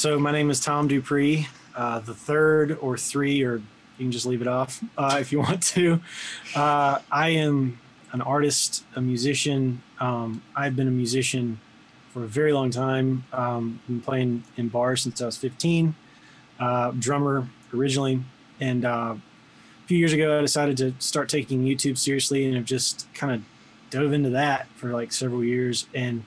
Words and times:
So 0.00 0.18
my 0.18 0.32
name 0.32 0.48
is 0.48 0.60
Tom 0.60 0.88
DuPree, 0.88 1.46
uh, 1.76 1.98
the 1.98 2.14
third 2.14 2.78
or 2.80 2.96
three, 2.96 3.42
or 3.42 3.56
you 3.56 3.62
can 3.98 4.10
just 4.10 4.24
leave 4.24 4.40
it 4.40 4.48
off 4.48 4.82
uh, 4.96 5.18
if 5.20 5.30
you 5.30 5.38
want 5.40 5.62
to. 5.74 6.00
Uh, 6.56 7.00
I 7.12 7.28
am 7.28 7.78
an 8.12 8.22
artist, 8.22 8.82
a 8.96 9.02
musician. 9.02 9.82
Um, 9.98 10.42
I've 10.56 10.74
been 10.74 10.88
a 10.88 10.90
musician 10.90 11.60
for 12.14 12.24
a 12.24 12.26
very 12.26 12.54
long 12.54 12.70
time. 12.70 13.26
Um, 13.34 13.82
been 13.86 14.00
playing 14.00 14.44
in 14.56 14.68
bars 14.68 15.02
since 15.02 15.20
I 15.20 15.26
was 15.26 15.36
15. 15.36 15.94
Uh, 16.58 16.92
drummer 16.92 17.50
originally, 17.74 18.22
and 18.58 18.86
uh, 18.86 19.16
a 19.16 19.86
few 19.86 19.98
years 19.98 20.14
ago 20.14 20.38
I 20.38 20.40
decided 20.40 20.78
to 20.78 20.94
start 20.98 21.28
taking 21.28 21.64
YouTube 21.64 21.98
seriously, 21.98 22.46
and 22.46 22.56
have 22.56 22.64
just 22.64 23.06
kind 23.12 23.34
of 23.34 23.42
dove 23.90 24.14
into 24.14 24.30
that 24.30 24.66
for 24.76 24.92
like 24.92 25.12
several 25.12 25.44
years. 25.44 25.88
And 25.92 26.24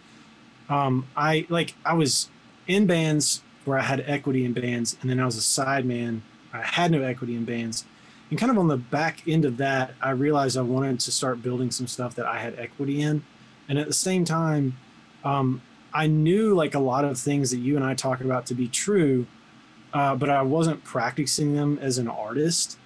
um, 0.70 1.08
I 1.18 1.48
like 1.50 1.74
I 1.84 1.96
was 1.96 2.30
in 2.68 2.86
bands 2.86 3.42
where 3.66 3.78
I 3.78 3.84
had 3.84 4.04
equity 4.08 4.46
in 4.46 4.54
bands, 4.54 4.98
and 5.02 5.10
then 5.10 5.20
I 5.20 5.26
was 5.26 5.38
a 5.38 5.42
side 5.42 5.86
man. 5.86 6.24
I 6.54 6.62
had 6.62 6.92
no 6.92 7.02
equity 7.02 7.36
in 7.36 7.46
bands. 7.46 7.86
And 8.30 8.40
kind 8.40 8.52
of 8.52 8.58
on 8.58 8.68
the 8.68 8.78
back 8.78 9.28
end 9.28 9.46
of 9.46 9.58
that, 9.58 9.94
I 10.02 10.12
realized 10.12 10.58
I 10.58 10.62
wanted 10.62 11.00
to 11.02 11.12
start 11.12 11.44
building 11.44 11.72
some 11.72 11.88
stuff 11.88 12.16
that 12.16 12.26
I 12.26 12.40
had 12.40 12.58
equity 12.58 13.02
in. 13.02 13.24
And 13.70 13.78
at 13.78 13.88
the 13.88 13.94
same 13.94 14.26
time, 14.26 14.78
um, 15.24 15.62
I 15.94 16.08
knew 16.08 16.56
like 16.56 16.74
a 16.74 16.80
lot 16.80 17.06
of 17.06 17.20
things 17.20 17.52
that 17.52 17.58
you 17.58 17.76
and 17.76 17.86
I 17.86 17.94
talk 17.94 18.22
about 18.22 18.46
to 18.48 18.56
be 18.56 18.68
true, 18.68 19.28
uh, 19.94 20.16
but 20.16 20.30
I 20.30 20.42
wasn't 20.42 20.84
practicing 20.84 21.54
them 21.54 21.78
as 21.80 21.98
an 21.98 22.08
artist. 22.08 22.78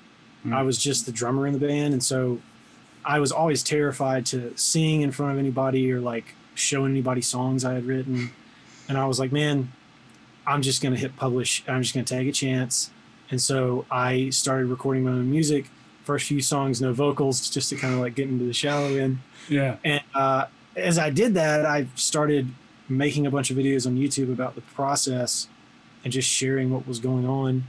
Mm. 0.45 0.53
I 0.53 0.63
was 0.63 0.77
just 0.77 1.05
the 1.05 1.11
drummer 1.11 1.47
in 1.47 1.53
the 1.53 1.65
band. 1.65 1.93
And 1.93 2.03
so 2.03 2.39
I 3.05 3.19
was 3.19 3.31
always 3.31 3.63
terrified 3.63 4.25
to 4.27 4.55
sing 4.57 5.01
in 5.01 5.11
front 5.11 5.31
of 5.31 5.39
anybody 5.39 5.91
or 5.91 6.01
like 6.01 6.35
show 6.55 6.85
anybody 6.85 7.21
songs 7.21 7.63
I 7.63 7.73
had 7.73 7.85
written. 7.85 8.31
And 8.89 8.97
I 8.97 9.05
was 9.05 9.19
like, 9.19 9.31
man, 9.31 9.71
I'm 10.47 10.61
just 10.61 10.81
going 10.81 10.93
to 10.93 10.99
hit 10.99 11.15
publish. 11.17 11.63
I'm 11.67 11.83
just 11.83 11.93
going 11.93 12.05
to 12.05 12.15
take 12.15 12.27
a 12.27 12.31
chance. 12.31 12.89
And 13.29 13.41
so 13.41 13.85
I 13.91 14.29
started 14.29 14.67
recording 14.67 15.03
my 15.03 15.11
own 15.11 15.29
music. 15.29 15.69
First 16.05 16.27
few 16.27 16.41
songs, 16.41 16.81
no 16.81 16.93
vocals, 16.93 17.49
just 17.49 17.69
to 17.69 17.75
kind 17.75 17.93
of 17.93 17.99
like 17.99 18.15
get 18.15 18.29
into 18.29 18.45
the 18.45 18.53
shallow 18.53 18.95
end. 18.95 19.19
Yeah. 19.49 19.75
And 19.83 20.01
uh, 20.15 20.45
as 20.77 20.97
I 20.97 21.09
did 21.09 21.33
that, 21.33 21.65
I 21.65 21.87
started 21.95 22.47
making 22.87 23.27
a 23.27 23.31
bunch 23.31 23.51
of 23.51 23.57
videos 23.57 23.85
on 23.85 23.97
YouTube 23.97 24.31
about 24.31 24.55
the 24.55 24.61
process 24.61 25.49
and 26.05 26.13
just 26.13 26.29
sharing 26.29 26.69
what 26.69 26.87
was 26.87 26.99
going 26.99 27.27
on 27.27 27.65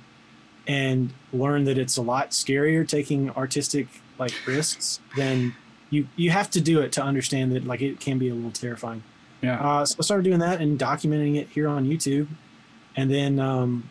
and 0.68 1.12
learned 1.32 1.66
that 1.66 1.78
it's 1.78 1.96
a 1.96 2.02
lot 2.02 2.30
scarier 2.30 2.86
taking 2.86 3.30
artistic 3.30 3.88
like 4.18 4.32
risks 4.46 5.00
than 5.16 5.54
you 5.90 6.06
you 6.14 6.30
have 6.30 6.50
to 6.50 6.60
do 6.60 6.80
it 6.80 6.92
to 6.92 7.02
understand 7.02 7.50
that 7.50 7.66
like 7.66 7.80
it 7.80 7.98
can 7.98 8.18
be 8.18 8.28
a 8.28 8.34
little 8.34 8.52
terrifying. 8.52 9.02
Yeah. 9.42 9.58
Uh, 9.58 9.84
so 9.84 9.96
I 9.98 10.02
started 10.02 10.24
doing 10.24 10.40
that 10.40 10.60
and 10.60 10.78
documenting 10.78 11.36
it 11.36 11.48
here 11.48 11.66
on 11.66 11.86
YouTube 11.86 12.28
and 12.96 13.10
then 13.10 13.38
um, 13.38 13.88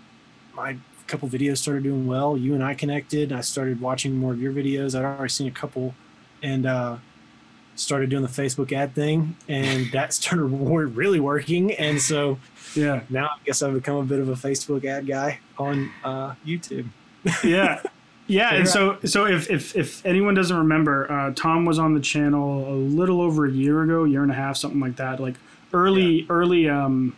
my 0.54 0.78
couple 1.08 1.30
videos 1.30 1.58
started 1.58 1.84
doing 1.84 2.06
well. 2.06 2.38
You 2.38 2.54
and 2.54 2.64
I 2.64 2.74
connected. 2.74 3.32
I 3.32 3.42
started 3.42 3.82
watching 3.82 4.16
more 4.16 4.34
of 4.34 4.42
your 4.42 4.52
videos. 4.52 4.98
I'd 4.98 5.06
already 5.06 5.30
seen 5.30 5.48
a 5.48 5.52
couple, 5.52 5.96
and 6.44 6.66
uh, 6.66 6.98
started 7.76 8.10
doing 8.10 8.24
the 8.24 8.30
Facebook 8.30 8.72
ad 8.72 8.94
thing, 8.94 9.36
and 9.48 9.92
that 9.94 10.14
started 10.14 10.44
really 10.44 11.20
working. 11.20 11.74
And 11.74 12.02
so, 12.02 12.40
yeah, 12.76 13.02
now 13.10 13.28
I 13.28 13.38
guess 13.46 13.62
I've 13.62 13.74
become 13.74 13.98
a 13.98 14.04
bit 14.04 14.20
of 14.20 14.30
a 14.30 14.34
Facebook 14.34 14.86
ad 14.86 15.08
guy 15.08 15.40
on 15.58 15.92
uh, 16.04 16.36
YouTube. 16.46 16.88
yeah. 17.44 17.82
Yeah, 18.30 18.56
and 18.56 18.68
so 18.68 18.98
so 19.06 19.26
if, 19.26 19.50
if 19.50 19.74
if 19.78 20.06
anyone 20.06 20.34
doesn't 20.34 20.58
remember, 20.58 21.10
uh, 21.10 21.32
Tom 21.34 21.64
was 21.64 21.80
on 21.80 21.94
the 21.94 22.02
channel 22.02 22.68
a 22.68 22.76
little 22.76 23.22
over 23.22 23.46
a 23.46 23.50
year 23.50 23.84
ago, 23.84 24.04
year 24.04 24.22
and 24.22 24.30
a 24.30 24.36
half, 24.36 24.58
something 24.58 24.82
like 24.82 24.98
that. 24.98 25.22
Like 25.22 25.36
early 25.72 26.24
yeah. 26.24 26.26
early 26.30 26.70
um 26.70 27.16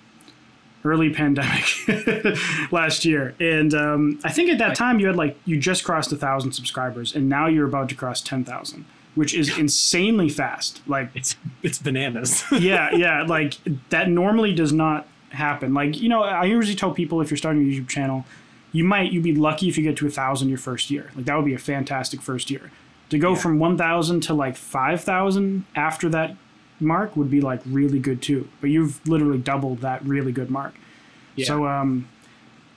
early 0.83 1.09
pandemic 1.09 1.66
last 2.72 3.05
year, 3.05 3.35
and 3.39 3.73
um, 3.73 4.19
I 4.23 4.31
think 4.31 4.49
at 4.49 4.58
that 4.59 4.75
time 4.75 4.99
you 4.99 5.08
had 5.08 5.16
like 5.16 5.38
you 5.45 5.58
just 5.58 5.83
crossed 5.83 6.11
a 6.11 6.16
thousand 6.16 6.53
subscribers, 6.53 7.16
and 7.16 7.30
now 7.30 7.47
you're 7.47 7.67
about 7.67 7.89
to 7.89 7.95
cross 7.95 8.22
ten 8.22 8.44
thousand, 8.44 8.85
which 9.16 9.33
is 9.33 9.57
insanely 9.57 10.29
fast. 10.29 10.81
Like 10.88 11.09
it's 11.13 11.35
it's 11.63 11.79
bananas. 11.79 12.44
yeah, 12.51 12.91
yeah, 12.95 13.23
like 13.23 13.56
that 13.90 14.09
normally 14.09 14.53
does 14.53 14.73
not 14.73 15.07
happen. 15.31 15.73
Like 15.73 16.00
you 16.00 16.09
know, 16.09 16.23
I 16.23 16.45
usually 16.45 16.75
tell 16.75 16.91
people 16.91 17.22
if 17.22 17.29
you're 17.29 17.38
starting 17.38 17.61
a 17.61 17.66
YouTube 17.66 17.90
channel, 17.90 18.25
you 18.72 18.84
might 18.84 19.11
you'd 19.11 19.23
be 19.23 19.35
lucky 19.35 19.67
if 19.67 19.78
you 19.78 19.84
get 19.84 19.97
to 19.97 20.07
a 20.07 20.11
thousand 20.11 20.50
your 20.50 20.57
first 20.57 20.90
year. 20.90 21.11
Like 21.16 21.25
that 21.25 21.35
would 21.35 21.46
be 21.46 21.53
a 21.53 21.59
fantastic 21.59 22.22
first 22.22 22.50
year. 22.50 22.72
To 23.09 23.17
go 23.17 23.34
yeah. 23.34 23.40
from 23.40 23.59
one 23.59 23.78
thousand 23.78 24.22
to 24.22 24.34
like 24.34 24.56
five 24.56 25.03
thousand 25.03 25.66
after 25.75 26.09
that 26.09 26.35
mark 26.79 27.16
would 27.16 27.29
be 27.29 27.41
like 27.41 27.62
really 27.66 28.00
good 28.00 28.22
too. 28.22 28.47
But 28.62 28.69
you've 28.69 29.06
literally 29.07 29.38
doubled 29.38 29.79
that 29.79 30.03
really 30.06 30.31
good 30.31 30.50
mark. 30.50 30.75
Yeah. 31.35 31.45
So 31.45 31.67
um, 31.67 32.07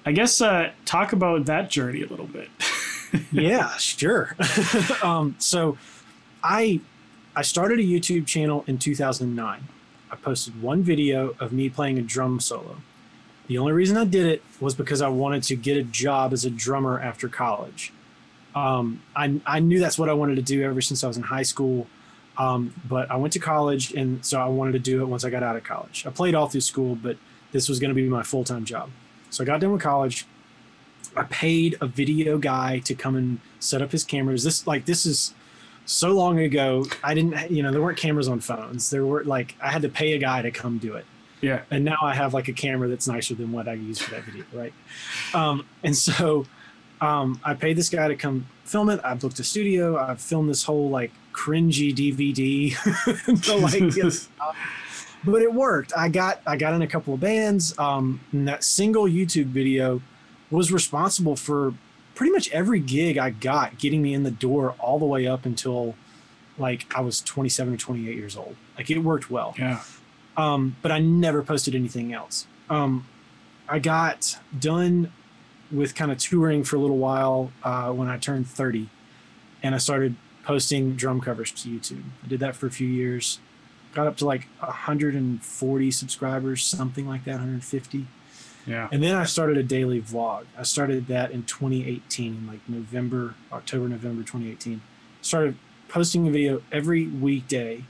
I 0.04 0.12
guess 0.12 0.40
uh, 0.40 0.70
talk 0.84 1.12
about 1.12 1.46
that 1.46 1.70
journey 1.70 2.02
a 2.02 2.06
little 2.06 2.26
bit. 2.26 2.48
yeah, 3.32 3.76
sure. 3.76 4.36
um, 5.02 5.36
so 5.38 5.76
I 6.42 6.80
I 7.34 7.42
started 7.42 7.78
a 7.78 7.82
YouTube 7.82 8.26
channel 8.26 8.64
in 8.66 8.78
2009. 8.78 9.68
I 10.10 10.16
posted 10.16 10.60
one 10.60 10.82
video 10.82 11.34
of 11.40 11.52
me 11.52 11.68
playing 11.70 11.98
a 11.98 12.02
drum 12.02 12.40
solo. 12.40 12.76
The 13.46 13.58
only 13.58 13.72
reason 13.72 13.96
I 13.96 14.04
did 14.04 14.26
it 14.26 14.42
was 14.60 14.74
because 14.74 15.02
I 15.02 15.08
wanted 15.08 15.42
to 15.44 15.56
get 15.56 15.76
a 15.76 15.82
job 15.82 16.32
as 16.32 16.44
a 16.44 16.50
drummer 16.50 17.00
after 17.00 17.28
college. 17.28 17.92
Um, 18.54 19.02
I, 19.16 19.40
I 19.46 19.60
knew 19.60 19.80
that's 19.80 19.98
what 19.98 20.08
I 20.08 20.12
wanted 20.12 20.36
to 20.36 20.42
do 20.42 20.62
ever 20.62 20.80
since 20.80 21.02
I 21.02 21.08
was 21.08 21.16
in 21.16 21.22
high 21.22 21.42
school. 21.42 21.86
Um, 22.38 22.74
but 22.88 23.10
I 23.10 23.16
went 23.16 23.32
to 23.34 23.38
college, 23.38 23.92
and 23.92 24.24
so 24.24 24.40
I 24.40 24.46
wanted 24.46 24.72
to 24.72 24.78
do 24.78 25.02
it 25.02 25.06
once 25.06 25.24
I 25.24 25.30
got 25.30 25.42
out 25.42 25.56
of 25.56 25.64
college. 25.64 26.06
I 26.06 26.10
played 26.10 26.34
all 26.34 26.48
through 26.48 26.62
school, 26.62 26.94
but 26.94 27.16
this 27.52 27.68
was 27.68 27.78
going 27.78 27.90
to 27.90 27.94
be 27.94 28.08
my 28.08 28.22
full 28.22 28.44
time 28.44 28.64
job. 28.64 28.90
So 29.30 29.44
I 29.44 29.46
got 29.46 29.60
done 29.60 29.72
with 29.72 29.82
college. 29.82 30.26
I 31.16 31.24
paid 31.24 31.76
a 31.80 31.86
video 31.86 32.38
guy 32.38 32.78
to 32.80 32.94
come 32.94 33.16
and 33.16 33.40
set 33.60 33.82
up 33.82 33.92
his 33.92 34.04
cameras. 34.04 34.44
This 34.44 34.66
like 34.66 34.86
this 34.86 35.04
is 35.04 35.34
so 35.84 36.12
long 36.12 36.38
ago. 36.38 36.86
I 37.04 37.14
didn't, 37.14 37.50
you 37.50 37.62
know, 37.62 37.70
there 37.70 37.82
weren't 37.82 37.98
cameras 37.98 38.28
on 38.28 38.40
phones. 38.40 38.90
There 38.90 39.04
were 39.04 39.24
like 39.24 39.54
I 39.60 39.70
had 39.70 39.82
to 39.82 39.88
pay 39.88 40.12
a 40.12 40.18
guy 40.18 40.42
to 40.42 40.50
come 40.50 40.78
do 40.78 40.94
it. 40.94 41.04
Yeah. 41.42 41.62
And 41.70 41.84
now 41.84 41.98
I 42.02 42.14
have 42.14 42.34
like 42.34 42.48
a 42.48 42.52
camera 42.52 42.88
that's 42.88 43.08
nicer 43.08 43.34
than 43.34 43.52
what 43.52 43.68
I 43.68 43.74
use 43.74 43.98
for 43.98 44.12
that 44.12 44.22
video, 44.22 44.44
right? 44.52 44.72
Um, 45.34 45.66
and 45.82 45.96
so 45.96 46.46
um, 47.00 47.40
I 47.44 47.54
paid 47.54 47.76
this 47.76 47.90
guy 47.90 48.08
to 48.08 48.16
come 48.16 48.46
film 48.64 48.88
it. 48.88 49.00
I 49.04 49.14
booked 49.14 49.38
a 49.40 49.44
studio. 49.44 49.98
I 49.98 50.14
filmed 50.14 50.48
this 50.48 50.62
whole 50.64 50.88
like 50.88 51.10
cringy 51.32 51.94
DVD. 51.94 52.74
like, 53.62 54.28
but 55.24 55.42
it 55.42 55.52
worked. 55.52 55.92
I 55.96 56.08
got 56.08 56.40
I 56.46 56.56
got 56.56 56.74
in 56.74 56.82
a 56.82 56.86
couple 56.86 57.14
of 57.14 57.20
bands. 57.20 57.78
Um, 57.78 58.20
and 58.32 58.46
that 58.48 58.64
single 58.64 59.04
YouTube 59.04 59.46
video 59.46 60.02
was 60.50 60.72
responsible 60.72 61.36
for 61.36 61.74
pretty 62.14 62.32
much 62.32 62.50
every 62.50 62.80
gig 62.80 63.18
I 63.18 63.30
got, 63.30 63.78
getting 63.78 64.02
me 64.02 64.14
in 64.14 64.22
the 64.22 64.30
door 64.30 64.74
all 64.78 64.98
the 64.98 65.06
way 65.06 65.26
up 65.26 65.46
until 65.46 65.94
like 66.58 66.86
I 66.94 67.00
was 67.00 67.20
27 67.22 67.74
or 67.74 67.76
28 67.76 68.16
years 68.16 68.36
old. 68.36 68.56
Like 68.76 68.90
it 68.90 68.98
worked 68.98 69.30
well. 69.30 69.54
Yeah. 69.58 69.80
Um, 70.36 70.76
but 70.82 70.92
I 70.92 70.98
never 70.98 71.42
posted 71.42 71.74
anything 71.74 72.12
else. 72.12 72.46
Um, 72.70 73.06
I 73.68 73.78
got 73.78 74.38
done 74.58 75.12
with 75.70 75.94
kind 75.94 76.10
of 76.12 76.18
touring 76.18 76.64
for 76.64 76.76
a 76.76 76.78
little 76.78 76.98
while 76.98 77.52
uh, 77.62 77.90
when 77.90 78.08
I 78.08 78.18
turned 78.18 78.46
30, 78.46 78.88
and 79.62 79.74
I 79.74 79.78
started 79.78 80.16
posting 80.42 80.94
drum 80.94 81.20
covers 81.20 81.52
to 81.52 81.68
YouTube. 81.68 82.04
I 82.24 82.28
did 82.28 82.40
that 82.40 82.56
for 82.56 82.66
a 82.66 82.70
few 82.70 82.88
years, 82.88 83.38
got 83.94 84.06
up 84.06 84.16
to 84.18 84.26
like 84.26 84.48
140 84.60 85.90
subscribers, 85.90 86.64
something 86.64 87.06
like 87.06 87.24
that, 87.24 87.32
150. 87.32 88.06
Yeah. 88.66 88.88
And 88.92 89.02
then 89.02 89.16
I 89.16 89.24
started 89.24 89.56
a 89.56 89.62
daily 89.62 90.00
vlog. 90.00 90.44
I 90.56 90.62
started 90.62 91.08
that 91.08 91.32
in 91.32 91.42
2018, 91.44 92.46
like 92.46 92.60
November, 92.68 93.34
October, 93.52 93.88
November 93.88 94.22
2018. 94.22 94.80
Started 95.20 95.56
posting 95.88 96.26
a 96.28 96.30
video 96.30 96.62
every 96.70 97.06
weekday, 97.06 97.84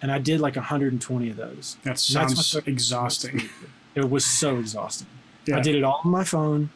and 0.00 0.10
I 0.10 0.18
did 0.18 0.40
like 0.40 0.56
120 0.56 1.30
of 1.30 1.36
those. 1.36 1.76
That 1.82 1.98
sounds 1.98 2.54
exhausting. 2.66 3.42
It 3.94 4.10
was 4.10 4.24
so 4.24 4.58
exhausting. 4.58 5.06
Yeah. 5.46 5.58
I 5.58 5.60
did 5.60 5.76
it 5.76 5.84
all 5.84 6.00
on 6.04 6.10
my 6.10 6.24
phone. 6.24 6.70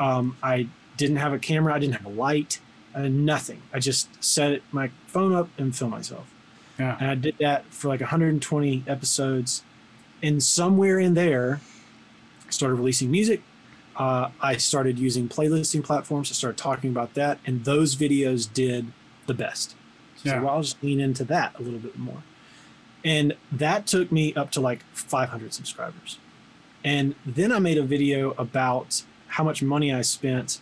Um, 0.00 0.36
I 0.42 0.66
didn't 0.96 1.18
have 1.18 1.32
a 1.32 1.38
camera. 1.38 1.72
I 1.72 1.78
didn't 1.78 1.94
have 1.94 2.06
a 2.06 2.08
light. 2.08 2.58
I 2.96 3.00
had 3.02 3.12
nothing. 3.12 3.62
I 3.72 3.78
just 3.78 4.24
set 4.24 4.62
my 4.72 4.90
phone 5.06 5.34
up 5.34 5.50
and 5.58 5.76
film 5.76 5.90
myself. 5.90 6.26
Yeah. 6.78 6.96
And 6.98 7.10
I 7.10 7.14
did 7.14 7.36
that 7.38 7.66
for 7.66 7.88
like 7.88 8.00
120 8.00 8.84
episodes. 8.86 9.62
And 10.22 10.42
somewhere 10.42 10.98
in 10.98 11.14
there, 11.14 11.60
I 12.46 12.50
started 12.50 12.76
releasing 12.76 13.10
music. 13.10 13.42
Uh, 13.96 14.30
I 14.40 14.56
started 14.56 14.98
using 14.98 15.28
playlisting 15.28 15.84
platforms. 15.84 16.30
I 16.30 16.34
started 16.34 16.58
talking 16.58 16.90
about 16.90 17.14
that, 17.14 17.38
and 17.46 17.64
those 17.64 17.96
videos 17.96 18.52
did 18.52 18.92
the 19.26 19.34
best. 19.34 19.74
So 20.16 20.30
yeah. 20.30 20.40
well, 20.40 20.54
I'll 20.54 20.62
just 20.62 20.82
lean 20.82 21.00
into 21.00 21.24
that 21.24 21.58
a 21.58 21.62
little 21.62 21.78
bit 21.78 21.98
more. 21.98 22.22
And 23.04 23.36
that 23.52 23.86
took 23.86 24.10
me 24.10 24.34
up 24.34 24.50
to 24.52 24.60
like 24.60 24.84
500 24.92 25.54
subscribers. 25.54 26.18
And 26.84 27.14
then 27.24 27.52
I 27.52 27.58
made 27.58 27.78
a 27.78 27.82
video 27.82 28.32
about 28.32 29.02
how 29.28 29.44
much 29.44 29.62
money 29.62 29.92
I 29.92 30.02
spent 30.02 30.60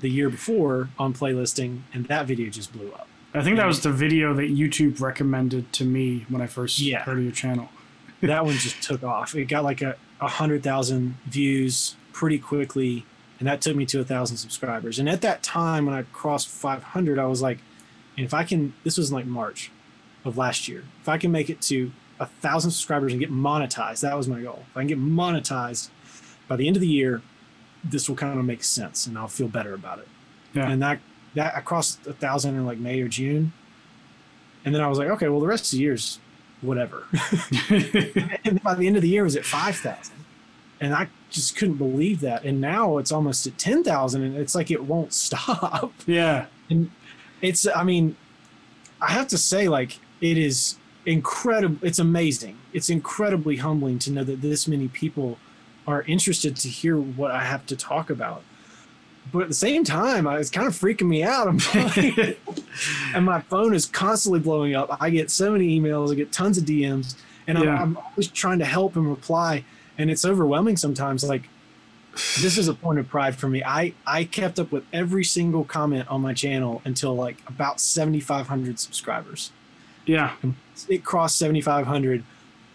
the 0.00 0.10
year 0.10 0.30
before 0.30 0.90
on 0.98 1.14
playlisting, 1.14 1.82
and 1.92 2.06
that 2.06 2.26
video 2.26 2.50
just 2.50 2.72
blew 2.72 2.92
up. 2.92 3.08
I 3.32 3.42
think 3.42 3.56
that 3.58 3.66
was 3.66 3.82
the 3.82 3.92
video 3.92 4.34
that 4.34 4.50
YouTube 4.50 5.00
recommended 5.00 5.72
to 5.74 5.84
me 5.84 6.26
when 6.28 6.42
I 6.42 6.46
first 6.46 6.80
yeah. 6.80 7.00
heard 7.00 7.18
of 7.18 7.24
your 7.24 7.32
channel. 7.32 7.68
that 8.20 8.44
one 8.44 8.54
just 8.54 8.82
took 8.82 9.02
off. 9.02 9.34
It 9.34 9.44
got 9.44 9.64
like 9.64 9.82
a, 9.82 9.96
a 10.20 10.28
hundred 10.28 10.62
thousand 10.62 11.16
views 11.26 11.96
pretty 12.12 12.38
quickly, 12.38 13.06
and 13.38 13.46
that 13.46 13.60
took 13.60 13.76
me 13.76 13.86
to 13.86 14.00
a 14.00 14.04
thousand 14.04 14.38
subscribers. 14.38 14.98
And 14.98 15.08
at 15.08 15.20
that 15.20 15.42
time, 15.42 15.86
when 15.86 15.94
I 15.94 16.02
crossed 16.02 16.48
500, 16.48 17.18
I 17.18 17.26
was 17.26 17.40
like, 17.40 17.58
if 18.16 18.34
I 18.34 18.44
can, 18.44 18.74
this 18.84 18.98
was 18.98 19.12
like 19.12 19.26
March 19.26 19.70
of 20.24 20.36
last 20.36 20.68
year. 20.68 20.84
If 21.00 21.08
I 21.08 21.16
can 21.16 21.30
make 21.30 21.48
it 21.48 21.62
to 21.62 21.92
a 22.18 22.26
thousand 22.26 22.72
subscribers 22.72 23.12
and 23.12 23.20
get 23.20 23.30
monetized, 23.32 24.00
that 24.00 24.16
was 24.16 24.28
my 24.28 24.40
goal. 24.40 24.64
If 24.70 24.76
I 24.76 24.80
can 24.80 24.88
get 24.88 24.98
monetized 24.98 25.88
by 26.48 26.56
the 26.56 26.66
end 26.66 26.76
of 26.76 26.80
the 26.80 26.88
year, 26.88 27.22
this 27.84 28.08
will 28.08 28.16
kind 28.16 28.38
of 28.38 28.44
make 28.44 28.64
sense, 28.64 29.06
and 29.06 29.16
I'll 29.18 29.28
feel 29.28 29.48
better 29.48 29.74
about 29.74 29.98
it. 29.98 30.08
Yeah. 30.54 30.70
And 30.70 30.82
that 30.82 31.00
that 31.34 31.54
I 31.56 31.60
crossed 31.60 32.06
a 32.06 32.12
thousand 32.12 32.56
in 32.56 32.66
like 32.66 32.78
May 32.78 33.00
or 33.00 33.08
June, 33.08 33.52
and 34.64 34.74
then 34.74 34.82
I 34.82 34.88
was 34.88 34.98
like, 34.98 35.08
okay, 35.08 35.28
well 35.28 35.40
the 35.40 35.46
rest 35.46 35.66
of 35.66 35.70
the 35.72 35.78
year's 35.78 36.18
whatever. 36.60 37.06
and 37.70 38.62
by 38.62 38.74
the 38.74 38.86
end 38.86 38.96
of 38.96 39.02
the 39.02 39.08
year, 39.08 39.22
it 39.22 39.24
was 39.24 39.36
at 39.36 39.44
five 39.44 39.76
thousand, 39.76 40.16
and 40.80 40.94
I 40.94 41.08
just 41.30 41.56
couldn't 41.56 41.76
believe 41.76 42.20
that. 42.20 42.44
And 42.44 42.60
now 42.60 42.98
it's 42.98 43.12
almost 43.12 43.46
at 43.46 43.58
ten 43.58 43.82
thousand, 43.82 44.22
and 44.22 44.36
it's 44.36 44.54
like 44.54 44.70
it 44.70 44.84
won't 44.84 45.12
stop. 45.26 45.92
yeah. 46.06 46.46
And 46.68 46.90
it's, 47.42 47.66
I 47.66 47.82
mean, 47.82 48.16
I 49.00 49.12
have 49.12 49.26
to 49.28 49.38
say, 49.38 49.68
like, 49.68 49.98
it 50.20 50.36
is 50.36 50.76
incredible. 51.06 51.78
It's 51.82 51.98
amazing. 51.98 52.58
It's 52.72 52.90
incredibly 52.90 53.56
humbling 53.56 53.98
to 54.00 54.12
know 54.12 54.24
that 54.24 54.42
this 54.42 54.68
many 54.68 54.88
people 54.88 55.38
are 55.86 56.02
interested 56.02 56.56
to 56.56 56.68
hear 56.68 56.96
what 56.98 57.30
I 57.30 57.44
have 57.44 57.66
to 57.66 57.76
talk 57.76 58.10
about. 58.10 58.42
But 59.32 59.42
at 59.42 59.48
the 59.48 59.54
same 59.54 59.84
time, 59.84 60.26
I- 60.26 60.38
it's 60.38 60.50
kind 60.50 60.66
of 60.66 60.74
freaking 60.74 61.06
me 61.08 61.22
out. 61.22 61.46
I'm 61.48 61.58
like, 61.74 62.38
and 63.14 63.24
my 63.24 63.40
phone 63.42 63.74
is 63.74 63.86
constantly 63.86 64.40
blowing 64.40 64.74
up. 64.74 64.96
I 65.00 65.10
get 65.10 65.30
so 65.30 65.52
many 65.52 65.78
emails, 65.78 66.10
I 66.10 66.14
get 66.14 66.32
tons 66.32 66.58
of 66.58 66.64
DMs, 66.64 67.14
and 67.46 67.56
I'm, 67.58 67.68
I'm 67.68 67.96
always 67.96 68.28
trying 68.28 68.58
to 68.60 68.64
help 68.64 68.96
and 68.96 69.08
reply. 69.08 69.64
And 69.98 70.10
it's 70.10 70.24
overwhelming 70.24 70.76
sometimes. 70.76 71.22
Like, 71.22 71.48
this 72.12 72.58
is 72.58 72.66
a 72.68 72.74
point 72.74 72.98
of 72.98 73.08
pride 73.08 73.36
for 73.36 73.48
me. 73.48 73.62
I, 73.64 73.94
I 74.06 74.24
kept 74.24 74.58
up 74.58 74.72
with 74.72 74.84
every 74.92 75.22
single 75.24 75.64
comment 75.64 76.08
on 76.08 76.20
my 76.22 76.32
channel 76.34 76.82
until 76.84 77.14
like 77.14 77.36
about 77.46 77.80
7,500 77.80 78.78
subscribers. 78.80 79.52
yeah. 80.06 80.32
It 80.88 81.04
crossed 81.04 81.38
7,500. 81.38 82.24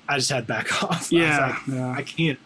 I 0.07 0.17
just 0.17 0.29
had 0.29 0.45
back 0.47 0.83
off. 0.83 1.11
I 1.11 1.47
like, 1.49 1.67
yeah. 1.67 1.91
I 1.97 2.03
can't, 2.03 2.39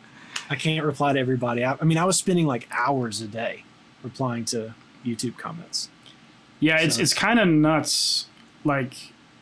I 0.50 0.56
can't 0.56 0.86
reply 0.86 1.14
to 1.14 1.20
everybody. 1.20 1.64
I, 1.64 1.78
I 1.80 1.86
mean, 1.86 1.98
I 1.98 2.06
was 2.06 2.18
spending 2.18 2.46
like 2.48 2.68
hours 2.72 3.22
a 3.22 3.28
day 3.28 3.64
replying 4.04 4.46
to 4.46 4.74
YouTube 5.06 5.38
comments. 5.38 5.90
Yeah, 6.60 6.78
it's 6.80 6.96
So- 6.96 7.02
it's 7.02 7.14
kind 7.14 7.40
of 7.40 7.48
nuts. 7.48 8.26
Like 8.64 8.94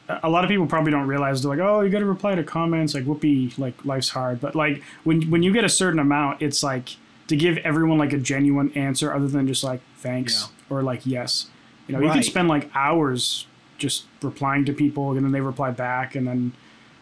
a 0.09 0.30
lot 0.30 0.44
of 0.44 0.50
people 0.50 0.68
probably 0.68 0.92
don't 0.92 1.07
realize 1.07 1.42
they're 1.42 1.50
like, 1.56 1.59
oh, 1.59 1.81
you 1.81 1.89
got 1.89 2.00
to 2.00 2.06
reply 2.06 2.36
to 2.36 2.44
comments. 2.44 2.94
Like, 2.94 3.06
whoopee, 3.06 3.54
like 3.57 3.83
life's 3.86 4.09
hard. 4.09 4.39
But 4.39 4.56
like 4.56 4.83
when 5.04 5.24
when 5.31 5.44
you 5.44 5.51
get 5.54 5.63
a 5.63 5.69
certain 5.69 6.00
amount, 6.00 6.42
it's 6.42 6.62
like 6.63 6.89
to 7.27 7.36
give 7.36 7.57
everyone 7.60 7.98
like 7.98 8.13
a 8.13 8.18
genuine 8.18 8.71
answer 8.74 9.13
other 9.13 9.27
than 9.27 9.48
just 9.48 9.63
like 9.63 9.81
thanks 9.98 10.50
or 10.69 10.81
like 10.83 11.06
yes. 11.06 11.48
You 11.88 11.94
know, 11.95 12.01
you 12.01 12.12
can 12.12 12.24
spend 12.24 12.48
like 12.50 12.69
hours 12.75 13.48
just 13.77 14.06
replying 14.21 14.65
to 14.65 14.74
people, 14.74 15.12
and 15.13 15.24
then 15.24 15.31
they 15.31 15.39
reply 15.42 15.71
back, 15.71 16.15
and 16.15 16.27
then 16.27 16.51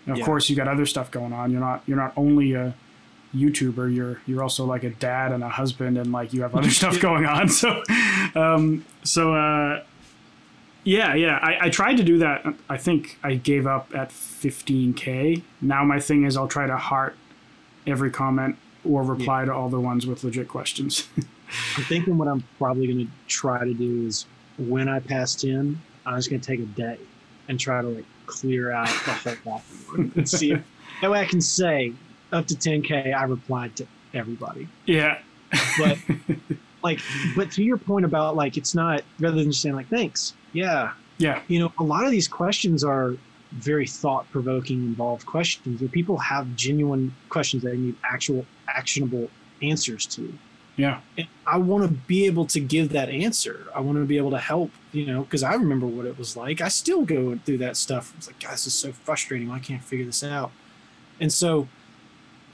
you 0.06 0.08
know, 0.08 0.14
of 0.14 0.20
Yeah. 0.20 0.26
course 0.26 0.50
you 0.50 0.56
got 0.56 0.68
other 0.68 0.86
stuff 0.86 1.10
going 1.12 1.34
on. 1.34 1.52
You're 1.52 1.60
not 1.60 1.82
you're 1.88 1.98
not 1.98 2.14
only 2.16 2.54
a 2.54 2.76
YouTuber, 3.36 3.94
you're 3.94 4.22
you're 4.26 4.42
also 4.42 4.66
like 4.66 4.84
a 4.84 4.90
dad 4.90 5.32
and 5.32 5.44
a 5.44 5.50
husband, 5.50 5.98
and 5.98 6.12
like 6.12 6.34
you 6.34 6.42
have 6.42 6.56
other 6.56 6.70
stuff 6.82 7.00
going 7.00 7.26
on. 7.26 7.50
So, 7.50 7.84
um, 8.36 8.86
so 9.04 9.34
uh, 9.34 9.84
yeah, 10.84 11.16
yeah. 11.16 11.40
I, 11.42 11.66
I 11.66 11.70
tried 11.70 11.98
to 11.98 12.04
do 12.04 12.20
that. 12.20 12.46
I 12.70 12.78
think 12.78 13.18
I 13.24 13.36
gave 13.36 13.68
up 13.68 13.94
at 13.94 14.10
15k. 14.10 15.42
Now 15.62 15.84
my 15.84 16.00
thing 16.00 16.26
is 16.26 16.38
I'll 16.38 16.48
try 16.48 16.68
to 16.68 16.78
heart 16.78 17.16
every 17.88 18.12
comment 18.12 18.58
or 18.84 19.04
reply 19.04 19.46
to 19.46 19.54
all 19.54 19.70
the 19.70 19.80
ones 19.80 20.06
with 20.06 20.24
legit 20.24 20.48
questions. 20.48 21.08
I'm 21.78 21.84
thinking 21.84 22.18
what 22.18 22.28
I'm 22.28 22.44
probably 22.58 22.88
going 22.88 23.06
to 23.06 23.12
try 23.28 23.64
to 23.64 23.74
do 23.74 24.06
is 24.08 24.26
when 24.58 24.88
I 24.88 25.00
pass 25.00 25.36
10, 25.36 25.80
I'm 26.06 26.16
just 26.16 26.30
going 26.30 26.42
to 26.42 26.48
take 26.48 26.60
a 26.60 26.64
day 26.64 26.98
and 27.48 27.60
try 27.60 27.82
to 27.82 27.88
like 27.88 28.06
clear 28.26 28.72
out 28.72 28.88
the 28.88 29.12
whole 29.12 29.36
document 29.44 30.16
and 30.16 30.30
see 30.30 30.52
if 30.54 30.64
that 31.02 31.12
way 31.12 31.20
I 31.20 31.26
can 31.26 31.42
say 31.42 31.94
up 32.36 32.48
to 32.48 32.56
10K, 32.56 33.16
I 33.16 33.24
replied 33.24 33.76
to 33.78 33.88
everybody. 34.14 34.68
yeah, 34.86 35.20
But 35.78 35.98
like, 36.84 37.00
but 37.36 37.52
to 37.52 37.64
your 37.64 37.78
point 37.78 38.06
about 38.06 38.36
like, 38.36 38.58
it's 38.58 38.76
not 38.76 39.04
rather 39.20 39.38
than 39.38 39.52
just 39.52 39.62
saying 39.62 39.76
like, 39.76 39.88
thanks. 39.88 40.34
Yeah. 40.54 40.94
yeah, 41.18 41.42
You 41.48 41.60
know, 41.60 41.74
a 41.80 41.84
lot 41.84 42.06
of 42.06 42.12
these 42.12 42.28
questions 42.28 42.84
are 42.84 43.16
very 43.52 43.88
thought 43.88 44.30
provoking, 44.32 44.78
involved 44.80 45.26
questions 45.26 45.82
where 45.82 45.90
people 45.90 46.18
have 46.18 46.56
genuine 46.56 47.16
questions 47.30 47.64
that 47.64 47.72
they 47.72 47.78
need 47.78 47.96
actual 48.04 48.46
actionable 48.68 49.30
answers 49.62 50.06
to 50.06 50.38
yeah, 50.78 51.00
and 51.18 51.28
I 51.48 51.58
want 51.58 51.84
to 51.86 51.90
be 51.90 52.26
able 52.26 52.46
to 52.48 52.60
give 52.60 52.90
that 52.90 53.10
answer. 53.10 53.66
I 53.74 53.80
want 53.80 53.98
to 53.98 54.06
be 54.06 54.18
able 54.18 54.32
to 54.32 54.40
help, 54.40 54.72
you 54.92 55.06
know, 55.06 55.24
because 55.24 55.42
I 55.42 55.54
remember 55.54 55.86
what 55.86 56.06
it 56.06 56.18
was 56.18 56.36
like. 56.36 56.60
I 56.60 56.68
still 56.68 57.04
go 57.04 57.38
through 57.46 57.60
that 57.60 57.78
stuff. 57.78 58.14
It's 58.18 58.28
like, 58.28 58.40
God, 58.42 58.54
this 58.54 58.68
is 58.68 58.74
so 58.74 58.92
frustrating. 58.92 59.50
I 59.52 59.60
can't 59.60 59.84
figure 59.84 60.06
this 60.06 60.24
out. 60.24 60.52
And 61.20 61.32
so 61.32 61.70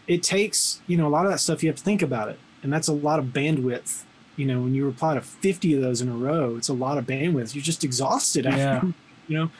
it 0.07 0.24
takes, 0.24 0.81
you 0.88 0.98
know, 0.98 1.07
a 1.07 1.09
lot 1.09 1.25
of 1.25 1.31
that 1.31 1.39
stuff 1.39 1.63
you 1.63 1.69
have 1.69 1.77
to 1.77 1.83
think 1.83 2.01
about 2.01 2.30
it. 2.30 2.39
And 2.63 2.71
that's 2.71 2.88
a 2.88 2.94
lot 2.94 3.19
of 3.19 3.25
bandwidth. 3.25 4.03
You 4.38 4.45
know, 4.45 4.62
when 4.62 4.74
you 4.74 4.86
reply 4.86 5.13
to 5.15 5.21
50 5.21 5.75
of 5.75 5.81
those 5.81 6.01
in 6.01 6.09
a 6.09 6.15
row, 6.15 6.56
it's 6.56 6.69
a 6.69 6.74
lot 6.74 6.98
of 6.98 7.06
bandwidth. 7.06 7.53
You're 7.56 7.63
just 7.63 7.83
exhausted 7.83 8.45
after, 8.45 8.59
Yeah. 8.88 8.92
you 9.27 9.38
know, 9.38 9.51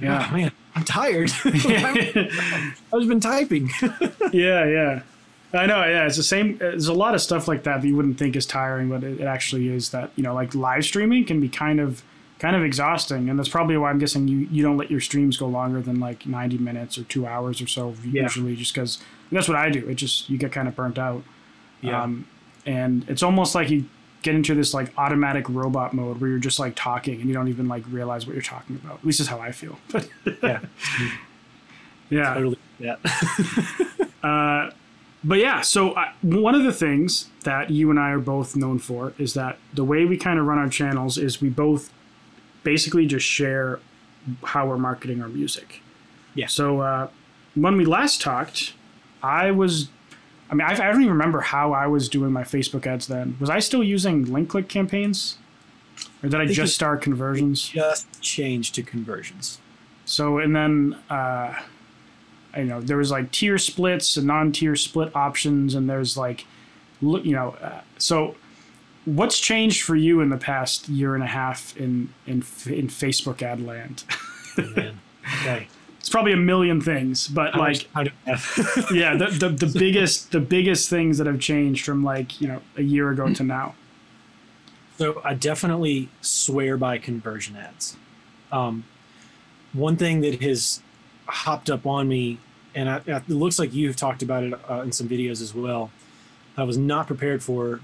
Yeah. 0.00 0.28
oh, 0.30 0.34
man, 0.36 0.52
I'm 0.74 0.84
tired. 0.84 1.30
I've 1.44 3.08
been 3.08 3.20
typing. 3.20 3.70
Yeah 4.32 4.64
yeah. 4.66 5.02
I 5.54 5.64
know. 5.64 5.82
Yeah, 5.86 6.04
it's 6.06 6.18
the 6.18 6.22
same. 6.22 6.58
There's 6.58 6.88
a 6.88 6.92
lot 6.92 7.14
of 7.14 7.22
stuff 7.22 7.48
like 7.48 7.62
that 7.62 7.80
that 7.80 7.88
you 7.88 7.96
wouldn't 7.96 8.18
think 8.18 8.36
is 8.36 8.44
tiring, 8.44 8.90
but 8.90 9.02
it, 9.02 9.18
it 9.20 9.24
actually 9.24 9.68
is. 9.68 9.88
That 9.90 10.10
you 10.14 10.22
know, 10.22 10.34
like 10.34 10.54
live 10.54 10.84
streaming 10.84 11.24
can 11.24 11.40
be 11.40 11.48
kind 11.48 11.80
of 11.80 12.02
kind 12.38 12.54
of 12.54 12.62
exhausting, 12.62 13.30
and 13.30 13.38
that's 13.38 13.48
probably 13.48 13.78
why 13.78 13.88
I'm 13.88 13.98
guessing 13.98 14.28
you 14.28 14.46
you 14.50 14.62
don't 14.62 14.76
let 14.76 14.90
your 14.90 15.00
streams 15.00 15.38
go 15.38 15.46
longer 15.46 15.80
than 15.80 15.98
like 16.00 16.26
90 16.26 16.58
minutes 16.58 16.98
or 16.98 17.04
two 17.04 17.26
hours 17.26 17.62
or 17.62 17.66
so 17.66 17.94
Yeah. 18.04 18.24
usually, 18.24 18.56
just 18.56 18.74
because 18.74 18.98
that's 19.30 19.48
what 19.48 19.56
I 19.56 19.70
do. 19.70 19.88
It 19.88 19.94
just 19.94 20.28
you 20.30 20.38
get 20.38 20.52
kind 20.52 20.68
of 20.68 20.76
burnt 20.76 20.98
out. 20.98 21.22
Yeah. 21.80 22.02
Um, 22.02 22.26
and 22.66 23.08
it's 23.08 23.22
almost 23.22 23.54
like 23.54 23.70
you 23.70 23.86
get 24.22 24.34
into 24.34 24.54
this 24.54 24.74
like 24.74 24.92
automatic 24.98 25.48
robot 25.48 25.94
mode 25.94 26.20
where 26.20 26.30
you're 26.30 26.38
just 26.38 26.58
like 26.58 26.74
talking 26.74 27.20
and 27.20 27.28
you 27.28 27.34
don't 27.34 27.48
even 27.48 27.68
like 27.68 27.84
realize 27.90 28.26
what 28.26 28.34
you're 28.34 28.42
talking 28.42 28.76
about. 28.76 28.98
At 28.98 29.04
least 29.04 29.20
is 29.20 29.28
how 29.28 29.38
I 29.38 29.52
feel. 29.52 29.78
But 29.90 30.08
yeah. 30.42 30.60
yeah. 32.10 32.34
Totally. 32.34 32.58
Yeah. 32.78 32.96
Uh, 34.20 34.72
but 35.22 35.38
yeah, 35.38 35.60
so 35.60 35.94
I, 35.96 36.12
one 36.22 36.54
of 36.56 36.64
the 36.64 36.72
things 36.72 37.28
that 37.44 37.70
you 37.70 37.90
and 37.90 37.98
I 37.98 38.10
are 38.10 38.18
both 38.18 38.56
known 38.56 38.78
for 38.78 39.14
is 39.16 39.34
that 39.34 39.58
the 39.72 39.84
way 39.84 40.04
we 40.04 40.16
kind 40.16 40.38
of 40.38 40.46
run 40.46 40.58
our 40.58 40.68
channels 40.68 41.18
is 41.18 41.40
we 41.40 41.48
both 41.48 41.92
basically 42.62 43.06
just 43.06 43.24
share 43.24 43.80
how 44.42 44.66
we're 44.66 44.76
marketing 44.76 45.22
our 45.22 45.28
music. 45.28 45.82
Yeah. 46.34 46.46
So 46.46 46.80
uh, 46.80 47.08
when 47.54 47.76
we 47.76 47.84
last 47.84 48.20
talked, 48.20 48.74
I 49.22 49.50
was, 49.50 49.88
I 50.50 50.54
mean, 50.54 50.66
I, 50.66 50.72
I 50.72 50.92
don't 50.92 51.00
even 51.00 51.12
remember 51.12 51.40
how 51.40 51.72
I 51.72 51.86
was 51.86 52.08
doing 52.08 52.32
my 52.32 52.42
Facebook 52.42 52.86
ads 52.86 53.06
then. 53.06 53.36
Was 53.40 53.50
I 53.50 53.58
still 53.58 53.82
using 53.82 54.24
link 54.24 54.48
click 54.48 54.68
campaigns? 54.68 55.38
Or 56.22 56.28
did 56.28 56.40
I 56.40 56.44
think 56.44 56.56
just 56.56 56.74
start 56.74 57.02
conversions? 57.02 57.68
just 57.68 58.20
changed 58.20 58.74
to 58.76 58.82
conversions. 58.82 59.58
So 60.04 60.38
and 60.38 60.54
then 60.54 60.96
uh, 61.10 61.54
I 62.54 62.62
know 62.62 62.80
there 62.80 62.96
was 62.96 63.10
like 63.10 63.30
tier 63.30 63.58
splits 63.58 64.16
and 64.16 64.26
non-tier 64.26 64.74
split 64.76 65.14
options, 65.14 65.74
and 65.74 65.88
there's 65.88 66.16
like, 66.16 66.46
look, 67.02 67.24
you 67.24 67.34
know, 67.34 67.56
uh, 67.62 67.80
so 67.98 68.36
what's 69.04 69.38
changed 69.38 69.82
for 69.82 69.96
you 69.96 70.20
in 70.20 70.28
the 70.28 70.36
past 70.36 70.88
year 70.88 71.14
and 71.14 71.22
a 71.22 71.28
half 71.28 71.76
in 71.76 72.12
in 72.26 72.36
in 72.66 72.88
Facebook 72.88 73.42
ad 73.42 73.60
land? 73.60 74.04
Man. 74.56 75.00
Okay. 75.42 75.68
It's 76.08 76.14
probably 76.14 76.32
a 76.32 76.38
million 76.38 76.80
things, 76.80 77.28
but 77.28 77.52
How 77.52 77.60
like, 77.60 77.86
much- 77.94 78.08
yeah, 78.90 79.14
the, 79.14 79.26
the 79.26 79.66
the 79.66 79.70
biggest 79.78 80.32
the 80.32 80.40
biggest 80.40 80.88
things 80.88 81.18
that 81.18 81.26
have 81.26 81.38
changed 81.38 81.84
from 81.84 82.02
like 82.02 82.40
you 82.40 82.48
know 82.48 82.62
a 82.78 82.82
year 82.82 83.10
ago 83.10 83.30
to 83.34 83.42
now. 83.42 83.74
So 84.96 85.20
I 85.22 85.34
definitely 85.34 86.08
swear 86.22 86.78
by 86.78 86.96
conversion 86.96 87.56
ads. 87.56 87.98
Um, 88.50 88.84
one 89.74 89.98
thing 89.98 90.22
that 90.22 90.40
has 90.40 90.80
hopped 91.26 91.68
up 91.68 91.84
on 91.84 92.08
me, 92.08 92.38
and 92.74 92.88
I, 92.88 93.02
it 93.06 93.28
looks 93.28 93.58
like 93.58 93.74
you've 93.74 93.96
talked 93.96 94.22
about 94.22 94.44
it 94.44 94.54
uh, 94.70 94.80
in 94.80 94.92
some 94.92 95.10
videos 95.10 95.42
as 95.42 95.54
well. 95.54 95.90
I 96.56 96.62
was 96.62 96.78
not 96.78 97.06
prepared 97.06 97.42
for 97.42 97.80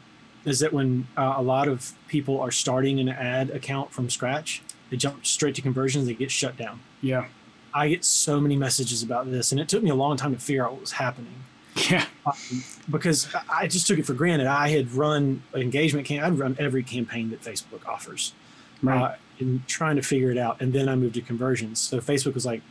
is 0.47 0.61
that 0.61 0.73
when 0.73 1.09
uh, 1.15 1.35
a 1.37 1.43
lot 1.43 1.69
of 1.69 1.93
people 2.09 2.41
are 2.41 2.51
starting 2.51 2.99
an 3.01 3.11
ad 3.11 3.51
account 3.51 3.93
from 3.93 4.09
scratch, 4.09 4.63
they 4.89 4.97
jump 4.97 5.27
straight 5.27 5.55
to 5.57 5.63
conversions, 5.63 6.07
they 6.07 6.15
get 6.15 6.31
shut 6.31 6.57
down. 6.57 6.81
Yeah, 7.03 7.27
I 7.75 7.89
get 7.89 8.05
so 8.05 8.41
many 8.41 8.57
messages 8.57 9.03
about 9.03 9.31
this, 9.31 9.51
and 9.51 9.61
it 9.61 9.69
took 9.69 9.83
me 9.83 9.91
a 9.91 9.95
long 9.95 10.17
time 10.17 10.33
to 10.33 10.41
figure 10.41 10.65
out 10.65 10.73
what 10.73 10.81
was 10.81 10.93
happening 10.93 11.45
yeah, 11.91 12.07
because 12.91 13.29
I 13.51 13.67
just 13.67 13.87
took 13.87 13.99
it 13.99 14.07
for 14.07 14.15
granted. 14.15 14.47
I 14.47 14.69
had 14.69 14.93
run 14.93 15.43
an 15.53 15.61
engagement 15.61 16.07
camp. 16.07 16.25
I'd 16.25 16.39
run 16.39 16.57
every 16.59 16.83
campaign 16.83 17.31
that 17.31 17.43
Facebook 17.43 17.87
offers, 17.87 18.33
right, 18.83 19.03
uh, 19.03 19.15
and 19.41 19.67
trying 19.67 19.97
to 19.97 20.03
figure 20.03 20.31
it 20.31 20.39
out. 20.39 20.61
And 20.61 20.73
then 20.73 20.89
I 20.89 20.95
moved 20.95 21.15
to 21.15 21.21
conversions. 21.21 21.81
So 21.81 21.99
Facebook 21.99 22.35
was 22.35 22.47
like, 22.47 22.63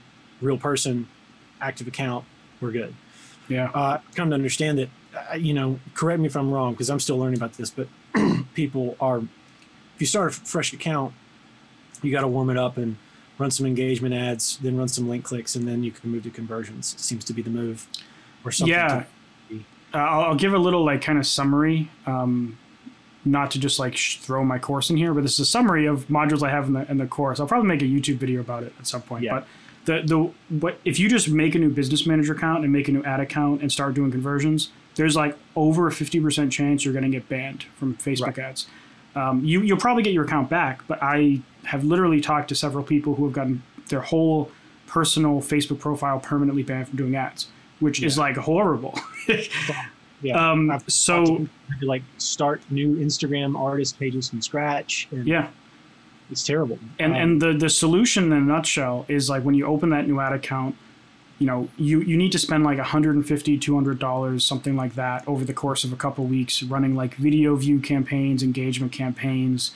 real 0.41 0.57
person, 0.57 1.07
active 1.59 1.87
account, 1.87 2.23
we're 2.61 2.71
good. 2.71 2.95
yeah, 3.49 3.69
Uh, 3.73 3.97
come 4.15 4.29
to 4.29 4.35
understand 4.35 4.77
that 4.79 4.89
uh, 5.31 5.35
you 5.35 5.53
know, 5.53 5.79
correct 5.93 6.19
me 6.19 6.27
if 6.27 6.35
I'm 6.35 6.51
wrong 6.51 6.73
because 6.73 6.89
I'm 6.89 6.99
still 6.99 7.17
learning 7.17 7.37
about 7.37 7.53
this, 7.53 7.69
but 7.69 7.87
people 8.53 8.95
are, 8.99 9.19
if 9.19 9.99
you 9.99 10.07
start 10.07 10.29
a 10.29 10.33
fresh 10.33 10.73
account, 10.73 11.13
you 12.01 12.11
got 12.11 12.21
to 12.21 12.27
warm 12.27 12.49
it 12.49 12.57
up 12.57 12.77
and 12.77 12.97
run 13.37 13.51
some 13.51 13.65
engagement 13.65 14.13
ads, 14.13 14.57
then 14.61 14.77
run 14.77 14.87
some 14.87 15.07
link 15.09 15.23
clicks, 15.23 15.55
and 15.55 15.67
then 15.67 15.83
you 15.83 15.91
can 15.91 16.09
move 16.11 16.23
to 16.23 16.29
conversions. 16.29 16.93
It 16.93 16.99
seems 16.99 17.23
to 17.25 17.33
be 17.33 17.41
the 17.41 17.49
move. 17.49 17.87
Or 18.45 18.51
something. 18.51 18.73
Yeah. 18.73 19.05
to- 19.49 19.55
Uh, 19.93 19.97
I'll, 19.97 20.21
I'll 20.21 20.35
give 20.35 20.53
a 20.53 20.57
little 20.57 20.83
like 20.83 21.01
kind 21.01 21.17
of 21.19 21.25
summary. 21.25 21.89
Um, 22.05 22.57
not 23.25 23.51
to 23.51 23.59
just 23.59 23.79
like 23.79 23.95
sh- 23.95 24.17
throw 24.17 24.43
my 24.43 24.59
course 24.59 24.89
in 24.89 24.97
here, 24.97 25.13
but 25.13 25.21
this 25.23 25.33
is 25.33 25.39
a 25.39 25.45
summary 25.45 25.85
of 25.85 26.07
modules 26.09 26.43
I 26.45 26.49
have 26.49 26.65
in 26.67 26.73
the 26.73 26.89
in 26.91 26.97
the 26.97 27.05
course. 27.07 27.39
I'll 27.39 27.47
probably 27.47 27.67
make 27.69 27.81
a 27.81 27.85
YouTube 27.85 28.17
video 28.17 28.41
about 28.41 28.63
it 28.63 28.73
at 28.79 28.85
some 28.87 29.01
point. 29.01 29.23
Yeah. 29.23 29.35
But 29.35 29.47
the 29.85 30.01
the 30.05 30.57
what 30.59 30.77
if 30.83 30.99
you 30.99 31.07
just 31.09 31.29
make 31.29 31.55
a 31.55 31.59
new 31.59 31.69
business 31.69 32.05
manager 32.05 32.33
account 32.33 32.63
and 32.65 32.73
make 32.73 32.87
a 32.89 32.91
new 32.91 33.03
ad 33.03 33.19
account 33.21 33.61
and 33.61 33.71
start 33.71 33.93
doing 33.93 34.11
conversions, 34.11 34.71
there's 34.95 35.15
like 35.15 35.37
over 35.55 35.87
a 35.87 35.91
fifty 35.91 36.19
percent 36.19 36.51
chance 36.51 36.83
you're 36.83 36.93
going 36.93 37.05
to 37.05 37.09
get 37.17 37.29
banned 37.29 37.63
from 37.77 37.95
Facebook 37.95 38.27
Right. 38.37 38.39
ads. 38.39 38.67
Um, 39.15 39.43
you 39.45 39.61
you'll 39.61 39.77
probably 39.77 40.03
get 40.03 40.13
your 40.13 40.25
account 40.25 40.49
back, 40.49 40.81
but 40.87 41.01
I 41.01 41.41
have 41.65 41.83
literally 41.83 42.19
talked 42.21 42.49
to 42.49 42.55
several 42.55 42.83
people 42.83 43.15
who 43.15 43.25
have 43.25 43.33
gotten 43.33 43.61
their 43.89 44.01
whole 44.01 44.51
personal 44.87 45.39
Facebook 45.41 45.79
profile 45.79 46.19
permanently 46.19 46.63
banned 46.63 46.87
from 46.89 46.97
doing 46.97 47.15
ads, 47.15 47.47
which 47.79 48.01
is 48.03 48.17
like 48.17 48.35
horrible. 48.37 48.97
Yeah. 50.21 50.51
um, 50.51 50.79
so 50.87 51.25
to 51.81 51.85
like 51.85 52.01
start 52.17 52.61
new 52.69 52.95
Instagram 52.95 53.59
artist 53.59 53.99
pages 53.99 54.29
from 54.29 54.41
scratch. 54.41 55.09
And 55.11 55.27
yeah, 55.27 55.49
It's 56.31 56.45
terrible. 56.45 56.79
and 56.97 57.11
Um, 57.11 57.21
and 57.21 57.41
the 57.41 57.51
the 57.51 57.69
solution 57.69 58.31
in 58.31 58.31
a 58.31 58.39
nutshell 58.39 59.05
is 59.09 59.29
like 59.29 59.43
when 59.43 59.53
you 59.53 59.65
open 59.65 59.89
that 59.89 60.07
new 60.07 60.21
ad 60.21 60.31
account 60.31 60.75
you 61.39 61.47
know 61.47 61.67
you 61.77 62.01
you 62.01 62.15
need 62.15 62.31
to 62.31 62.39
spend 62.39 62.63
like 62.63 62.77
150 62.77 63.57
200 63.57 63.99
dollars 63.99 64.45
something 64.45 64.75
like 64.75 64.95
that 64.95 65.27
over 65.27 65.43
the 65.43 65.53
course 65.53 65.83
of 65.83 65.91
a 65.91 65.95
couple 65.95 66.23
weeks 66.25 66.61
running 66.63 66.95
like 66.95 67.15
video 67.15 67.55
view 67.55 67.79
campaigns 67.79 68.43
engagement 68.43 68.91
campaigns 68.91 69.71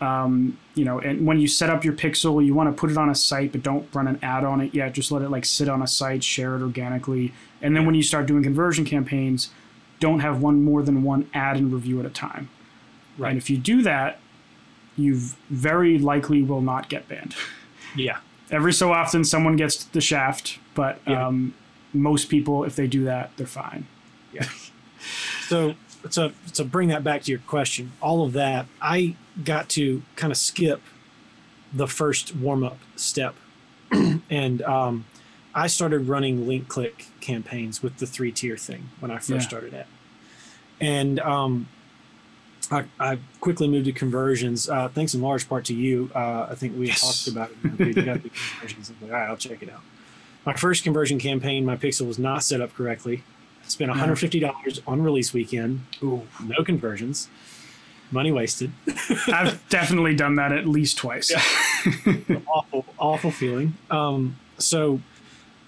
um, 0.00 0.58
you 0.74 0.84
know 0.84 0.98
and 0.98 1.24
when 1.26 1.38
you 1.38 1.46
set 1.46 1.70
up 1.70 1.84
your 1.84 1.92
pixel 1.94 2.44
you 2.44 2.52
want 2.54 2.68
to 2.74 2.78
put 2.78 2.90
it 2.90 2.96
on 2.96 3.08
a 3.08 3.14
site 3.14 3.52
but 3.52 3.62
don't 3.62 3.86
run 3.94 4.08
an 4.08 4.18
ad 4.22 4.44
on 4.44 4.60
it 4.60 4.74
yet 4.74 4.92
just 4.92 5.12
let 5.12 5.22
it 5.22 5.28
like 5.30 5.44
sit 5.44 5.68
on 5.68 5.82
a 5.82 5.86
site 5.86 6.24
share 6.24 6.56
it 6.56 6.62
organically 6.62 7.32
and 7.62 7.76
then 7.76 7.86
when 7.86 7.94
you 7.94 8.02
start 8.02 8.26
doing 8.26 8.42
conversion 8.42 8.84
campaigns 8.84 9.50
don't 10.00 10.20
have 10.20 10.42
one 10.42 10.62
more 10.64 10.82
than 10.82 11.02
one 11.02 11.28
ad 11.32 11.56
and 11.56 11.72
review 11.72 12.00
at 12.00 12.06
a 12.06 12.10
time 12.10 12.48
Right. 13.16 13.28
and 13.30 13.38
if 13.38 13.48
you 13.48 13.56
do 13.56 13.82
that 13.82 14.18
you 14.96 15.16
very 15.48 15.98
likely 15.98 16.42
will 16.42 16.60
not 16.62 16.88
get 16.88 17.08
banned 17.08 17.34
yeah. 17.94 18.18
Every 18.50 18.72
so 18.72 18.92
often 18.92 19.24
someone 19.24 19.56
gets 19.56 19.84
the 19.84 20.00
shaft, 20.00 20.58
but 20.74 21.00
Yeah. 21.06 21.26
um, 21.26 21.54
most 21.92 22.28
people, 22.28 22.64
if 22.64 22.76
they 22.76 22.86
do 22.86 23.04
that, 23.04 23.30
they're 23.36 23.46
fine. 23.46 23.86
Yeah. 24.32 24.48
So 25.48 25.74
to 26.10 26.32
to 26.54 26.64
bring 26.64 26.88
that 26.88 27.04
back 27.04 27.22
to 27.22 27.30
your 27.30 27.40
question, 27.40 27.92
all 28.00 28.24
of 28.24 28.32
that 28.32 28.66
I 28.80 29.16
got 29.44 29.68
to 29.70 30.02
kind 30.16 30.30
of 30.32 30.36
skip 30.36 30.80
the 31.72 31.86
first 31.86 32.34
warm 32.36 32.62
up 32.64 32.78
step, 32.96 33.34
and 34.30 34.62
um, 34.62 35.04
I 35.54 35.66
started 35.66 36.08
running 36.08 36.46
link 36.46 36.68
click 36.68 37.06
campaigns 37.20 37.82
with 37.82 37.98
the 37.98 38.06
three 38.06 38.32
tier 38.32 38.56
thing 38.56 38.90
when 39.00 39.10
I 39.10 39.16
first 39.16 39.30
Yeah. 39.30 39.38
started 39.40 39.74
it, 39.74 39.86
and 40.80 41.20
um, 41.20 41.68
I, 42.70 42.84
I 42.98 43.18
quickly 43.40 43.68
moved 43.68 43.84
to 43.86 43.92
conversions. 43.92 44.68
Uh, 44.68 44.88
thanks 44.88 45.14
in 45.14 45.20
large 45.20 45.48
part 45.48 45.64
to 45.66 45.74
you. 45.74 46.10
Uh, 46.14 46.48
I 46.50 46.54
think 46.54 46.76
we 46.78 46.86
Yes. 46.88 47.00
talked 47.26 47.36
about 47.36 47.50
it. 47.50 47.94
Got 48.04 48.22
the 48.22 48.30
conversions. 48.30 48.90
I'm 48.90 48.96
like, 49.08 49.12
all 49.12 49.18
right, 49.20 49.28
I'll 49.28 49.36
check 49.36 49.62
it 49.62 49.70
out. 49.70 49.80
My 50.46 50.54
first 50.54 50.84
conversion 50.84 51.18
campaign, 51.18 51.64
my 51.64 51.76
pixel 51.76 52.06
was 52.06 52.18
not 52.18 52.42
set 52.42 52.60
up 52.60 52.74
correctly. 52.74 53.22
I 53.64 53.68
spent 53.68 53.90
$150 53.90 54.80
on 54.86 55.02
release 55.02 55.32
weekend. 55.32 55.82
Ooh, 56.02 56.22
no 56.44 56.62
conversions. 56.64 57.28
Money 58.10 58.30
wasted. 58.32 58.70
I've 59.28 59.66
definitely 59.70 60.14
done 60.14 60.34
that 60.36 60.52
at 60.52 60.66
least 60.68 60.98
twice. 60.98 61.32
awful, 62.46 62.84
awful 62.98 63.30
feeling. 63.30 63.74
Um, 63.90 64.36
so 64.58 65.00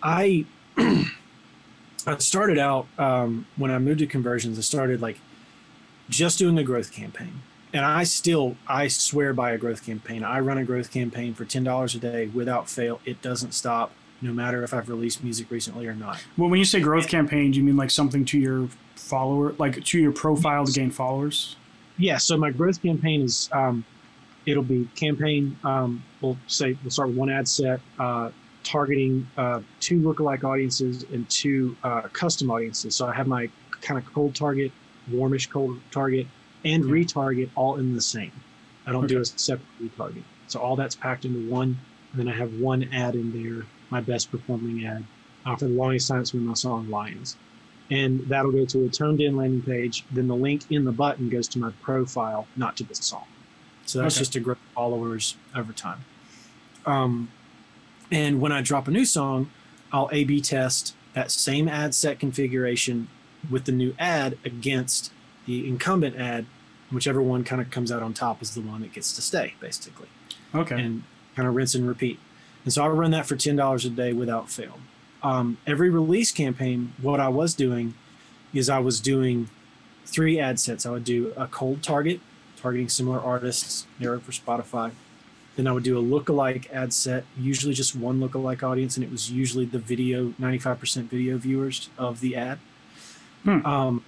I 0.03 0.45
I 0.79 2.19
started 2.19 2.59
out 2.59 2.87
um, 2.99 3.47
when 3.57 3.71
I 3.71 3.79
moved 3.79 3.99
to 4.01 4.07
conversions. 4.07 4.59
I 4.59 4.63
started 4.63 5.01
like 5.01 5.19
just 6.09 6.39
doing 6.39 6.59
a 6.59 6.63
growth 6.65 6.93
campaign, 6.93 7.43
and 7.73 7.85
I 7.85 8.05
still 8.05 8.57
I 8.67 8.89
swear 8.89 9.33
by 9.33 9.53
a 9.53 9.59
growth 9.59 9.85
campaign. 9.85 10.23
I 10.25 10.41
run 10.41 10.59
a 10.59 10.65
growth 10.65 10.91
campaign 10.93 11.35
for 11.35 11.45
ten 11.45 11.65
dollars 11.65 11.95
a 11.95 11.99
day 11.99 12.27
without 12.27 12.69
fail. 12.69 13.01
It 13.05 13.23
doesn't 13.23 13.53
stop, 13.53 13.93
no 14.21 14.33
matter 14.33 14.63
if 14.63 14.73
I've 14.73 14.89
released 14.89 15.23
music 15.23 15.51
recently 15.51 15.87
or 15.87 15.95
not. 15.95 16.25
Well, 16.37 16.49
when 16.49 16.59
you 16.59 16.65
say 16.65 16.81
growth 16.81 17.09
campaign, 17.09 17.51
do 17.53 17.59
you 17.59 17.65
mean 17.65 17.77
like 17.77 17.91
something 17.91 18.25
to 18.27 18.39
your 18.39 18.69
follower, 18.95 19.53
like 19.59 19.85
to 19.85 19.99
your 19.99 20.13
profile 20.13 20.65
to 20.65 20.73
gain 20.73 20.91
followers? 20.91 21.57
Yeah, 21.99 22.19
so 22.19 22.37
my 22.37 22.51
growth 22.51 22.83
campaign 22.83 23.23
is 23.23 23.49
um, 23.53 23.85
it'll 24.45 24.63
be 24.63 24.89
campaign. 24.95 25.57
Um, 25.65 26.03
we'll 26.21 26.37
say 26.47 26.77
we'll 26.83 26.91
start 26.91 27.09
with 27.09 27.17
one 27.19 27.31
ad 27.31 27.49
set, 27.49 27.81
uh, 27.99 28.31
targeting 28.65 29.27
uh, 29.37 29.61
two 29.81 30.01
lookalike 30.01 30.45
audiences 30.45 31.05
and 31.13 31.29
two 31.31 31.77
uh, 31.83 32.03
custom 32.13 32.51
audiences. 32.51 32.95
So 32.95 33.07
I 33.07 33.15
have 33.15 33.27
my 33.27 33.49
kind 33.81 33.99
of 33.99 34.13
cold 34.13 34.35
target, 34.35 34.73
warmish 35.11 35.47
cold 35.49 35.79
target, 35.93 36.27
and 36.65 36.85
Yeah. 36.85 36.91
retarget 36.91 37.51
all 37.55 37.77
in 37.77 37.95
the 37.95 38.01
same. 38.01 38.33
I 38.87 38.93
don't 38.93 39.07
do 39.07 39.21
a 39.21 39.25
separate 39.25 39.67
retarget. 39.81 40.23
So 40.49 40.61
all 40.61 40.77
that's 40.77 40.95
packed 40.95 41.25
into 41.25 41.51
one, 41.51 41.77
and 42.13 42.21
then 42.21 42.29
I 42.29 42.37
have 42.37 42.53
one 42.55 42.85
ad 42.93 43.15
in 43.15 43.33
there, 43.33 43.67
my 43.91 44.01
best 44.01 44.31
performing 44.31 44.85
ad. 44.87 45.05
Uh, 45.45 45.57
for 45.57 45.67
the 45.67 45.75
longest 45.75 46.09
time, 46.09 46.21
it's 46.21 46.33
been 46.33 46.45
my 46.47 46.55
song 46.55 46.89
Lions 46.91 47.37
and 47.91 48.21
that'll 48.29 48.53
go 48.53 48.65
to 48.65 48.79
a 48.79 48.89
ToneDen 48.89 49.37
landing 49.37 49.63
page. 49.63 50.05
Then 50.11 50.27
the 50.27 50.35
link 50.35 50.63
in 50.71 50.85
the 50.85 50.93
button 50.93 51.29
goes 51.29 51.49
to 51.49 51.59
my 51.59 51.71
profile, 51.83 52.47
not 52.57 52.77
to 52.79 52.85
the 52.85 52.95
song. 52.95 53.25
So 53.85 54.01
that's 54.01 54.17
Okay. 54.17 54.23
just 54.23 54.33
to 54.35 54.41
grow 54.41 54.57
followers 54.75 55.37
over 55.55 55.73
time. 55.73 56.05
Um, 56.85 57.31
and 58.11 58.41
when 58.41 58.53
I 58.53 58.61
drop 58.61 58.89
a 58.89 58.91
new 58.91 59.05
song, 59.05 59.51
I'll 59.93 60.09
A 60.13 60.25
B 60.25 60.41
test 60.41 60.95
that 61.15 61.31
same 61.31 61.69
ad 61.69 61.95
set 61.95 62.19
configuration 62.19 63.09
with 63.51 63.65
the 63.65 63.73
new 63.73 63.95
ad 63.99 64.39
against 64.45 65.13
the 65.47 65.67
incumbent 65.69 66.17
ad. 66.17 66.47
Whichever 66.91 67.21
one 67.21 67.43
kind 67.45 67.61
of 67.61 67.71
comes 67.71 67.91
out 67.91 68.03
on 68.03 68.15
top 68.15 68.41
is 68.43 68.55
the 68.55 68.61
one 68.61 68.81
that 68.83 68.93
gets 68.93 69.13
to 69.17 69.23
stay, 69.23 69.55
basically 69.61 70.07
Okay. 70.55 70.81
and 70.81 71.03
kind 71.35 71.49
of 71.49 71.55
rinse 71.55 71.75
and 71.75 71.87
repeat. 71.89 72.19
And 72.65 72.73
so 72.73 72.85
I 72.85 72.89
would 72.89 72.99
run 72.99 73.11
that 73.11 73.27
for 73.27 73.37
ten 73.37 73.57
dollars 73.57 73.85
a 73.85 73.91
day 73.91 74.13
without 74.13 74.49
fail. 74.51 74.79
Um, 75.23 75.59
every 75.67 75.91
release 75.91 76.31
campaign, 76.31 76.93
what 77.01 77.19
I 77.21 77.29
was 77.29 77.55
doing 77.55 77.95
is 78.55 78.69
I 78.71 78.79
was 78.79 79.01
doing 79.01 79.49
three 80.05 80.39
ad 80.39 80.61
sets. 80.61 80.87
I 80.87 80.91
would 80.91 81.05
do 81.05 81.33
a 81.37 81.47
cold 81.49 81.83
target, 81.83 82.21
targeting 82.57 82.89
similar 82.89 83.21
artists, 83.21 83.87
narrow 83.99 84.21
for 84.21 84.31
Spotify. 84.33 84.93
Then 85.57 85.67
I 85.67 85.73
would 85.73 85.83
do 85.85 85.99
a 85.99 86.03
lookalike 86.03 86.71
ad 86.71 86.93
set, 86.93 87.25
usually 87.37 87.75
just 87.75 87.97
one 87.97 88.21
lookalike 88.21 88.63
audience, 88.63 88.97
and 88.97 89.03
it 89.05 89.11
was 89.11 89.31
usually 89.33 89.65
the 89.65 89.79
video, 89.79 90.29
95% 90.41 91.05
video 91.05 91.39
viewers 91.39 91.89
of 91.99 92.21
the 92.21 92.37
ad. 92.37 92.59
Hmm. 93.47 93.65
Um, 93.67 94.05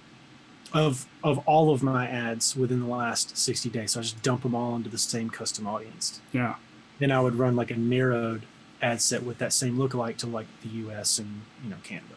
of 0.73 1.07
of 1.23 1.39
all 1.47 1.73
of 1.73 1.81
my 1.81 2.07
ads 2.07 2.55
within 2.55 2.79
the 2.81 2.85
last 2.87 3.35
60 3.37 3.69
days. 3.69 3.91
So 3.93 4.01
I 4.01 4.03
just 4.03 4.21
dump 4.21 4.43
them 4.43 4.53
all 4.53 4.75
into 4.75 4.87
the 4.89 4.97
same 4.99 5.29
custom 5.31 5.65
audience 5.65 6.21
yeah. 6.31 6.55
then 6.99 7.11
I 7.11 7.19
would 7.21 7.35
run 7.35 7.55
like 7.55 7.71
a 7.71 7.75
narrowed 7.75 8.43
ad 8.81 9.01
set 9.01 9.23
with 9.23 9.39
that 9.39 9.51
same 9.51 9.77
lookalike 9.77 10.17
to 10.17 10.27
like 10.27 10.45
the 10.61 10.69
U.S. 10.83 11.17
and 11.17 11.41
you 11.63 11.69
know 11.71 11.77
Canada. 11.83 12.13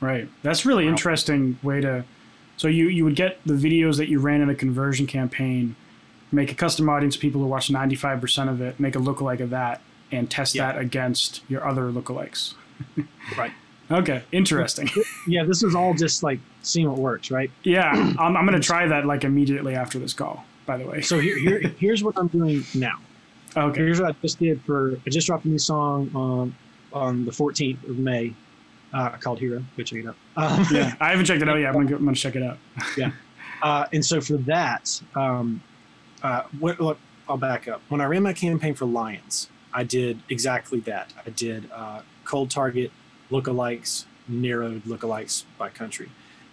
Right. 0.00 0.28
That's 0.42 0.66
really 0.66 0.84
Wow. 0.86 0.90
interesting 0.90 1.58
way 1.62 1.80
to. 1.80 2.04
So 2.56 2.66
you 2.68 2.88
you 2.88 3.04
would 3.04 3.14
get 3.16 3.38
the 3.46 3.54
videos 3.54 3.98
that 3.98 4.08
you 4.08 4.18
ran 4.18 4.40
in 4.40 4.50
a 4.50 4.54
conversion 4.54 5.06
campaign, 5.06 5.76
make 6.32 6.50
a 6.50 6.54
custom 6.56 6.88
audience 6.88 7.14
of 7.14 7.20
people 7.22 7.40
who 7.40 7.46
watch 7.46 7.70
ninety 7.70 7.94
five 7.94 8.20
percent 8.20 8.50
of 8.50 8.60
it, 8.60 8.80
make 8.80 8.96
a 8.96 8.98
lookalike 8.98 9.38
of 9.40 9.50
that, 9.50 9.80
and 10.10 10.28
test 10.28 10.54
Yeah. 10.56 10.72
that 10.72 10.80
against 10.80 11.42
your 11.48 11.64
other 11.68 11.92
lookalikes. 11.92 12.54
Right. 13.38 13.52
Okay. 13.92 14.22
Interesting. 14.32 14.88
Yeah, 15.28 15.44
this 15.44 15.62
is 15.62 15.76
all 15.76 15.94
just 15.94 16.24
like 16.24 16.40
seeing 16.62 16.88
what 16.90 16.98
works, 16.98 17.30
right? 17.30 17.48
yeah, 17.62 17.90
I'm 18.18 18.36
I'm 18.36 18.44
gonna 18.44 18.58
try 18.58 18.88
that 18.88 19.06
like 19.06 19.22
immediately 19.22 19.76
after 19.76 20.00
this 20.00 20.12
call. 20.12 20.44
By 20.66 20.78
the 20.78 20.86
way. 20.86 21.00
So 21.00 21.20
here, 21.20 21.38
here 21.38 21.58
here's 21.78 22.02
what 22.02 22.18
I'm 22.18 22.26
doing 22.26 22.64
now. 22.74 22.98
Okay. 23.56 23.80
Here's 23.80 24.00
what 24.00 24.10
I 24.10 24.16
just 24.20 24.38
did 24.40 24.60
for. 24.62 24.98
I 25.06 25.10
just 25.10 25.26
dropped 25.28 25.44
a 25.44 25.48
new 25.48 25.58
song 25.58 26.10
on 26.14 26.54
on 26.92 27.24
the 27.24 27.30
14th 27.30 27.88
of 27.88 27.98
May 27.98 28.34
uh, 28.92 29.10
called 29.10 29.38
Hero. 29.38 29.62
Go 29.76 29.82
check 29.84 30.00
it 30.00 30.06
out. 30.08 30.16
Um, 30.36 30.66
Yeah, 30.70 30.94
I 31.00 31.10
haven't 31.10 31.26
checked 31.26 31.42
it 31.42 31.48
out 31.48 31.56
yet. 31.56 31.68
I'm 31.68 31.84
gonna, 31.84 31.96
I'm 31.96 32.04
gonna 32.04 32.16
check 32.16 32.34
it 32.36 32.42
out. 32.42 32.58
Uh, 33.62 33.86
and 33.92 34.04
so 34.04 34.20
for 34.20 34.38
that, 34.38 35.00
um, 35.14 35.62
uh, 36.24 36.42
what, 36.58 36.80
look, 36.80 36.98
I'll 37.28 37.36
back 37.36 37.68
up. 37.68 37.80
When 37.90 38.00
I 38.00 38.06
ran 38.06 38.24
my 38.24 38.32
campaign 38.32 38.74
for 38.74 38.86
Lions, 38.86 39.48
I 39.72 39.84
did 39.84 40.20
exactly 40.28 40.80
that. 40.80 41.12
I 41.24 41.30
did 41.30 41.70
uh, 41.70 42.00
cold 42.24 42.50
target 42.50 42.90
lookalikes, 43.32 44.04
narrowed 44.28 44.84
lookalikes 44.84 45.44
by 45.58 45.68
country. 45.68 46.10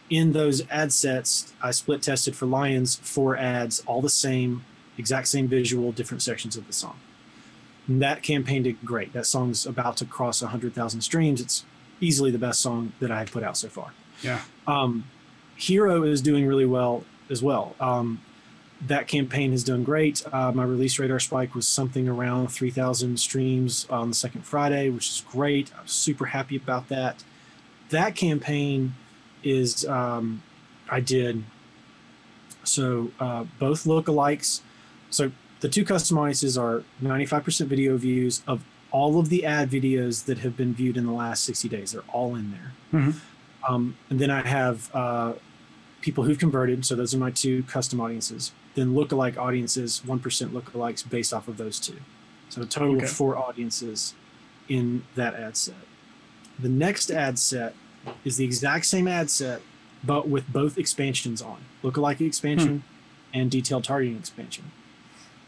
In 0.10 0.32
those 0.32 0.68
ad 0.70 0.92
sets, 0.92 1.54
I 1.62 1.72
split 1.72 2.02
tested 2.02 2.36
for 2.36 2.48
Lions 2.48 2.96
four 2.96 3.38
ads, 3.38 3.82
all 3.86 4.02
the 4.02 4.10
same, 4.10 4.66
exact 4.98 5.28
same 5.28 5.48
visual, 5.48 5.92
different 5.92 6.24
sections 6.24 6.56
of 6.56 6.66
the 6.66 6.74
song. 6.74 7.00
And 7.88 8.02
that 8.02 8.24
campaign 8.24 8.64
did 8.64 8.84
great. 8.84 9.14
That 9.14 9.26
song's 9.26 9.66
about 9.66 9.98
to 9.98 10.06
cross 10.06 10.42
100,000 10.42 11.02
streams. 11.02 11.42
It's 11.42 11.66
easily 12.02 12.32
the 12.32 12.40
best 12.40 12.62
song 12.62 12.94
that 13.00 13.12
I 13.12 13.20
have 13.20 13.32
put 13.32 13.44
out 13.44 13.58
so 13.58 13.68
far. 13.68 13.94
Yeah. 14.24 14.42
Um, 14.66 15.06
Hero 15.56 16.04
is 16.04 16.22
doing 16.22 16.48
really 16.48 16.66
well 16.66 17.04
as 17.30 17.44
well. 17.44 17.76
Um, 17.80 18.22
that 18.88 19.08
campaign 19.08 19.52
has 19.52 19.64
done 19.64 19.84
great. 19.84 20.24
Uh, 20.32 20.52
my 20.54 20.64
release 20.64 21.00
radar 21.00 21.20
spike 21.20 21.54
was 21.54 21.68
something 21.68 22.08
around 22.08 22.48
3,000 22.48 23.20
streams 23.20 23.86
on 23.90 24.10
the 24.10 24.16
second 24.16 24.46
Friday, 24.46 24.90
which 24.90 25.10
is 25.10 25.24
great. 25.30 25.72
I 25.78 25.82
was 25.82 25.92
super 25.92 26.28
happy 26.28 26.56
about 26.56 26.88
that. 26.90 27.24
That 27.90 28.16
campaign 28.16 28.94
is, 29.44 29.86
um, 29.86 30.44
I 30.90 31.02
did, 31.02 31.44
so 32.64 33.12
uh, 33.20 33.46
both 33.58 33.84
lookalikes. 33.84 34.62
So 35.10 35.32
the 35.60 35.70
two 35.70 35.84
custom 35.84 36.18
audiences 36.18 36.58
are 36.58 36.84
95% 37.04 37.68
video 37.68 37.98
views 37.98 38.44
of 38.48 38.64
all 38.92 39.20
of 39.20 39.30
the 39.30 39.46
ad 39.46 39.70
videos 39.70 40.26
that 40.26 40.40
have 40.40 40.56
been 40.56 40.74
viewed 40.74 40.98
in 40.98 41.06
the 41.06 41.12
last 41.12 41.44
60 41.44 41.68
days. 41.70 41.92
They're 41.92 42.02
all 42.14 42.36
in 42.36 42.52
there. 42.52 42.74
Mhm. 43.02 43.16
Um, 43.68 43.98
and 44.10 44.20
then 44.20 44.32
I 44.32 44.48
have 44.48 44.90
uh, 44.96 45.34
people 46.02 46.24
who've 46.24 46.40
converted. 46.40 46.86
So 46.86 46.96
those 46.96 47.14
are 47.14 47.18
my 47.18 47.32
two 47.32 47.64
custom 47.64 48.00
audiences. 48.00 48.52
Then 48.76 48.94
lookalike 48.94 49.38
audiences, 49.38 50.02
1% 50.06 50.22
lookalikes 50.52 51.08
based 51.10 51.34
off 51.34 51.48
of 51.48 51.58
those 51.58 51.80
two. 51.80 51.98
So 52.50 52.62
a 52.62 52.66
total 52.66 52.96
Okay. 52.96 53.06
of 53.06 53.12
four 53.12 53.38
audiences 53.38 54.14
in 54.68 55.04
that 55.16 55.34
ad 55.36 55.58
set. 55.58 55.76
The 56.60 56.70
next 56.70 57.10
ad 57.12 57.40
set 57.40 57.74
is 58.24 58.38
the 58.38 58.46
exact 58.46 58.86
same 58.86 59.08
ad 59.08 59.30
set, 59.30 59.62
but 60.04 60.28
with 60.30 60.52
both 60.52 60.78
expansions 60.78 61.42
on 61.42 61.58
lookalike 61.84 62.22
expansion 62.22 62.84
and 63.34 63.50
detailed 63.52 63.84
targeting 63.84 64.18
expansion. 64.18 64.72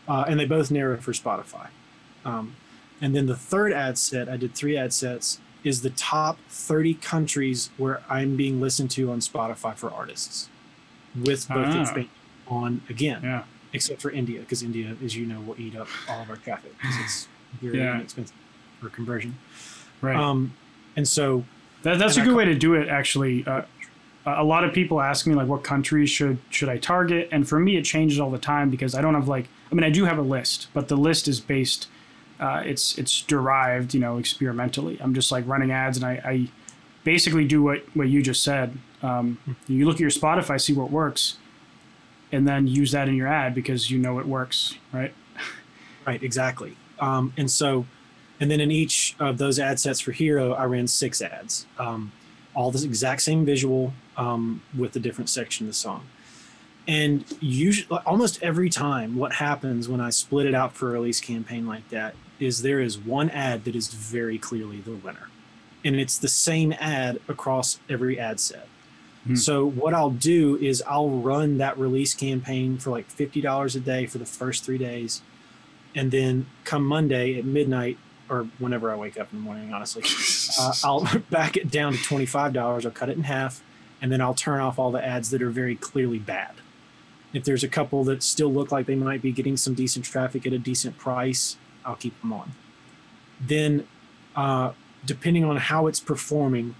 Uh, 0.07 0.25
and 0.27 0.39
they 0.39 0.45
both 0.45 0.71
narrow 0.71 0.97
for 0.97 1.11
Spotify. 1.13 1.67
Um, 2.25 2.55
and 2.99 3.15
then 3.15 3.25
the 3.27 3.35
third 3.35 3.71
ad 3.73 3.97
set, 3.97 4.27
I 4.29 4.37
did 4.37 4.53
three 4.55 4.77
ad 4.77 4.93
sets, 4.93 5.39
is 5.63 5.81
the 5.81 5.89
top 5.91 6.37
30 6.49 6.95
countries 6.95 7.69
where 7.77 8.01
I'm 8.09 8.35
being 8.35 8.59
listened 8.59 8.89
to 8.91 9.11
on 9.11 9.19
Spotify 9.19 9.75
for 9.75 9.91
artists 9.91 10.49
with 11.15 11.47
both 11.47 11.67
Ah. 11.75 11.81
expansion 11.81 12.09
on 12.51 12.81
again, 12.89 13.21
Yeah. 13.23 13.43
except 13.73 14.01
for 14.01 14.11
India, 14.11 14.41
because 14.41 14.61
India, 14.61 14.95
as 15.03 15.15
you 15.15 15.25
know, 15.25 15.39
will 15.41 15.59
eat 15.59 15.75
up 15.75 15.87
all 16.09 16.21
of 16.21 16.29
our 16.29 16.35
traffic 16.35 16.73
because 16.77 16.95
it's 16.99 17.27
very 17.61 17.79
Yeah. 17.79 17.95
inexpensive 17.95 18.35
for 18.79 18.89
conversion. 18.89 19.37
Right. 20.01 20.15
Um, 20.15 20.53
and 20.95 21.07
so 21.07 21.45
That, 21.83 21.97
that's 21.97 22.17
a 22.17 22.21
good 22.21 22.35
way 22.35 22.45
to 22.45 22.53
do 22.55 22.75
it. 22.75 22.89
Actually, 22.89 23.45
uh, 23.47 23.61
a 24.25 24.43
lot 24.43 24.63
of 24.63 24.71
people 24.73 25.01
ask 25.01 25.25
me 25.25 25.33
like, 25.33 25.47
what 25.47 25.63
countries 25.63 26.09
should 26.09 26.37
should 26.51 26.69
I 26.69 26.77
target? 26.77 27.27
And 27.31 27.47
for 27.47 27.59
me, 27.59 27.75
it 27.77 27.83
changes 27.83 28.19
all 28.19 28.29
the 28.29 28.37
time 28.37 28.69
because 28.69 28.93
I 28.93 29.01
don't 29.01 29.15
have 29.15 29.27
like, 29.27 29.47
I 29.71 29.75
mean, 29.75 29.83
I 29.83 29.89
do 29.89 30.05
have 30.05 30.17
a 30.19 30.21
list, 30.21 30.67
but 30.73 30.89
the 30.89 30.97
list 30.97 31.27
is 31.27 31.39
based, 31.39 31.87
uh, 32.39 32.61
it's 32.65 32.97
it's 32.99 33.21
derived, 33.23 33.93
you 33.95 33.99
know, 33.99 34.17
experimentally. 34.17 34.99
I'm 35.01 35.13
just 35.15 35.31
like 35.31 35.47
running 35.47 35.71
ads, 35.71 35.97
and 35.97 36.05
I, 36.05 36.13
I 36.23 36.47
basically 37.03 37.45
do 37.47 37.63
what 37.63 37.83
what 37.95 38.09
you 38.09 38.21
just 38.21 38.43
said. 38.43 38.77
Um, 39.01 39.39
you 39.67 39.85
look 39.85 39.95
at 39.95 40.01
your 40.01 40.11
Spotify, 40.11 40.61
see 40.61 40.73
what 40.73 40.91
works, 40.91 41.37
and 42.31 42.47
then 42.47 42.67
use 42.67 42.91
that 42.91 43.07
in 43.07 43.15
your 43.15 43.27
ad 43.27 43.53
because 43.53 43.91
you 43.91 43.99
know 43.99 44.19
it 44.19 44.25
works, 44.25 44.75
right? 44.91 45.13
Right, 46.05 46.23
exactly. 46.23 46.75
Um, 46.99 47.33
and 47.37 47.49
so, 47.49 47.85
and 48.39 48.49
then 48.49 48.59
in 48.59 48.71
each 48.71 49.15
of 49.19 49.37
those 49.37 49.59
ad 49.59 49.79
sets 49.79 49.99
for 49.99 50.11
Hero, 50.11 50.53
I 50.53 50.65
ran 50.65 50.87
six 50.87 51.21
ads, 51.21 51.67
um, 51.77 52.11
all 52.55 52.71
this 52.71 52.83
exact 52.83 53.21
same 53.21 53.45
visual 53.45 53.93
um, 54.17 54.61
with 54.77 54.95
a 54.95 54.99
different 54.99 55.29
section 55.29 55.67
of 55.67 55.73
the 55.73 55.77
song. 55.77 56.07
And 56.87 57.23
usually, 57.39 57.99
almost 58.05 58.41
every 58.41 58.69
time, 58.69 59.15
what 59.15 59.33
happens 59.33 59.87
when 59.87 60.01
I 60.01 60.09
split 60.09 60.47
it 60.47 60.55
out 60.55 60.73
for 60.73 60.89
a 60.89 60.93
release 60.93 61.21
campaign 61.21 61.67
like 61.67 61.87
that 61.89 62.15
is 62.39 62.63
there 62.63 62.79
is 62.79 62.97
one 62.97 63.29
ad 63.29 63.65
that 63.65 63.75
is 63.75 63.89
very 63.89 64.39
clearly 64.39 64.81
the 64.81 64.91
winner, 64.91 65.29
and 65.85 65.95
it's 65.97 66.17
the 66.17 66.27
same 66.27 66.73
ad 66.79 67.19
across 67.27 67.79
every 67.87 68.19
ad 68.19 68.39
set. 68.39 68.67
Hmm. 69.25 69.35
So 69.35 69.65
what 69.65 69.93
I'll 69.93 70.09
do 70.09 70.57
is 70.57 70.83
I'll 70.87 71.09
run 71.09 71.57
that 71.59 71.77
release 71.77 72.13
campaign 72.13 72.77
for 72.77 72.89
like 72.89 73.09
fifty 73.09 73.41
dollars 73.41 73.75
a 73.75 73.79
day 73.79 74.05
for 74.05 74.17
the 74.17 74.25
first 74.25 74.63
three 74.63 74.77
days 74.77 75.21
and 75.95 76.11
then 76.11 76.47
come 76.63 76.85
Monday 76.85 77.37
at 77.37 77.45
midnight 77.45 77.97
or 78.29 78.47
whenever 78.59 78.91
I 78.91 78.95
wake 78.95 79.19
up 79.19 79.31
in 79.33 79.39
the 79.39 79.43
morning, 79.43 79.73
honestly, 79.73 80.03
uh, 80.59 80.73
I'll 80.83 81.21
back 81.29 81.57
it 81.57 81.69
down 81.69 81.93
to 81.93 82.03
twenty 82.03 82.25
five 82.25 82.53
dollars. 82.53 82.85
I'll 82.85 82.91
cut 82.91 83.09
it 83.09 83.17
in 83.17 83.23
half, 83.23 83.61
and 84.01 84.11
then 84.11 84.21
I'll 84.21 84.33
turn 84.33 84.61
off 84.61 84.79
all 84.79 84.91
the 84.91 85.03
ads 85.03 85.29
that 85.31 85.41
are 85.41 85.49
very 85.49 85.75
clearly 85.75 86.19
bad. 86.19 86.53
If 87.33 87.43
there's 87.43 87.63
a 87.63 87.67
couple 87.67 88.03
that 88.05 88.23
still 88.23 88.51
look 88.51 88.71
like 88.71 88.85
they 88.85 88.95
might 88.95 89.21
be 89.21 89.31
getting 89.31 89.55
some 89.55 89.73
decent 89.73 90.05
traffic 90.05 90.45
at 90.45 90.53
a 90.53 90.57
decent 90.57 90.97
price, 90.97 91.57
I'll 91.85 91.95
keep 91.95 92.19
them 92.21 92.33
on. 92.33 92.51
Then, 93.39 93.87
uh, 94.35 94.73
depending 95.05 95.45
on 95.45 95.57
how 95.57 95.87
it's 95.87 95.99
performing, 95.99 96.75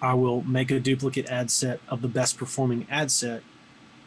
I 0.00 0.14
will 0.14 0.42
make 0.42 0.70
a 0.70 0.78
duplicate 0.80 1.26
ad 1.26 1.50
set 1.50 1.80
of 1.88 2.02
the 2.02 2.08
best 2.08 2.36
performing 2.38 2.86
ad 2.90 3.10
set 3.10 3.42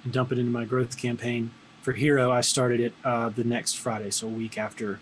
and 0.04 0.14
dump 0.14 0.32
it 0.32 0.40
into 0.40 0.52
my 0.52 0.66
growth 0.66 0.98
campaign 0.98 1.52
for 1.82 1.94
Hero, 1.94 2.32
I 2.32 2.42
started 2.42 2.80
it 2.80 2.94
uh, 3.04 3.30
the 3.30 3.44
next 3.44 3.74
Friday, 3.74 4.12
so 4.12 4.28
a 4.28 4.30
week 4.30 4.56
after 4.58 5.00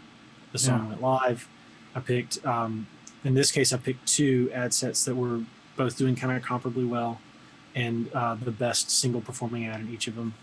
the 0.53 0.57
song 0.57 0.79
Yeah. 0.83 0.87
went 0.89 1.01
live. 1.01 1.47
I 1.93 1.99
picked, 1.99 2.45
um, 2.45 2.87
in 3.25 3.33
this 3.33 3.51
case, 3.51 3.73
I 3.73 3.77
picked 3.77 4.07
two 4.07 4.49
ad 4.53 4.73
sets 4.73 5.03
that 5.03 5.15
were 5.15 5.41
both 5.75 5.97
doing 5.97 6.15
kind 6.15 6.35
of 6.37 6.41
comparably 6.43 6.87
well, 6.87 7.19
and 7.75 8.09
uh, 8.13 8.35
the 8.35 8.51
best 8.51 8.89
single 8.91 9.19
performing 9.19 9.65
ad 9.65 9.81
in 9.81 9.93
each 9.93 10.07
of 10.07 10.15
them, 10.15 10.33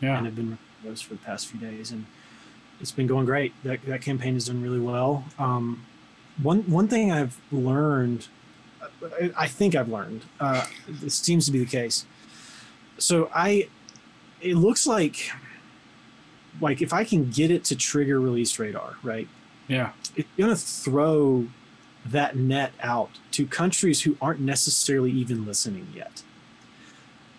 and 0.00 0.08
Yeah. 0.08 0.24
have 0.24 0.34
been 0.34 0.56
those 0.82 1.02
for 1.02 1.12
the 1.14 1.20
past 1.20 1.46
few 1.48 1.60
days, 1.60 1.90
and 1.90 2.06
it's 2.80 2.90
been 2.90 3.06
going 3.06 3.26
great. 3.26 3.52
That 3.62 3.84
that 3.84 4.00
campaign 4.00 4.32
has 4.34 4.46
done 4.46 4.62
really 4.62 4.80
well. 4.80 5.24
Um, 5.38 5.84
one 6.42 6.62
one 6.62 6.88
thing 6.88 7.12
I've 7.12 7.36
learned, 7.52 8.28
I, 9.20 9.30
I 9.36 9.46
think 9.48 9.74
I've 9.74 9.88
learned, 9.88 10.24
uh, 10.40 10.66
this 10.88 11.16
seems 11.16 11.46
to 11.46 11.52
be 11.52 11.58
the 11.58 11.66
case. 11.66 12.06
So 12.98 13.30
I, 13.34 13.68
it 14.40 14.56
looks 14.56 14.86
like 14.86 15.30
like 16.60 16.82
if 16.82 16.92
I 16.92 17.04
can 17.04 17.30
get 17.30 17.50
it 17.50 17.64
to 17.64 17.76
trigger 17.76 18.20
release 18.20 18.58
radar, 18.58 18.96
right? 19.02 19.28
Yeah. 19.68 19.92
It's 20.16 20.28
gonna 20.38 20.56
throw 20.56 21.46
that 22.04 22.36
net 22.36 22.72
out 22.80 23.10
to 23.32 23.46
countries 23.46 24.02
who 24.02 24.16
aren't 24.20 24.40
necessarily 24.40 25.10
even 25.10 25.46
listening 25.46 25.88
yet, 25.94 26.22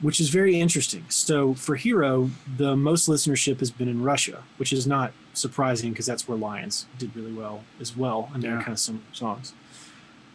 which 0.02 0.20
is 0.20 0.30
very 0.30 0.60
interesting. 0.60 1.06
So 1.10 1.54
for 1.54 1.76
Hero, 1.76 2.32
the 2.58 2.76
most 2.76 3.08
listenership 3.08 3.60
has 3.60 3.72
been 3.72 3.90
in 3.90 4.02
Russia, 4.02 4.44
which 4.58 4.72
is 4.74 4.88
not 4.88 5.12
surprising 5.34 5.92
because 5.92 6.06
that's 6.06 6.28
where 6.28 6.38
Lions 6.38 6.86
did 6.98 7.16
really 7.16 7.34
well 7.34 7.64
as 7.80 7.96
well, 7.96 8.30
and 8.34 8.42
they're 8.42 8.58
kind 8.58 8.70
of 8.70 8.80
similar 8.80 9.04
songs. 9.12 9.54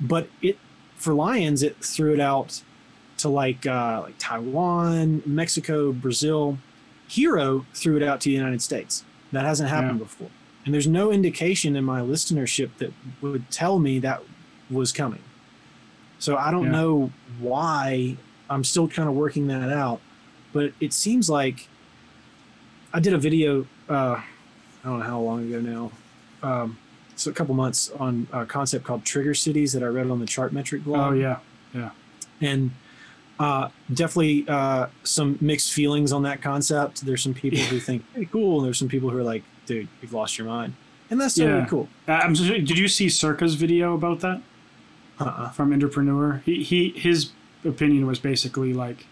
But 0.00 0.28
it 0.42 0.58
for 0.98 1.14
Lions, 1.14 1.62
it 1.62 1.76
threw 1.82 2.12
it 2.12 2.20
out 2.20 2.62
to 3.18 3.28
like 3.28 3.66
uh, 3.66 4.02
like 4.02 4.14
Taiwan, 4.18 5.22
Mexico, 5.26 5.92
Brazil. 5.92 6.58
Hero 7.08 7.64
threw 7.74 7.96
it 7.96 8.02
out 8.02 8.20
to 8.22 8.28
the 8.28 8.34
United 8.36 8.60
States. 8.60 9.04
That 9.32 9.44
hasn't 9.44 9.70
happened 9.70 9.98
Yeah. 9.98 10.04
before. 10.04 10.30
And 10.64 10.74
there's 10.74 10.86
no 10.86 11.10
indication 11.10 11.76
in 11.76 11.84
my 11.84 12.00
listenership 12.02 12.70
that 12.78 12.92
would 13.22 13.50
tell 13.50 13.78
me 13.78 13.98
that 14.00 14.22
was 14.70 14.92
coming. 14.92 15.22
So 16.18 16.36
I 16.36 16.50
don't 16.50 16.64
Yeah. 16.64 16.72
know 16.72 17.10
why. 17.40 18.16
I'm 18.50 18.64
still 18.64 18.88
kind 18.88 19.08
of 19.08 19.14
working 19.14 19.46
that 19.46 19.70
out. 19.72 20.00
But 20.52 20.72
it 20.80 20.92
seems 20.92 21.30
like 21.30 21.68
I 22.92 23.00
did 23.00 23.14
a 23.14 23.18
video, 23.18 23.66
uh, 23.88 24.20
I 24.20 24.24
don't 24.84 24.98
know 24.98 25.04
how 25.04 25.20
long 25.20 25.50
ago 25.50 25.60
now. 25.60 25.92
Um, 26.42 26.78
it's 27.18 27.26
a 27.26 27.32
couple 27.32 27.52
months 27.52 27.90
on 27.98 28.28
a 28.32 28.46
concept 28.46 28.84
called 28.84 29.04
Trigger 29.04 29.34
Cities 29.34 29.72
that 29.72 29.82
I 29.82 29.86
read 29.86 30.08
on 30.08 30.20
the 30.20 30.24
Chartmetric 30.24 30.84
blog 30.84 31.14
Oh 31.14 31.16
yeah. 31.16 31.38
Yeah, 31.74 31.90
and 32.40 32.70
uh, 33.40 33.70
definitely 33.92 34.44
uh, 34.48 34.86
some 35.02 35.36
mixed 35.40 35.72
feelings 35.72 36.12
on 36.12 36.22
that 36.22 36.40
concept. 36.42 37.04
There's 37.04 37.20
some 37.20 37.34
people 37.34 37.58
who 37.58 37.80
think 37.80 38.04
hey, 38.14 38.24
cool, 38.26 38.58
and 38.58 38.66
there's 38.66 38.78
some 38.78 38.86
people 38.88 39.10
who 39.10 39.18
are 39.18 39.24
like, 39.24 39.42
dude, 39.66 39.88
you've 40.00 40.12
lost 40.12 40.38
your 40.38 40.46
mind, 40.46 40.74
and 41.10 41.20
that's 41.20 41.34
totally 41.34 41.58
Yeah. 41.58 41.66
cool. 41.66 41.88
Uh, 42.06 42.12
I'm 42.12 42.36
so, 42.36 42.44
did 42.44 42.78
you 42.78 42.86
see 42.86 43.08
Circa's 43.08 43.56
video 43.56 43.94
about 43.94 44.20
that 44.20 44.40
Uh-uh. 45.18 45.50
from 45.50 45.72
Entrepreneur? 45.72 46.40
He 46.46 46.62
he 46.62 46.90
his 46.90 47.30
opinion 47.64 48.06
was 48.06 48.20
basically 48.20 48.72
like, 48.72 49.06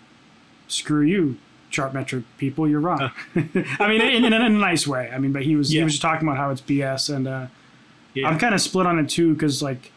"Screw 0.69 1.03
you, 1.03 1.39
Chartmetric 1.73 2.23
people, 2.39 2.69
you're 2.69 2.81
wrong." 2.81 3.11
I 3.35 3.89
mean, 3.89 4.01
in, 4.01 4.25
in, 4.25 4.33
a 4.33 4.49
nice 4.49 4.87
way. 4.87 5.11
I 5.13 5.19
mean, 5.19 5.33
but 5.33 5.43
he 5.43 5.57
was 5.57 5.71
he 5.71 5.83
was 5.83 5.95
just 5.95 6.03
talking 6.03 6.27
about 6.27 6.39
how 6.39 6.51
it's 6.51 6.63
BS, 6.63 7.15
and 7.15 7.27
uh, 7.29 7.47
Yeah. 8.17 8.29
I'm 8.29 8.39
kind 8.39 8.55
of 8.55 8.61
split 8.61 8.87
on 8.87 8.99
it 8.99 9.09
too 9.09 9.35
because 9.35 9.63
like, 9.63 9.93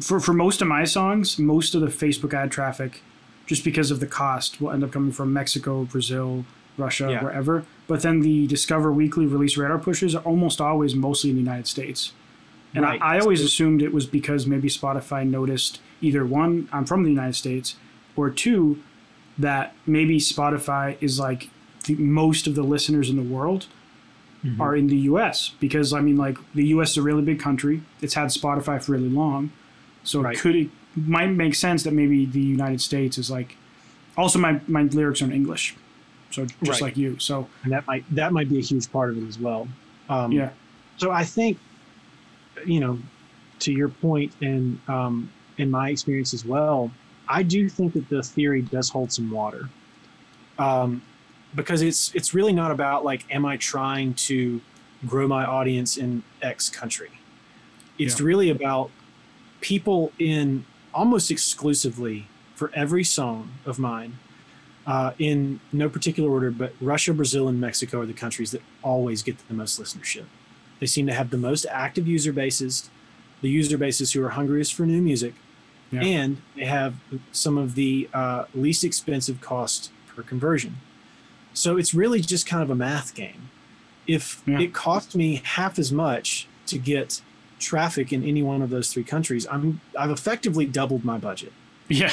for 0.00 0.20
for 0.20 0.32
most 0.32 0.60
of 0.62 0.68
my 0.68 0.84
songs, 0.84 1.38
most 1.38 1.74
of 1.74 1.80
the 1.80 1.86
Facebook 1.88 2.34
ad 2.34 2.50
traffic, 2.50 3.02
just 3.46 3.64
because 3.64 3.90
of 3.90 4.00
the 4.00 4.06
cost, 4.06 4.60
will 4.60 4.70
end 4.70 4.82
up 4.84 4.92
coming 4.92 5.12
from 5.12 5.32
Mexico, 5.32 5.84
Brazil, 5.84 6.44
Russia, 6.76 7.08
Yeah. 7.10 7.22
wherever. 7.24 7.64
But 7.86 8.02
then 8.02 8.20
the 8.20 8.46
Discover 8.46 8.92
Weekly 8.92 9.26
release 9.26 9.56
radar 9.56 9.78
pushes 9.78 10.14
are 10.14 10.22
almost 10.22 10.60
always 10.60 10.94
mostly 10.94 11.30
in 11.30 11.36
the 11.36 11.42
United 11.42 11.66
States. 11.66 12.12
And 12.74 12.84
Right. 12.84 13.00
I, 13.00 13.16
I 13.16 13.18
always 13.20 13.40
assumed 13.40 13.80
it 13.82 13.92
was 13.94 14.06
because 14.06 14.46
maybe 14.46 14.68
Spotify 14.68 15.26
noticed 15.26 15.80
either 16.02 16.24
one, 16.26 16.68
I'm 16.72 16.84
from 16.84 17.02
the 17.02 17.10
United 17.10 17.34
States, 17.34 17.76
or 18.14 18.28
two, 18.30 18.78
that 19.38 19.74
maybe 19.86 20.18
Spotify 20.18 20.96
is 21.00 21.18
like 21.18 21.48
the 21.86 21.94
most 21.94 22.46
of 22.46 22.54
the 22.54 22.62
listeners 22.62 23.08
in 23.08 23.16
the 23.16 23.22
world 23.22 23.66
Mhm. 24.44 24.60
are 24.60 24.76
in 24.76 24.86
the 24.86 24.96
US. 25.12 25.52
Because 25.60 25.92
I 25.92 26.00
mean 26.00 26.16
like 26.16 26.38
the 26.54 26.66
US 26.68 26.92
is 26.92 26.96
a 26.98 27.02
really 27.02 27.22
big 27.22 27.40
country. 27.40 27.82
It's 28.00 28.14
had 28.14 28.28
Spotify 28.28 28.82
for 28.82 28.92
really 28.92 29.08
long. 29.08 29.50
So 30.04 30.20
Right. 30.22 30.36
it 30.36 30.40
could 30.40 30.56
it 30.56 30.70
might 30.96 31.30
make 31.30 31.54
sense 31.54 31.82
that 31.84 31.92
maybe 31.92 32.24
the 32.24 32.40
United 32.40 32.80
States 32.80 33.18
is 33.18 33.30
like 33.30 33.56
Also, 34.16 34.38
my 34.40 34.60
my 34.66 34.82
lyrics 34.82 35.22
are 35.22 35.26
in 35.26 35.32
English, 35.32 35.74
so 36.32 36.44
just 36.44 36.60
Right. 36.68 36.82
like 36.82 36.96
you. 36.96 37.16
So 37.20 37.46
and 37.62 37.70
that 37.72 37.86
might 37.86 38.04
that 38.14 38.32
might 38.32 38.48
be 38.48 38.58
a 38.58 38.62
huge 38.62 38.90
part 38.90 39.10
of 39.10 39.16
it 39.22 39.26
as 39.28 39.38
well. 39.38 39.68
Um, 40.08 40.32
yeah, 40.32 40.50
So 40.96 41.12
I 41.12 41.22
think, 41.24 41.58
you 42.66 42.80
know, 42.80 42.98
to 43.60 43.70
your 43.72 43.88
point, 43.88 44.32
and 44.40 44.80
um, 44.88 45.30
in 45.58 45.70
my 45.70 45.90
experience 45.90 46.32
as 46.34 46.44
well, 46.44 46.90
I 47.28 47.42
do 47.44 47.68
think 47.68 47.92
that 47.92 48.08
the 48.08 48.22
theory 48.22 48.62
does 48.62 48.88
hold 48.88 49.12
some 49.12 49.30
water, 49.30 49.68
um, 50.58 51.02
because 51.54 51.82
it's 51.82 52.14
it's 52.14 52.34
really 52.34 52.52
not 52.52 52.70
about 52.70 53.04
like, 53.04 53.24
am 53.30 53.44
I 53.44 53.56
trying 53.56 54.14
to 54.14 54.60
grow 55.06 55.26
my 55.28 55.44
audience 55.44 55.96
in 55.96 56.22
X 56.42 56.68
country? 56.68 57.10
It's 57.98 58.18
Yeah. 58.20 58.26
really 58.26 58.50
about 58.50 58.90
people 59.60 60.12
in 60.18 60.64
almost 60.94 61.30
exclusively 61.30 62.26
for 62.54 62.70
every 62.74 63.04
song 63.04 63.50
of 63.66 63.78
mine. 63.78 64.18
Uh, 64.86 65.12
in 65.18 65.60
no 65.70 65.86
particular 65.86 66.30
order, 66.30 66.50
but 66.50 66.72
Russia, 66.80 67.12
Brazil, 67.12 67.46
and 67.46 67.60
Mexico 67.60 68.00
are 68.00 68.06
the 68.06 68.14
countries 68.14 68.52
that 68.52 68.62
always 68.82 69.22
get 69.22 69.36
the 69.46 69.52
most 69.52 69.78
listenership. 69.78 70.24
They 70.80 70.86
seem 70.86 71.06
to 71.08 71.12
have 71.12 71.28
the 71.28 71.36
most 71.36 71.66
active 71.70 72.08
user 72.08 72.32
bases, 72.32 72.88
the 73.42 73.50
user 73.50 73.76
bases 73.76 74.12
who 74.14 74.24
are 74.24 74.30
hungriest 74.30 74.72
for 74.72 74.86
new 74.86 75.02
music, 75.02 75.34
Yeah. 75.90 76.00
and 76.04 76.38
they 76.56 76.64
have 76.64 76.94
some 77.32 77.58
of 77.58 77.74
the 77.74 78.08
uh, 78.14 78.44
least 78.54 78.82
expensive 78.82 79.42
cost 79.42 79.90
per 80.06 80.22
conversion. 80.22 80.78
So 81.58 81.76
it's 81.76 81.92
really 81.92 82.20
just 82.20 82.46
kind 82.46 82.62
of 82.62 82.70
a 82.70 82.74
math 82.74 83.14
game. 83.14 83.50
If 84.06 84.42
Yeah. 84.46 84.60
it 84.60 84.72
cost 84.72 85.14
me 85.16 85.42
half 85.44 85.78
as 85.78 85.92
much 85.92 86.46
to 86.66 86.78
get 86.78 87.20
traffic 87.58 88.12
in 88.12 88.22
any 88.24 88.42
one 88.42 88.62
of 88.62 88.70
those 88.70 88.92
three 88.92 89.04
countries, 89.04 89.46
I'm 89.50 89.80
I've 89.98 90.10
effectively 90.10 90.66
doubled 90.66 91.04
my 91.04 91.18
budget. 91.18 91.52
Yeah, 91.88 92.12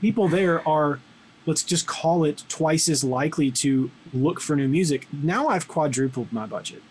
people 0.00 0.28
there 0.28 0.66
are 0.68 1.00
let's 1.46 1.62
just 1.62 1.86
call 1.86 2.24
it 2.24 2.42
twice 2.48 2.88
as 2.88 3.04
likely 3.04 3.50
to 3.50 3.90
look 4.12 4.40
for 4.40 4.56
new 4.56 4.68
music. 4.68 5.06
Now 5.12 5.48
i've 5.48 5.66
quadrupled 5.68 6.32
my 6.32 6.46
budget. 6.46 6.82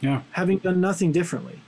Yeah, 0.00 0.22
having 0.32 0.58
done 0.58 0.80
nothing 0.80 1.10
differently. 1.12 1.60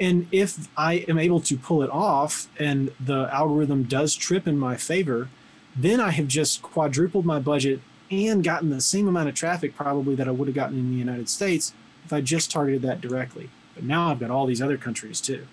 And 0.00 0.26
if 0.32 0.68
i 0.76 1.04
am 1.08 1.18
able 1.18 1.40
to 1.40 1.56
pull 1.56 1.82
it 1.82 1.90
off 1.90 2.48
and 2.58 2.92
the 3.00 3.28
algorithm 3.32 3.84
does 3.84 4.14
trip 4.14 4.46
in 4.46 4.56
my 4.58 4.76
favor 4.76 5.28
then 5.74 5.98
i 6.00 6.10
have 6.10 6.28
just 6.28 6.62
quadrupled 6.62 7.24
my 7.24 7.40
budget 7.40 7.80
and 8.10 8.44
gotten 8.44 8.70
the 8.70 8.80
same 8.80 9.08
amount 9.08 9.28
of 9.28 9.34
traffic 9.34 9.74
probably 9.76 10.14
that 10.14 10.28
i 10.28 10.30
would 10.30 10.48
have 10.48 10.54
gotten 10.54 10.78
in 10.78 10.90
the 10.90 10.96
united 10.96 11.28
states 11.28 11.72
if 12.04 12.12
i 12.12 12.20
just 12.20 12.50
targeted 12.50 12.82
that 12.82 13.00
directly 13.00 13.48
but 13.74 13.84
now 13.84 14.10
i've 14.10 14.20
got 14.20 14.30
all 14.30 14.46
these 14.46 14.62
other 14.62 14.76
countries 14.76 15.20
too 15.20 15.46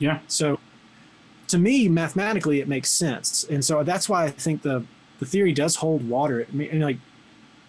yeah, 0.00 0.20
so 0.28 0.60
to 1.48 1.58
me, 1.58 1.88
mathematically, 1.88 2.60
it 2.60 2.68
makes 2.68 2.88
sense. 2.88 3.42
And 3.50 3.64
so 3.64 3.82
that's 3.82 4.08
why 4.08 4.26
I 4.26 4.30
think 4.30 4.62
the, 4.62 4.84
the 5.18 5.26
theory 5.26 5.52
does 5.52 5.74
hold 5.76 6.08
water. 6.08 6.46
I 6.48 6.54
mean, 6.54 6.80
like 6.80 6.98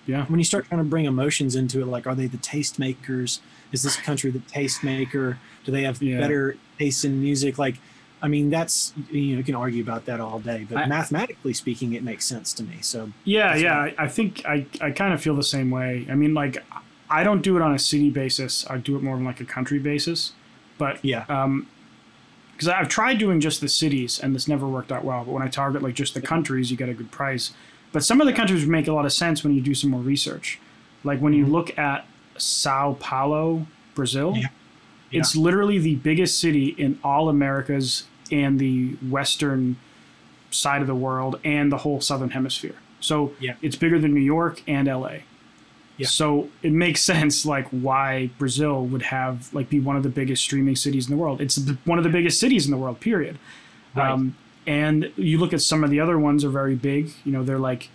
yeah, 0.06 0.26
when 0.26 0.38
you 0.40 0.44
start 0.44 0.66
trying 0.68 0.80
to 0.80 0.84
bring 0.84 1.06
emotions 1.06 1.56
into 1.56 1.82
it, 1.82 1.88
like, 1.88 2.06
are 2.06 2.14
they 2.14 2.28
the 2.28 2.38
tastemakers? 2.38 3.40
Is 3.72 3.82
this 3.82 3.96
country 3.96 4.30
the 4.32 4.40
tastemaker? 4.40 5.38
Do 5.64 5.72
they 5.72 5.84
have 5.84 6.02
Yeah. 6.04 6.20
better 6.20 6.56
taste 6.78 7.06
in 7.06 7.20
music? 7.22 7.58
Like, 7.58 7.78
I 8.22 8.28
mean, 8.28 8.50
that's, 8.50 8.94
you 9.12 9.32
know, 9.34 9.38
you 9.38 9.44
can 9.44 9.56
argue 9.56 9.82
about 9.82 10.06
that 10.06 10.20
all 10.20 10.40
day, 10.40 10.66
but 10.70 10.78
I- 10.78 10.88
mathematically 10.88 11.54
speaking, 11.54 11.94
it 11.94 12.04
makes 12.04 12.26
sense 12.26 12.54
to 12.54 12.64
me. 12.64 12.78
So, 12.82 13.12
yeah, 13.24 13.56
yeah. 13.56 13.78
I, 13.80 13.96
I 13.98 14.08
think 14.08 14.46
I 14.46 14.66
I 14.82 14.92
kind 14.92 15.14
of 15.14 15.22
feel 15.22 15.36
the 15.36 15.44
same 15.44 15.72
way. 15.72 16.06
I 16.10 16.16
mean, 16.16 16.34
like 16.34 16.64
I 17.10 17.24
don't 17.24 17.42
do 17.42 17.56
it 17.56 17.62
on 17.62 17.74
a 17.74 17.80
city 17.80 18.10
basis. 18.10 18.70
I 18.70 18.78
do 18.78 18.96
it 18.98 19.04
more 19.04 19.16
on 19.16 19.24
like 19.24 19.40
a 19.42 19.46
country 19.46 19.80
basis. 19.80 20.34
But 20.78 21.04
yeah. 21.04 21.26
um 21.30 21.68
because 22.54 22.68
I've 22.68 22.90
tried 22.90 23.20
doing 23.20 23.40
just 23.40 23.62
the 23.62 23.70
cities 23.70 24.20
and 24.20 24.36
this 24.36 24.46
never 24.50 24.68
worked 24.68 24.92
out 24.92 25.06
well. 25.06 25.24
But 25.24 25.32
when 25.32 25.42
I 25.44 25.48
target 25.48 25.82
like 25.82 25.94
just 25.96 26.14
the 26.14 26.22
countries, 26.22 26.70
you 26.70 26.76
get 26.76 26.90
a 26.90 26.94
good 26.94 27.10
price. 27.10 27.54
But 27.94 28.04
some 28.04 28.20
of 28.20 28.28
the 28.28 28.34
countries 28.34 28.66
make 28.66 28.88
a 28.88 28.92
lot 28.94 29.06
of 29.06 29.14
sense 29.14 29.46
when 29.46 29.54
you 29.54 29.62
do 29.62 29.74
some 29.74 29.92
more 29.92 30.02
research. 30.02 30.60
Like 31.06 31.20
when 31.22 31.32
you 31.32 31.46
Mhm. 31.46 31.52
look 31.52 31.78
at 31.80 32.06
Sao 32.38 32.98
Paulo, 33.00 33.66
Brazil, 33.96 34.34
Yeah. 34.36 34.48
it's 35.12 35.38
literally 35.38 35.80
the 35.80 35.96
biggest 35.96 36.38
city 36.38 36.76
in 36.78 37.00
all 37.02 37.30
Americas 37.30 38.04
and 38.32 38.60
the 38.60 38.94
western 39.10 39.78
side 40.52 40.82
of 40.82 40.88
the 40.88 40.96
world 40.96 41.40
and 41.44 41.72
the 41.72 41.78
whole 41.78 42.02
southern 42.02 42.32
hemisphere. 42.32 42.76
So 43.00 43.34
Yeah. 43.40 43.56
it's 43.62 43.76
bigger 43.76 44.00
than 44.00 44.14
New 44.14 44.20
York 44.22 44.62
and 44.68 44.88
LA. 44.88 45.20
Yeah. 45.98 46.08
So 46.08 46.50
it 46.64 46.72
makes 46.72 47.02
sense 47.14 47.46
like 47.46 47.68
why 47.70 48.30
Brazil 48.38 48.86
would 48.86 49.04
have 49.04 49.54
like 49.54 49.70
be 49.70 49.80
one 49.80 49.96
of 49.96 50.04
the 50.04 50.10
biggest 50.10 50.44
streaming 50.44 50.76
cities 50.76 51.10
in 51.10 51.16
the 51.16 51.22
world. 51.22 51.40
It's 51.42 51.60
one 51.86 51.98
of 51.98 52.04
the 52.04 52.10
biggest 52.10 52.40
cities 52.40 52.66
in 52.66 52.72
the 52.72 52.78
world. 52.78 53.00
Period. 53.00 53.38
Right. 53.96 54.10
Um, 54.12 54.36
and 54.68 55.12
you 55.16 55.38
look 55.40 55.54
at 55.54 55.62
some 55.62 55.84
of 55.84 55.90
the 55.90 56.00
other 56.00 56.18
ones 56.20 56.44
are 56.46 56.50
very 56.50 56.76
big. 56.76 57.12
You 57.26 57.32
know, 57.32 57.44
they're 57.44 57.60
like 57.60 57.90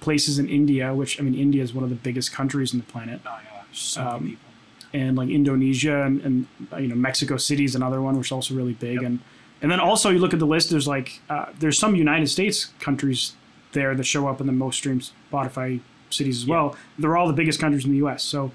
places 0.00 0.38
in 0.38 0.48
India, 0.48 0.94
which 0.94 1.18
I 1.20 1.22
mean, 1.24 1.34
India 1.34 1.62
is 1.62 1.72
one 1.74 1.84
of 1.84 1.90
the 1.90 1.96
biggest 1.96 2.32
countries 2.32 2.72
in 2.72 2.78
the 2.80 2.86
planet, 2.86 3.20
Oh, 3.26 3.38
yeah. 3.44 3.62
So 3.72 4.00
many 4.02 4.12
um, 4.14 4.24
people. 4.24 4.48
and 4.94 5.16
like 5.18 5.28
Indonesia 5.28 6.02
and, 6.02 6.20
and 6.22 6.46
you 6.80 6.88
know 6.88 6.94
Mexico 6.94 7.36
City 7.36 7.64
is 7.64 7.74
another 7.74 8.00
one, 8.00 8.16
which 8.16 8.28
is 8.28 8.32
also 8.32 8.54
really 8.54 8.72
big. 8.74 8.94
Yep. 8.96 9.02
And 9.04 9.18
and 9.62 9.70
then 9.70 9.80
also 9.80 10.10
you 10.10 10.18
look 10.18 10.32
at 10.32 10.38
the 10.38 10.46
list. 10.46 10.70
There's 10.70 10.88
like 10.88 11.20
uh, 11.30 11.46
there's 11.58 11.78
some 11.78 11.94
United 11.96 12.28
States 12.28 12.66
countries 12.80 13.34
there 13.72 13.94
that 13.94 14.04
show 14.04 14.26
up 14.28 14.40
in 14.40 14.46
the 14.46 14.52
most 14.52 14.76
streamed 14.76 15.10
Spotify 15.32 15.80
cities 16.10 16.42
as 16.42 16.48
Yeah. 16.48 16.54
well. 16.54 16.76
They're 16.98 17.16
all 17.16 17.26
the 17.26 17.32
biggest 17.34 17.60
countries 17.60 17.84
in 17.84 17.90
the 17.90 17.98
U.S. 17.98 18.22
So 18.22 18.50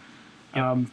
um, 0.53 0.91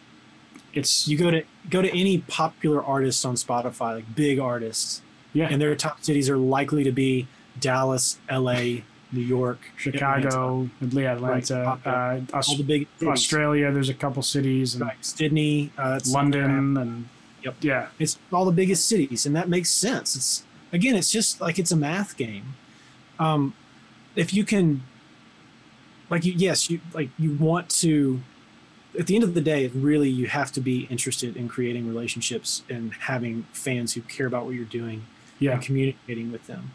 it's 0.75 1.09
You 1.09 1.16
go 1.16 1.31
to 1.31 1.42
go 1.68 1.83
to 1.83 1.90
any 1.99 2.18
popular 2.18 2.83
artists 2.85 3.25
on 3.25 3.35
Spotify, 3.35 3.96
like 3.96 4.14
big 4.14 4.38
artists, 4.38 5.03
yeah 5.33 5.49
and 5.51 5.61
their 5.61 5.75
top 5.75 6.03
cities 6.05 6.29
are 6.31 6.37
likely 6.37 6.85
to 6.85 6.92
be 6.92 7.27
Dallas, 7.59 8.18
LA, 8.31 8.83
New 9.12 9.20
York, 9.20 9.59
Chicago, 9.77 10.68
yeah, 10.81 11.12
Atlanta, 11.14 11.79
Right. 11.85 12.31
uh, 12.33 12.37
all 12.49 12.57
the 12.57 12.62
big 12.62 12.87
cities. 12.99 13.09
Australia. 13.12 13.73
There's 13.73 13.88
a 13.88 13.94
couple 13.94 14.23
cities 14.23 14.75
and 14.75 14.83
right? 14.85 14.96
Sydney, 15.05 15.73
uh, 15.77 15.99
London 16.09 16.77
and 16.77 17.09
Yep. 17.42 17.57
yeah, 17.61 17.88
It's 17.98 18.18
all 18.33 18.44
the 18.44 18.53
biggest 18.53 18.87
cities, 18.87 19.26
and 19.26 19.35
that 19.37 19.48
makes 19.48 19.70
sense. 19.70 20.16
It's 20.16 20.44
again, 20.72 20.96
it's 20.96 21.11
just 21.11 21.40
like 21.40 21.59
it's 21.59 21.72
a 21.72 21.76
math 21.76 22.16
game. 22.16 22.55
Um, 23.18 23.55
if 24.16 24.35
you 24.35 24.44
can, 24.44 24.83
like, 26.09 26.24
you 26.24 26.33
yes, 26.37 26.70
you 26.70 26.81
like 26.92 27.11
you 27.18 27.35
want 27.35 27.68
to. 27.81 28.20
At 28.98 29.07
the 29.07 29.14
end 29.14 29.22
of 29.22 29.35
the 29.35 29.40
day, 29.40 29.68
really, 29.68 30.09
you 30.09 30.26
have 30.26 30.50
to 30.53 30.61
be 30.61 30.88
interested 30.90 31.37
in 31.37 31.48
creating 31.48 31.87
relationships 31.87 32.64
and 32.68 32.92
having 32.92 33.46
fans 33.53 33.94
who 33.94 34.00
care 34.00 34.26
about 34.26 34.46
what 34.46 34.57
you're 34.57 34.64
doing 34.64 35.07
yeah, 35.38 35.53
and 35.53 35.62
communicating 35.62 36.33
with 36.33 36.46
them. 36.48 36.72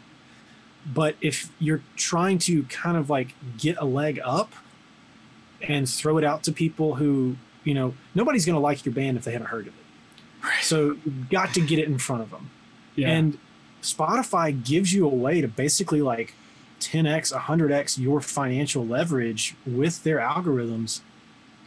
But 0.86 1.16
if 1.20 1.50
you're 1.58 1.82
trying 1.96 2.38
to 2.40 2.62
kind 2.64 2.96
of 2.96 3.10
like 3.10 3.34
get 3.58 3.76
a 3.78 3.84
leg 3.84 4.20
up 4.24 4.52
and 5.60 5.88
throw 5.88 6.16
it 6.16 6.24
out 6.24 6.42
to 6.44 6.52
people 6.52 6.94
who, 6.96 7.36
you 7.64 7.74
know, 7.74 7.94
nobody's 8.14 8.46
going 8.46 8.54
to 8.54 8.60
like 8.60 8.84
your 8.84 8.94
band 8.94 9.16
if 9.16 9.24
they 9.24 9.32
haven't 9.32 9.48
heard 9.48 9.66
of 9.66 9.74
it. 9.74 9.85
So 10.62 10.96
you've 11.04 11.28
got 11.30 11.54
to 11.54 11.60
get 11.60 11.78
it 11.78 11.86
in 11.86 11.98
front 11.98 12.22
of 12.22 12.30
them. 12.30 12.50
yeah. 12.94 13.10
And 13.10 13.38
Spotify 13.82 14.64
gives 14.64 14.92
you 14.92 15.06
a 15.06 15.14
way 15.14 15.40
to 15.40 15.48
basically 15.48 16.02
like 16.02 16.34
10x, 16.80 17.32
100x 17.32 17.98
your 17.98 18.20
financial 18.20 18.84
leverage 18.84 19.54
with 19.64 20.02
their 20.02 20.18
algorithms. 20.18 21.00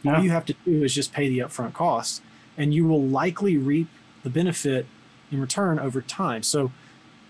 Yeah. 0.02 0.16
All 0.16 0.24
you 0.24 0.30
have 0.30 0.44
to 0.46 0.54
do 0.64 0.82
is 0.84 0.94
just 0.94 1.12
pay 1.12 1.28
the 1.28 1.38
upfront 1.38 1.72
cost, 1.72 2.22
and 2.56 2.74
you 2.74 2.86
will 2.86 3.02
likely 3.02 3.56
reap 3.56 3.88
the 4.22 4.30
benefit 4.30 4.86
in 5.30 5.40
return 5.40 5.78
over 5.78 6.00
time. 6.00 6.42
So, 6.42 6.72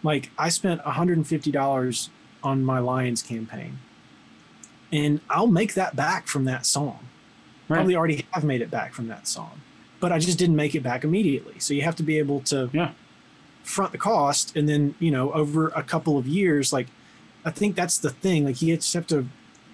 like, 0.03 0.31
I 0.39 0.49
spent 0.49 0.83
$150 0.83 2.09
on 2.43 2.65
my 2.65 2.79
Lions 2.79 3.23
campaign, 3.23 3.79
and 4.93 5.21
I'll 5.29 5.47
make 5.47 5.75
that 5.75 5.95
back 5.95 6.27
from 6.27 6.45
that 6.45 6.67
song. 6.67 7.01
Right. 7.69 7.77
Probably 7.77 7.95
already 7.95 8.27
have 8.33 8.45
made 8.45 8.61
it 8.63 8.71
back 8.71 8.95
from 8.95 9.09
that 9.09 9.29
song, 9.29 9.61
but 10.01 10.11
I 10.13 10.19
just 10.19 10.39
didn't 10.39 10.57
make 10.57 10.75
it 10.75 10.83
back 10.83 11.05
immediately. 11.05 11.55
So, 11.59 11.75
you 11.75 11.83
have 11.83 11.97
to 11.97 12.03
be 12.03 12.19
able 12.19 12.41
to 12.43 12.71
Yeah. 12.73 12.93
front 13.63 13.93
the 13.93 13.99
cost, 13.99 14.57
and 14.57 14.69
then, 14.69 14.95
you 14.99 15.11
know, 15.11 15.31
over 15.33 15.69
a 15.69 15.83
couple 15.83 16.17
of 16.19 16.27
years, 16.27 16.73
like, 16.73 16.87
I 17.45 17.51
think 17.51 17.77
that's 17.77 17.99
the 17.99 18.11
thing. 18.11 18.45
Like, 18.45 18.61
you 18.63 18.75
just 18.77 18.93
have 18.95 19.07
to 19.09 19.27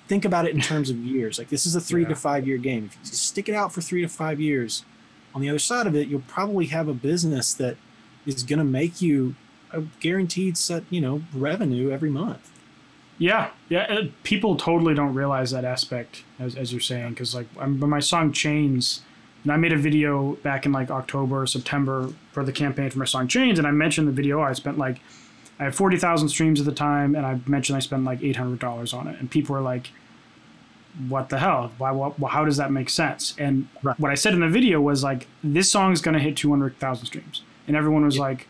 think 0.09 0.25
about 0.25 0.45
it 0.47 0.55
in 0.55 0.61
terms 0.61 0.91
of 0.91 0.97
years. 0.99 1.39
Like, 1.39 1.49
this 1.49 1.67
is 1.67 1.75
a 1.75 1.81
three 1.81 2.03
Yeah. 2.03 2.09
to 2.09 2.15
five 2.17 2.47
year 2.47 2.59
game. 2.59 2.87
If 2.87 2.95
you 3.03 3.11
just 3.11 3.25
stick 3.27 3.49
it 3.49 3.55
out 3.55 3.73
for 3.73 3.81
three 3.81 4.03
to 4.03 4.09
five 4.09 4.41
years, 4.41 4.85
on 5.35 5.41
the 5.41 5.49
other 5.49 5.59
side 5.59 5.87
of 5.87 5.95
it, 5.95 6.09
you'll 6.09 6.23
probably 6.29 6.67
have 6.67 6.89
a 6.89 6.95
business 6.95 7.53
that 7.55 7.77
is 8.25 8.43
going 8.43 8.59
to 8.59 8.65
make 8.65 9.01
you 9.03 9.35
a 9.73 9.83
guaranteed 10.01 10.57
set, 10.57 10.85
you 10.91 11.01
know, 11.01 11.23
revenue 11.35 11.91
every 11.91 12.11
month. 12.11 12.51
Yeah, 13.19 13.51
yeah. 13.69 14.03
People 14.23 14.57
totally 14.57 14.95
don't 14.95 15.15
realize 15.15 15.51
that 15.51 15.65
aspect, 15.65 16.23
as, 16.39 16.55
as 16.55 16.71
you're 16.73 16.81
saying, 16.81 17.11
because 17.11 17.35
like 17.35 17.47
I'm, 17.59 17.79
my 17.81 17.99
song 18.01 18.33
Chains, 18.33 19.01
and 19.47 19.53
I 19.53 19.57
made 19.59 19.73
a 19.73 19.77
video 19.77 20.33
back 20.43 20.67
in 20.67 20.73
like 20.73 20.91
October, 20.91 21.43
or 21.43 21.47
September 21.47 22.13
for 22.33 22.43
the 22.43 22.51
campaign 22.51 22.91
for 22.91 22.99
my 22.99 23.05
song 23.05 23.29
Chains, 23.29 23.61
and 23.61 23.67
I 23.69 23.71
mentioned 23.71 24.09
the 24.09 24.13
video. 24.13 24.41
I 24.43 24.53
spent 24.55 24.77
like 24.77 24.99
I 25.61 25.65
had 25.65 25.75
forty 25.77 25.97
thousand 25.97 26.31
streams 26.31 26.59
at 26.59 26.67
the 26.67 26.73
time, 26.73 27.15
and 27.15 27.25
I 27.25 27.39
mentioned 27.47 27.77
I 27.77 27.81
spent 27.81 28.03
like 28.03 28.25
eight 28.25 28.35
hundred 28.35 28.59
dollars 28.59 28.93
on 28.93 29.07
it, 29.07 29.21
and 29.21 29.31
people 29.31 29.55
were 29.55 29.63
like, 29.63 29.91
"What 31.09 31.29
the 31.29 31.39
hell? 31.39 31.71
Why? 31.79 31.93
What, 31.93 32.15
how 32.33 32.45
does 32.45 32.57
that 32.57 32.73
make 32.73 32.91
sense?" 32.91 33.37
And 33.39 33.69
Right. 33.85 33.99
what 34.01 34.11
I 34.11 34.17
said 34.17 34.35
in 34.35 34.41
the 34.41 34.49
video 34.49 34.81
was 34.81 35.05
like, 35.05 35.29
"This 35.45 35.71
song 35.71 35.93
is 35.93 36.01
gonna 36.01 36.19
hit 36.19 36.37
two 36.37 36.51
hundred 36.51 36.77
thousand 36.81 37.07
streams," 37.07 37.43
and 37.69 37.77
everyone 37.77 38.05
was 38.05 38.17
Yeah. 38.17 38.23
like, 38.23 38.49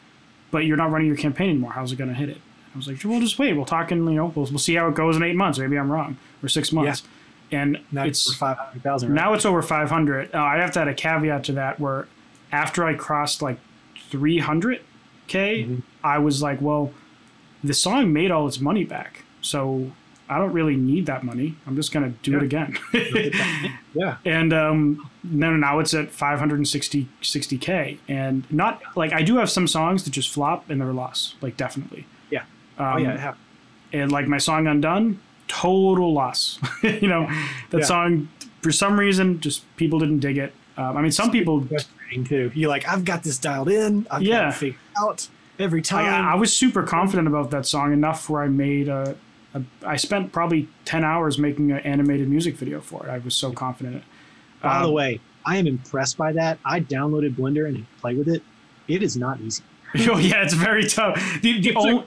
"But 0.51 0.65
you're 0.65 0.79
not 0.79 0.91
running 0.91 1.09
your 1.09 1.17
campaign 1.19 1.51
anymore. 1.51 1.73
How's 1.73 1.93
it 1.93 1.97
gonna 1.97 2.15
hit 2.15 2.31
it?" 2.31 2.41
I 2.75 2.79
was 2.79 2.89
like, 2.89 3.03
"We'll 3.05 3.21
just 3.21 3.39
wait. 3.39 3.53
We'll 3.55 3.67
talk 3.67 3.91
and 3.91 4.05
you 4.07 4.13
know 4.15 4.33
we'll 4.35 4.47
we'll 4.47 4.59
see 4.59 4.77
how 4.77 4.89
it 4.89 4.95
goes 4.95 5.15
in 5.17 5.23
eight 5.23 5.37
months. 5.37 5.59
Maybe 5.59 5.79
I'm 5.79 5.91
wrong 5.93 6.17
or 6.43 6.49
six 6.49 6.73
months." 6.73 7.03
And 7.53 7.79
Now 7.93 8.05
it's 8.05 8.27
it's 8.29 8.37
five 8.37 8.57
hundred 8.59 8.83
thousand. 8.83 9.15
now 9.15 9.33
it's 9.35 9.45
over 9.45 9.63
500. 9.63 10.35
Uh, 10.35 10.39
I 10.41 10.57
have 10.59 10.73
to 10.73 10.81
add 10.81 10.89
a 10.89 10.95
caveat 10.95 11.45
to 11.45 11.53
that 11.53 11.79
where 11.79 12.09
after 12.53 12.85
I 12.85 12.95
crossed 12.95 13.41
like 13.43 13.59
300k, 14.11 14.81
Mhm. 15.29 16.23
Was 16.23 16.43
like, 16.43 16.61
well, 16.61 16.93
the 17.65 17.75
song 17.75 18.13
made 18.13 18.31
all 18.31 18.47
its 18.47 18.61
money 18.61 18.85
back, 18.85 19.25
so 19.41 19.91
I 20.29 20.39
don't 20.39 20.53
really 20.53 20.77
need 20.77 21.07
that 21.07 21.23
money. 21.25 21.57
I'm 21.67 21.77
just 21.77 21.93
gonna 21.93 22.13
do 22.23 22.37
it 22.37 22.43
again. 22.43 22.77
yeah, 23.95 24.17
and 24.25 24.53
um, 24.53 25.11
no, 25.25 25.57
now 25.57 25.79
it's 25.81 25.95
at 25.95 26.11
560 26.13 27.09
60k, 27.23 27.99
and 28.09 28.45
not 28.51 28.81
like 28.97 29.13
I 29.13 29.23
do 29.23 29.37
have 29.39 29.51
some 29.51 29.67
songs 29.67 30.05
that 30.05 30.11
just 30.11 30.31
flop 30.33 30.69
and 30.71 30.81
they're 30.81 30.91
a 30.91 30.95
loss, 30.95 31.35
like 31.41 31.57
definitely. 31.57 32.07
Yeah. 32.31 32.43
Um, 32.79 32.87
oh 32.87 32.97
yeah, 32.99 33.35
and 33.93 34.11
like 34.13 34.27
my 34.29 34.39
song 34.39 34.67
undone 34.67 35.21
total 35.49 36.13
loss 36.13 36.59
you 36.83 37.09
know 37.09 37.27
that 37.71 37.79
Yeah. 37.81 37.85
song 37.85 38.29
for 38.63 38.73
some 38.73 38.99
reason 38.99 39.41
just 39.41 39.63
people 39.77 39.99
didn't 39.99 40.21
dig 40.21 40.39
it 40.39 40.53
um, 40.77 40.97
i 40.97 41.03
mean 41.03 41.13
some 41.13 41.31
people 41.31 41.67
too. 42.25 42.53
You're 42.55 42.71
like, 42.71 42.87
I've 42.89 43.05
got 43.05 43.25
this 43.25 43.37
dialed 43.37 43.69
in. 43.69 44.07
I've 44.13 44.23
Yeah. 44.23 44.43
got 44.43 44.49
it 44.49 44.55
figured 44.55 44.81
out 45.03 45.29
every 45.59 45.83
time. 45.83 46.07
I, 46.27 46.33
I 46.33 46.35
was 46.37 46.55
super 46.55 46.85
confident 46.85 47.27
about 47.27 47.51
that 47.51 47.67
song 47.67 47.93
enough 47.93 48.31
where 48.31 48.43
i 48.43 48.49
made 48.49 48.89
a, 48.89 49.17
a 49.55 49.63
i 49.85 49.97
spent 49.97 50.31
probably 50.33 50.69
10 50.85 51.03
hours 51.03 51.37
making 51.39 51.73
an 51.73 51.79
animated 51.81 52.29
music 52.29 52.55
video 52.57 52.81
for 52.81 53.05
it 53.07 53.11
i 53.11 53.19
was 53.19 53.35
so 53.35 53.51
confident 53.53 54.05
By 54.63 54.79
the 54.83 54.87
Um, 54.87 54.93
way, 54.95 55.21
I 55.45 55.57
am 55.59 55.67
impressed 55.67 56.17
by 56.17 56.33
that. 56.33 56.59
I 56.65 56.81
downloaded 56.81 57.35
Blender 57.37 57.67
and 57.69 57.85
played 58.01 58.19
with 58.19 58.29
it. 58.29 58.43
It 58.89 59.03
is 59.03 59.17
not 59.17 59.41
easy. 59.41 59.63
oh 60.11 60.19
yeah 60.19 60.43
it's 60.45 60.55
very 60.55 60.85
tough 60.87 61.15
the, 61.43 61.61
the, 61.61 61.75
only, 61.75 62.05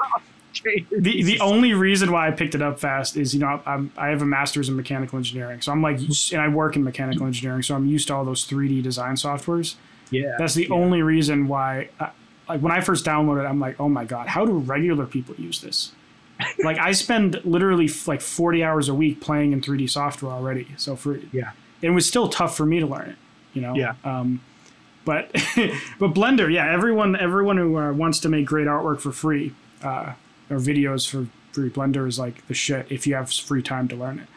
the, 0.63 1.23
the 1.23 1.39
only 1.39 1.73
reason 1.73 2.11
why 2.11 2.27
I 2.27 2.31
picked 2.31 2.55
it 2.55 2.61
up 2.61 2.79
fast 2.79 3.15
is 3.17 3.33
you 3.33 3.39
know 3.39 3.61
I'm, 3.65 3.91
I 3.97 4.07
have 4.09 4.21
a 4.21 4.25
master's 4.25 4.67
in 4.69 4.75
mechanical 4.75 5.17
engineering, 5.17 5.61
so 5.61 5.71
I'm 5.71 5.81
like, 5.81 5.99
and 5.99 6.41
I 6.41 6.47
work 6.47 6.75
in 6.75 6.83
mechanical 6.83 7.25
engineering, 7.25 7.61
so 7.61 7.75
I'm 7.75 7.85
used 7.85 8.07
to 8.07 8.15
all 8.15 8.25
those 8.25 8.45
3D 8.47 8.81
design 8.83 9.15
softwares. 9.15 9.75
yeah, 10.11 10.35
That's 10.37 10.55
the 10.55 10.63
yeah. 10.69 10.75
only 10.75 11.01
reason 11.01 11.47
why, 11.47 11.89
I, 11.99 12.09
like 12.47 12.61
when 12.61 12.71
I 12.71 12.81
first 12.81 13.05
downloaded, 13.05 13.43
it, 13.45 13.47
I'm 13.47 13.59
like, 13.59 13.79
oh 13.79 13.89
my 13.89 14.05
god, 14.05 14.27
how 14.27 14.45
do 14.45 14.53
regular 14.53 15.05
people 15.05 15.35
use 15.35 15.61
this? 15.61 15.91
like 16.63 16.77
I 16.79 16.93
spend 16.93 17.39
literally 17.45 17.85
f- 17.85 18.07
like 18.07 18.21
40 18.21 18.63
hours 18.63 18.89
a 18.89 18.93
week 18.93 19.21
playing 19.21 19.51
in 19.51 19.61
3D 19.61 19.89
software 19.89 20.31
already, 20.31 20.67
so 20.77 20.95
for 20.95 21.19
Yeah. 21.31 21.51
it 21.81 21.91
was 21.91 22.07
still 22.07 22.27
tough 22.29 22.55
for 22.57 22.65
me 22.65 22.79
to 22.79 22.85
learn 22.87 23.09
it, 23.09 23.15
you 23.53 23.61
know. 23.61 23.75
Yeah. 23.75 23.93
Um, 24.03 24.41
but 25.05 25.31
but 25.99 26.13
Blender, 26.13 26.51
yeah, 26.51 26.71
everyone 26.71 27.15
everyone 27.15 27.57
who 27.57 27.77
uh, 27.77 27.91
wants 27.93 28.19
to 28.21 28.29
make 28.29 28.45
great 28.45 28.67
artwork 28.67 28.99
for 28.99 29.11
free, 29.11 29.53
uh, 29.83 30.13
or 30.49 30.57
videos 30.57 31.07
for 31.09 31.27
free, 31.53 31.69
Blender 31.69 32.07
is 32.07 32.17
like 32.19 32.45
the 32.47 32.53
shit 32.53 32.87
if 32.91 33.05
you 33.07 33.15
have 33.15 33.31
free 33.31 33.61
time 33.63 33.87
to 33.89 33.95
learn 33.95 34.19
it. 34.19 34.27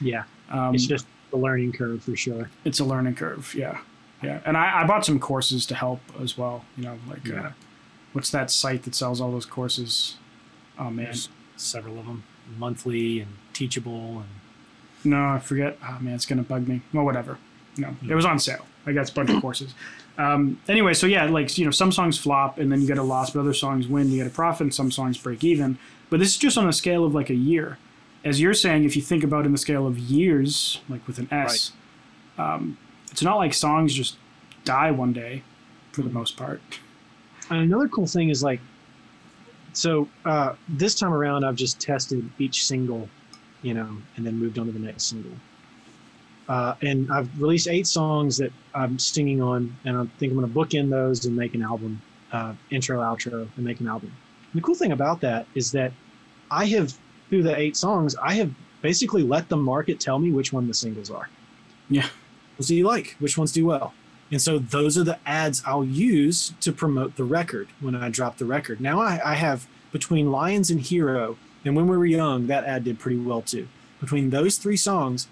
yeah. 0.00 0.24
Um, 0.50 0.74
It's 0.74 0.86
just 0.86 1.06
a 1.32 1.36
learning 1.36 1.72
curve 1.72 2.02
for 2.02 2.16
sure. 2.16 2.48
it's 2.64 2.80
a 2.80 2.84
learning 2.84 3.14
curve 3.14 3.54
yeah. 3.54 3.78
Yeah 4.22 4.40
and 4.46 4.56
i, 4.56 4.80
I 4.80 4.86
bought 4.86 5.04
some 5.04 5.18
courses 5.20 5.66
to 5.66 5.74
help 5.74 6.00
as 6.22 6.38
well 6.38 6.64
you 6.76 6.84
know 6.84 6.98
like 7.08 7.26
Yeah. 7.26 7.48
uh, 7.48 7.52
what's 8.14 8.30
that 8.30 8.50
site 8.50 8.84
that 8.84 8.94
sells 8.94 9.20
all 9.20 9.30
those 9.30 9.44
courses? 9.46 10.16
Oh 10.78 10.84
man. 10.90 11.04
There's 11.06 11.28
several 11.56 11.98
of 11.98 12.06
them, 12.06 12.22
monthly 12.56 13.20
and 13.20 13.32
teachable, 13.52 14.20
and 14.20 14.28
no 15.04 15.28
i 15.34 15.38
forget. 15.38 15.76
Oh 15.86 15.98
man 16.00 16.14
it's 16.14 16.24
gonna 16.26 16.42
bug 16.42 16.66
me. 16.66 16.80
Well 16.94 17.04
whatever. 17.04 17.36
No 17.76 17.94
it 18.08 18.14
was 18.14 18.24
on 18.24 18.38
sale. 18.38 18.64
I 18.86 18.92
got 18.92 19.10
a 19.10 19.12
bunch 19.12 19.28
of 19.30 19.42
courses 19.42 19.74
um, 20.18 20.60
anyway 20.68 20.92
so 20.92 21.06
yeah 21.06 21.24
like 21.24 21.56
you 21.56 21.64
know 21.64 21.70
some 21.70 21.90
songs 21.92 22.18
flop 22.18 22.58
and 22.58 22.70
then 22.70 22.80
you 22.80 22.86
get 22.86 22.98
a 22.98 23.02
loss 23.02 23.30
but 23.30 23.40
other 23.40 23.54
songs 23.54 23.88
win 23.88 24.10
you 24.10 24.18
get 24.18 24.26
a 24.26 24.30
profit 24.30 24.62
and 24.62 24.74
some 24.74 24.90
songs 24.90 25.16
break 25.16 25.42
even. 25.42 25.78
But 26.10 26.20
this 26.20 26.30
is 26.30 26.36
just 26.36 26.58
on 26.58 26.68
a 26.68 26.72
scale 26.72 27.04
of 27.04 27.14
like 27.14 27.30
a 27.30 27.34
year. 27.34 27.78
As 28.24 28.40
you're 28.40 28.54
saying 28.54 28.84
if 28.84 28.96
you 28.96 29.02
think 29.02 29.24
about 29.24 29.46
in 29.46 29.52
the 29.52 29.58
scale 29.58 29.86
of 29.86 29.98
years 29.98 30.80
like 30.88 31.06
with 31.06 31.18
an 31.18 31.28
s 31.30 31.72
um, 32.36 32.76
it's 33.10 33.22
not 33.22 33.36
like 33.36 33.54
songs 33.54 33.94
just 33.94 34.16
die 34.64 34.90
one 34.90 35.12
day 35.12 35.42
for 35.92 36.02
the 36.02 36.10
most 36.10 36.36
part. 36.36 36.60
And 37.50 37.60
another 37.60 37.88
cool 37.88 38.06
thing 38.06 38.28
is 38.28 38.42
like, 38.42 38.60
so 39.72 40.08
uh, 40.24 40.54
this 40.68 40.94
time 40.94 41.12
around, 41.12 41.44
I've 41.44 41.56
just 41.56 41.80
tested 41.80 42.28
each 42.38 42.66
single, 42.66 43.08
you 43.62 43.74
know, 43.74 43.96
and 44.16 44.26
then 44.26 44.36
moved 44.36 44.58
on 44.58 44.66
to 44.66 44.72
the 44.72 44.78
next 44.78 45.04
single. 45.04 45.32
Uh, 46.48 46.74
and 46.80 47.12
I've 47.12 47.28
released 47.40 47.68
eight 47.68 47.86
songs 47.86 48.38
that 48.38 48.52
I'm 48.74 48.98
singing 48.98 49.42
on, 49.42 49.76
and 49.84 49.96
I 49.96 50.06
think 50.18 50.32
I'm 50.32 50.38
going 50.38 50.50
to 50.50 50.54
bookend 50.54 50.90
those 50.90 51.26
and 51.26 51.36
make 51.36 51.54
an 51.54 51.62
album, 51.62 52.00
uh, 52.32 52.54
intro, 52.70 53.00
outro, 53.00 53.48
and 53.56 53.64
make 53.64 53.80
an 53.80 53.86
album. 53.86 54.12
And 54.52 54.62
the 54.62 54.64
cool 54.64 54.74
thing 54.74 54.92
about 54.92 55.20
that 55.20 55.46
is 55.54 55.72
that 55.72 55.92
I 56.50 56.64
have, 56.66 56.94
through 57.28 57.42
the 57.42 57.56
eight 57.58 57.76
songs, 57.76 58.16
I 58.16 58.34
have 58.34 58.50
basically 58.80 59.22
let 59.22 59.48
the 59.50 59.58
market 59.58 60.00
tell 60.00 60.18
me 60.18 60.30
which 60.30 60.52
one 60.52 60.66
the 60.66 60.74
singles 60.74 61.10
are. 61.10 61.28
Yeah. 61.90 62.06
Which 62.56 62.68
do 62.68 62.74
you 62.74 62.86
like? 62.86 63.16
Which 63.18 63.36
ones 63.36 63.52
do 63.52 63.66
well? 63.66 63.92
And 64.30 64.40
so 64.40 64.58
those 64.58 64.98
are 64.98 65.04
the 65.04 65.18
ads 65.26 65.62
I'll 65.66 65.84
use 65.84 66.54
to 66.60 66.72
promote 66.72 67.16
the 67.16 67.24
record 67.24 67.68
when 67.80 67.94
I 67.94 68.08
drop 68.08 68.38
the 68.38 68.44
record. 68.44 68.80
Now 68.80 69.00
I, 69.00 69.20
I 69.24 69.34
have 69.34 69.66
between 69.92 70.30
Lions 70.30 70.70
and 70.70 70.80
Hero, 70.80 71.38
and 71.64 71.74
when 71.74 71.86
we 71.86 71.96
were 71.96 72.06
young, 72.06 72.46
that 72.46 72.64
ad 72.64 72.84
did 72.84 72.98
pretty 72.98 73.18
well 73.18 73.42
too. 73.42 73.68
Between 74.00 74.30
those 74.30 74.58
three 74.58 74.76
songs, 74.76 75.28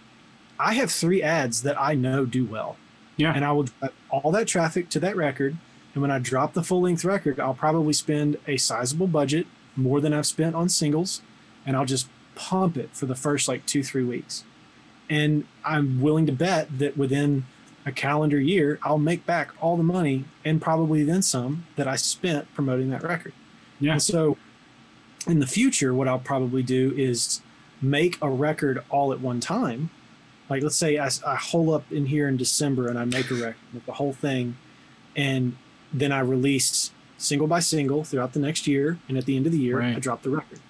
I 0.58 0.74
have 0.74 0.90
three 0.90 1.22
ads 1.22 1.62
that 1.62 1.80
I 1.80 1.94
know 1.94 2.24
do 2.24 2.44
well. 2.44 2.76
Yeah. 3.16 3.32
And 3.34 3.44
I 3.44 3.52
will 3.52 3.68
all 4.10 4.30
that 4.32 4.46
traffic 4.46 4.88
to 4.90 5.00
that 5.00 5.16
record. 5.16 5.56
And 5.94 6.02
when 6.02 6.10
I 6.10 6.18
drop 6.18 6.52
the 6.52 6.62
full 6.62 6.82
length 6.82 7.04
record, 7.04 7.40
I'll 7.40 7.54
probably 7.54 7.94
spend 7.94 8.36
a 8.46 8.58
sizable 8.58 9.06
budget, 9.06 9.46
more 9.74 10.00
than 10.00 10.12
I've 10.12 10.26
spent 10.26 10.54
on 10.54 10.68
singles, 10.68 11.22
and 11.64 11.76
I'll 11.76 11.86
just 11.86 12.08
pump 12.34 12.76
it 12.76 12.90
for 12.92 13.06
the 13.06 13.14
first 13.14 13.48
like 13.48 13.64
two, 13.66 13.82
three 13.82 14.04
weeks. 14.04 14.44
And 15.08 15.46
I'm 15.64 16.00
willing 16.00 16.26
to 16.26 16.32
bet 16.32 16.78
that 16.78 16.96
within 16.96 17.46
a 17.86 17.92
calendar 17.92 18.40
year, 18.40 18.78
I'll 18.82 18.98
make 18.98 19.24
back 19.24 19.52
all 19.60 19.76
the 19.76 19.82
money 19.82 20.24
and 20.44 20.60
probably 20.60 21.04
then 21.04 21.22
some 21.22 21.66
that 21.76 21.86
I 21.86 21.96
spent 21.96 22.52
promoting 22.52 22.90
that 22.90 23.02
record. 23.02 23.32
Yeah. 23.80 23.92
And 23.92 24.02
so 24.02 24.36
in 25.26 25.40
the 25.40 25.46
future, 25.46 25.94
what 25.94 26.08
I'll 26.08 26.18
probably 26.18 26.62
do 26.62 26.92
is 26.96 27.40
make 27.80 28.18
a 28.20 28.28
record 28.28 28.82
all 28.90 29.12
at 29.12 29.20
one 29.20 29.40
time. 29.40 29.90
Like, 30.48 30.62
let's 30.62 30.76
say 30.76 30.98
I, 30.98 31.08
I 31.26 31.34
hole 31.34 31.74
up 31.74 31.90
in 31.90 32.06
here 32.06 32.28
in 32.28 32.36
December 32.36 32.88
and 32.88 32.98
I 32.98 33.04
make 33.04 33.30
a 33.30 33.34
record 33.34 33.56
with 33.74 33.84
the 33.86 33.92
whole 33.94 34.12
thing, 34.12 34.56
and 35.16 35.56
then 35.92 36.12
I 36.12 36.20
release 36.20 36.92
single 37.18 37.46
by 37.46 37.60
single 37.60 38.04
throughout 38.04 38.32
the 38.32 38.38
next 38.40 38.66
year. 38.66 38.98
And 39.08 39.16
at 39.18 39.24
the 39.24 39.36
end 39.36 39.46
of 39.46 39.52
the 39.52 39.58
year, 39.58 39.80
I 39.96 39.98
drop 40.00 40.22
the 40.22 40.30
record. 40.30 40.60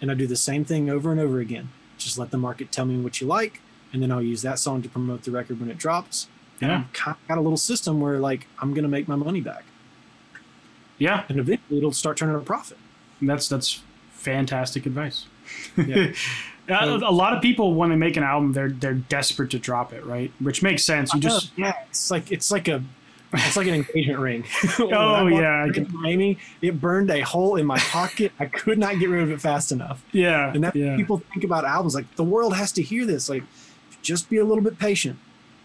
And 0.00 0.10
I 0.10 0.14
do 0.14 0.26
the 0.26 0.36
same 0.36 0.64
thing 0.64 0.88
over 0.90 1.10
and 1.10 1.18
over 1.20 1.40
again. 1.40 1.70
Just 1.98 2.18
let 2.18 2.30
the 2.30 2.38
market 2.38 2.70
tell 2.70 2.84
me 2.84 2.98
what 3.00 3.20
you 3.20 3.26
like, 3.26 3.60
and 3.92 4.02
then 4.02 4.10
I'll 4.12 4.22
use 4.22 4.42
that 4.42 4.58
song 4.58 4.82
to 4.82 4.88
promote 4.88 5.22
the 5.24 5.30
record 5.30 5.58
when 5.60 5.70
it 5.70 5.78
drops. 5.78 6.28
And 6.60 6.70
Yeah. 6.70 7.10
Of 7.10 7.16
got 7.28 7.38
a 7.38 7.40
little 7.40 7.56
system 7.56 8.00
where, 8.00 8.18
like, 8.18 8.46
I'm 8.60 8.72
going 8.74 8.82
to 8.84 8.88
make 8.88 9.08
my 9.08 9.16
money 9.16 9.40
back. 9.40 9.64
Yeah, 10.98 11.24
And 11.28 11.38
eventually 11.38 11.76
it'll 11.78 11.92
start 11.92 12.16
turning 12.16 12.36
a 12.36 12.40
profit. 12.40 12.78
that's 13.20 13.48
that's 13.48 13.82
fantastic 14.12 14.86
advice. 14.86 15.26
Yeah. 15.76 16.12
Uh, 16.68 17.00
a 17.04 17.12
lot 17.12 17.32
of 17.34 17.42
people 17.42 17.74
when 17.74 17.90
they 17.90 17.96
make 17.96 18.16
an 18.16 18.22
album, 18.24 18.52
they're 18.52 18.70
they're 18.70 18.94
desperate 18.94 19.50
to 19.52 19.58
drop 19.58 19.92
it, 19.92 20.04
right? 20.04 20.32
Which 20.40 20.62
makes 20.62 20.84
sense. 20.84 21.12
You 21.14 21.20
just 21.20 21.52
yeah, 21.56 21.74
it's 21.90 22.10
like 22.10 22.32
it's 22.32 22.50
like 22.50 22.68
a 22.68 22.82
it's 23.32 23.56
like 23.56 23.66
an 23.66 23.74
engagement 23.74 24.18
ring. 24.18 24.44
Oh, 24.80 25.26
yeah, 25.26 25.64
I 25.64 25.66
the 25.68 25.80
ring 25.80 25.86
for 25.86 26.06
Amy, 26.06 26.38
it 26.62 26.80
burned 26.80 27.10
a 27.10 27.20
hole 27.20 27.56
in 27.56 27.66
my 27.66 27.78
pocket. 27.78 28.32
I 28.38 28.46
could 28.46 28.78
not 28.78 28.98
get 28.98 29.08
rid 29.10 29.22
of 29.22 29.30
it 29.30 29.40
fast 29.40 29.72
enough. 29.72 30.02
yeah 30.12 30.52
And 30.52 30.64
that 30.64 30.74
yeah 30.76 30.96
people 30.96 31.22
think 31.32 31.44
about 31.44 31.64
albums 31.64 31.94
like 31.94 32.14
the 32.16 32.24
world 32.24 32.56
has 32.56 32.72
to 32.72 32.82
hear 32.82 33.04
this. 33.06 33.28
Like, 33.28 33.42
just 34.02 34.28
be 34.30 34.36
a 34.38 34.44
little 34.44 34.62
bit 34.64 34.78
patient. 34.78 35.18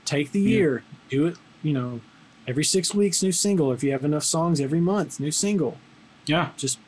Take 0.05 0.31
the 0.31 0.41
Yeah. 0.41 0.49
year. 0.57 0.83
Do 1.09 1.27
it. 1.27 1.37
You 1.63 1.73
know, 1.73 2.01
every 2.47 2.63
six 2.63 2.93
weeks, 2.93 3.21
new 3.23 3.31
single. 3.31 3.71
If 3.71 3.83
you 3.83 3.91
have 3.91 4.03
enough 4.03 4.23
songs, 4.23 4.59
every 4.59 4.81
month, 4.81 5.19
new 5.19 5.31
single. 5.31 5.77
yeah 6.25 6.49
Just 6.57 6.79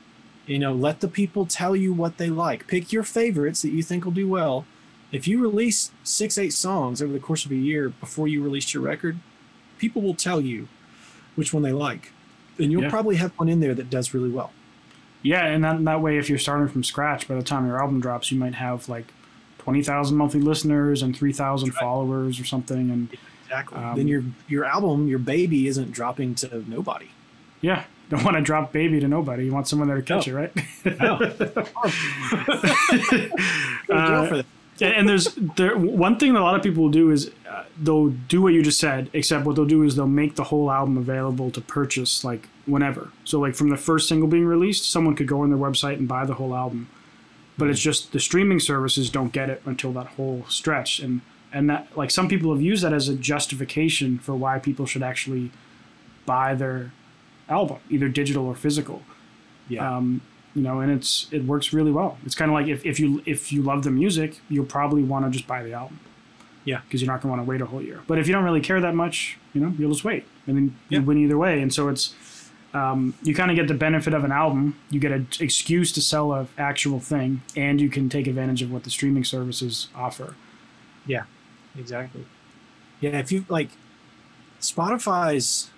you 0.45 0.59
know, 0.59 0.73
let 0.73 0.99
the 0.99 1.07
people 1.07 1.45
tell 1.45 1.75
you 1.75 1.93
what 1.93 2.17
they 2.17 2.29
like. 2.29 2.67
Pick 2.67 2.91
your 2.91 3.03
favorites 3.03 3.61
that 3.61 3.69
you 3.71 3.81
think 3.83 4.03
will 4.05 4.11
do 4.11 4.27
well. 4.27 4.65
If 5.11 5.27
you 5.27 5.39
release 5.41 5.91
six, 6.03 6.37
eight 6.37 6.53
songs 6.53 7.01
over 7.01 7.13
the 7.13 7.19
course 7.19 7.45
of 7.45 7.51
a 7.51 7.55
year 7.55 7.89
before 7.89 8.27
you 8.27 8.43
release 8.43 8.73
your 8.73 8.83
record, 8.83 9.19
people 9.77 10.01
will 10.01 10.15
tell 10.15 10.41
you 10.41 10.67
which 11.35 11.53
one 11.53 11.63
they 11.63 11.71
like. 11.71 12.11
And 12.59 12.71
you'll 12.71 12.83
Yeah. 12.83 12.89
probably 12.89 13.15
have 13.17 13.31
one 13.37 13.47
in 13.49 13.59
there 13.59 13.73
that 13.75 13.89
does 13.89 14.13
really 14.13 14.29
well. 14.29 14.51
yeah, 15.25 15.45
and 15.45 15.63
that 15.63 15.83
that 15.85 16.01
way, 16.01 16.17
if 16.17 16.29
you're 16.29 16.37
starting 16.37 16.67
from 16.67 16.83
scratch, 16.83 17.27
by 17.29 17.35
the 17.35 17.41
time 17.43 17.65
your 17.65 17.79
album 17.81 18.01
drops, 18.01 18.29
you 18.31 18.37
might 18.37 18.55
have 18.55 18.89
like 18.89 19.05
twenty 19.57 19.81
thousand 19.81 20.17
monthly 20.17 20.41
listeners 20.41 21.01
and 21.01 21.15
three 21.15 21.31
thousand 21.31 21.69
Right. 21.69 21.79
followers 21.79 22.39
or 22.41 22.43
something, 22.45 22.91
and 22.91 23.07
Exactly. 23.45 23.77
Um, 23.77 23.95
then 23.95 24.07
your 24.09 24.23
your 24.49 24.65
album, 24.65 25.07
your 25.07 25.19
baby 25.19 25.67
isn't 25.67 25.91
dropping 25.91 26.35
to 26.35 26.63
nobody. 26.67 27.07
yeah. 27.61 27.83
Don't 28.13 28.23
want 28.23 28.37
to 28.37 28.41
drop 28.43 28.71
baby 28.71 28.99
to 28.99 29.07
nobody. 29.07 29.45
You 29.45 29.51
want 29.53 29.67
someone 29.67 29.87
there 29.87 29.97
to 29.97 30.03
catch 30.03 30.27
No. 30.27 30.37
it, 30.37 30.53
right? 30.85 30.99
No. 30.99 31.17
Go 31.17 31.27
to 33.07 33.31
jail 33.87 34.33
Uh, 34.39 34.43
and, 34.81 34.93
and 34.95 35.09
there's 35.09 35.33
there 35.55 35.77
one 35.77 36.17
thing 36.17 36.33
that 36.33 36.39
a 36.39 36.43
lot 36.43 36.55
of 36.55 36.61
people 36.63 36.83
will 36.83 36.89
do 36.91 37.09
is 37.11 37.31
uh, 37.49 37.63
they'll 37.81 38.09
do 38.09 38.41
what 38.41 38.53
you 38.53 38.61
just 38.61 38.79
said, 38.79 39.09
except 39.13 39.45
what 39.45 39.55
they'll 39.55 39.65
do 39.65 39.83
is 39.83 39.95
they'll 39.95 40.07
make 40.07 40.35
the 40.35 40.45
whole 40.45 40.69
album 40.71 40.97
available 40.97 41.49
to 41.51 41.61
purchase 41.61 42.23
like 42.23 42.47
whenever. 42.65 43.09
So 43.23 43.39
like 43.39 43.55
from 43.55 43.69
the 43.69 43.77
first 43.77 44.07
single 44.07 44.27
being 44.27 44.45
released, 44.45 44.89
someone 44.89 45.15
could 45.15 45.27
go 45.27 45.41
on 45.41 45.49
their 45.49 45.59
website 45.59 45.93
and 45.97 46.07
buy 46.07 46.25
the 46.25 46.35
whole 46.35 46.55
album. 46.55 46.89
But 47.57 47.69
it's 47.69 47.79
just 47.79 48.11
the 48.13 48.19
streaming 48.19 48.59
services 48.59 49.09
don't 49.09 49.31
get 49.31 49.49
it 49.49 49.61
until 49.65 49.91
that 49.93 50.07
whole 50.07 50.45
stretch, 50.49 50.99
and 50.99 51.21
and 51.51 51.69
that 51.69 51.87
like 51.95 52.09
some 52.11 52.27
people 52.27 52.51
have 52.51 52.61
used 52.61 52.83
that 52.83 52.93
as 52.93 53.07
a 53.09 53.15
justification 53.15 54.17
for 54.17 54.35
why 54.35 54.57
people 54.59 54.85
should 54.87 55.03
actually 55.03 55.51
buy 56.25 56.55
their 56.55 56.91
album, 57.49 57.77
either 57.89 58.07
digital 58.09 58.45
or 58.45 58.55
physical. 58.55 59.01
Yeah. 59.69 59.97
Um, 59.97 60.21
you 60.55 60.61
know, 60.61 60.81
and 60.81 60.91
it's 60.91 61.27
it 61.31 61.45
works 61.45 61.73
really 61.73 61.91
well. 61.91 62.17
It's 62.25 62.35
kind 62.35 62.51
of 62.51 62.53
like 62.55 62.67
if, 62.67 62.85
if 62.85 62.99
you 62.99 63.23
if 63.25 63.51
you 63.51 63.61
love 63.63 63.83
the 63.83 63.91
music, 63.91 64.39
you'll 64.49 64.65
probably 64.65 65.01
want 65.03 65.25
to 65.25 65.31
just 65.31 65.47
buy 65.47 65.63
the 65.63 65.73
album. 65.73 65.99
Yeah. 66.65 66.81
Because 66.85 67.01
you're 67.01 67.11
not 67.11 67.21
going 67.21 67.31
to 67.33 67.37
want 67.37 67.45
to 67.45 67.49
wait 67.49 67.61
a 67.61 67.65
whole 67.65 67.81
year. 67.81 68.01
But 68.07 68.19
if 68.19 68.27
you 68.27 68.33
don't 68.33 68.43
really 68.43 68.61
care 68.61 68.79
that 68.79 68.95
much, 68.95 69.37
you 69.53 69.61
know, 69.61 69.73
you'll 69.77 69.91
just 69.91 70.03
wait, 70.05 70.25
and 70.47 70.55
then 70.55 70.75
Yeah. 70.89 70.99
you 70.99 71.05
win 71.05 71.17
either 71.17 71.37
way. 71.37 71.61
And 71.61 71.73
so 71.73 71.89
it's 71.89 72.13
um, 72.73 73.13
you 73.21 73.35
kind 73.35 73.51
of 73.51 73.57
get 73.57 73.67
the 73.67 73.73
benefit 73.73 74.13
of 74.13 74.23
an 74.23 74.31
album. 74.31 74.77
You 74.89 74.99
get 74.99 75.11
an 75.11 75.27
excuse 75.39 75.91
to 75.93 76.01
sell 76.01 76.33
a 76.33 76.47
actual 76.57 76.99
thing, 76.99 77.41
and 77.55 77.79
you 77.81 77.89
can 77.89 78.09
take 78.09 78.27
advantage 78.27 78.61
of 78.61 78.71
what 78.71 78.83
the 78.83 78.89
streaming 78.89 79.23
services 79.23 79.89
offer. 79.95 80.35
Yeah, 81.05 81.23
exactly. 81.77 82.25
Yeah, 82.99 83.19
if 83.19 83.31
you 83.31 83.45
like 83.49 83.69
Spotify's 84.61 85.69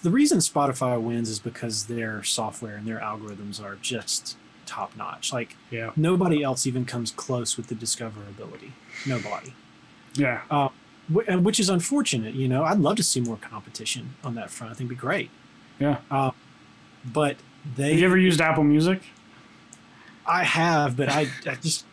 the 0.00 0.10
reason 0.10 0.38
Spotify 0.38 1.00
wins 1.00 1.28
is 1.28 1.38
because 1.38 1.84
their 1.86 2.22
software 2.22 2.76
and 2.76 2.86
their 2.86 2.98
algorithms 2.98 3.62
are 3.62 3.76
just 3.76 4.36
top 4.66 4.96
notch. 4.96 5.32
Like 5.32 5.56
Yeah. 5.70 5.90
nobody 5.96 6.42
else 6.42 6.66
even 6.66 6.84
comes 6.84 7.10
close 7.10 7.56
with 7.56 7.66
the 7.68 7.74
discoverability. 7.74 8.70
Nobody. 9.06 9.54
Yeah. 10.14 10.42
Um, 10.50 10.70
and 11.28 11.44
Which 11.44 11.60
is 11.60 11.68
unfortunate, 11.68 12.34
you 12.34 12.48
know. 12.48 12.64
I'd 12.64 12.78
love 12.78 12.96
to 12.96 13.02
see 13.02 13.20
more 13.20 13.36
competition 13.36 14.14
on 14.24 14.34
that 14.36 14.50
front. 14.50 14.70
I 14.70 14.74
think 14.74 14.86
it'd 14.88 14.96
be 14.98 15.00
great. 15.00 15.30
Yeah. 15.78 15.98
Um, 16.10 16.32
but 17.04 17.36
they 17.76 17.90
Have 17.90 17.98
you 18.00 18.06
ever 18.06 18.16
used 18.18 18.40
Apple 18.40 18.64
Music? 18.64 19.02
I 20.26 20.44
have, 20.44 20.96
but 20.96 21.10
I, 21.10 21.28
I 21.46 21.54
just 21.56 21.84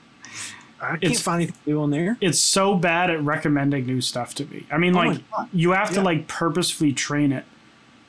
I 0.82 0.92
can't 0.92 1.04
It's- 1.04 1.22
find 1.22 1.42
anything 1.44 1.58
new 1.66 1.82
on 1.82 1.92
there. 1.92 2.18
it's 2.22 2.40
so 2.40 2.76
bad 2.76 3.10
at 3.10 3.22
recommending 3.22 3.86
new 3.86 4.00
stuff 4.02 4.34
to 4.36 4.46
me. 4.46 4.66
I 4.72 4.78
mean, 4.78 4.96
Oh 4.96 5.00
like 5.00 5.20
you 5.54 5.72
have 5.72 5.92
to 5.96 6.02
like 6.02 6.28
purposefully 6.28 6.94
train 6.94 7.32
it 7.34 7.44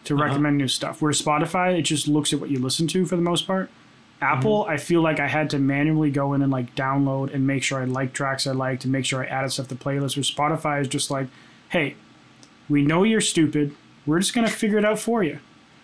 to 0.04 0.14
Uh-huh. 0.14 0.24
recommend 0.24 0.58
new 0.58 0.68
stuff. 0.68 1.00
Where 1.02 1.12
Spotify, 1.12 1.78
it 1.78 1.82
just 1.82 2.08
looks 2.08 2.32
at 2.32 2.40
what 2.40 2.50
you 2.50 2.58
listen 2.58 2.86
to 2.88 3.04
for 3.06 3.16
the 3.16 3.22
most 3.22 3.46
part. 3.46 3.70
Apple, 4.20 4.62
Mm-hmm. 4.64 4.70
I 4.72 4.76
feel 4.76 5.02
like 5.02 5.18
I 5.20 5.26
had 5.28 5.50
to 5.50 5.58
manually 5.58 6.10
go 6.10 6.32
in 6.34 6.42
and 6.42 6.50
like 6.52 6.74
download 6.76 7.34
and 7.34 7.46
make 7.46 7.62
sure 7.62 7.80
I 7.80 7.84
like 7.84 8.12
tracks 8.12 8.46
I 8.46 8.52
liked 8.52 8.84
and 8.84 8.92
make 8.92 9.04
sure 9.04 9.22
I 9.22 9.26
added 9.26 9.50
stuff 9.52 9.68
to 9.68 9.74
playlists. 9.74 10.16
Where 10.16 10.22
Spotify 10.22 10.80
is 10.80 10.88
just 10.88 11.10
like, 11.10 11.26
hey, 11.70 11.96
we 12.68 12.82
know 12.82 13.02
you're 13.02 13.20
stupid. 13.20 13.74
We're 14.06 14.20
just 14.20 14.34
gonna 14.34 14.48
figure 14.48 14.78
it 14.78 14.84
out 14.84 14.98
for 14.98 15.22
you. 15.24 15.38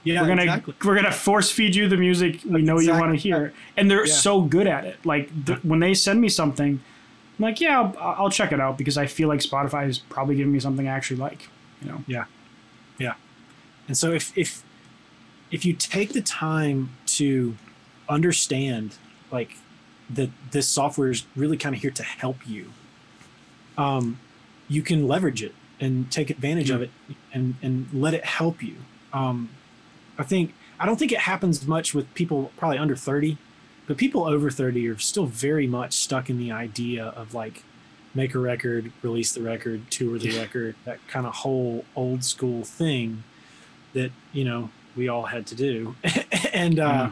Yeah, 0.05 0.23
We're 0.23 0.29
gonna 0.29 0.43
exactly. 0.43 0.75
we're 0.85 0.95
gonna 0.95 1.11
force 1.13 1.51
feed 1.51 1.75
you 1.75 1.89
the 1.89 1.97
music 1.97 2.41
we 2.49 2.63
know 2.63 2.79
you 2.79 2.93
want 2.93 3.13
to 3.13 3.17
hear, 3.19 3.53
and 3.77 3.91
they're 3.91 4.07
Yeah. 4.07 4.13
so 4.15 4.41
good 4.43 4.67
at 4.69 4.85
it. 4.85 5.05
Like 5.05 5.29
th- 5.45 5.59
when 5.65 5.81
they 5.81 5.93
send 5.93 6.21
me 6.21 6.29
something, 6.29 6.81
I'm 7.39 7.43
like, 7.43 7.61
yeah, 7.61 7.81
I'll, 7.81 7.97
I'll 8.25 8.31
check 8.31 8.53
it 8.53 8.61
out 8.61 8.79
because 8.79 8.97
I 8.97 9.07
feel 9.07 9.27
like 9.29 9.41
Spotify 9.41 9.89
is 9.89 9.99
probably 9.99 10.37
giving 10.37 10.53
me 10.53 10.61
something 10.61 10.87
I 10.89 10.93
actually 10.93 11.19
like. 11.19 11.49
You 11.83 11.89
know? 11.91 12.05
Yeah. 12.07 12.25
Yeah. 12.99 13.15
And 13.89 13.97
so 13.97 14.13
if 14.13 14.37
if 14.37 14.63
if 15.51 15.65
you 15.65 15.73
take 15.73 16.13
the 16.13 16.21
time 16.21 16.91
to 17.07 17.57
understand 18.09 18.97
like 19.33 19.57
that 20.11 20.31
this 20.53 20.69
software 20.69 21.11
is 21.11 21.25
really 21.35 21.57
kind 21.57 21.75
of 21.75 21.81
here 21.83 21.91
to 21.91 22.03
help 22.03 22.47
you, 22.47 22.71
um, 23.77 24.19
you 24.69 24.83
can 24.83 25.09
leverage 25.09 25.43
it 25.43 25.55
and 25.81 26.11
take 26.11 26.31
advantage 26.31 26.71
of 26.71 26.83
it 26.83 26.91
and 27.33 27.55
and 27.63 27.89
let 27.93 28.15
it 28.15 28.25
help 28.25 28.63
you. 28.63 28.77
Um, 29.13 29.49
I 30.19 30.23
think 30.23 30.53
I 30.79 30.87
don't 30.87 30.99
think 30.99 31.13
it 31.13 31.21
happens 31.21 31.67
much 31.67 31.95
with 31.95 32.13
people 32.15 32.53
probably 32.59 32.79
under 32.79 32.95
30, 32.97 33.39
but 33.87 33.97
people 33.97 34.25
over 34.25 34.51
30 34.51 34.87
are 34.89 34.99
still 34.99 35.27
very 35.27 35.67
much 35.67 35.95
stuck 35.95 36.29
in 36.29 36.39
the 36.39 36.53
idea 36.53 37.07
of 37.07 37.33
like 37.35 37.63
make 38.15 38.35
a 38.35 38.39
record, 38.39 38.91
release 39.03 39.33
the 39.33 39.43
record, 39.43 39.91
tour 39.91 40.19
the 40.19 40.31
Yeah. 40.31 40.41
record, 40.41 40.75
that 40.85 40.99
kind 41.09 41.27
of 41.27 41.35
whole 41.37 41.85
old 41.95 42.25
school 42.25 42.65
thing 42.65 43.23
that, 43.99 44.11
you 44.33 44.45
know, 44.45 44.71
we 44.97 45.09
all 45.09 45.27
had 45.27 45.47
to 45.49 45.55
do. 45.55 45.95
and 46.53 46.79
uh, 46.79 47.11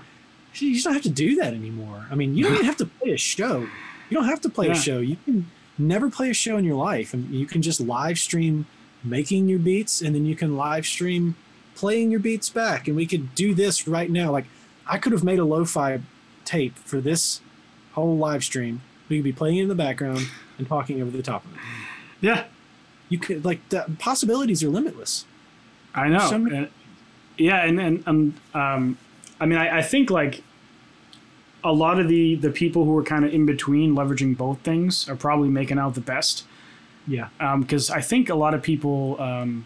you 0.55 0.73
just 0.75 0.85
don't 0.85 0.95
have 0.95 1.03
to 1.05 1.11
do 1.11 1.37
that 1.37 1.53
anymore. 1.55 2.07
I 2.11 2.15
mean, 2.15 2.35
you 2.37 2.45
don't 2.45 2.55
even 2.55 2.67
have 2.67 2.77
to 2.79 2.87
play 2.87 3.11
a 3.13 3.17
show. 3.19 3.61
You 4.09 4.15
don't 4.17 4.27
have 4.27 4.41
to 4.43 4.49
play 4.49 4.67
Yeah. 4.67 4.73
a 4.73 4.77
show. 4.77 4.99
You 4.99 5.17
can 5.25 5.51
never 5.79 6.09
play 6.11 6.31
a 6.31 6.35
show 6.35 6.57
in 6.57 6.65
your 6.65 6.77
life. 6.77 7.13
And 7.15 7.31
you 7.31 7.47
can 7.47 7.63
just 7.63 7.81
live 7.81 8.19
stream 8.19 8.67
making 9.05 9.49
your 9.49 9.59
beats 9.59 10.01
and 10.01 10.15
then 10.15 10.25
you 10.27 10.35
can 10.35 10.57
live 10.57 10.87
stream 10.87 11.37
playing 11.75 12.11
your 12.11 12.21
beats 12.21 12.49
back. 12.49 12.89
And 12.89 12.97
we 12.97 13.07
could 13.07 13.35
do 13.35 13.55
this 13.55 13.87
right 13.87 14.11
now. 14.11 14.33
Like, 14.33 14.47
I 14.87 14.99
could 14.99 15.13
have 15.13 15.23
made 15.25 15.39
a 15.39 15.45
lo 15.45 15.65
fi 15.65 16.01
tape 16.45 16.77
for 16.79 17.01
this 17.01 17.41
whole 17.93 18.17
live 18.17 18.43
stream. 18.45 18.81
We 19.09 19.19
could 19.19 19.25
be 19.25 19.33
playing 19.33 19.59
it 19.59 19.63
in 19.63 19.69
the 19.69 19.75
background 19.75 20.27
and 20.59 20.67
talking 20.67 21.01
over 21.03 21.11
the 21.17 21.23
top 21.23 21.45
of 21.45 21.53
it. 21.55 21.61
Yeah, 22.21 22.45
You 23.09 23.19
could, 23.19 23.45
like, 23.45 23.69
the 23.69 23.85
possibilities 23.99 24.63
are 24.65 24.69
limitless. 24.71 25.25
I 25.97 26.09
know. 26.09 26.29
So 26.31 26.39
many- 26.39 26.57
And- 26.57 26.69
yeah, 27.39 27.65
and 27.65 27.81
and 27.81 28.03
um, 28.07 28.35
um, 28.55 28.99
I 29.41 29.47
mean, 29.47 29.59
I, 29.59 29.79
I 29.79 29.83
think 29.83 30.11
like 30.11 30.43
a 31.65 31.73
lot 31.73 31.99
of 32.01 32.09
the 32.09 32.35
the 32.37 32.51
people 32.51 32.85
who 32.85 32.97
are 32.97 33.03
kind 33.03 33.25
of 33.25 33.33
in 33.35 33.45
between 33.47 33.95
leveraging 33.95 34.37
both 34.37 34.61
things 34.61 35.09
are 35.09 35.17
probably 35.17 35.49
making 35.49 35.79
out 35.79 35.95
the 35.95 36.01
best. 36.01 36.45
Yeah. 37.09 37.29
because 37.61 37.89
I 37.91 38.01
think 38.01 38.29
a 38.31 38.35
lot 38.35 38.53
of 38.55 38.63
people, 38.63 39.17
um, 39.23 39.65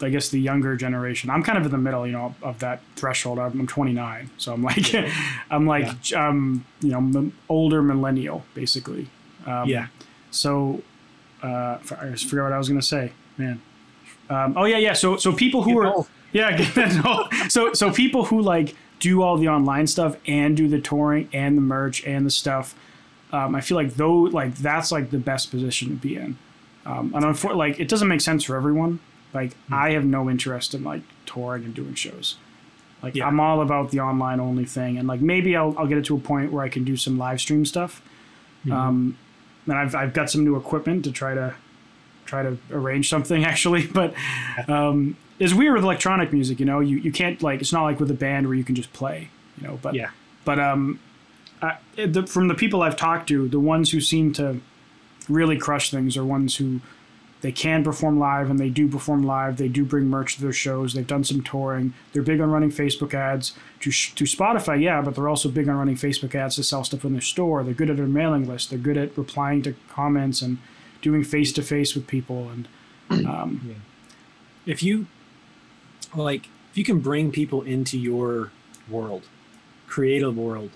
I 0.00 0.08
guess 0.08 0.30
the 0.30 0.40
younger 0.40 0.74
generation, 0.74 1.28
I'm 1.28 1.42
kind 1.42 1.58
of 1.58 1.66
in 1.66 1.70
the 1.70 1.76
middle, 1.76 2.06
you 2.06 2.12
know, 2.14 2.34
of 2.42 2.60
that 2.60 2.80
threshold. 2.96 3.38
I'm, 3.38 3.60
I'm 3.60 3.66
29, 3.66 4.30
so 4.38 4.54
I'm 4.54 4.62
like, 4.62 4.94
I'm 5.50 5.66
like, 5.66 6.12
um, 6.14 6.64
you 6.80 6.90
know, 6.92 6.96
m- 6.98 7.32
older 7.50 7.82
millennial, 7.82 8.44
basically. 8.54 9.08
Um, 9.46 9.68
Yeah. 9.68 9.88
So, 10.30 10.82
uh, 11.42 11.76
I 12.00 12.08
just 12.10 12.26
forgot 12.30 12.44
what 12.44 12.52
I 12.54 12.58
was 12.58 12.68
gonna 12.70 12.80
say, 12.80 13.12
man. 13.36 13.60
Um, 14.30 14.54
oh 14.56 14.64
yeah, 14.64 14.78
yeah. 14.78 14.92
So, 14.94 15.16
so 15.16 15.32
people 15.32 15.62
who 15.62 15.74
Get 15.74 15.78
are, 15.88 15.94
old. 15.94 16.08
yeah, 16.32 16.56
get 16.74 17.50
so, 17.52 17.72
so 17.74 17.92
people 17.92 18.24
who 18.26 18.40
like 18.40 18.74
do 19.00 19.22
all 19.22 19.36
the 19.36 19.48
online 19.48 19.86
stuff 19.86 20.16
and 20.26 20.56
do 20.56 20.68
the 20.68 20.80
touring 20.80 21.28
and 21.32 21.56
the 21.56 21.60
merch 21.62 22.04
and 22.06 22.24
the 22.24 22.30
stuff. 22.30 22.74
Um, 23.32 23.54
I 23.54 23.60
feel 23.60 23.76
like 23.76 23.94
though, 23.94 24.14
like 24.14 24.54
that's 24.56 24.92
like 24.92 25.10
the 25.10 25.18
best 25.18 25.50
position 25.50 25.88
to 25.88 25.94
be 25.94 26.16
in. 26.16 26.38
Um, 26.86 27.12
and 27.14 27.24
unfor- 27.24 27.56
like 27.56 27.80
it 27.80 27.88
doesn't 27.88 28.08
make 28.08 28.20
sense 28.20 28.44
for 28.44 28.56
everyone. 28.56 29.00
Like 29.34 29.54
Hmm. 29.68 29.74
I 29.74 29.90
have 29.92 30.04
no 30.04 30.28
interest 30.30 30.74
in 30.74 30.84
like 30.84 31.02
touring 31.26 31.64
and 31.64 31.74
doing 31.74 31.94
shows. 31.94 32.36
Like 33.02 33.14
Yeah. 33.16 33.26
I'm 33.26 33.40
all 33.40 33.60
about 33.62 33.90
the 33.90 34.00
online 34.00 34.38
only 34.40 34.64
thing, 34.64 34.98
and 34.98 35.08
like 35.08 35.20
maybe 35.20 35.56
I'll 35.56 35.74
I'll 35.78 35.86
get 35.86 35.98
it 35.98 36.04
to 36.06 36.16
a 36.16 36.20
point 36.20 36.52
where 36.52 36.64
I 36.64 36.68
can 36.68 36.84
do 36.84 36.96
some 36.96 37.18
live 37.18 37.40
stream 37.40 37.64
stuff. 37.66 38.00
Mm-hmm. 38.64 38.72
Um, 38.72 39.16
and 39.66 39.74
I've 39.78 39.94
I've 39.94 40.12
got 40.12 40.30
some 40.30 40.44
new 40.44 40.56
equipment 40.56 41.04
to 41.04 41.12
try 41.12 41.34
to 41.34 41.54
try 42.26 42.42
to 42.42 42.58
arrange 42.70 43.08
something 43.08 43.44
actually, 43.52 43.86
but 43.86 44.14
um, 44.68 45.16
it's 45.38 45.54
weird 45.54 45.74
with 45.74 45.84
electronic 45.84 46.32
music. 46.32 46.60
You 46.60 46.66
know, 46.66 46.80
you 46.80 46.98
you 46.98 47.12
can't 47.12 47.42
like 47.42 47.60
it's 47.60 47.72
not 47.72 47.82
like 47.84 48.00
with 48.00 48.10
a 48.10 48.14
band 48.14 48.46
where 48.46 48.56
you 48.56 48.64
can 48.64 48.74
just 48.74 48.92
play. 48.92 49.28
You 49.60 49.66
know, 49.68 49.78
but 49.82 49.94
Yeah. 49.94 50.10
but 50.44 50.58
um, 50.58 50.98
I, 51.60 51.76
the, 51.96 52.26
from 52.26 52.48
the 52.48 52.54
people 52.54 52.82
I've 52.82 52.96
talked 52.96 53.28
to, 53.28 53.48
the 53.48 53.60
ones 53.60 53.90
who 53.90 54.00
seem 54.00 54.32
to 54.34 54.60
really 55.28 55.56
crush 55.56 55.90
things 55.90 56.16
are 56.16 56.24
ones 56.24 56.56
who 56.56 56.80
they 57.42 57.52
can 57.52 57.82
perform 57.82 58.18
live 58.20 58.50
and 58.50 58.58
they 58.58 58.68
do 58.70 58.88
perform 58.88 59.24
live. 59.24 59.56
They 59.56 59.68
do 59.68 59.84
bring 59.84 60.06
merch 60.06 60.36
to 60.36 60.42
their 60.42 60.52
shows. 60.52 60.94
They've 60.94 61.06
done 61.06 61.24
some 61.24 61.42
touring. 61.42 61.92
They're 62.12 62.22
big 62.22 62.40
on 62.40 62.50
running 62.50 62.70
Facebook 62.70 63.14
ads 63.14 63.52
to 63.80 63.90
to 63.90 64.24
Spotify, 64.24 64.80
yeah, 64.80 65.02
but 65.02 65.14
they're 65.16 65.28
also 65.28 65.48
big 65.48 65.68
on 65.68 65.76
running 65.76 65.96
Facebook 65.96 66.34
ads 66.34 66.54
to 66.56 66.62
sell 66.64 66.84
stuff 66.84 67.04
in 67.04 67.12
their 67.12 67.20
store. 67.20 67.62
They're 67.64 67.74
good 67.74 67.90
at 67.90 67.96
their 67.96 68.06
mailing 68.06 68.46
list. 68.48 68.70
They're 68.70 68.78
good 68.78 68.96
at 68.96 69.16
replying 69.18 69.62
to 69.62 69.74
comments 69.88 70.40
and 70.40 70.58
doing 71.02 71.22
face 71.22 71.52
to 71.52 71.62
face 71.62 71.94
with 71.94 72.06
people. 72.06 72.48
And 72.48 73.26
um, 73.26 73.82
if 74.66 74.82
you 74.82 75.06
like 76.14 76.48
if 76.70 76.78
you 76.78 76.84
can 76.84 77.00
bring 77.00 77.30
people 77.30 77.62
into 77.62 77.98
your 77.98 78.50
world 78.88 79.22
create 79.86 80.22
a 80.22 80.30
world 80.30 80.70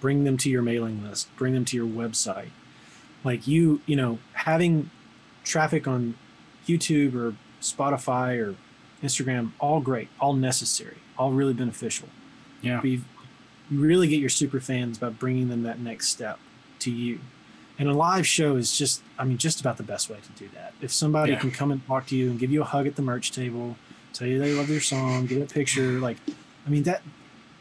bring 0.00 0.24
them 0.24 0.36
to 0.36 0.48
your 0.50 0.62
mailing 0.62 1.02
list 1.02 1.34
bring 1.36 1.52
them 1.52 1.64
to 1.64 1.76
your 1.76 1.86
website 1.86 2.50
like 3.24 3.46
you 3.46 3.80
you 3.86 3.96
know 3.96 4.18
having 4.34 4.90
traffic 5.44 5.86
on 5.88 6.14
youtube 6.66 7.14
or 7.14 7.34
spotify 7.60 8.38
or 8.38 8.54
instagram 9.02 9.50
all 9.60 9.80
great 9.80 10.08
all 10.20 10.32
necessary 10.32 10.96
all 11.18 11.32
really 11.32 11.52
beneficial. 11.52 12.08
Yeah, 12.62 12.80
but 12.80 12.88
you 12.88 13.02
you 13.70 13.80
really 13.80 14.08
get 14.08 14.20
your 14.20 14.30
super 14.30 14.60
fans 14.60 14.98
by 14.98 15.10
bringing 15.10 15.48
them 15.48 15.62
that 15.64 15.78
next 15.78 16.08
step 16.08 16.38
to 16.78 16.90
you 16.90 17.20
and 17.78 17.88
a 17.88 17.92
live 17.94 18.26
show 18.26 18.56
is 18.56 18.76
just 18.76 19.02
i 19.18 19.24
mean 19.24 19.38
just 19.38 19.60
about 19.60 19.76
the 19.76 19.82
best 19.82 20.08
way 20.10 20.18
to 20.22 20.32
do 20.42 20.48
that 20.54 20.72
if 20.80 20.92
somebody 20.92 21.32
Yeah. 21.32 21.38
can 21.38 21.50
come 21.50 21.70
and 21.70 21.84
talk 21.86 22.06
to 22.08 22.16
you 22.16 22.30
and 22.30 22.38
give 22.38 22.50
you 22.50 22.62
a 22.62 22.64
hug 22.64 22.86
at 22.86 22.96
the 22.96 23.02
merch 23.02 23.30
table 23.32 23.76
tell 24.12 24.26
you 24.28 24.38
they 24.38 24.52
love 24.52 24.68
your 24.68 24.80
song 24.80 25.26
get 25.26 25.40
a 25.42 25.46
picture 25.52 25.92
like 26.00 26.16
i 26.66 26.70
mean 26.70 26.82
that 26.84 27.02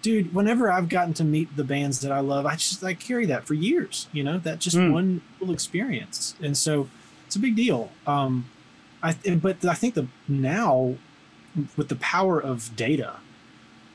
dude, 0.04 0.34
whenever 0.34 0.72
I've 0.72 0.88
gotten 0.90 1.14
to 1.16 1.24
meet 1.26 1.54
the 1.58 1.66
bands 1.66 2.00
that 2.02 2.12
I 2.14 2.20
love, 2.20 2.46
I 2.46 2.56
just 2.56 2.82
I 2.84 2.94
carry 2.94 3.26
that 3.26 3.46
for 3.46 3.56
years. 3.56 4.08
You 4.14 4.24
know, 4.24 4.38
that 4.38 4.60
just 4.60 4.78
Mm. 4.78 4.94
one 4.94 5.22
little 5.40 5.54
experience, 5.54 6.36
and 6.42 6.56
so 6.56 6.88
it's 7.26 7.36
a 7.36 7.40
big 7.40 7.56
deal. 7.58 7.90
Um, 8.06 8.46
I 9.04 9.16
but 9.42 9.66
I 9.66 9.74
think 9.74 9.96
the 9.96 10.08
now 10.28 10.96
with 11.76 11.90
the 11.90 11.96
power 11.98 12.40
of 12.40 12.74
data, 12.78 13.16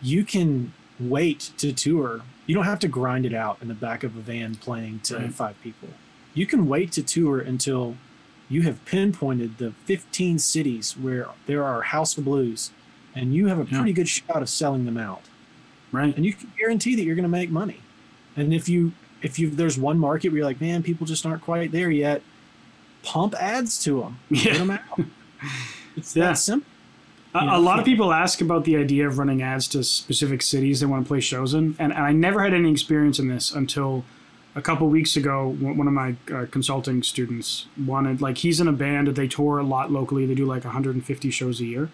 you 0.03 0.25
can 0.25 0.73
wait 1.01 1.53
to 1.59 1.73
tour. 1.73 2.23
You 2.47 2.55
don't 2.57 2.65
have 2.65 2.81
to 2.81 2.89
grind 2.89 3.25
it 3.25 3.33
out 3.33 3.59
in 3.63 3.69
the 3.69 3.75
back 3.75 4.03
of 4.05 4.15
a 4.17 4.21
van 4.21 4.57
playing 4.57 5.01
to 5.05 5.17
Right. 5.17 5.33
five 5.33 5.61
people. 5.63 5.89
You 6.35 6.47
can 6.47 6.67
wait 6.67 6.93
to 6.93 7.03
tour 7.03 7.39
until 7.41 7.97
you 8.49 8.63
have 8.63 8.85
pinpointed 8.85 9.59
the 9.59 9.73
15 9.87 10.39
cities 10.39 10.97
where 10.97 11.29
there 11.47 11.65
are 11.65 11.83
House 11.83 12.17
of 12.19 12.25
Blues, 12.25 12.71
and 13.15 13.35
you 13.35 13.47
have 13.49 13.59
a 13.59 13.65
Yeah. 13.71 13.79
pretty 13.79 13.93
good 13.93 14.09
shot 14.09 14.43
of 14.43 14.49
selling 14.49 14.85
them 14.85 14.97
out 14.97 15.23
Right. 15.91 16.15
and 16.17 16.25
you 16.25 16.33
can 16.33 16.51
guarantee 16.59 16.95
that 16.97 17.03
you're 17.05 17.15
going 17.15 17.23
to 17.25 17.29
make 17.29 17.51
money. 17.51 17.81
And 18.37 18.53
if 18.55 18.69
you 18.69 18.93
if 19.23 19.39
you 19.39 19.51
there's 19.51 19.79
one 19.79 19.99
market 20.01 20.31
where 20.31 20.39
you're 20.39 20.47
like, 20.47 20.61
man, 20.61 20.83
people 20.83 21.07
just 21.07 21.25
aren't 21.25 21.43
quite 21.43 21.71
there 21.71 21.91
yet, 21.93 22.23
pump 23.05 23.35
ads 23.41 23.83
to 23.85 24.01
them, 24.01 24.19
Yeah. 24.31 24.43
get 24.45 24.59
them 24.59 24.71
out. 24.73 25.01
It's 25.97 26.17
Yeah. 26.17 26.25
that 26.29 26.39
simple. 26.39 26.67
A, 27.35 27.57
a 27.57 27.61
lot 27.61 27.79
of 27.79 27.85
people 27.85 28.13
ask 28.13 28.41
about 28.41 28.65
the 28.65 28.77
idea 28.77 29.07
of 29.07 29.19
running 29.19 29.41
ads 29.43 29.69
to 29.69 29.83
specific 29.85 30.43
cities 30.43 30.81
they 30.81 30.87
want 30.87 31.05
to 31.05 31.09
play 31.09 31.21
shows 31.21 31.55
in, 31.55 31.77
and, 31.79 31.93
and 31.93 32.03
I 32.05 32.13
never 32.13 32.43
had 32.43 32.53
any 32.53 32.71
experience 32.71 33.19
in 33.19 33.29
this 33.29 33.53
until 33.55 34.05
a 34.55 34.63
couple 34.63 34.89
weeks 34.89 35.17
ago. 35.17 35.57
One 35.61 35.87
of 35.87 35.93
my 35.95 36.15
uh, 36.33 36.47
consulting 36.51 37.03
students 37.03 37.67
wanted, 37.87 38.21
like, 38.21 38.39
he's 38.39 38.61
in 38.61 38.69
a 38.69 38.73
band 38.73 39.07
that 39.09 39.15
they 39.17 39.29
tour 39.29 39.59
a 39.59 39.63
lot 39.63 39.91
locally. 39.91 40.27
They 40.27 40.35
do 40.35 40.45
like 40.47 40.65
150 40.65 41.31
shows 41.31 41.61
a 41.61 41.65
year, 41.65 41.91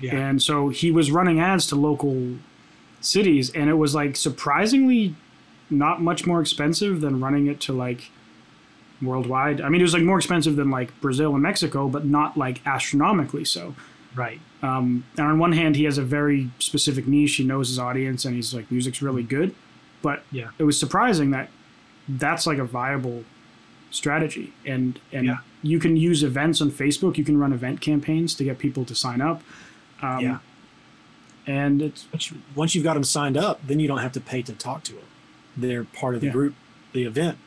Yeah, 0.00 0.14
and 0.16 0.42
so 0.42 0.68
he 0.68 0.90
was 0.90 1.10
running 1.10 1.40
ads 1.40 1.66
to 1.68 1.76
local 1.76 2.36
cities, 3.00 3.50
and 3.50 3.68
it 3.70 3.74
was 3.74 3.94
like 3.94 4.16
surprisingly 4.16 5.14
not 5.70 6.00
much 6.00 6.26
more 6.26 6.40
expensive 6.40 7.00
than 7.00 7.20
running 7.20 7.46
it 7.46 7.60
to 7.60 7.72
like 7.72 8.10
worldwide. 9.02 9.60
I 9.60 9.68
mean, 9.68 9.80
it 9.80 9.84
was 9.84 9.94
like 9.94 10.02
more 10.02 10.18
expensive 10.18 10.56
than 10.56 10.70
like 10.70 10.98
Brazil 11.00 11.34
and 11.34 11.42
Mexico, 11.42 11.88
but 11.88 12.04
not 12.04 12.36
like 12.36 12.64
astronomically 12.66 13.44
so. 13.44 13.74
right. 14.14 14.40
Um, 14.60 15.04
and 15.16 15.24
on 15.28 15.38
one 15.38 15.52
hand, 15.52 15.76
he 15.76 15.84
has 15.84 15.98
a 15.98 16.02
very 16.02 16.50
specific 16.58 17.06
niche. 17.06 17.36
He 17.36 17.44
knows 17.44 17.68
his 17.68 17.78
audience, 17.78 18.24
and 18.24 18.34
he's 18.34 18.52
like, 18.52 18.68
music's 18.72 19.00
really 19.00 19.22
good. 19.22 19.54
But 20.02 20.24
Yeah. 20.32 20.48
it 20.58 20.64
was 20.64 20.78
surprising 20.80 21.30
that 21.30 21.48
that's 22.08 22.46
like 22.46 22.58
a 22.58 22.64
viable 22.64 23.24
strategy. 23.90 24.52
And 24.66 24.98
and 25.12 25.26
Yeah. 25.26 25.38
you 25.62 25.78
can 25.78 25.96
use 25.96 26.22
events 26.22 26.60
on 26.60 26.70
Facebook. 26.70 27.16
You 27.18 27.24
can 27.24 27.38
run 27.38 27.52
event 27.52 27.80
campaigns 27.80 28.34
to 28.36 28.44
get 28.44 28.58
people 28.58 28.84
to 28.86 28.94
sign 28.94 29.20
up. 29.20 29.42
Um, 30.02 30.20
Yeah. 30.20 30.38
And 31.46 31.80
it's 31.80 32.06
Once, 32.12 32.30
you, 32.30 32.36
once 32.54 32.74
you've 32.74 32.84
got 32.84 32.94
them 32.94 33.04
signed 33.04 33.36
up, 33.38 33.66
then 33.66 33.80
you 33.80 33.88
don't 33.88 33.98
have 33.98 34.12
to 34.12 34.20
pay 34.20 34.42
to 34.42 34.52
talk 34.52 34.82
to 34.84 34.92
them. 34.92 35.04
They're 35.56 35.84
part 35.84 36.14
of 36.14 36.20
the 36.20 36.26
Yeah. 36.26 36.32
group, 36.32 36.54
the 36.92 37.04
event, 37.04 37.38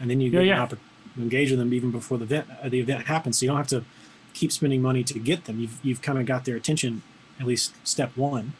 and 0.00 0.10
then 0.10 0.20
you 0.20 0.30
get 0.30 0.46
yeah. 0.46 0.54
an 0.56 0.60
opportunity 0.62 0.86
to 1.16 1.22
engage 1.22 1.50
with 1.50 1.58
them 1.58 1.74
even 1.74 1.90
before 1.90 2.16
the 2.18 2.24
event 2.24 2.46
uh, 2.62 2.68
the 2.68 2.80
event 2.80 3.06
happens. 3.06 3.38
So 3.38 3.44
you 3.44 3.48
don't 3.50 3.58
have 3.58 3.68
to 3.68 3.84
keep 4.32 4.50
spending 4.52 4.80
money 4.80 5.02
to 5.04 5.18
get 5.18 5.44
them. 5.44 5.60
You've 5.60 5.78
you've 5.82 6.02
kind 6.02 6.18
of 6.18 6.24
got 6.26 6.44
their 6.46 6.56
attention 6.56 7.02
at 7.38 7.46
least 7.46 7.74
step 7.86 8.16
one. 8.16 8.52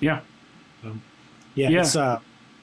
yeah, 0.00 0.20
Yeah, 1.54 1.68
Yeah. 1.70 1.80
it's 1.80 1.96
uh, 1.96 2.20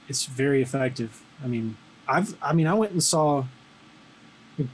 it's 0.08 0.26
very 0.26 0.62
effective. 0.62 1.22
I 1.44 1.48
mean, 1.48 1.76
I've 2.18 2.36
I 2.42 2.54
mean, 2.54 2.68
I 2.68 2.74
went 2.74 2.92
and 2.92 3.04
saw. 3.04 3.46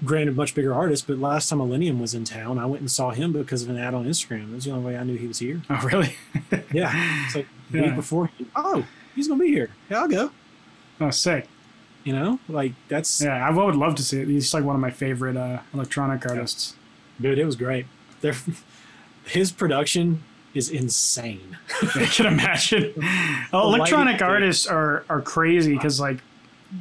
Granted, 0.04 0.36
much 0.36 0.54
bigger 0.54 0.74
artist, 0.74 1.08
but 1.08 1.18
last 1.20 1.48
time 1.48 1.60
Illenium 1.60 2.02
was 2.02 2.14
in 2.14 2.26
town, 2.26 2.58
I 2.60 2.66
went 2.66 2.82
and 2.82 2.92
saw 2.92 3.12
him 3.12 3.32
because 3.32 3.62
of 3.64 3.70
an 3.70 3.78
ad 3.78 3.94
on 3.94 4.06
Instagram. 4.06 4.52
It 4.52 4.56
was 4.56 4.66
the 4.66 4.72
only 4.72 4.84
way 4.84 4.98
I 4.98 5.04
knew 5.04 5.16
he 5.16 5.28
was 5.28 5.40
here. 5.40 5.62
oh 5.70 5.82
really? 5.86 6.16
Yeah, 6.74 6.92
it's 7.26 7.36
like 7.36 7.48
the 7.72 7.78
Yeah. 7.78 7.86
week 7.86 7.96
before. 7.96 8.30
Oh, 8.56 8.86
he's 9.16 9.30
gonna 9.30 9.40
be 9.40 9.50
here. 9.50 9.70
Yeah, 9.90 10.02
I'll 10.02 10.08
go. 10.10 10.32
oh, 11.00 11.12
sick. 11.12 11.48
You 12.04 12.14
know, 12.14 12.40
like 12.50 12.74
that's 12.90 13.22
Yeah, 13.22 13.48
I 13.48 13.50
would 13.52 13.76
love 13.76 13.96
to 13.96 14.04
see 14.04 14.20
it. 14.20 14.28
He's 14.28 14.54
like 14.54 14.64
one 14.66 14.76
of 14.76 14.82
my 14.82 14.92
favorite 14.92 15.38
uh, 15.38 15.60
electronic 15.74 16.26
artists. 16.26 16.76
dude. 17.22 17.38
It 17.38 17.46
was 17.46 17.56
great. 17.56 17.86
There, 18.22 18.36
his 19.26 19.52
production 19.54 20.24
is 20.54 20.70
insane. 20.70 21.58
I 21.96 22.06
can 22.12 22.26
imagine. 22.26 22.94
Electronic 23.54 24.22
artists 24.22 24.68
are 24.68 25.06
are 25.08 25.22
crazy 25.22 25.74
because 25.76 26.00
like 26.02 26.18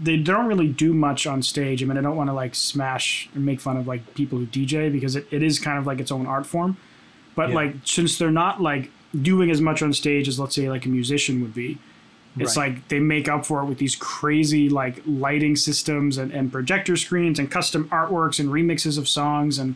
they 0.03 0.17
don't 0.17 0.47
really 0.47 0.69
do 0.69 0.93
much 0.93 1.27
on 1.27 1.43
stage. 1.43 1.83
I 1.83 1.87
mean, 1.87 1.97
I 1.97 2.01
don't 2.01 2.17
want 2.17 2.29
to 2.29 2.35
like 2.35 2.55
smash 2.55 3.29
and 3.35 3.45
make 3.47 3.61
fun 3.61 3.77
of 3.77 3.87
like 3.87 4.15
people 4.15 4.39
who 4.39 4.47
DJ 4.47 4.91
because 4.91 5.15
it, 5.17 5.27
it 5.31 5.43
is 5.43 5.59
kind 5.59 5.79
of 5.79 5.87
like 5.87 6.01
its 6.01 6.11
own 6.11 6.27
art 6.27 6.47
form. 6.47 6.77
But 7.35 7.51
Yeah. 7.51 7.55
like 7.57 7.75
since 7.85 8.19
they're 8.19 8.31
not 8.31 8.61
like 8.61 8.91
doing 9.23 9.51
as 9.51 9.61
much 9.61 9.83
on 9.83 9.93
stage 9.93 10.27
as 10.29 10.39
let's 10.41 10.55
say 10.55 10.69
like 10.69 10.87
a 10.87 10.89
musician 10.89 11.41
would 11.43 11.55
be, 11.55 11.79
it's 12.39 12.57
Right. 12.57 12.73
like 12.75 12.89
they 12.89 12.99
make 12.99 13.29
up 13.29 13.47
for 13.47 13.63
it 13.63 13.67
with 13.67 13.79
these 13.79 13.95
crazy 13.95 14.69
like 14.69 15.01
lighting 15.07 15.55
systems 15.57 16.19
and, 16.19 16.33
and 16.33 16.51
projector 16.53 16.97
screens 16.97 17.39
and 17.39 17.51
custom 17.51 17.89
artworks 17.91 18.41
and 18.41 18.49
remixes 18.49 18.99
of 18.99 19.09
songs 19.09 19.59
and 19.59 19.75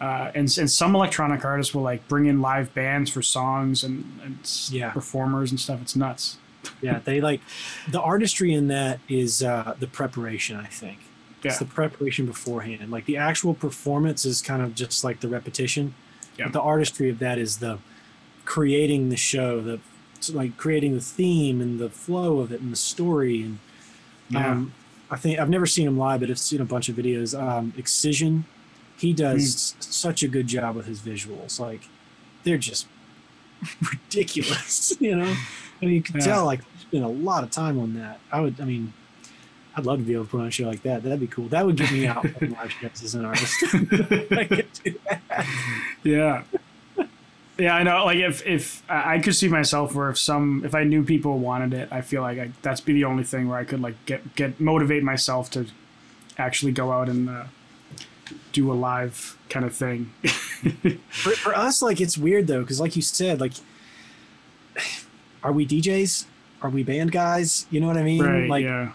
uh, 0.00 0.30
and 0.34 0.56
and 0.58 0.70
some 0.70 0.94
electronic 0.94 1.44
artists 1.44 1.72
will 1.74 1.82
like 1.82 2.06
bring 2.08 2.26
in 2.26 2.40
live 2.40 2.74
bands 2.74 3.10
for 3.10 3.22
songs 3.22 3.84
and, 3.84 4.04
and 4.24 4.38
Yeah. 4.70 4.90
performers 4.90 5.50
and 5.52 5.60
stuff. 5.60 5.80
It's 5.82 5.94
nuts. 5.94 6.38
Yeah, 6.82 7.00
they 7.04 7.20
like 7.20 7.40
the 7.88 8.00
artistry 8.00 8.52
in 8.52 8.68
that 8.68 9.00
is 9.08 9.42
uh, 9.42 9.74
the 9.78 9.86
preparation. 9.86 10.56
I 10.56 10.66
think 10.66 10.98
Yeah. 11.42 11.50
it's 11.50 11.58
the 11.58 11.64
preparation 11.64 12.26
beforehand. 12.26 12.90
Like 12.90 13.06
the 13.06 13.16
actual 13.16 13.54
performance 13.54 14.24
is 14.24 14.42
kind 14.42 14.62
of 14.62 14.74
just 14.74 15.04
like 15.04 15.20
the 15.20 15.28
repetition. 15.28 15.94
Yeah. 16.38 16.46
But 16.46 16.52
the 16.54 16.60
artistry 16.62 17.08
of 17.10 17.18
that 17.20 17.38
is 17.38 17.58
the 17.58 17.78
creating 18.44 19.08
the 19.08 19.16
show, 19.16 19.60
the 19.60 19.80
like 20.32 20.56
creating 20.56 20.94
the 20.94 21.00
theme 21.02 21.60
and 21.60 21.78
the 21.78 21.90
flow 21.90 22.38
of 22.40 22.50
it 22.52 22.60
and 22.60 22.72
the 22.72 22.76
story. 22.76 23.42
And 23.42 23.58
Yeah. 24.30 24.50
um, 24.52 24.72
I 25.10 25.16
think 25.16 25.38
I've 25.38 25.50
never 25.50 25.66
seen 25.66 25.86
him 25.86 25.98
live, 25.98 26.20
but 26.20 26.30
I've 26.30 26.38
seen 26.38 26.60
a 26.60 26.64
bunch 26.64 26.88
of 26.88 26.96
videos. 26.96 27.38
Um, 27.38 27.72
Excision, 27.76 28.46
he 28.96 29.12
does 29.12 29.42
s- 29.54 29.76
such 29.80 30.22
a 30.22 30.28
good 30.28 30.46
job 30.46 30.76
with 30.76 30.86
his 30.86 31.00
visuals. 31.00 31.60
Like 31.60 31.82
they're 32.42 32.56
just 32.58 32.86
ridiculous, 33.92 34.94
you 35.00 35.14
know. 35.16 35.36
You 35.92 36.02
can 36.02 36.16
Yeah. 36.20 36.24
tell 36.26 36.44
like 36.44 36.60
spent 36.80 37.04
a 37.04 37.08
lot 37.08 37.44
of 37.44 37.50
time 37.50 37.78
on 37.78 37.94
that. 37.94 38.18
I 38.32 38.40
would, 38.40 38.60
I 38.60 38.64
mean, 38.64 38.92
I'd 39.76 39.86
love 39.86 39.98
to 39.98 40.04
be 40.04 40.12
able 40.14 40.24
to 40.24 40.30
put 40.30 40.40
on 40.40 40.46
a 40.46 40.50
show 40.50 40.66
like 40.66 40.82
that. 40.82 41.02
That'd 41.02 41.20
be 41.20 41.26
cool. 41.26 41.48
That 41.48 41.66
would 41.66 41.76
get 41.76 41.90
me 41.92 42.06
out 42.06 42.26
from 42.28 42.52
live 42.52 42.70
shows 42.80 43.02
as 43.02 43.14
an 43.14 43.24
artist. 43.24 43.62
I 43.74 44.44
could 44.44 44.66
do 44.84 44.94
that. 45.08 45.46
Yeah. 46.02 46.42
Yeah, 47.56 47.76
I 47.76 47.82
know. 47.84 48.04
Like 48.04 48.18
if 48.18 48.44
if 48.46 48.82
I 48.88 49.14
I 49.14 49.18
could 49.20 49.34
see 49.36 49.48
myself 49.48 49.94
where 49.94 50.10
if 50.10 50.18
some 50.18 50.62
if 50.64 50.74
I 50.74 50.82
knew 50.84 51.04
people 51.04 51.38
wanted 51.38 51.72
it, 51.72 51.88
I 51.92 52.00
feel 52.00 52.22
like 52.22 52.38
I, 52.38 52.50
that's 52.62 52.80
be 52.80 52.92
the 52.94 53.04
only 53.04 53.22
thing 53.22 53.48
where 53.48 53.58
I 53.58 53.64
could 53.64 53.80
like 53.80 53.94
get 54.06 54.34
get 54.34 54.58
motivate 54.60 55.04
myself 55.04 55.50
to 55.52 55.66
actually 56.36 56.72
go 56.72 56.90
out 56.90 57.08
and 57.08 57.28
uh, 57.30 57.44
do 58.52 58.72
a 58.72 58.74
live 58.74 59.38
kind 59.48 59.64
of 59.64 59.72
thing. 59.74 60.12
For, 61.10 61.30
for 61.32 61.54
us, 61.54 61.80
like 61.82 62.00
it's 62.00 62.16
weird 62.18 62.46
though, 62.48 62.62
because 62.62 62.80
like 62.80 62.96
you 62.96 63.02
said, 63.02 63.38
like, 63.40 63.52
are 65.44 65.52
we 65.52 65.64
DJs? 65.66 66.24
Are 66.62 66.70
we 66.70 66.82
band 66.82 67.12
guys? 67.12 67.66
You 67.70 67.80
know 67.80 67.86
what 67.86 67.96
I 67.96 68.02
mean? 68.02 68.22
right? 68.24 68.48
like 68.48 68.64
yeah. 68.64 68.92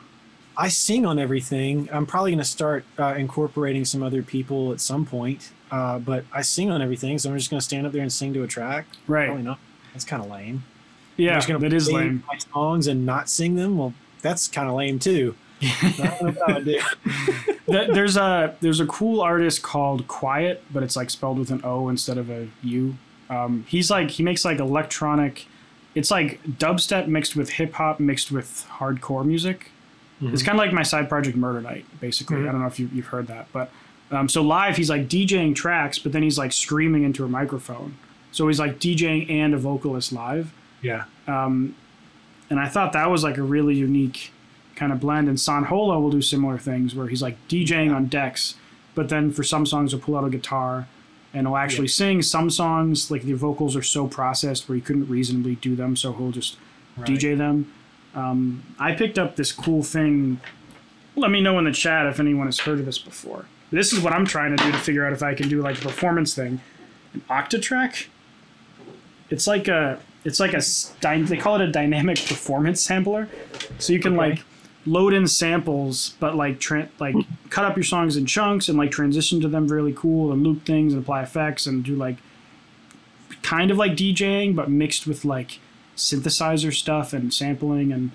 I 0.58 0.68
sing 0.68 1.06
on 1.06 1.20
everything. 1.20 1.88
I'm 1.94 2.06
probably 2.06 2.32
going 2.32 2.40
to 2.40 2.44
start 2.46 2.84
uh, 2.98 3.14
incorporating 3.16 3.86
some 3.86 4.04
other 4.04 4.22
people 4.22 4.74
at 4.74 4.82
some 4.82 5.06
point. 5.06 5.52
Uh, 5.72 6.00
but 6.00 6.26
I 6.34 6.42
sing 6.42 6.70
on 6.72 6.82
everything, 6.82 7.18
so 7.20 7.30
I'm 7.30 7.38
just 7.38 7.50
going 7.50 7.60
to 7.60 7.64
stand 7.64 7.86
up 7.88 7.94
there 7.94 8.02
and 8.02 8.12
sing 8.12 8.34
to 8.34 8.44
a 8.44 8.48
track. 8.48 8.86
Right. 9.08 9.28
Probably 9.28 9.44
not. 9.44 9.60
That's 9.94 10.04
kind 10.04 10.22
of 10.22 10.30
lame. 10.30 10.64
I'm 11.18 11.24
Yeah. 11.24 11.36
just 11.36 11.48
gonna 11.48 11.60
That 11.60 11.74
is 11.74 11.92
lame. 11.92 12.24
My 12.28 12.38
songs 12.38 12.88
and 12.88 13.06
not 13.06 13.30
sing 13.30 13.56
them. 13.56 13.78
Well, 13.78 13.94
that's 14.22 14.48
kind 14.48 14.68
of 14.68 14.76
lame 14.76 15.00
too. 15.00 15.36
I 15.62 16.18
don't 16.22 16.22
know 16.22 16.32
what 16.42 16.50
I 16.50 16.54
would 16.56 16.66
do. 16.66 16.80
Th- 17.72 17.90
there's 17.92 18.16
a 18.18 18.56
there's 18.62 18.80
a 18.80 18.86
cool 18.86 19.20
artist 19.22 19.62
called 19.62 20.08
Quiet, 20.08 20.64
but 20.72 20.82
it's 20.84 20.96
like 20.96 21.10
spelled 21.10 21.38
with 21.38 21.52
an 21.52 21.62
O 21.64 21.90
instead 21.90 22.18
of 22.18 22.30
a 22.30 22.48
U. 22.64 22.96
Um, 23.30 23.66
he's 23.68 23.92
like 23.92 24.10
he 24.12 24.24
makes 24.24 24.46
like 24.46 24.60
electronic. 24.60 25.46
It's 25.96 26.12
like 26.12 26.42
dubstep 26.44 27.08
mixed 27.08 27.36
with 27.36 27.50
hip 27.52 27.74
hop 27.74 28.00
mixed 28.00 28.32
with 28.32 28.66
hardcore 28.78 29.26
music. 29.26 29.72
It's 30.22 30.44
kind 30.44 30.60
of 30.60 30.66
like 30.66 30.74
my 30.74 30.84
side 30.84 31.08
project 31.08 31.38
Murder 31.38 31.62
Night, 31.62 31.86
basically. 32.02 32.38
Mhm. 32.38 32.50
I 32.50 32.52
don't 32.52 32.60
know 32.62 32.68
if 32.68 32.78
you, 32.78 32.90
you've 32.94 33.06
heard 33.08 33.28
that, 33.28 33.48
but 33.54 33.72
um, 34.12 34.28
so 34.28 34.42
live 34.42 34.76
he's 34.76 34.90
like 34.90 35.08
DJing 35.08 35.56
tracks, 35.56 35.98
but 35.98 36.12
then 36.12 36.24
he's 36.24 36.38
like 36.38 36.52
screaming 36.52 37.04
into 37.04 37.24
a 37.24 37.30
microphone. 37.30 37.96
So 38.34 38.48
he's 38.48 38.60
like 38.60 38.80
DJing 38.80 39.30
and 39.30 39.54
a 39.54 39.58
vocalist 39.58 40.12
live. 40.12 40.52
Yeah. 40.82 41.06
Um, 41.26 41.74
and 42.50 42.60
I 42.60 42.68
thought 42.68 42.92
that 42.94 43.10
was 43.10 43.24
like 43.24 43.38
a 43.38 43.44
really 43.44 43.76
unique 43.76 44.32
kind 44.76 44.92
of 44.92 45.00
blend. 45.00 45.30
And 45.30 45.40
San 45.40 45.64
Holo 45.66 46.00
will 46.02 46.12
do 46.12 46.22
similar 46.22 46.58
things 46.58 46.94
where 46.96 47.08
he's 47.08 47.22
like 47.22 47.38
DJing 47.48 47.96
on 47.96 48.08
decks, 48.08 48.56
but 48.96 49.08
then 49.08 49.32
for 49.32 49.44
some 49.44 49.66
songs 49.66 49.92
he'll 49.94 50.02
pull 50.02 50.18
out 50.18 50.26
a 50.26 50.30
guitar 50.30 50.88
and 51.34 51.48
he'll 51.48 51.56
actually 51.58 51.88
sing. 51.88 52.22
Some 52.22 52.50
songs, 52.50 53.10
like 53.12 53.24
the 53.24 53.34
vocals 53.34 53.76
are 53.76 53.84
so 53.84 54.08
processed 54.08 54.68
where 54.68 54.76
he 54.76 54.82
couldn't 54.82 55.08
reasonably 55.10 55.56
do 55.56 55.76
them, 55.76 55.96
so 55.96 56.14
he'll 56.14 56.32
just 56.32 56.58
Right. 56.98 57.08
DJ 57.08 57.38
them. 57.38 57.72
Um, 58.16 58.64
I 58.80 58.94
picked 58.94 59.18
up 59.18 59.36
this 59.38 59.52
cool 59.52 59.84
thing. 59.84 60.42
Let 61.16 61.32
me 61.32 61.40
know 61.42 61.58
in 61.60 61.66
the 61.66 61.72
chat 61.72 62.06
if 62.08 62.20
anyone 62.20 62.48
has 62.48 62.60
heard 62.60 62.80
of 62.80 62.86
this 62.86 62.98
before. 62.98 63.46
This 63.72 63.94
is 63.94 64.00
what 64.02 64.12
I'm 64.14 64.26
trying 64.26 64.56
to 64.58 64.64
do 64.64 64.72
to 64.72 64.78
figure 64.78 65.06
out 65.06 65.14
if 65.14 65.22
I 65.24 65.34
can 65.36 65.48
do 65.48 65.62
like 65.62 65.78
a 65.78 65.82
performance 65.82 66.34
thing. 66.34 66.60
An 67.14 67.22
Octatrack. 67.30 68.08
it's 69.30 69.46
like 69.48 69.68
a 69.68 70.00
it's 70.26 70.40
like 70.40 70.54
a 70.54 70.62
they 71.26 71.38
call 71.38 71.56
it 71.56 71.62
a 71.62 71.72
dynamic 71.72 72.18
performance 72.18 72.82
sampler, 72.82 73.30
so 73.78 73.94
you 73.94 74.00
can 74.00 74.14
Okay. 74.20 74.32
like 74.32 74.44
load 74.90 75.14
in 75.14 75.28
samples, 75.28 76.16
but 76.20 76.36
like 76.36 76.60
tra- 76.60 76.90
like 77.00 77.16
cut 77.50 77.66
up 77.66 77.76
your 77.76 77.84
songs 77.84 78.18
in 78.18 78.26
chunks 78.26 78.70
and 78.70 78.78
like 78.78 78.92
transition 78.92 79.40
to 79.42 79.48
them 79.48 79.68
really 79.68 79.94
cool 79.94 80.32
and 80.32 80.44
loop 80.44 80.66
things 80.66 80.94
and 80.94 81.02
apply 81.02 81.22
effects 81.22 81.66
and 81.66 81.84
do 81.84 81.96
like 81.96 82.18
kind 83.42 83.72
of 83.72 83.78
like 83.78 83.94
DJing 83.94 84.56
but 84.56 84.70
mixed 84.70 85.08
with 85.08 85.24
like 85.26 85.60
synthesizer 85.96 86.74
stuff 86.74 87.14
and 87.14 87.34
sampling 87.34 87.92
and 87.92 88.12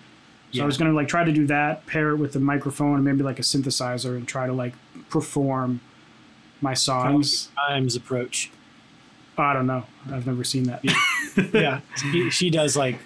so 0.52 0.62
I 0.62 0.66
was 0.66 0.76
gonna 0.76 0.92
like 0.92 1.08
try 1.08 1.24
to 1.24 1.32
do 1.32 1.48
that, 1.48 1.84
pair 1.86 2.10
it 2.10 2.16
with 2.16 2.36
a 2.36 2.38
microphone 2.40 2.94
and 2.94 3.04
maybe 3.04 3.24
like 3.24 3.40
a 3.40 3.42
synthesizer 3.42 4.16
and 4.16 4.26
try 4.26 4.46
to 4.46 4.52
like 4.52 4.74
perform 5.10 5.80
my 6.60 6.74
songs. 6.74 7.48
Times 7.68 7.96
approach. 7.96 8.52
I 9.36 9.52
don't 9.52 9.66
know. 9.66 9.84
I've 10.12 10.26
never 10.26 10.44
seen 10.44 10.64
that. 10.64 10.84
yeah, 11.52 11.80
she, 11.96 12.30
she 12.30 12.50
does 12.50 12.76
like, 12.76 13.00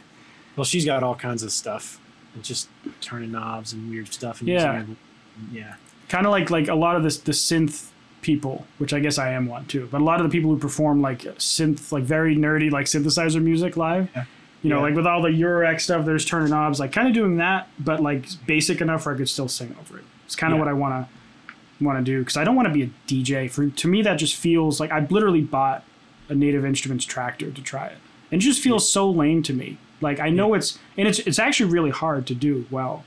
well, 0.57 0.65
she's 0.65 0.85
got 0.85 1.03
all 1.03 1.15
kinds 1.15 1.43
of 1.43 1.51
stuff, 1.51 1.99
just 2.43 2.69
turning 3.01 3.33
knobs 3.33 3.73
and 3.73 3.91
weird 3.91 4.13
stuff. 4.13 4.41
And 4.41 4.49
Yeah. 4.49 4.79
using 4.81 4.97
yeah, 5.53 5.75
kind 6.09 6.27
of 6.27 6.33
like 6.33 6.51
like 6.51 6.69
a 6.69 6.75
lot 6.75 6.97
of 6.97 7.03
this 7.03 7.19
the 7.19 7.33
synth 7.33 7.91
people, 8.23 8.67
which 8.79 8.93
I 8.93 8.99
guess 9.01 9.19
I 9.19 9.31
am 9.33 9.47
one 9.47 9.67
too. 9.67 9.89
But 9.91 10.01
a 10.01 10.05
lot 10.05 10.21
of 10.21 10.29
the 10.29 10.37
people 10.37 10.51
who 10.51 10.59
perform 10.59 11.01
like 11.01 11.21
synth, 11.39 11.93
like 11.93 12.03
very 12.05 12.35
nerdy, 12.37 12.71
like 12.71 12.87
synthesizer 12.87 13.43
music 13.43 13.77
live. 13.77 14.09
Yeah. 14.15 14.25
You 14.63 14.71
know, 14.71 14.77
Yeah. 14.79 14.83
like 14.83 14.95
with 14.97 15.07
all 15.07 15.23
the 15.23 15.29
Eurorack 15.29 15.81
stuff, 15.81 16.05
there's 16.05 16.25
turning 16.25 16.51
knobs, 16.51 16.81
like 16.81 16.91
kind 16.91 17.07
of 17.07 17.15
doing 17.15 17.37
that, 17.37 17.69
but 17.79 18.01
like 18.03 18.25
basic 18.47 18.81
enough 18.81 19.07
where 19.07 19.15
I 19.15 19.19
could 19.19 19.29
still 19.29 19.47
sing 19.49 19.75
over 19.81 19.99
it. 19.99 20.05
It's 20.27 20.35
kind 20.35 20.53
of 20.53 20.57
Yeah. 20.57 20.65
what 20.65 20.69
I 20.69 20.73
want 20.73 21.07
to 21.07 21.85
want 21.85 21.97
to 21.97 22.05
do 22.05 22.19
because 22.19 22.37
I 22.37 22.43
don't 22.43 22.57
want 22.57 22.67
to 22.67 22.75
be 22.75 22.83
a 22.83 22.91
DJ. 23.07 23.47
For 23.49 23.69
to 23.69 23.87
me, 23.89 24.03
that 24.03 24.17
just 24.17 24.35
feels 24.35 24.81
like 24.81 24.91
I 24.91 25.07
literally 25.09 25.43
bought 25.43 25.85
a 26.29 26.35
Native 26.35 26.65
Instruments 26.65 27.07
Traktor 27.07 27.55
to 27.55 27.63
try 27.63 27.87
it, 27.87 27.99
and 28.33 28.43
it 28.43 28.45
just 28.45 28.61
feels 28.61 28.91
so 28.91 29.09
lame 29.09 29.45
to 29.45 29.53
me. 29.55 29.79
Like 30.01 30.21
I 30.21 30.31
know 30.31 30.55
it's 30.55 30.79
and 30.97 31.09
it's 31.09 31.19
it's 31.21 31.39
actually 31.39 31.71
really 31.73 31.91
hard 31.91 32.27
to 32.29 32.35
do 32.35 32.67
well, 32.71 33.05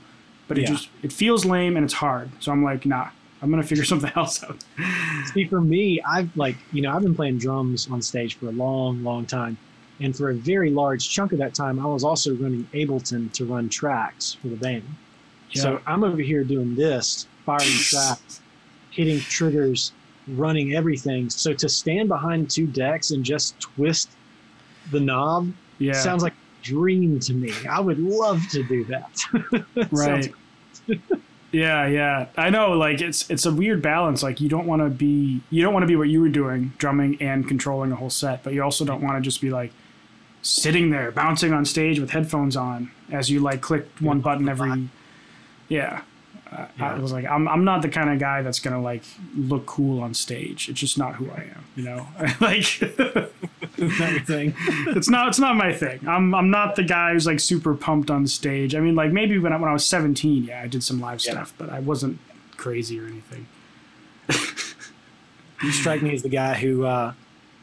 but 0.48 0.58
it 0.58 0.62
Yeah. 0.62 0.68
just 0.68 0.88
it 1.02 1.12
feels 1.12 1.44
lame 1.44 1.76
and 1.76 1.84
it's 1.84 1.94
hard. 1.94 2.30
So 2.40 2.52
I'm 2.52 2.62
like, 2.62 2.84
nah, 2.86 3.08
I'm 3.40 3.50
gonna 3.50 3.62
figure 3.62 3.84
something 3.92 4.12
else 4.16 4.42
out. 4.44 4.62
See, 5.32 5.46
for 5.46 5.60
me, 5.60 6.00
I've 6.02 6.34
like, 6.36 6.56
you 6.72 6.82
know, 6.82 6.92
I've 6.94 7.02
been 7.02 7.14
playing 7.14 7.38
drums 7.38 7.88
on 7.90 8.02
stage 8.02 8.36
for 8.36 8.46
a 8.46 8.52
long, 8.52 9.02
long 9.02 9.26
time. 9.26 9.56
And 10.00 10.16
for 10.16 10.30
a 10.30 10.34
very 10.34 10.70
large 10.70 11.08
chunk 11.10 11.32
of 11.32 11.38
that 11.38 11.54
time, 11.54 11.78
I 11.78 11.86
was 11.86 12.02
also 12.02 12.34
running 12.34 12.66
Ableton 12.74 13.32
to 13.34 13.44
run 13.44 13.68
tracks 13.68 14.34
for 14.40 14.48
the 14.48 14.56
band. 14.56 14.82
So 15.54 15.80
I'm 15.86 16.02
over 16.02 16.20
here 16.22 16.44
doing 16.44 16.74
this, 16.74 17.26
firing 17.44 17.62
tracks, 17.68 18.40
hitting 18.90 19.20
triggers, 19.20 19.92
running 20.26 20.74
everything. 20.74 21.28
So 21.30 21.52
to 21.52 21.68
stand 21.68 22.08
behind 22.08 22.50
two 22.50 22.66
decks 22.66 23.10
and 23.10 23.22
just 23.22 23.60
twist 23.60 24.10
the 24.90 24.98
knob 24.98 25.52
yeah, 25.78 25.92
sounds 25.92 26.22
like 26.22 26.32
dream 26.62 27.20
to 27.20 27.34
me. 27.34 27.52
I 27.68 27.80
would 27.80 27.98
love 27.98 28.40
to 28.50 28.62
do 28.62 28.84
that. 28.84 29.20
Right. 29.90 30.32
yeah, 31.52 31.86
yeah. 31.86 32.26
I 32.36 32.50
know. 32.50 32.72
Like 32.72 33.00
it's 33.00 33.28
it's 33.30 33.46
a 33.46 33.52
weird 33.52 33.82
balance. 33.82 34.22
Like 34.22 34.40
you 34.40 34.48
don't 34.48 34.66
want 34.66 34.82
to 34.82 34.88
be 34.88 35.42
you 35.50 35.62
don't 35.62 35.72
want 35.72 35.82
to 35.82 35.86
be 35.86 35.96
what 35.96 36.08
you 36.08 36.20
were 36.20 36.28
doing, 36.28 36.72
drumming 36.78 37.20
and 37.20 37.46
controlling 37.46 37.92
a 37.92 37.96
whole 37.96 38.10
set, 38.10 38.42
but 38.42 38.52
you 38.54 38.62
also 38.62 38.84
don't 38.84 39.02
want 39.02 39.16
to 39.16 39.20
just 39.20 39.40
be 39.40 39.50
like 39.50 39.72
sitting 40.42 40.90
there 40.90 41.10
bouncing 41.12 41.52
on 41.52 41.64
stage 41.64 42.00
with 42.00 42.10
headphones 42.10 42.56
on 42.56 42.90
as 43.10 43.30
you 43.30 43.40
like 43.40 43.60
click 43.60 43.86
one 44.00 44.20
button 44.20 44.48
every. 44.48 44.88
Yeah. 45.68 46.02
Uh, 46.52 46.66
I 46.78 46.98
was 46.98 47.12
like, 47.12 47.24
I'm, 47.24 47.48
I'm 47.48 47.64
not 47.64 47.80
the 47.82 47.88
kind 47.88 48.10
of 48.10 48.18
guy 48.18 48.42
that's 48.42 48.58
gonna 48.60 48.80
like 48.80 49.02
look 49.34 49.64
cool 49.66 50.02
on 50.02 50.12
stage. 50.14 50.68
It's 50.68 50.78
just 50.80 50.98
not 50.98 51.14
who 51.16 51.30
I 51.30 51.44
am, 51.54 51.64
you 51.76 51.84
know. 51.84 52.06
like, 52.40 52.82
everything. 52.82 54.54
it's 54.88 55.08
not 55.08 55.28
it's 55.28 55.38
not 55.38 55.56
my 55.56 55.72
thing. 55.72 56.06
I'm 56.06 56.34
I'm 56.34 56.50
not 56.50 56.76
the 56.76 56.82
guy 56.84 57.12
who's 57.12 57.26
like 57.26 57.40
super 57.40 57.74
pumped 57.74 58.10
on 58.10 58.26
stage. 58.26 58.74
I 58.74 58.80
mean, 58.80 58.94
like 58.94 59.12
maybe 59.12 59.38
when 59.38 59.52
I, 59.52 59.56
when 59.56 59.70
I 59.70 59.72
was 59.72 59.86
17, 59.86 60.44
yeah, 60.44 60.60
I 60.62 60.66
did 60.66 60.82
some 60.84 61.00
live 61.00 61.20
Yeah. 61.24 61.32
stuff, 61.32 61.54
but 61.56 61.70
I 61.70 61.80
wasn't 61.80 62.18
crazy 62.56 63.00
or 63.00 63.06
anything. 63.06 63.46
You 65.62 65.70
strike 65.70 66.02
me 66.02 66.12
as 66.12 66.22
the 66.22 66.28
guy 66.28 66.54
who 66.54 66.84
uh, 66.84 67.12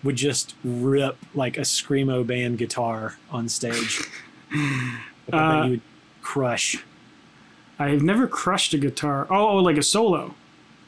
would 0.03 0.15
just 0.15 0.55
rip 0.63 1.17
like 1.35 1.57
a 1.57 1.61
screamo 1.61 2.25
band 2.25 2.57
guitar 2.57 3.17
on 3.31 3.49
stage. 3.49 4.01
Uh, 5.31 5.61
you 5.65 5.69
would 5.73 5.81
crush. 6.23 6.83
I 7.79 7.89
have 7.89 8.01
never 8.03 8.27
crushed 8.27 8.73
a 8.73 8.77
guitar. 8.77 9.25
Oh, 9.29 9.49
oh, 9.49 9.55
like 9.57 9.77
a 9.77 9.83
solo. 9.83 10.35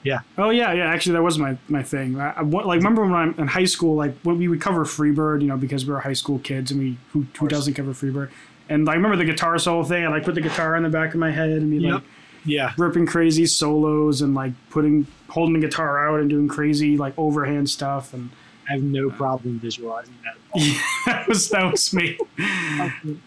Yeah. 0.04 0.20
Oh 0.38 0.50
yeah, 0.50 0.74
yeah. 0.74 0.86
Actually, 0.92 1.14
that 1.14 1.24
was 1.24 1.38
my 1.38 1.58
my 1.70 1.84
thing. 1.84 2.20
I, 2.20 2.32
I 2.32 2.42
like 2.42 2.78
remember 2.78 3.04
when 3.04 3.14
I'm 3.14 3.36
in 3.38 3.48
high 3.48 3.66
school, 3.66 3.96
like 3.96 4.16
when 4.24 4.38
we 4.38 4.48
would 4.48 4.60
cover 4.60 4.84
Freebird, 4.84 5.42
you 5.42 5.48
know, 5.48 5.58
because 5.58 5.86
we 5.86 5.94
were 5.94 6.00
high 6.00 6.14
school 6.14 6.40
kids 6.40 6.72
and 6.72 6.80
we 6.80 6.98
who, 7.14 7.26
who 7.40 7.48
doesn't 7.48 7.76
cover 7.76 7.92
Freebird. 7.94 8.30
And 8.68 8.90
I 8.90 8.94
remember 8.94 9.16
the 9.18 9.26
guitar 9.26 9.58
solo 9.60 9.84
thing. 9.84 10.04
I 10.06 10.08
like 10.10 10.24
put 10.24 10.36
the 10.36 10.42
guitar 10.42 10.76
on 10.76 10.84
the 10.84 10.90
back 10.90 11.14
of 11.14 11.20
my 11.20 11.32
head 11.32 11.50
and 11.50 11.70
be 11.70 11.78
Yep. 11.78 11.94
like 11.94 12.04
Yeah, 12.46 12.74
ripping 12.78 13.06
crazy 13.06 13.46
solos 13.46 14.22
and 14.24 14.34
like 14.34 14.54
putting 14.72 15.06
holding 15.30 15.54
the 15.60 15.68
guitar 15.68 16.08
out 16.10 16.20
and 16.20 16.30
doing 16.30 16.48
crazy 16.48 16.98
like 16.98 17.14
overhand 17.18 17.70
stuff 17.70 18.14
and 18.14 18.32
I 18.70 18.74
have 18.74 18.84
no 18.84 19.10
problem 19.10 19.60
visualizing 19.60 20.14
that. 20.24 20.36
At 20.36 20.38
all. 20.54 20.62
that 21.06 21.28
was 21.28 21.50
that 21.50 21.72
was 21.72 21.94
me. 21.94 22.18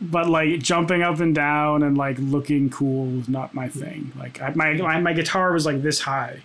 but 0.01 0.28
like 0.28 0.61
jumping 0.61 1.03
up 1.03 1.20
and 1.20 1.35
down 1.35 1.82
and 1.82 1.99
like 1.99 2.16
looking 2.18 2.70
cool 2.70 3.07
was 3.07 3.28
not 3.28 3.55
my 3.55 3.68
thing. 3.68 4.12
Like 4.18 4.41
I, 4.41 4.53
my, 4.55 5.01
my 5.01 5.12
guitar 5.12 5.53
was 5.53 5.66
like 5.66 5.82
this 5.82 6.01
high. 6.01 6.41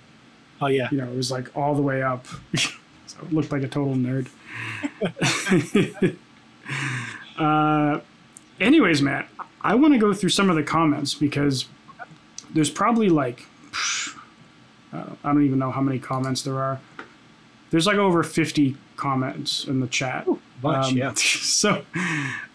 Oh 0.61 0.67
yeah, 0.67 0.89
You 0.91 0.97
know, 0.97 1.09
it 1.09 1.15
was 1.15 1.31
like 1.31 1.55
all 1.55 1.75
the 1.75 1.81
way 1.81 2.03
up. 2.03 2.25
so 2.55 3.19
it 3.21 3.31
looked 3.31 3.51
like 3.51 3.63
a 3.63 3.67
total 3.67 3.95
nerd. 3.95 4.27
uh, 7.37 8.01
anyways, 8.59 9.01
Matt, 9.01 9.29
I 9.61 9.75
want 9.75 9.93
to 9.93 9.99
go 9.99 10.13
through 10.13 10.29
some 10.29 10.49
of 10.49 10.55
the 10.55 10.63
comments 10.63 11.13
because 11.13 11.65
there's 12.53 12.69
probably 12.69 13.09
like 13.09 13.45
I 14.93 15.05
don't 15.23 15.45
even 15.45 15.59
know 15.59 15.71
how 15.71 15.81
many 15.81 15.99
comments 15.99 16.41
there 16.41 16.59
are. 16.59 16.79
There's 17.71 17.85
like 17.87 17.97
over 17.97 18.23
50 18.23 18.75
comments 18.95 19.65
in 19.65 19.79
the 19.79 19.87
chat. 19.87 20.27
bunch. 20.61 20.87
Um, 20.91 20.97
yeah, 20.97 21.13
So, 21.15 21.85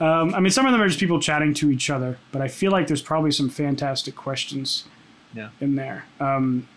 um, 0.01 0.35
I 0.35 0.41
mean, 0.41 0.51
some 0.51 0.67
of 0.67 0.73
them 0.73 0.81
are 0.83 0.89
just 0.89 1.01
people 1.01 1.21
chatting 1.21 1.55
to 1.55 1.71
each 1.71 1.89
other, 1.91 2.19
but 2.33 2.43
I 2.43 2.49
feel 2.49 2.73
like 2.73 2.87
there's 2.87 3.03
probably 3.03 3.31
some 3.31 3.49
fantastic 3.49 4.17
questions 4.17 4.85
Yeah. 5.35 5.51
in 5.61 5.77
there. 5.77 6.05
Um, 6.21 6.69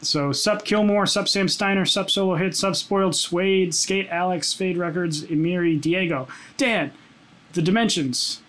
so, 0.00 0.32
Sup 0.32 0.64
Kilmore, 0.64 1.06
Sup 1.06 1.28
Sam 1.28 1.48
Steiner, 1.48 1.84
Sup 1.84 2.10
Solo 2.10 2.34
Hit, 2.36 2.56
Sup 2.56 2.74
Spoiled 2.74 3.14
Suede, 3.14 3.74
Skate 3.74 4.08
Alex, 4.10 4.52
Fade 4.52 4.76
Records, 4.76 5.24
Emiri, 5.24 5.80
Diego, 5.80 6.26
Dan, 6.56 6.90
The 7.52 7.62
Dimensions. 7.62 8.40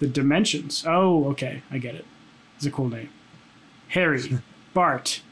The 0.00 0.06
Dimensions. 0.08 0.84
Oh, 0.86 1.26
okay. 1.30 1.62
I 1.70 1.78
get 1.78 1.94
it. 1.94 2.04
It's 2.56 2.66
a 2.66 2.70
cool 2.70 2.88
name. 2.88 3.08
Harry, 3.88 4.20
Bart, 4.74 5.22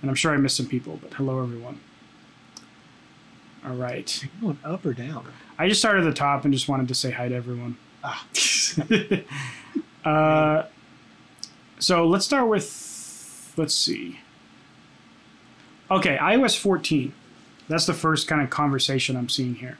and 0.00 0.10
I'm 0.10 0.14
sure 0.16 0.32
I 0.32 0.36
missed 0.36 0.56
some 0.56 0.66
people, 0.66 0.98
but 1.02 1.14
hello, 1.14 1.42
everyone. 1.42 1.80
All 3.64 3.74
right. 3.74 4.24
going 4.40 4.58
up 4.64 4.84
or 4.84 4.92
down. 4.92 5.26
I 5.58 5.68
just 5.68 5.80
started 5.80 6.04
at 6.04 6.10
the 6.10 6.14
top 6.14 6.44
and 6.44 6.52
just 6.52 6.68
wanted 6.68 6.88
to 6.88 6.94
say 6.94 7.10
hi 7.10 7.28
to 7.28 7.34
everyone. 7.34 7.76
Ah. 8.02 8.26
uh, 10.04 10.64
so 11.78 12.06
let's 12.06 12.24
start 12.24 12.48
with, 12.48 13.52
let's 13.56 13.74
see. 13.74 14.18
Okay, 15.90 16.16
iOS 16.16 16.58
14. 16.58 17.12
That's 17.68 17.86
the 17.86 17.94
first 17.94 18.26
kind 18.26 18.42
of 18.42 18.50
conversation 18.50 19.16
I'm 19.16 19.28
seeing 19.28 19.54
here. 19.54 19.78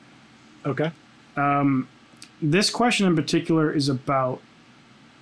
Okay. 0.64 0.92
Um, 1.36 1.88
this 2.40 2.70
question 2.70 3.06
in 3.06 3.16
particular 3.16 3.72
is 3.72 3.88
about 3.88 4.40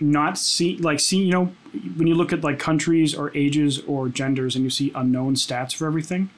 not 0.00 0.38
see 0.38 0.78
like 0.78 0.98
see 0.98 1.18
you 1.18 1.30
know 1.30 1.52
when 1.96 2.06
you 2.06 2.14
look 2.14 2.32
at 2.32 2.42
like 2.42 2.58
countries 2.58 3.14
or 3.14 3.30
ages 3.36 3.80
or 3.80 4.08
genders 4.08 4.56
and 4.56 4.64
you 4.64 4.70
see 4.70 4.90
unknown 4.94 5.34
stats 5.34 5.74
for 5.74 5.86
everything. 5.86 6.30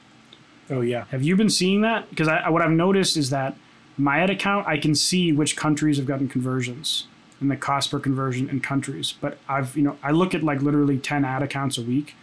Oh 0.69 0.81
yeah. 0.81 1.05
Have 1.11 1.23
you 1.23 1.35
been 1.35 1.49
seeing 1.49 1.81
that? 1.81 2.09
Because 2.09 2.27
I, 2.27 2.49
what 2.49 2.61
I've 2.61 2.71
noticed 2.71 3.17
is 3.17 3.29
that 3.31 3.55
my 3.97 4.19
ad 4.19 4.29
account, 4.29 4.67
I 4.67 4.77
can 4.77 4.95
see 4.95 5.31
which 5.31 5.55
countries 5.55 5.97
have 5.97 6.05
gotten 6.05 6.27
conversions 6.27 7.07
and 7.39 7.51
the 7.51 7.57
cost 7.57 7.91
per 7.91 7.99
conversion 7.99 8.49
in 8.49 8.59
countries. 8.59 9.13
But 9.19 9.37
I've, 9.47 9.75
you 9.75 9.83
know, 9.83 9.97
I 10.01 10.11
look 10.11 10.33
at 10.33 10.43
like 10.43 10.61
literally 10.61 10.97
10 10.97 11.25
ad 11.25 11.43
accounts 11.43 11.77
a 11.77 11.81
week, 11.81 12.15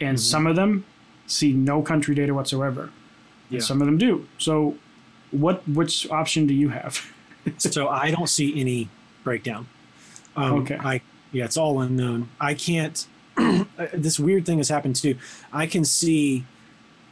and 0.00 0.20
some 0.20 0.46
of 0.46 0.56
them 0.56 0.84
see 1.26 1.52
no 1.52 1.80
country 1.80 2.14
data 2.14 2.34
whatsoever. 2.34 2.90
Yeah. 3.48 3.56
And 3.56 3.64
some 3.64 3.80
of 3.80 3.86
them 3.86 3.98
do. 3.98 4.26
So, 4.38 4.76
what 5.30 5.66
which 5.68 6.10
option 6.10 6.46
do 6.46 6.54
you 6.54 6.70
have? 6.70 7.12
so 7.58 7.88
I 7.88 8.10
don't 8.10 8.28
see 8.28 8.58
any 8.60 8.88
breakdown. 9.22 9.68
Um, 10.36 10.60
Okay. 10.60 10.76
I 10.76 11.00
yeah, 11.32 11.44
it's 11.44 11.56
all 11.56 11.80
unknown. 11.80 12.28
I 12.40 12.54
can't. 12.54 13.06
this 13.92 14.20
weird 14.20 14.46
thing 14.46 14.58
has 14.58 14.68
happened 14.68 14.94
too. 14.96 15.16
I 15.52 15.66
can 15.66 15.84
see, 15.84 16.44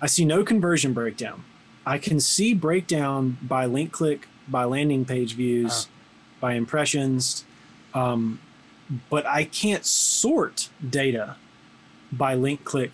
I 0.02 0.06
see 0.06 0.24
no 0.24 0.42
conversion 0.44 0.92
breakdown. 0.92 1.44
I 1.86 1.98
can 1.98 2.20
see 2.20 2.52
breakdown 2.52 3.38
by 3.40 3.66
link 3.66 3.92
click, 3.92 4.28
by 4.48 4.64
landing 4.64 5.04
page 5.04 5.34
views, 5.34 5.86
by 6.40 6.54
impressions, 6.54 7.44
um, 7.94 8.40
but 9.08 9.24
I 9.26 9.44
can't 9.44 9.86
sort 9.86 10.68
data 10.86 11.36
by 12.10 12.34
link 12.34 12.64
click 12.64 12.90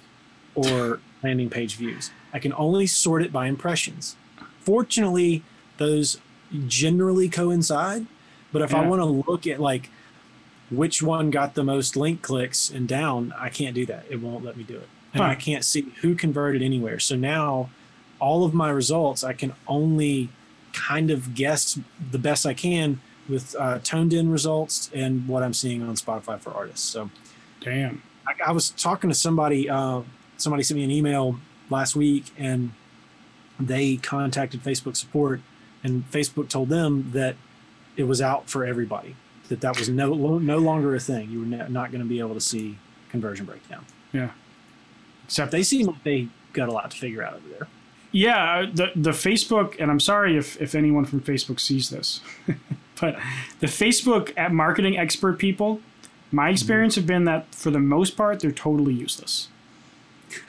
or 0.54 1.00
landing 1.22 1.50
page 1.50 1.76
views. 1.76 2.10
I 2.32 2.38
can 2.38 2.52
only 2.52 2.86
sort 2.86 3.22
it 3.22 3.32
by 3.32 3.46
impressions. 3.46 4.16
Fortunately, 4.60 5.42
those 5.78 6.18
generally 6.66 7.28
coincide. 7.28 8.06
But 8.52 8.62
if 8.62 8.74
I 8.74 8.86
want 8.86 9.00
to 9.00 9.30
look 9.30 9.46
at 9.46 9.60
like 9.60 9.90
which 10.70 11.02
one 11.02 11.30
got 11.30 11.54
the 11.54 11.64
most 11.64 11.96
link 11.96 12.22
clicks 12.22 12.70
and 12.70 12.86
down, 12.86 13.34
I 13.38 13.48
can't 13.48 13.74
do 13.74 13.86
that. 13.86 14.04
It 14.08 14.20
won't 14.20 14.44
let 14.44 14.56
me 14.56 14.64
do 14.64 14.76
it. 14.76 14.88
And 15.18 15.26
Huh. 15.26 15.32
I 15.32 15.34
can't 15.34 15.64
see 15.64 15.92
who 16.00 16.14
converted 16.14 16.62
anywhere. 16.62 16.98
So 16.98 17.16
now 17.16 17.70
all 18.20 18.44
of 18.44 18.54
my 18.54 18.70
results, 18.70 19.22
I 19.24 19.32
can 19.32 19.54
only 19.66 20.28
kind 20.72 21.10
of 21.10 21.34
guess 21.34 21.78
the 22.10 22.18
best 22.18 22.46
I 22.46 22.54
can 22.54 23.00
with 23.28 23.54
uh, 23.58 23.78
ToneDen 23.80 24.30
results 24.32 24.90
and 24.94 25.28
what 25.28 25.42
I'm 25.42 25.54
seeing 25.54 25.82
on 25.82 25.94
Spotify 25.96 26.40
for 26.40 26.52
artists. 26.52 26.88
So 26.88 27.10
Damn. 27.60 28.02
I, 28.26 28.34
I 28.48 28.52
was 28.52 28.70
talking 28.70 29.10
to 29.10 29.14
somebody. 29.14 29.68
Uh, 29.68 30.02
somebody 30.36 30.62
sent 30.62 30.78
me 30.78 30.84
an 30.84 30.90
email 30.90 31.38
last 31.70 31.96
week, 31.96 32.26
and 32.38 32.72
they 33.58 33.96
contacted 33.96 34.62
Facebook 34.62 34.96
support, 34.96 35.40
and 35.82 36.10
Facebook 36.10 36.48
told 36.48 36.68
them 36.68 37.10
that 37.12 37.36
it 37.96 38.04
was 38.04 38.22
out 38.22 38.48
for 38.48 38.64
everybody. 38.64 39.16
That 39.48 39.60
that 39.62 39.78
was 39.78 39.88
no 39.88 40.38
no 40.38 40.58
longer 40.58 40.94
a 40.94 41.00
thing. 41.00 41.30
You 41.30 41.40
were 41.40 41.46
not 41.46 41.90
going 41.90 42.02
to 42.02 42.08
be 42.08 42.20
able 42.20 42.34
to 42.34 42.40
see 42.40 42.78
conversion 43.10 43.46
breakdown. 43.46 43.84
Except 45.28 45.52
They 45.52 45.62
seem 45.62 45.86
like 45.86 46.02
they 46.02 46.28
got 46.52 46.68
a 46.68 46.72
lot 46.72 46.90
to 46.90 46.96
figure 46.96 47.22
out 47.22 47.34
over 47.34 47.48
there. 47.48 47.68
Yeah, 48.10 48.64
the 48.72 48.90
the 48.96 49.10
Facebook, 49.10 49.76
and 49.78 49.90
I'm 49.90 50.00
sorry 50.00 50.36
if 50.36 50.60
if 50.60 50.74
anyone 50.74 51.04
from 51.04 51.20
Facebook 51.20 51.60
sees 51.60 51.90
this, 51.90 52.20
but 53.00 53.18
the 53.60 53.66
Facebook 53.66 54.32
at 54.36 54.52
marketing 54.52 54.96
expert 54.98 55.38
people, 55.38 55.80
my 56.32 56.48
experience 56.48 56.94
have 56.94 57.06
been 57.06 57.24
that 57.26 57.54
for 57.54 57.70
the 57.70 57.78
most 57.78 58.16
part 58.16 58.40
they're 58.40 58.50
totally 58.50 58.94
useless. 58.94 59.48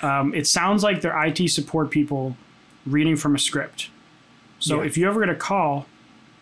Um, 0.02 0.34
it 0.34 0.48
sounds 0.48 0.84
like 0.84 1.02
they're 1.02 1.26
IT 1.26 1.50
support 1.50 1.90
people 1.92 2.38
reading 2.86 3.18
from 3.18 3.36
a 3.36 3.40
script. 3.40 3.90
So 4.60 4.80
Yeah. 4.82 4.88
if 4.88 4.98
you 4.98 5.08
ever 5.08 5.20
get 5.20 5.30
a 5.30 5.36
call 5.36 5.86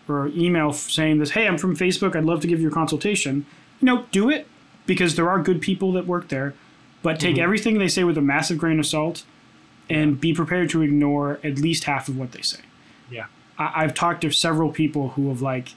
or 0.08 0.28
email 0.28 0.72
saying 0.72 1.18
this, 1.18 1.30
hey, 1.30 1.46
I'm 1.46 1.58
from 1.58 1.76
Facebook, 1.76 2.16
I'd 2.16 2.24
love 2.24 2.40
to 2.40 2.46
give 2.46 2.60
you 2.60 2.68
a 2.68 2.72
consultation, 2.72 3.44
you 3.80 3.86
know, 3.86 4.04
do 4.12 4.30
it 4.30 4.46
because 4.86 5.16
there 5.16 5.28
are 5.28 5.40
good 5.42 5.60
people 5.60 5.92
that 5.92 6.06
work 6.06 6.28
there, 6.28 6.54
but 7.02 7.20
take 7.20 7.36
mm-hmm. 7.36 7.44
everything 7.44 7.78
they 7.78 7.88
say 7.88 8.04
with 8.04 8.18
a 8.18 8.22
massive 8.22 8.58
grain 8.58 8.78
of 8.78 8.86
salt 8.86 9.24
and 9.90 10.20
be 10.20 10.34
prepared 10.34 10.70
to 10.70 10.82
ignore 10.82 11.40
at 11.42 11.58
least 11.58 11.84
half 11.84 12.08
of 12.08 12.18
what 12.18 12.32
they 12.32 12.42
say. 12.42 12.60
Yeah. 13.10 13.26
I, 13.58 13.84
I've 13.84 13.94
talked 13.94 14.20
to 14.22 14.30
several 14.30 14.70
people 14.70 15.10
who 15.10 15.28
have 15.28 15.40
like, 15.40 15.74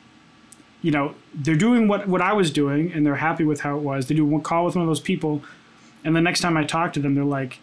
you 0.82 0.92
know, 0.92 1.16
they're 1.34 1.56
doing 1.56 1.88
what 1.88 2.08
what 2.08 2.22
I 2.22 2.34
was 2.34 2.52
doing 2.52 2.92
and 2.92 3.06
they're 3.06 3.16
happy 3.16 3.44
with 3.44 3.62
how 3.62 3.78
it 3.78 3.82
was. 3.82 4.08
They 4.08 4.16
do 4.16 4.26
one 4.26 4.42
call 4.42 4.66
with 4.66 4.76
one 4.76 4.84
of 4.84 4.90
those 4.90 5.00
people, 5.00 5.44
and 6.04 6.16
the 6.16 6.22
next 6.22 6.42
time 6.42 6.58
I 6.58 6.64
talk 6.64 6.94
to 6.94 7.00
them, 7.00 7.14
they're 7.14 7.24
like, 7.24 7.60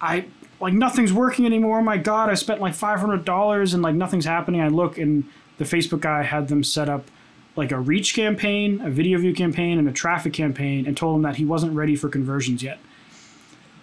I 0.00 0.26
like 0.60 0.74
nothing's 0.74 1.12
working 1.12 1.46
anymore. 1.46 1.78
Oh 1.78 1.82
my 1.82 1.96
God, 1.96 2.28
I 2.28 2.34
spent 2.34 2.60
like 2.60 2.74
five 2.74 3.00
hundred 3.00 3.24
dollars 3.24 3.72
and 3.72 3.82
like 3.82 3.94
nothing's 3.94 4.26
happening. 4.26 4.60
I 4.60 4.68
look 4.68 4.98
and 4.98 5.24
the 5.58 5.64
Facebook 5.64 6.00
guy 6.00 6.22
had 6.22 6.48
them 6.48 6.62
set 6.62 6.88
up 6.88 7.10
like 7.56 7.72
a 7.72 7.80
reach 7.80 8.14
campaign, 8.14 8.80
a 8.82 8.90
video 8.90 9.18
view 9.18 9.34
campaign, 9.34 9.78
and 9.78 9.88
a 9.88 9.92
traffic 9.92 10.32
campaign, 10.32 10.86
and 10.86 10.96
told 10.96 11.16
him 11.16 11.22
that 11.22 11.36
he 11.36 11.44
wasn't 11.44 11.72
ready 11.74 11.96
for 11.96 12.08
conversions 12.08 12.62
yet 12.62 12.78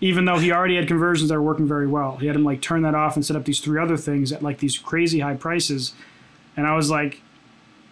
even 0.02 0.26
though 0.26 0.38
he 0.38 0.52
already 0.52 0.76
had 0.76 0.86
conversions 0.86 1.30
that 1.30 1.36
were 1.36 1.42
working 1.42 1.66
very 1.66 1.88
well. 1.88 2.18
He 2.18 2.28
had 2.28 2.36
him 2.36 2.44
like 2.44 2.62
turn 2.62 2.82
that 2.82 2.94
off 2.94 3.16
and 3.16 3.26
set 3.26 3.38
up 3.38 3.46
these 3.46 3.62
three 3.62 3.80
other 3.80 3.96
things 3.96 4.34
at 4.34 4.44
like 4.44 4.58
these 4.58 4.78
crazy 4.78 5.22
high 5.22 5.36
prices. 5.36 5.94
And 6.58 6.68
I 6.68 6.76
was 6.76 6.90
like, 6.90 7.22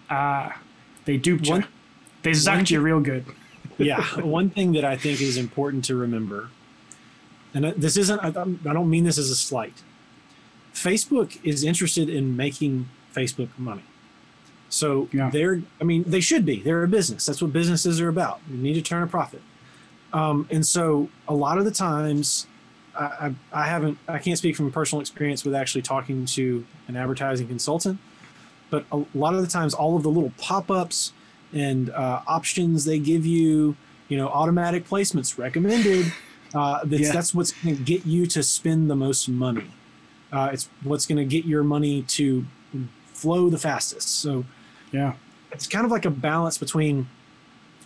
ah, 0.09 0.59
they 1.05 1.15
duped 1.15 1.47
you. 1.47 1.63
They 2.23 2.31
zucked 2.31 2.69
you 2.69 2.81
real 2.81 2.99
good. 2.99 3.25
yeah 3.77 4.03
one 4.21 4.49
thing 4.49 4.73
that 4.73 4.85
i 4.85 4.95
think 4.95 5.21
is 5.21 5.37
important 5.37 5.83
to 5.85 5.95
remember 5.95 6.49
and 7.53 7.65
this 7.65 7.97
isn't, 7.97 8.23
I 8.23 8.31
don't 8.31 8.89
mean 8.89 9.03
this 9.03 9.17
as 9.17 9.29
a 9.29 9.35
slight 9.35 9.81
facebook 10.73 11.37
is 11.43 11.63
interested 11.63 12.09
in 12.09 12.37
making 12.37 12.89
facebook 13.13 13.49
money 13.57 13.83
so 14.71 15.07
Yeah. 15.13 15.29
they're 15.29 15.61
i 15.79 15.83
mean 15.83 16.03
they 16.07 16.19
should 16.21 16.45
be. 16.45 16.61
They're 16.61 16.83
a 16.83 16.87
business. 16.87 17.25
That's 17.27 17.41
what 17.43 17.53
businesses 17.53 18.01
are 18.01 18.09
about. 18.09 18.39
You 18.49 18.57
need 18.57 18.73
to 18.73 18.81
turn 18.81 19.03
a 19.03 19.07
profit. 19.07 19.41
Um, 20.13 20.47
and 20.49 20.65
so 20.65 21.09
a 21.27 21.33
lot 21.35 21.57
of 21.59 21.65
the 21.65 21.71
times 21.71 22.47
I, 22.99 23.05
I, 23.05 23.61
I 23.61 23.65
haven't 23.67 23.97
i 24.07 24.17
can't 24.17 24.37
speak 24.37 24.55
from 24.57 24.69
personal 24.71 24.99
experience 25.01 25.45
with 25.45 25.53
actually 25.55 25.83
talking 25.83 26.25
to 26.37 26.65
an 26.89 26.95
advertising 26.97 27.47
consultant 27.47 27.99
but 28.69 28.85
a 28.91 29.03
lot 29.13 29.33
of 29.35 29.41
the 29.41 29.47
times 29.47 29.73
all 29.73 29.95
of 29.95 30.03
the 30.03 30.09
little 30.09 30.33
pop-ups 30.37 31.13
and 31.53 31.89
uh, 31.91 32.21
options 32.27 32.83
they 32.83 32.99
give 32.99 33.25
you 33.25 33.77
you 34.09 34.17
know 34.17 34.27
automatic 34.27 34.85
placements 34.89 35.37
recommended 35.37 36.11
uh, 36.53 36.79
that's, 36.83 37.03
Yeah. 37.03 37.11
that's 37.13 37.33
what's 37.33 37.53
going 37.53 37.77
to 37.77 37.81
get 37.83 38.05
you 38.05 38.25
to 38.27 38.43
spend 38.43 38.89
the 38.89 38.95
most 38.97 39.29
money. 39.29 39.71
Uh, 40.33 40.49
it's 40.51 40.67
what's 40.83 41.05
going 41.05 41.17
to 41.17 41.23
get 41.25 41.45
your 41.45 41.63
money 41.63 42.01
to 42.17 42.45
flow 43.13 43.49
the 43.49 43.57
fastest. 43.57 44.09
So 44.09 44.43
Yeah. 44.91 45.13
it's 45.51 45.67
kind 45.67 45.85
of 45.85 45.91
like 45.91 46.05
a 46.05 46.09
balance 46.09 46.57
between 46.57 47.07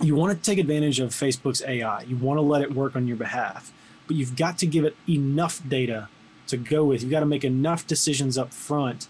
you 0.01 0.15
want 0.15 0.37
to 0.37 0.43
take 0.43 0.59
advantage 0.59 0.99
of 0.99 1.11
Facebook's 1.11 1.63
AI. 1.63 2.01
You 2.03 2.17
want 2.17 2.37
to 2.37 2.41
let 2.41 2.61
it 2.61 2.73
work 2.73 2.95
on 2.95 3.07
your 3.07 3.17
behalf, 3.17 3.71
but 4.07 4.15
you've 4.15 4.35
got 4.35 4.57
to 4.59 4.65
give 4.65 4.83
it 4.83 4.95
enough 5.07 5.61
data 5.67 6.09
to 6.47 6.57
go 6.57 6.85
with. 6.85 7.01
You've 7.01 7.11
got 7.11 7.21
to 7.21 7.25
make 7.25 7.43
enough 7.43 7.87
decisions 7.87 8.37
up 8.37 8.53
front, 8.53 9.07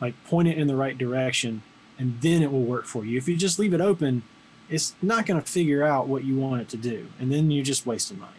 like 0.00 0.14
point 0.24 0.48
it 0.48 0.58
in 0.58 0.66
the 0.66 0.76
right 0.76 0.96
direction, 0.96 1.62
and 1.98 2.20
then 2.20 2.42
it 2.42 2.50
will 2.50 2.62
work 2.62 2.86
for 2.86 3.04
you. 3.04 3.18
If 3.18 3.28
you 3.28 3.36
just 3.36 3.58
leave 3.58 3.74
it 3.74 3.80
open, 3.80 4.22
it's 4.68 4.94
not 5.02 5.26
going 5.26 5.40
to 5.40 5.46
figure 5.46 5.82
out 5.84 6.08
what 6.08 6.24
you 6.24 6.36
want 6.36 6.62
it 6.62 6.68
to 6.70 6.76
do, 6.76 7.08
and 7.20 7.30
then 7.30 7.50
you're 7.50 7.64
just 7.64 7.86
wasting 7.86 8.18
money. 8.18 8.32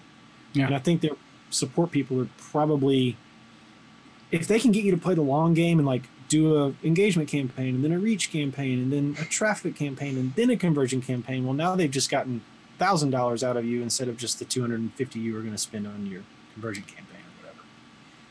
Yeah. 0.54 0.68
And 0.68 0.76
I 0.76 0.80
think 0.80 1.02
that 1.02 1.12
support 1.52 1.92
people 1.92 2.20
are 2.22 2.30
probably, 2.38 3.18
if 4.32 4.48
they 4.48 4.60
can 4.60 4.72
get 4.72 4.84
you 4.84 4.92
to 4.92 4.98
play 4.98 5.14
the 5.14 5.22
long 5.22 5.54
game 5.54 5.78
and 5.80 5.86
like 5.86 6.04
do 6.38 6.58
a 6.58 6.74
engagement 6.84 7.30
campaign 7.30 7.76
and 7.76 7.84
then 7.84 7.92
a 7.92 8.00
reach 8.00 8.32
campaign 8.32 8.80
and 8.80 8.92
then 8.92 9.16
a 9.22 9.26
traffic 9.26 9.76
campaign 9.76 10.18
and 10.18 10.34
then 10.36 10.50
a 10.50 10.58
conversion 10.58 11.02
campaign. 11.02 11.46
Well, 11.46 11.54
now 11.54 11.76
they've 11.76 11.92
just 12.00 12.10
gotten 12.10 12.42
thousand 12.80 13.12
dollars 13.12 13.44
out 13.44 13.56
of 13.56 13.66
you 13.66 13.82
instead 13.82 14.08
of 14.08 14.18
just 14.18 14.40
the 14.40 14.46
two 14.46 14.62
hundred 14.62 14.80
and 14.82 14.94
fifty 14.96 15.20
you 15.20 15.34
were 15.34 15.42
going 15.42 15.54
to 15.54 15.58
spend 15.70 15.86
on 15.88 16.06
your 16.08 16.24
conversion 16.54 16.84
campaign 16.84 17.22
or 17.22 17.46
whatever. 17.46 17.64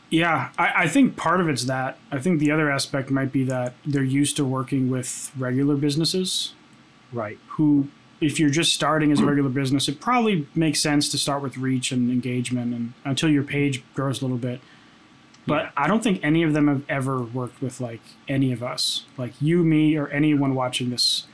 Yeah, 0.09 0.49
I, 0.57 0.83
I 0.83 0.87
think 0.87 1.15
part 1.15 1.39
of 1.41 1.47
it's 1.49 1.63
that. 1.65 1.97
I 2.11 2.19
think 2.19 2.39
the 2.39 2.51
other 2.51 2.69
aspect 2.69 3.09
might 3.09 3.31
be 3.31 3.43
that 3.45 3.73
they're 3.85 4.03
used 4.03 4.35
to 4.37 4.45
working 4.45 4.89
with 4.89 5.31
regular 5.37 5.75
businesses 5.75 6.53
Right. 7.11 7.37
who, 7.57 7.87
if 8.21 8.39
you're 8.39 8.49
just 8.49 8.73
starting 8.73 9.11
as 9.11 9.19
a 9.19 9.25
regular 9.25 9.49
business, 9.49 9.87
it 9.87 9.99
probably 10.01 10.47
makes 10.55 10.79
sense 10.81 11.09
to 11.09 11.17
start 11.17 11.41
with 11.43 11.57
reach 11.57 11.91
and 11.91 12.09
engagement 12.11 12.73
and 12.73 12.93
until 13.05 13.29
your 13.29 13.43
page 13.43 13.83
grows 13.93 14.21
a 14.21 14.25
little 14.25 14.37
bit. 14.49 14.59
But 15.45 15.63
Yeah. 15.63 15.71
I 15.77 15.87
don't 15.87 16.03
think 16.03 16.19
any 16.23 16.43
of 16.43 16.53
them 16.53 16.67
have 16.67 16.83
ever 16.87 17.21
worked 17.21 17.61
with 17.61 17.81
like 17.81 18.01
any 18.27 18.51
of 18.51 18.63
us, 18.63 19.05
like 19.17 19.41
you, 19.41 19.63
me, 19.63 19.97
or 19.97 20.07
anyone 20.07 20.55
watching 20.55 20.89
this 20.89 21.25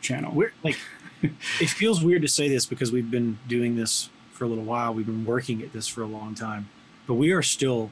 channel. 0.00 0.32
We're 0.34 0.52
like, 0.62 0.78
it 1.22 1.70
feels 1.70 2.02
weird 2.02 2.22
to 2.22 2.28
say 2.28 2.48
this 2.48 2.66
because 2.66 2.90
we've 2.90 3.10
been 3.10 3.38
doing 3.46 3.76
this 3.76 4.10
for 4.32 4.44
a 4.44 4.48
little 4.48 4.64
while. 4.64 4.92
We've 4.92 5.06
been 5.06 5.24
working 5.24 5.62
at 5.62 5.72
this 5.72 5.86
for 5.86 6.02
a 6.02 6.06
long 6.06 6.34
time, 6.34 6.68
but 7.06 7.14
we 7.14 7.30
are 7.30 7.42
still 7.42 7.90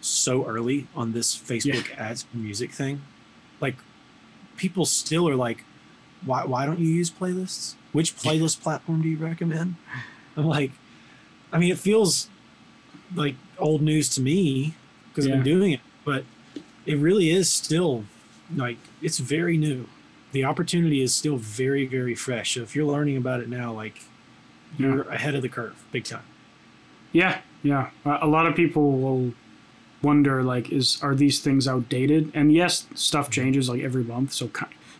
so 0.00 0.46
early 0.46 0.86
on 0.94 1.12
this 1.12 1.36
Facebook 1.36 1.96
ads 1.98 2.24
music 2.32 2.70
thing. 2.70 3.02
Like, 3.60 3.76
people 4.56 4.84
still 4.84 5.28
are 5.28 5.34
like, 5.34 5.64
why, 6.24 6.44
why 6.44 6.66
don't 6.66 6.78
you 6.78 6.88
use 6.88 7.10
playlists? 7.10 7.74
Which 7.92 8.16
playlist 8.22 8.60
platform 8.60 9.02
do 9.02 9.08
you 9.08 9.16
recommend? 9.16 9.74
I'm 10.36 10.46
like, 10.46 10.70
I 11.52 11.58
mean, 11.58 11.72
it 11.72 11.78
feels 11.78 12.28
like 13.14 13.34
old 13.58 13.82
news 13.82 14.08
to 14.10 14.20
me 14.20 14.74
because 15.08 15.26
I've 15.26 15.32
been 15.32 15.42
doing 15.42 15.72
it, 15.72 15.80
but 16.04 16.24
it 16.86 16.98
really 16.98 17.30
is 17.30 17.50
still 17.52 18.04
like, 18.54 18.78
it's 19.02 19.18
very 19.18 19.56
new. 19.56 19.86
The 20.32 20.44
opportunity 20.44 21.02
is 21.02 21.14
still 21.14 21.36
very 21.36 21.86
very 21.86 22.14
fresh. 22.14 22.54
So 22.54 22.62
if 22.62 22.76
you're 22.76 22.86
learning 22.86 23.16
about 23.16 23.40
it 23.40 23.48
now 23.48 23.72
like 23.72 24.02
you're 24.76 25.02
ahead 25.02 25.34
of 25.34 25.42
the 25.42 25.48
curve 25.48 25.82
big 25.92 26.04
time. 26.04 26.24
Yeah, 27.12 27.40
yeah. 27.62 27.90
A 28.04 28.26
lot 28.26 28.46
of 28.46 28.54
people 28.54 28.98
will 28.98 29.32
wonder 30.02 30.42
like, 30.42 30.70
is 30.70 31.02
are 31.02 31.14
these 31.14 31.40
things 31.40 31.66
outdated? 31.66 32.30
And 32.34 32.52
yes, 32.52 32.86
stuff 32.94 33.26
mm-hmm. 33.26 33.32
changes 33.32 33.68
like 33.68 33.80
every 33.82 34.04
month, 34.04 34.32
so 34.32 34.50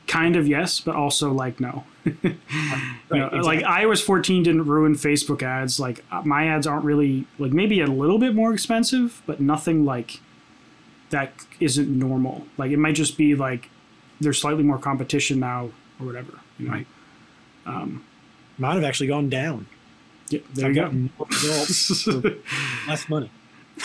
kind 0.09 0.35
of 0.35 0.49
yes, 0.49 0.81
but 0.81 0.97
also 0.97 1.31
like 1.33 1.61
no. 1.61 1.85
You 3.11 3.19
know, 3.21 3.29
Like 3.43 3.61
iOS 3.61 4.03
14 4.03 4.43
didn't 4.43 4.67
ruin 4.67 4.95
Facebook 4.95 5.43
ads. 5.43 5.79
Like 5.81 6.05
uh, 6.11 6.23
my 6.25 6.47
ads 6.49 6.67
aren't 6.67 6.85
really 6.85 7.27
like 7.39 7.53
maybe 7.53 7.81
a 7.81 7.87
little 7.87 8.19
bit 8.19 8.35
more 8.35 8.53
expensive, 8.53 9.23
but 9.27 9.41
nothing 9.41 9.85
like 9.87 10.21
that 11.11 11.33
isn't 11.61 11.89
normal. 11.89 12.47
Like 12.59 12.71
it 12.71 12.77
might 12.79 12.95
just 12.97 13.17
be 13.17 13.35
like 13.35 13.71
there's 14.21 14.39
slightly 14.41 14.63
more 14.63 14.79
competition 14.79 15.39
now 15.41 15.71
or 16.01 16.07
whatever. 16.07 16.41
You 16.59 16.67
know? 16.69 16.73
Right. 16.73 16.87
mine 18.59 18.75
have 18.75 18.85
actually 18.85 19.07
gone 19.07 19.29
down 19.31 19.67
Yeah, 20.29 20.41
there 20.55 20.67
I've 20.71 20.77
you 20.77 20.83
go. 20.83 20.91
more 20.91 21.27
results 21.29 22.07
less 22.89 23.09
money 23.09 23.31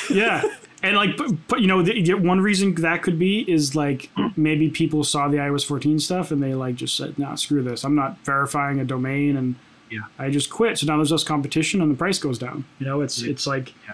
yeah 0.09 0.41
and 0.83 0.95
like 0.95 1.17
but, 1.17 1.31
but 1.47 1.59
you 1.61 1.67
know 1.67 1.81
the, 1.81 2.13
one 2.13 2.41
reason 2.41 2.75
that 2.75 3.01
could 3.01 3.17
be 3.17 3.39
is 3.51 3.75
like 3.75 4.09
maybe 4.35 4.69
people 4.69 5.03
saw 5.03 5.27
the 5.27 5.37
ios 5.37 5.65
14 5.65 5.97
stuff 5.99 6.29
and 6.31 6.43
they 6.43 6.53
like 6.53 6.75
just 6.75 6.95
said 6.95 7.17
nah 7.17 7.35
screw 7.35 7.63
this 7.63 7.83
i'm 7.83 7.95
not 7.95 8.17
verifying 8.25 8.79
a 8.79 8.85
domain 8.85 9.37
and 9.37 9.55
Yeah. 9.89 10.01
i 10.19 10.29
just 10.29 10.49
quit 10.49 10.77
so 10.77 10.85
now 10.87 10.97
there's 10.97 11.11
less 11.11 11.23
competition 11.23 11.81
and 11.81 11.89
the 11.91 11.97
price 11.97 12.19
goes 12.19 12.37
down 12.37 12.65
you 12.79 12.85
know 12.85 13.01
it's 13.01 13.21
Yeah. 13.21 13.31
it's 13.31 13.47
like 13.47 13.73
Yeah. 13.87 13.93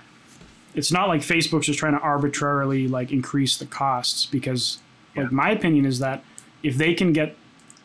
it's 0.75 0.91
not 0.91 1.07
like 1.07 1.21
facebook's 1.21 1.67
just 1.67 1.79
trying 1.79 1.93
to 1.93 1.99
arbitrarily 1.99 2.87
like 2.87 3.11
increase 3.11 3.57
the 3.57 3.65
costs 3.65 4.25
because 4.25 4.79
Like 5.15 5.31
my 5.31 5.49
opinion 5.51 5.85
is 5.85 5.99
that 5.99 6.23
if 6.63 6.75
they 6.77 6.93
can 6.93 7.13
get 7.13 7.35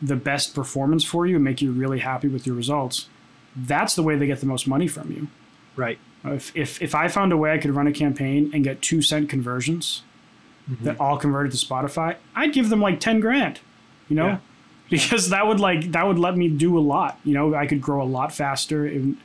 the 0.01 0.15
best 0.15 0.53
performance 0.53 1.03
for 1.03 1.25
you 1.25 1.35
and 1.35 1.43
make 1.43 1.61
you 1.61 1.71
really 1.71 1.99
happy 1.99 2.27
with 2.27 2.45
your 2.45 2.55
results, 2.55 3.07
that's 3.55 3.95
the 3.95 4.03
way 4.03 4.15
they 4.17 4.27
get 4.27 4.39
the 4.41 4.45
most 4.45 4.67
money 4.67 4.87
from 4.87 5.09
you. 5.11 5.27
Right. 5.77 5.97
If 6.33 6.55
if, 6.55 6.81
if 6.81 6.95
I 6.95 7.07
found 7.07 7.31
a 7.31 7.37
way 7.37 7.53
I 7.53 7.57
could 7.57 7.71
run 7.75 7.87
a 7.87 7.91
campaign 7.93 8.51
and 8.53 8.63
get 8.63 8.81
two 8.81 9.01
cent 9.01 9.29
conversions 9.29 10.03
Mm-hmm. 10.67 10.85
that 10.85 10.99
all 10.99 11.15
converted 11.15 11.51
to 11.51 11.63
Spotify, 11.63 12.15
I'd 12.35 12.51
give 12.51 12.69
them 12.69 12.81
like 12.81 12.99
ten 12.99 13.19
grand. 13.19 13.59
You 14.09 14.15
know? 14.15 14.27
Yeah. 14.27 14.37
Because 14.89 15.29
that 15.29 15.45
would 15.45 15.59
like 15.59 15.91
that 15.91 16.07
would 16.07 16.17
let 16.17 16.35
me 16.35 16.49
do 16.49 16.75
a 16.75 16.81
lot. 16.81 17.19
You 17.23 17.35
know, 17.35 17.53
I 17.53 17.67
could 17.67 17.81
grow 17.81 18.01
a 18.01 18.09
lot 18.09 18.33
faster 18.33 18.83
and 18.87 19.17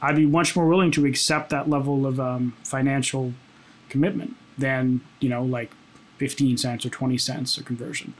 I'd 0.00 0.16
be 0.16 0.24
much 0.24 0.56
more 0.56 0.66
willing 0.66 0.90
to 0.92 1.04
accept 1.04 1.50
that 1.50 1.68
level 1.68 2.06
of 2.06 2.18
um, 2.18 2.54
financial 2.64 3.34
commitment 3.90 4.34
than, 4.56 5.02
you 5.20 5.28
know, 5.28 5.42
like 5.44 5.72
fifteen 6.16 6.56
cents 6.56 6.86
or 6.86 6.88
twenty 6.88 7.18
cents 7.18 7.58
a 7.58 7.62
conversion. 7.62 8.14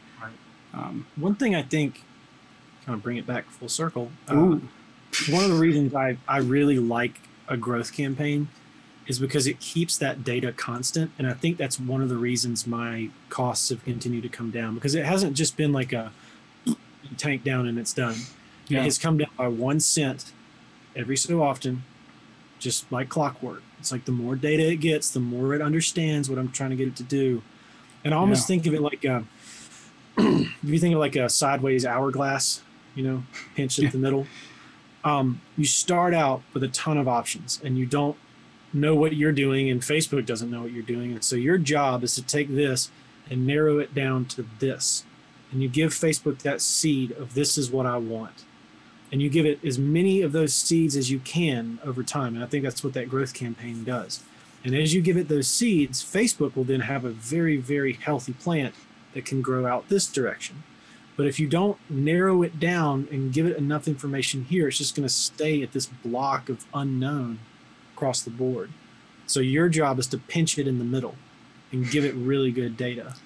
One 1.16 1.34
thing 1.36 1.54
I 1.54 1.62
think, 1.62 2.02
kind 2.84 2.96
of 2.96 3.02
bring 3.02 3.16
it 3.16 3.26
back 3.26 3.48
full 3.48 3.70
circle. 3.70 4.10
uh, 4.28 4.34
one 4.34 5.44
of 5.44 5.50
the 5.50 5.56
reasons 5.58 5.94
I, 5.94 6.18
I 6.28 6.38
really 6.38 6.78
like 6.78 7.18
a 7.48 7.56
growth 7.56 7.92
campaign 7.92 8.48
is 9.06 9.18
because 9.18 9.46
it 9.46 9.58
keeps 9.58 9.96
that 9.98 10.22
data 10.22 10.52
constant. 10.52 11.10
And 11.18 11.26
I 11.26 11.32
think 11.32 11.56
that's 11.56 11.80
one 11.80 12.02
of 12.02 12.08
the 12.08 12.16
reasons 12.16 12.66
my 12.66 13.08
costs 13.30 13.70
have 13.70 13.82
continued 13.84 14.22
to 14.24 14.28
come 14.28 14.50
down 14.50 14.74
because 14.74 14.94
it 14.94 15.04
hasn't 15.06 15.34
just 15.34 15.56
been 15.56 15.72
like 15.72 15.92
a 15.92 16.12
tank 17.16 17.42
down 17.44 17.66
and 17.66 17.78
it's 17.78 17.92
done. 17.94 18.16
Yeah. 18.68 18.80
It 18.80 18.84
has 18.84 18.98
come 18.98 19.16
down 19.18 19.30
by 19.36 19.48
one 19.48 19.80
cent 19.80 20.32
every 20.94 21.16
so 21.16 21.42
often, 21.42 21.84
just 22.58 22.90
like 22.92 23.08
clockwork. 23.08 23.62
It's 23.78 23.90
like 23.92 24.04
the 24.04 24.12
more 24.12 24.36
data 24.36 24.70
it 24.70 24.76
gets, 24.76 25.08
the 25.10 25.20
more 25.20 25.54
it 25.54 25.62
understands 25.62 26.28
what 26.28 26.38
I'm 26.38 26.50
trying 26.50 26.70
to 26.70 26.76
get 26.76 26.88
it 26.88 26.96
to 26.96 27.02
do. 27.02 27.42
And 28.04 28.12
I 28.12 28.18
almost 28.18 28.42
Yeah. 28.42 28.46
think 28.56 28.66
of 28.66 28.74
it 28.74 28.82
like 28.82 29.04
a, 29.04 29.24
if 30.18 30.54
you 30.64 30.78
think 30.78 30.94
of 30.94 31.00
like 31.00 31.16
a 31.16 31.28
sideways 31.30 31.86
hourglass, 31.86 32.60
you 32.94 33.04
know, 33.04 33.22
pinched 33.54 33.78
at 33.78 33.92
the 33.92 33.98
middle. 33.98 34.26
Um, 35.04 35.40
you 35.56 35.64
start 35.64 36.12
out 36.12 36.42
with 36.52 36.62
a 36.62 36.68
ton 36.68 36.98
of 36.98 37.06
options 37.08 37.60
and 37.62 37.78
you 37.78 37.86
don't 37.86 38.16
know 38.72 38.94
what 38.94 39.14
you're 39.14 39.32
doing 39.32 39.70
and 39.70 39.80
Facebook 39.80 40.26
doesn't 40.26 40.50
know 40.50 40.62
what 40.62 40.72
you're 40.72 40.82
doing. 40.82 41.12
And 41.12 41.24
so 41.24 41.36
your 41.36 41.58
job 41.58 42.02
is 42.02 42.14
to 42.16 42.22
take 42.22 42.54
this 42.54 42.90
and 43.30 43.46
narrow 43.46 43.78
it 43.78 43.94
down 43.94 44.24
to 44.26 44.46
this. 44.58 45.04
And 45.50 45.62
you 45.62 45.68
give 45.68 45.92
Facebook 45.92 46.40
that 46.40 46.60
seed 46.60 47.12
of 47.12 47.34
this 47.34 47.56
is 47.56 47.70
what 47.70 47.86
I 47.86 47.96
want. 47.96 48.44
And 49.10 49.22
you 49.22 49.30
give 49.30 49.46
it 49.46 49.64
as 49.64 49.78
many 49.78 50.20
of 50.20 50.32
those 50.32 50.52
seeds 50.52 50.94
as 50.94 51.10
you 51.10 51.20
can 51.20 51.78
over 51.84 52.02
time. 52.02 52.34
And 52.34 52.44
I 52.44 52.46
think 52.46 52.64
that's 52.64 52.84
what 52.84 52.92
that 52.92 53.08
growth 53.08 53.32
campaign 53.32 53.84
does. 53.84 54.22
And 54.64 54.74
as 54.74 54.92
you 54.92 55.00
give 55.00 55.16
it 55.16 55.28
those 55.28 55.48
seeds, 55.48 56.02
Facebook 56.02 56.54
will 56.54 56.64
then 56.64 56.80
have 56.80 57.04
a 57.04 57.10
very, 57.10 57.56
very 57.56 57.94
healthy 57.94 58.34
plant 58.34 58.74
that 59.14 59.24
can 59.24 59.40
grow 59.40 59.66
out 59.66 59.88
this 59.88 60.06
direction. 60.06 60.62
But 61.18 61.26
if 61.26 61.40
you 61.40 61.48
don't 61.48 61.76
narrow 61.90 62.42
it 62.44 62.60
down 62.60 63.08
and 63.10 63.32
give 63.32 63.44
it 63.44 63.56
enough 63.56 63.88
information 63.88 64.44
here, 64.44 64.68
it's 64.68 64.78
just 64.78 64.94
going 64.94 65.06
to 65.06 65.12
stay 65.12 65.64
at 65.64 65.72
this 65.72 65.86
block 65.86 66.48
of 66.48 66.64
unknown 66.72 67.40
across 67.94 68.22
the 68.22 68.30
board. 68.30 68.70
So 69.26 69.40
your 69.40 69.68
job 69.68 69.98
is 69.98 70.06
to 70.06 70.18
pinch 70.18 70.60
it 70.60 70.68
in 70.68 70.78
the 70.78 70.84
middle 70.84 71.16
and 71.72 71.90
give 71.90 72.04
it 72.04 72.14
really 72.14 72.52
good 72.52 72.76
data. 72.76 73.16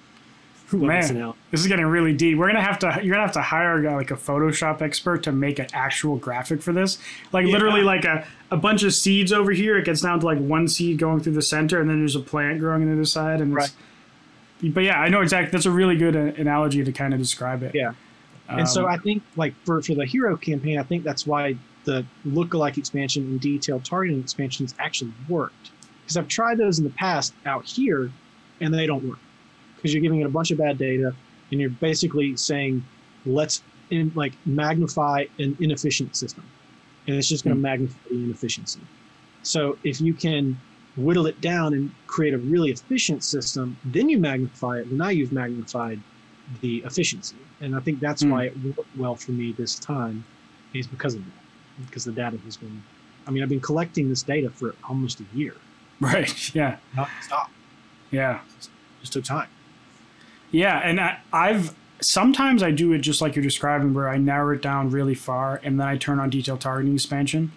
Man. 0.73 1.33
This 1.51 1.61
is 1.61 1.67
getting 1.67 1.85
really 1.85 2.13
deep. 2.13 2.35
We're 2.35 2.47
gonna 2.47 2.63
have 2.63 2.79
to. 2.79 2.99
You're 3.03 3.13
gonna 3.13 3.27
have 3.27 3.33
to 3.33 3.41
hire 3.43 3.85
a 3.85 3.95
like 3.95 4.09
a 4.09 4.15
Photoshop 4.15 4.81
expert 4.81 5.21
to 5.23 5.31
make 5.31 5.59
an 5.59 5.67
actual 5.71 6.15
graphic 6.15 6.63
for 6.63 6.73
this. 6.73 6.97
Like 7.31 7.45
Yeah. 7.45 7.51
literally, 7.51 7.83
like 7.83 8.05
a, 8.05 8.25
a 8.49 8.57
bunch 8.57 8.81
of 8.81 8.91
seeds 8.95 9.31
over 9.31 9.51
here. 9.51 9.77
It 9.77 9.85
gets 9.85 10.01
down 10.01 10.19
to 10.21 10.25
like 10.25 10.39
one 10.39 10.67
seed 10.67 10.97
going 10.97 11.19
through 11.19 11.33
the 11.33 11.43
center, 11.43 11.79
and 11.79 11.87
then 11.87 11.99
there's 11.99 12.15
a 12.15 12.21
plant 12.21 12.59
growing 12.59 12.81
on 12.81 12.87
the 12.87 12.93
other 12.95 13.05
side. 13.05 13.39
And 13.39 13.53
it's, 13.55 13.75
but 14.71 14.83
yeah, 14.83 14.99
I 14.99 15.09
know 15.09 15.21
exactly. 15.21 15.51
That's 15.51 15.65
a 15.65 15.71
really 15.71 15.97
good 15.97 16.15
uh, 16.15 16.39
analogy 16.39 16.83
to 16.83 16.91
kind 16.91 17.13
of 17.13 17.19
describe 17.19 17.63
it. 17.63 17.73
Yeah. 17.75 17.93
and 18.49 18.67
so 18.67 18.85
Um, 18.85 18.91
I 18.91 18.97
think 18.97 19.23
like 19.35 19.53
for, 19.65 19.81
for 19.81 19.95
the 19.95 20.05
hero 20.05 20.37
campaign, 20.37 20.77
I 20.79 20.83
think 20.83 21.03
that's 21.03 21.25
why 21.27 21.55
the 21.85 22.05
lookalike 22.25 22.77
expansion 22.77 23.23
and 23.23 23.41
detailed 23.41 23.83
targeting 23.83 24.19
expansions 24.19 24.73
actually 24.79 25.11
worked. 25.27 25.71
Because 26.01 26.17
I've 26.17 26.27
tried 26.27 26.57
those 26.57 26.79
in 26.79 26.85
the 26.85 26.91
past 26.91 27.33
out 27.45 27.65
here 27.65 28.11
and 28.61 28.73
they 28.73 28.85
don't 28.85 29.03
work. 29.07 29.19
Because 29.75 29.93
you're 29.93 30.01
giving 30.01 30.21
it 30.21 30.25
a 30.25 30.29
bunch 30.29 30.51
of 30.51 30.57
bad 30.57 30.77
data 30.77 31.13
and 31.51 31.59
you're 31.59 31.69
basically 31.69 32.37
saying, 32.37 32.83
let's 33.25 33.61
in, 33.89 34.11
like 34.15 34.33
magnify 34.45 35.25
an 35.39 35.57
inefficient 35.59 36.15
system. 36.15 36.43
And 37.07 37.17
it's 37.17 37.27
just 37.27 37.43
going 37.43 37.53
to 37.55 37.57
Hmm. 37.57 37.63
magnify 37.63 37.97
the 38.09 38.15
inefficiency. 38.15 38.79
So 39.43 39.77
if 39.83 39.99
you 39.99 40.13
can 40.13 40.57
whittle 40.95 41.25
it 41.27 41.41
down 41.41 41.73
and 41.73 41.91
create 42.07 42.33
a 42.33 42.37
really 42.37 42.71
efficient 42.71 43.23
system, 43.23 43.77
then 43.85 44.09
you 44.09 44.17
magnify 44.19 44.79
it. 44.79 44.91
Now 44.91 45.09
you've 45.09 45.31
magnified 45.31 45.99
the 46.61 46.77
efficiency. 46.85 47.35
And 47.61 47.75
I 47.75 47.79
think 47.79 47.99
that's 47.99 48.21
Hmm. 48.23 48.29
why 48.31 48.43
it 48.45 48.57
worked 48.63 48.95
well 48.97 49.15
for 49.15 49.31
me 49.31 49.53
this 49.53 49.79
time, 49.79 50.23
is 50.73 50.85
because 50.87 51.15
of 51.15 51.23
that. 51.25 51.85
Because 51.87 52.03
the 52.05 52.11
data 52.11 52.37
has 52.45 52.57
been, 52.57 52.83
I 53.27 53.31
mean, 53.31 53.41
I've 53.41 53.49
been 53.49 53.59
collecting 53.61 54.09
this 54.09 54.21
data 54.23 54.49
for 54.49 54.75
almost 54.87 55.19
a 55.21 55.25
year. 55.33 55.55
right. 55.99 56.31
Yeah. 56.55 56.77
Not 56.95 57.09
stop. 57.21 57.49
Yeah. 58.11 58.41
Just 59.01 59.13
took 59.13 59.23
time. 59.23 59.47
Yeah, 60.51 60.77
and 60.79 60.99
I, 60.99 61.17
I've 61.31 61.73
sometimes 62.01 62.61
I 62.61 62.69
do 62.71 62.93
it 62.93 62.99
just 62.99 63.21
like 63.21 63.35
you're 63.35 63.41
describing, 63.43 63.93
where 63.93 64.07
I 64.09 64.17
narrow 64.17 64.53
it 64.53 64.61
down 64.61 64.89
really 64.91 65.15
far, 65.15 65.59
and 65.63 65.79
then 65.79 65.87
I 65.87 65.97
turn 65.97 66.19
on 66.19 66.29
detailed 66.29 66.61
targeting 66.61 66.93
expansion, 66.93 67.51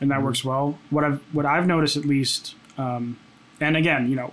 and 0.00 0.10
that 0.10 0.18
Mhm. 0.20 0.24
works 0.24 0.44
well. 0.44 0.78
What 0.90 1.04
I've 1.04 1.20
what 1.32 1.46
I've 1.46 1.66
noticed 1.66 1.96
at 1.96 2.04
least, 2.04 2.54
um, 2.78 3.18
and 3.60 3.76
again, 3.76 4.08
you 4.08 4.16
know, 4.16 4.32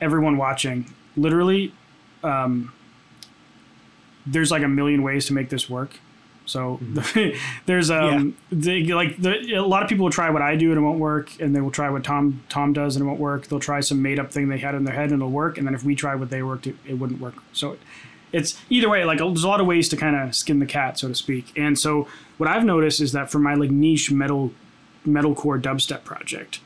everyone 0.00 0.36
watching, 0.36 0.92
literally, 1.16 1.72
um, 2.22 2.72
there's 4.26 4.50
like 4.50 4.62
a 4.62 4.68
million 4.68 5.02
ways 5.02 5.26
to 5.26 5.32
make 5.32 5.48
this 5.48 5.68
work. 5.68 5.98
So 6.44 6.80
there's 7.66 7.90
um 7.90 8.36
the, 8.50 8.92
like 8.94 9.16
the, 9.20 9.54
a 9.54 9.62
lot 9.62 9.82
of 9.82 9.88
people 9.88 10.04
will 10.04 10.12
try 10.12 10.28
what 10.30 10.42
I 10.42 10.56
do 10.56 10.70
and 10.70 10.78
it 10.78 10.82
won't 10.82 10.98
work, 10.98 11.40
and 11.40 11.54
they 11.54 11.60
will 11.60 11.70
try 11.70 11.88
what 11.88 12.04
Tom 12.04 12.42
Tom 12.48 12.72
does 12.72 12.96
and 12.96 13.04
it 13.04 13.06
won't 13.06 13.20
work. 13.20 13.46
They'll 13.46 13.60
try 13.60 13.80
some 13.80 14.02
made 14.02 14.18
up 14.18 14.32
thing 14.32 14.48
they 14.48 14.58
had 14.58 14.74
in 14.74 14.84
their 14.84 14.94
head 14.94 15.10
and 15.10 15.20
it'll 15.20 15.30
work, 15.30 15.56
and 15.56 15.66
then 15.66 15.74
if 15.74 15.84
we 15.84 15.94
try 15.94 16.14
what 16.14 16.30
they 16.30 16.42
worked, 16.42 16.66
it, 16.66 16.76
it 16.86 16.94
wouldn't 16.94 17.20
work. 17.20 17.34
So 17.52 17.76
it's 18.32 18.60
either 18.70 18.88
way. 18.88 19.04
Like 19.04 19.18
there's 19.18 19.44
a 19.44 19.48
lot 19.48 19.60
of 19.60 19.66
ways 19.66 19.88
to 19.90 19.96
kind 19.96 20.16
of 20.16 20.34
skin 20.34 20.58
the 20.58 20.66
cat, 20.66 20.98
so 20.98 21.08
to 21.08 21.14
speak. 21.14 21.52
And 21.56 21.78
so 21.78 22.08
what 22.38 22.48
I've 22.48 22.64
noticed 22.64 23.00
is 23.00 23.12
that 23.12 23.30
for 23.30 23.38
my 23.38 23.54
like 23.54 23.70
niche 23.70 24.10
metal 24.10 24.52
metalcore 25.06 25.60
dubstep 25.60 26.04
project. 26.04 26.60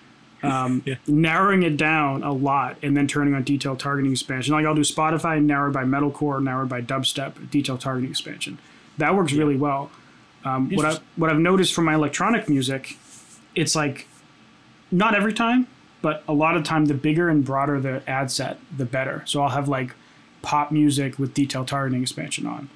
Um, 0.47 0.83
Yeah. 0.87 0.95
narrowing 1.07 1.63
it 1.63 1.77
down 1.77 2.23
a 2.23 2.33
lot 2.33 2.77
and 2.83 2.97
then 2.97 3.07
turning 3.07 3.35
on 3.35 3.43
detailed 3.43 3.79
targeting 3.81 4.13
expansion. 4.13 4.53
Like 4.55 4.65
I'll 4.67 4.75
do 4.75 4.83
Spotify 4.83 5.43
narrowed 5.43 5.73
by 5.73 5.85
metalcore, 5.85 6.43
narrowed 6.43 6.69
by 6.69 6.81
dubstep, 6.83 7.51
detailed 7.51 7.81
targeting 7.81 8.11
expansion. 8.11 8.59
That 8.99 9.15
works 9.15 9.33
really 9.33 9.57
well. 9.57 9.91
Um, 10.45 10.71
what 10.71 10.87
I 10.87 10.99
what 11.17 11.29
I've 11.31 11.39
noticed 11.41 11.75
from 11.75 11.85
my 11.87 11.95
electronic 11.95 12.49
music, 12.49 12.97
it's 13.55 13.75
like 13.75 14.07
not 14.93 15.15
every 15.15 15.33
time, 15.33 15.67
but 16.03 16.23
a 16.29 16.33
lot 16.33 16.57
of 16.57 16.63
time 16.63 16.85
the 16.87 16.95
bigger 16.95 17.29
and 17.29 17.45
broader 17.45 17.81
the 17.81 18.09
ad 18.09 18.31
set, 18.31 18.59
the 18.77 18.85
better. 18.85 19.23
So 19.27 19.43
I'll 19.43 19.49
have 19.51 19.69
like 19.69 19.95
pop 20.43 20.71
music 20.71 21.19
with 21.19 21.35
detailed 21.35 21.67
targeting 21.67 22.03
expansion 22.03 22.47
on, 22.47 22.69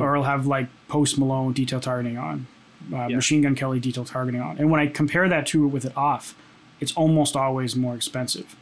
or 0.00 0.16
I'll 0.16 0.24
have 0.24 0.46
like 0.46 0.66
Post 0.88 1.16
Malone 1.18 1.52
detailed 1.52 1.84
targeting 1.84 2.18
on, 2.18 2.48
uh, 2.92 3.06
Yeah. 3.08 3.14
Machine 3.16 3.42
Gun 3.42 3.54
Kelly 3.54 3.78
detailed 3.78 4.08
targeting 4.08 4.40
on. 4.40 4.58
And 4.58 4.70
when 4.70 4.80
I 4.80 4.88
compare 4.88 5.28
that 5.28 5.46
to 5.48 5.64
it 5.64 5.68
with 5.68 5.84
it 5.84 5.96
off, 5.96 6.34
it's 6.80 6.92
almost 6.94 7.36
always 7.36 7.74
more 7.76 7.94
expensive. 7.94 8.54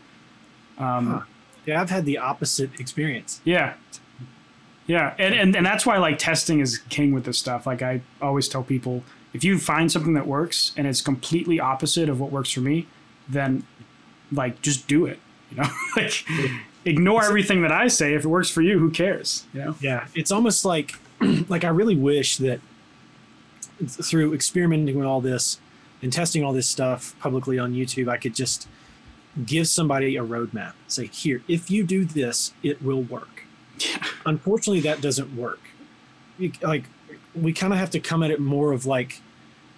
Um, 0.79 1.07
Huh. 1.07 1.21
Yeah, 1.67 1.81
I've 1.81 1.91
had 1.91 2.05
the 2.05 2.19
opposite 2.19 2.79
experience. 2.79 3.41
yeah. 3.45 3.75
Yeah. 4.87 5.15
And, 5.19 5.35
and, 5.35 5.57
and 5.57 5.65
that's 5.65 5.87
why 5.87 5.97
like 5.97 6.19
testing 6.19 6.61
is 6.61 6.77
king 6.91 7.15
with 7.15 7.25
this 7.25 7.39
stuff. 7.39 7.67
Like 7.67 7.81
I 7.81 8.03
always 8.21 8.49
tell 8.49 8.63
people, 8.63 9.03
if 9.33 9.43
you 9.43 9.59
find 9.59 9.91
something 9.91 10.13
that 10.13 10.27
works 10.27 10.73
and 10.77 10.87
it's 10.87 11.01
completely 11.01 11.59
opposite 11.59 12.11
of 12.11 12.21
what 12.21 12.31
works 12.31 12.51
for 12.51 12.61
me, 12.61 12.87
then 13.27 13.67
like 14.31 14.61
just 14.61 14.87
do 14.87 15.07
it. 15.07 15.19
You 15.51 15.57
know? 15.63 15.69
like 15.97 16.13
ignore 16.85 17.25
everything 17.25 17.63
that 17.63 17.73
I 17.73 17.89
say. 17.89 18.13
If 18.13 18.25
it 18.27 18.29
works 18.29 18.51
for 18.51 18.61
you, 18.61 18.79
who 18.79 18.91
cares? 18.91 19.47
You 19.55 19.61
know? 19.65 19.77
Yeah, 19.81 20.07
it's 20.15 20.31
almost 20.31 20.67
like 20.67 20.97
like 21.49 21.65
I 21.65 21.69
really 21.69 21.97
wish 21.97 22.37
that 22.37 22.61
through 23.89 24.35
experimenting 24.35 24.99
with 24.99 25.07
all 25.07 25.23
this 25.23 25.59
and 26.05 26.13
testing 26.13 26.45
all 26.45 26.53
this 26.53 26.69
stuff 26.69 27.17
publicly 27.19 27.59
on 27.59 27.73
YouTube, 27.73 28.09
I 28.11 28.19
could 28.19 28.35
just 28.35 28.69
give 29.47 29.67
somebody 29.67 30.17
a 30.17 30.23
roadmap. 30.23 30.75
Say, 30.87 31.07
here, 31.07 31.43
if 31.49 31.71
you 31.71 31.83
do 31.83 32.05
this, 32.05 32.53
it 32.63 32.83
will 32.83 33.03
work. 33.03 33.45
Yeah. 33.79 34.05
Unfortunately, 34.27 34.81
that 34.83 35.01
doesn't 35.01 35.35
work. 35.35 35.61
Like 36.61 36.85
we 37.35 37.53
kind 37.55 37.73
of 37.73 37.79
have 37.79 37.91
to 37.91 38.01
come 38.01 38.23
at 38.23 38.31
it 38.31 38.39
more 38.39 38.73
of 38.73 38.85
like, 38.85 39.21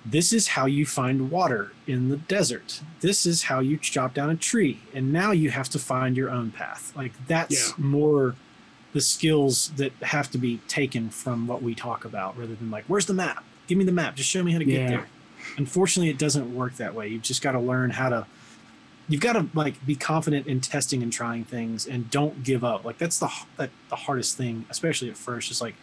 this 0.04 0.32
is 0.32 0.48
how 0.48 0.66
you 0.66 0.84
find 0.84 1.30
water 1.30 1.72
in 1.86 2.08
the 2.08 2.16
desert. 2.16 2.80
This 3.00 3.24
is 3.24 3.44
how 3.44 3.60
you 3.60 3.76
chop 3.76 4.12
down 4.14 4.28
a 4.30 4.36
tree, 4.36 4.80
and 4.94 5.12
now 5.12 5.30
you 5.30 5.50
have 5.50 5.68
to 5.70 5.78
find 5.78 6.16
your 6.16 6.28
own 6.30 6.50
path. 6.50 6.92
Like 6.96 7.12
that's 7.28 7.68
Yeah. 7.70 7.74
more 7.78 8.34
the 8.92 9.00
skills 9.00 9.70
that 9.76 9.92
have 10.02 10.30
to 10.32 10.38
be 10.38 10.58
taken 10.68 11.08
from 11.10 11.46
what 11.46 11.62
we 11.62 11.74
talk 11.74 12.04
about 12.04 12.36
rather 12.36 12.54
than 12.54 12.70
like 12.70 12.84
where's 12.86 13.04
the 13.04 13.12
map 13.12 13.44
give 13.66 13.76
me 13.76 13.84
the 13.84 13.92
map 13.92 14.14
just 14.16 14.30
show 14.30 14.42
me 14.42 14.52
how 14.52 14.58
to 14.58 14.64
get 14.64 14.80
Yeah. 14.80 14.88
there 14.88 15.06
unfortunately 15.56 16.10
it 16.10 16.18
doesn't 16.18 16.54
work 16.54 16.74
that 16.76 16.94
way 16.94 17.08
you've 17.08 17.22
just 17.22 17.42
got 17.42 17.52
to 17.52 17.60
learn 17.60 17.90
how 17.90 18.08
to 18.08 18.26
you've 19.08 19.20
got 19.20 19.34
to 19.34 19.46
like 19.54 19.84
be 19.86 19.94
confident 19.94 20.46
in 20.46 20.60
testing 20.60 21.02
and 21.02 21.12
trying 21.12 21.44
things 21.44 21.86
and 21.86 22.10
don't 22.10 22.42
give 22.42 22.64
up. 22.64 22.84
Like 22.84 22.98
that's 22.98 23.18
the 23.20 23.30
that 23.56 23.70
the 23.88 23.94
hardest 23.94 24.36
thing, 24.36 24.64
especially 24.68 25.08
at 25.08 25.16
first. 25.16 25.50
is 25.52 25.60
like 25.60 25.76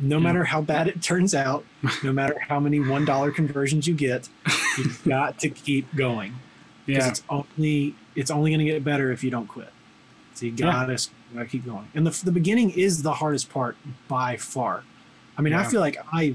no 0.00 0.16
Yeah. 0.16 0.22
matter 0.22 0.44
how 0.44 0.62
bad 0.62 0.88
it 0.88 1.02
turns 1.02 1.34
out, 1.34 1.64
no 2.02 2.10
matter 2.12 2.38
how 2.38 2.58
many 2.58 2.80
one 2.80 3.04
dollar 3.04 3.30
conversions 3.32 3.86
you 3.86 3.92
get, 3.94 4.30
you've 4.78 5.02
got 5.08 5.38
to 5.40 5.50
keep 5.50 5.94
going 5.94 6.36
because 6.86 7.04
Yeah. 7.04 7.10
it's 7.10 7.22
only 7.28 7.94
it's 8.16 8.30
only 8.30 8.50
going 8.50 8.64
to 8.64 8.72
get 8.72 8.82
better 8.82 9.12
if 9.12 9.22
you 9.22 9.30
don't 9.30 9.46
quit. 9.46 9.68
So 10.34 10.46
you 10.46 10.52
gotta, 10.52 10.96
gotta 11.34 11.46
keep 11.46 11.66
going. 11.66 11.88
And 11.94 12.06
the 12.06 12.24
the 12.24 12.32
beginning 12.32 12.70
is 12.70 13.02
the 13.02 13.12
hardest 13.12 13.50
part 13.50 13.76
by 14.08 14.36
far. 14.38 14.84
I 15.36 15.42
mean, 15.42 15.52
I 15.52 15.64
feel 15.64 15.80
like 15.80 15.98
I 16.12 16.34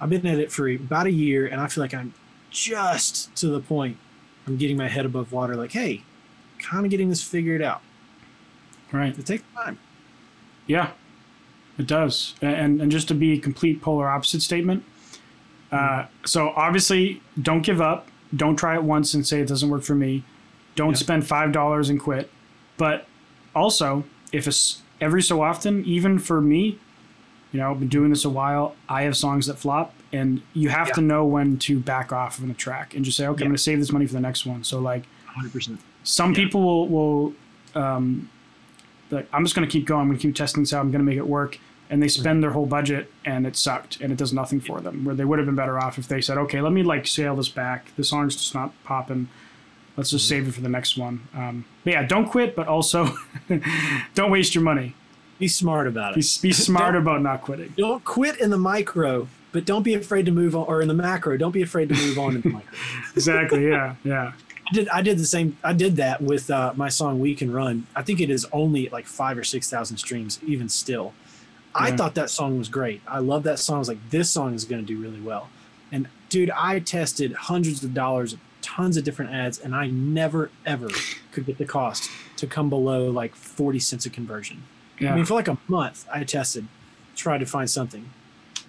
I've 0.00 0.10
been 0.10 0.26
at 0.26 0.38
it 0.38 0.52
for 0.52 0.68
about 0.68 1.06
a 1.06 1.10
year, 1.12 1.46
and 1.46 1.60
I 1.60 1.66
feel 1.68 1.82
like 1.82 1.94
I'm 1.94 2.12
just 2.50 3.34
to 3.36 3.48
the 3.48 3.60
point. 3.60 3.96
I'm 4.46 4.56
getting 4.56 4.76
my 4.76 4.88
head 4.88 5.06
above 5.06 5.32
water. 5.32 5.54
Like, 5.56 5.72
hey, 5.72 6.02
kind 6.58 6.84
of 6.84 6.90
getting 6.90 7.08
this 7.08 7.22
figured 7.22 7.62
out. 7.62 7.80
Right. 8.92 9.18
It 9.18 9.24
takes 9.26 9.42
time. 9.54 9.78
Yeah, 10.66 10.90
it 11.78 11.86
does. 11.86 12.34
And 12.42 12.80
and 12.80 12.90
just 12.92 13.08
to 13.08 13.14
be 13.14 13.32
a 13.32 13.38
complete 13.38 13.80
polar 13.82 14.08
opposite 14.08 14.42
statement. 14.42 14.84
Uh, 15.72 16.06
so 16.24 16.50
obviously, 16.50 17.20
don't 17.40 17.62
give 17.62 17.80
up. 17.80 18.08
Don't 18.36 18.56
try 18.56 18.74
it 18.74 18.82
once 18.84 19.14
and 19.14 19.26
say 19.26 19.40
it 19.40 19.48
doesn't 19.48 19.68
work 19.70 19.82
for 19.82 19.94
me. 19.94 20.24
Don't 20.76 20.90
Yeah. 20.90 20.96
spend 20.98 21.26
five 21.26 21.50
dollars 21.52 21.88
and 21.88 21.98
quit. 22.00 22.30
But 22.76 23.06
also, 23.54 24.04
if 24.32 24.46
it's 24.46 24.82
every 25.00 25.22
so 25.22 25.42
often, 25.42 25.84
even 25.84 26.18
for 26.18 26.40
me, 26.40 26.78
you 27.54 27.60
know, 27.60 27.70
I've 27.70 27.78
been 27.78 27.88
doing 27.88 28.10
this 28.10 28.24
a 28.24 28.28
while. 28.30 28.74
I 28.88 29.02
have 29.02 29.16
songs 29.16 29.46
that 29.46 29.58
flop, 29.60 29.94
and 30.12 30.42
you 30.54 30.70
have 30.70 30.88
Yeah. 30.88 30.94
to 30.94 31.00
know 31.02 31.24
when 31.24 31.56
to 31.60 31.78
back 31.78 32.12
off 32.12 32.34
from 32.36 32.48
the 32.48 32.54
track 32.54 32.94
and 32.96 33.04
just 33.04 33.16
say, 33.16 33.28
okay, 33.28 33.42
Yeah. 33.42 33.44
I'm 33.44 33.50
going 33.50 33.56
to 33.56 33.62
save 33.62 33.78
this 33.78 33.92
money 33.92 34.06
for 34.06 34.12
the 34.14 34.20
next 34.20 34.44
one. 34.44 34.64
So 34.64 34.80
like, 34.80 35.04
100%. 35.38 35.78
some 36.02 36.32
Yeah. 36.32 36.36
people 36.36 36.62
will, 36.62 36.88
will 36.88 37.32
um, 37.80 38.28
like, 39.12 39.28
I'm 39.32 39.44
just 39.44 39.54
going 39.54 39.66
to 39.68 39.70
keep 39.72 39.86
going. 39.86 40.00
I'm 40.02 40.08
going 40.08 40.18
to 40.18 40.22
keep 40.26 40.34
testing 40.34 40.64
this 40.64 40.72
out. 40.72 40.80
I'm 40.80 40.90
going 40.90 40.98
to 40.98 41.04
make 41.08 41.16
it 41.16 41.28
work. 41.28 41.58
And 41.90 42.02
they 42.02 42.08
spend 42.08 42.42
their 42.42 42.50
whole 42.50 42.66
budget 42.66 43.12
and 43.24 43.46
it 43.46 43.56
sucked 43.56 44.00
and 44.00 44.10
it 44.12 44.16
does 44.18 44.32
nothing 44.32 44.58
for 44.58 44.80
them. 44.80 45.04
Where 45.04 45.14
they 45.14 45.24
would 45.24 45.38
have 45.38 45.46
been 45.46 45.54
better 45.54 45.78
off 45.78 45.96
if 45.96 46.08
they 46.08 46.20
said, 46.20 46.36
okay, 46.38 46.60
let 46.60 46.72
me 46.72 46.82
like 46.82 47.06
scale 47.06 47.36
this 47.36 47.48
back. 47.50 47.94
The 47.94 48.02
song's 48.02 48.34
just 48.34 48.52
not 48.54 48.72
popping. 48.84 49.28
Let's 49.96 50.10
just 50.10 50.26
save 50.26 50.48
it 50.48 50.54
for 50.54 50.60
the 50.60 50.68
next 50.68 50.96
one. 50.96 51.28
Um, 51.36 51.66
but 51.84 51.92
yeah, 51.92 52.02
don't 52.04 52.28
quit, 52.28 52.56
but 52.56 52.66
also 52.66 53.14
don't 54.14 54.30
waste 54.32 54.54
your 54.56 54.64
money. 54.64 54.96
Be 55.38 55.48
smart 55.48 55.86
about 55.86 56.12
it. 56.16 56.38
be 56.42 56.52
smart 56.52 56.94
about 56.96 57.22
not 57.22 57.42
quitting. 57.42 57.72
Don't 57.76 58.04
quit 58.04 58.40
in 58.40 58.50
the 58.50 58.58
micro, 58.58 59.28
but 59.52 59.64
don't 59.64 59.82
be 59.82 59.94
afraid 59.94 60.26
to 60.26 60.32
move 60.32 60.54
on, 60.56 60.66
or 60.66 60.80
in 60.80 60.88
the 60.88 60.94
macro. 60.94 61.36
Don't 61.36 61.52
be 61.52 61.62
afraid 61.62 61.88
to 61.88 61.94
move 61.94 62.18
on 62.18 62.36
in 62.36 62.40
the 62.42 62.48
micro. 62.50 62.72
Exactly. 63.14 63.68
Yeah. 63.68 63.94
Yeah. 64.04 64.32
I 64.66 64.72
did. 64.72 64.88
I 64.88 65.02
did 65.02 65.18
the 65.18 65.26
same. 65.26 65.56
I 65.62 65.72
did 65.72 65.96
that 65.96 66.22
with 66.22 66.50
uh, 66.50 66.72
my 66.76 66.88
song 66.88 67.20
"We 67.20 67.34
Can 67.34 67.52
Run." 67.52 67.86
I 67.94 68.02
think 68.02 68.20
it 68.20 68.30
is 68.30 68.46
only 68.52 68.88
like 68.88 69.06
five 69.06 69.36
or 69.36 69.44
six 69.44 69.68
thousand 69.68 69.98
streams, 69.98 70.40
even 70.44 70.68
still. 70.68 71.12
I 71.74 71.90
thought 71.96 72.14
that 72.14 72.30
song 72.30 72.56
was 72.58 72.68
great. 72.68 73.02
I 73.06 73.18
love 73.18 73.42
that 73.42 73.58
song. 73.58 73.76
I 73.76 73.78
was 73.80 73.88
like, 73.88 74.10
this 74.10 74.30
song 74.30 74.54
is 74.54 74.64
going 74.64 74.80
to 74.80 74.86
do 74.86 74.96
really 75.00 75.20
well. 75.20 75.50
And 75.90 76.08
dude, 76.28 76.50
I 76.50 76.78
tested 76.78 77.32
hundreds 77.32 77.82
of 77.82 77.92
dollars, 77.92 78.36
tons 78.62 78.96
of 78.96 79.02
different 79.02 79.32
ads, 79.32 79.58
and 79.58 79.74
I 79.74 79.88
never 79.88 80.50
ever 80.64 80.88
could 81.32 81.46
get 81.46 81.58
the 81.58 81.64
cost 81.64 82.08
to 82.36 82.46
come 82.46 82.70
below 82.70 83.10
like 83.10 83.34
forty 83.34 83.80
cents 83.80 84.06
a 84.06 84.10
conversion. 84.10 84.62
I 85.00 85.14
mean, 85.14 85.24
for 85.24 85.34
like 85.34 85.48
a 85.48 85.58
month, 85.68 86.06
I 86.12 86.24
tested, 86.24 86.66
tried 87.16 87.38
to 87.38 87.46
find 87.46 87.68
something, 87.68 88.10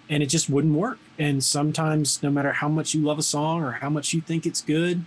and 0.09 0.21
it 0.23 0.27
just 0.27 0.49
wouldn't 0.49 0.73
work. 0.75 0.97
And 1.17 1.43
sometimes, 1.43 2.21
no 2.23 2.29
matter 2.29 2.51
how 2.53 2.67
much 2.67 2.93
you 2.93 3.01
love 3.03 3.19
a 3.19 3.23
song 3.23 3.63
or 3.63 3.71
how 3.73 3.89
much 3.89 4.13
you 4.13 4.21
think 4.21 4.45
it's 4.45 4.61
good, 4.61 5.03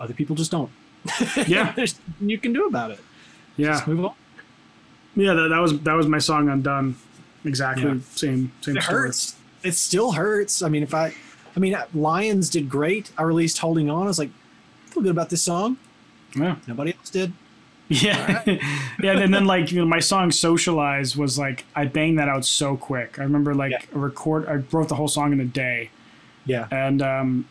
other 0.00 0.14
people 0.14 0.36
just 0.36 0.50
don't. 0.50 0.70
Yeah. 1.46 1.72
There's 1.72 1.98
nothing 2.08 2.28
you 2.28 2.38
can 2.38 2.52
do 2.52 2.66
about 2.66 2.90
it. 2.90 3.00
Yeah. 3.56 3.68
Just 3.72 3.86
move 3.86 4.04
on. 4.04 4.14
Yeah. 5.16 5.34
That, 5.34 5.48
that 5.48 5.58
was 5.60 5.80
that 5.80 5.94
was 5.94 6.06
my 6.06 6.18
song 6.18 6.48
undone. 6.48 6.96
Exactly. 7.44 7.84
Yeah. 7.84 7.98
Same 8.14 8.52
same 8.60 8.76
It 8.76 8.82
story. 8.82 8.98
hurts. 9.02 9.36
It 9.62 9.72
still 9.72 10.12
hurts. 10.12 10.62
I 10.62 10.68
mean, 10.68 10.82
if 10.82 10.94
I, 10.94 11.14
I 11.56 11.60
mean, 11.60 11.76
Lions 11.94 12.50
did 12.50 12.68
great. 12.68 13.10
I 13.16 13.22
released 13.22 13.58
"Holding 13.58 13.88
On." 13.90 14.02
I 14.02 14.06
was 14.06 14.18
like, 14.18 14.30
I 14.86 14.90
feel 14.90 15.02
good 15.02 15.10
about 15.12 15.30
this 15.30 15.42
song. 15.42 15.78
Yeah. 16.36 16.56
Nobody 16.66 16.94
else 16.94 17.10
did. 17.10 17.32
Yeah, 17.90 18.42
yeah, 19.02 19.18
and 19.18 19.32
then 19.32 19.46
like 19.46 19.72
you 19.72 19.78
know, 19.80 19.86
my 19.86 20.00
song 20.00 20.30
"Socialize" 20.30 21.16
was 21.16 21.38
like 21.38 21.64
I 21.74 21.86
banged 21.86 22.18
that 22.18 22.28
out 22.28 22.44
so 22.44 22.76
quick. 22.76 23.18
I 23.18 23.22
remember 23.22 23.54
like 23.54 23.72
Yeah. 23.72 23.78
a 23.94 23.98
record. 23.98 24.46
I 24.46 24.56
wrote 24.76 24.88
the 24.88 24.94
whole 24.94 25.08
song 25.08 25.32
in 25.32 25.40
a 25.40 25.44
day, 25.46 25.90
Yeah. 26.44 26.66
and 26.70 27.00
um, 27.00 27.48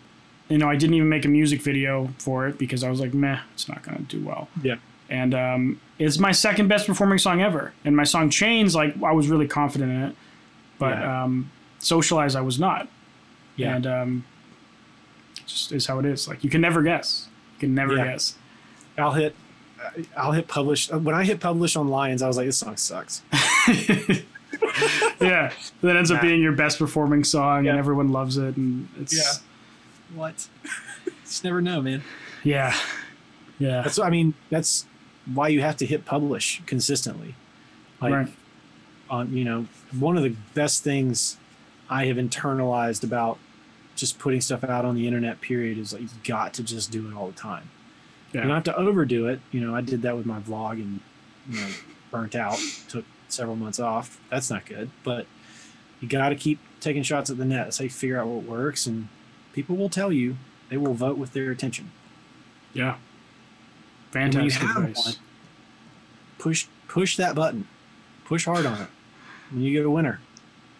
you 0.48 0.58
know 0.60 0.70
I 0.70 0.76
didn't 0.76 0.94
even 0.96 1.10
make 1.10 1.26
a 1.26 1.28
music 1.30 1.62
video 1.64 2.10
for 2.20 2.48
it 2.48 2.60
because 2.60 2.84
I 2.84 2.90
was 2.92 3.00
like, 3.00 3.14
meh, 3.16 3.40
it's 3.54 3.68
not 3.68 3.82
gonna 3.82 4.00
do 4.00 4.24
well. 4.24 4.48
Yeah. 4.62 4.76
And 5.10 5.34
um, 5.34 5.80
it's 5.98 6.20
my 6.20 6.32
second 6.34 6.68
best 6.68 6.86
performing 6.86 7.18
song 7.18 7.42
ever. 7.42 7.74
And 7.84 7.96
my 7.96 8.04
song 8.04 8.30
"Chains," 8.30 8.76
like 8.76 9.02
I 9.02 9.14
was 9.14 9.30
really 9.30 9.48
confident 9.48 9.92
in 9.92 10.04
it, 10.04 10.16
but 10.78 11.00
Yeah. 11.00 11.24
um, 11.24 11.50
"Socialize" 11.80 12.36
I 12.36 12.42
was 12.42 12.60
not. 12.60 12.88
Yeah. 13.56 13.76
And 13.76 13.88
um, 13.88 14.26
just 15.48 15.72
is 15.72 15.88
how 15.88 15.98
it 15.98 16.06
is. 16.06 16.28
Like 16.28 16.44
you 16.44 16.50
can 16.52 16.62
never 16.62 16.84
guess. 16.84 17.28
You 17.56 17.60
can 17.62 17.74
never 17.74 17.96
Yeah. 17.96 18.06
guess. 18.06 18.36
I'll 19.00 19.14
hit. 19.14 19.36
I'll 20.16 20.32
hit 20.32 20.48
publish. 20.48 20.92
Uh, 20.92 21.00
when 21.00 21.16
I 21.16 21.24
hit 21.26 21.40
publish 21.40 21.76
on 21.76 21.88
Lions, 21.88 22.22
I 22.22 22.28
was 22.28 22.38
like, 22.38 22.46
this 22.48 22.58
song 22.58 22.78
sucks. 22.78 23.22
yeah, 25.22 25.52
that 25.82 25.96
ends 25.96 26.12
up 26.12 26.22
being 26.22 26.42
your 26.42 26.52
best 26.54 26.80
performing 26.80 27.24
song, 27.24 27.66
Yeah. 27.66 27.72
and 27.72 27.80
everyone 27.80 28.12
loves 28.12 28.38
it, 28.38 28.58
and 28.58 28.88
it's 29.00 29.16
Yeah. 29.16 29.44
What? 30.16 30.48
Just 31.26 31.44
never 31.44 31.62
know, 31.62 31.82
man. 31.82 32.04
yeah, 32.44 32.76
yeah, 33.60 33.82
That's. 33.82 34.00
I 34.00 34.10
mean, 34.10 34.34
that's 34.50 34.86
why 35.34 35.50
you 35.50 35.62
have 35.62 35.76
to 35.78 35.86
hit 35.86 36.06
publish 36.06 36.62
consistently. 36.66 37.36
Like, 38.00 38.14
Right. 38.14 38.34
on 39.10 39.34
you 39.36 39.44
know, 39.44 39.66
one 39.98 40.16
of 40.18 40.24
the 40.24 40.36
best 40.54 40.84
things 40.84 41.38
I 41.90 42.06
have 42.06 42.18
internalized 42.18 43.04
about 43.04 43.38
just 43.96 44.20
putting 44.20 44.40
stuff 44.42 44.64
out 44.64 44.86
on 44.86 44.96
the 44.96 45.08
internet. 45.08 45.42
Period 45.42 45.78
is 45.78 45.92
like 45.92 46.04
you've 46.04 46.24
got 46.24 46.54
to 46.56 46.64
just 46.64 46.92
do 46.92 47.08
it 47.10 47.14
all 47.16 47.28
the 47.28 47.34
time. 47.34 47.70
Yeah. 48.38 48.44
You 48.44 48.48
don't 48.48 48.56
have 48.56 48.64
to 48.66 48.76
overdo 48.78 49.28
it. 49.28 49.40
You 49.52 49.62
know, 49.62 49.76
I 49.76 49.82
did 49.82 50.02
that 50.04 50.16
with 50.16 50.26
my 50.26 50.40
vlog 50.40 50.74
and 50.74 51.00
you 51.50 51.60
know, 51.60 51.68
burnt 52.12 52.36
out. 52.36 52.60
Took 52.90 53.06
several 53.30 53.56
months 53.56 53.80
off. 53.80 54.20
That's 54.30 54.50
not 54.50 54.66
good. 54.66 54.90
But 55.04 55.26
you 56.00 56.08
got 56.08 56.30
to 56.30 56.36
keep 56.36 56.60
taking 56.80 57.04
shots 57.04 57.30
at 57.30 57.38
the 57.38 57.46
net. 57.46 57.76
How 57.78 57.84
you 57.84 57.90
figure 57.90 58.20
out 58.20 58.28
what 58.28 58.44
works, 58.44 58.86
and 58.86 59.08
people 59.54 59.76
will 59.76 59.90
tell 59.90 60.12
you. 60.12 60.38
They 60.70 60.78
will 60.78 60.94
vote 60.94 61.18
with 61.18 61.32
their 61.34 61.50
attention. 61.52 61.92
yeah. 62.74 62.98
Fantastic 64.12 64.64
advice. 64.64 65.06
one, 65.06 65.16
push 66.40 66.68
push 66.88 67.18
that 67.18 67.36
button. 67.36 67.68
Push 68.26 68.46
hard 68.46 68.66
on 68.66 68.82
it. 68.82 68.88
And 69.52 69.64
you 69.64 69.72
get 69.72 69.86
a 69.86 69.90
winner. 69.90 70.20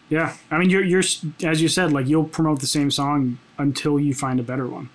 Yeah, 0.08 0.34
I 0.50 0.58
mean, 0.58 0.70
you're 0.70 0.84
you're 0.84 1.02
as 1.42 1.60
you 1.62 1.68
said, 1.68 1.92
like 1.92 2.06
you'll 2.06 2.24
promote 2.24 2.60
the 2.60 2.66
same 2.66 2.90
song 2.90 3.38
until 3.58 3.98
you 4.00 4.14
find 4.14 4.40
a 4.40 4.42
better 4.42 4.66
one. 4.66 4.88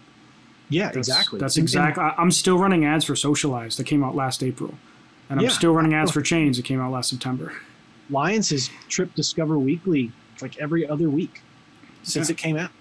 Yeah, 0.73 0.85
That's, 0.85 1.07
exactly. 1.07 1.39
That's 1.39 1.57
exactly. 1.57 2.03
I'm 2.03 2.31
still 2.31 2.57
running 2.57 2.85
ads 2.85 3.05
for 3.05 3.15
Socialize 3.15 3.77
that 3.77 3.85
came 3.85 4.03
out 4.03 4.15
last 4.15 4.41
April, 4.41 4.73
and 5.29 5.39
I'm 5.39 5.45
Yeah. 5.45 5.51
still 5.51 5.73
running 5.73 5.93
ads 5.93 6.11
oh. 6.11 6.13
for 6.13 6.21
Chains 6.21 6.57
that 6.57 6.65
came 6.65 6.81
out 6.81 6.91
last 6.91 7.09
September. 7.09 7.53
Lions 8.09 8.49
has 8.49 8.69
Trip 8.89 9.13
Discover 9.15 9.57
Weekly 9.59 10.11
like 10.41 10.57
every 10.57 10.87
other 10.87 11.09
week 11.09 11.41
since 12.01 12.27
Yeah. 12.29 12.33
it 12.33 12.37
came 12.37 12.57
out. 12.57 12.71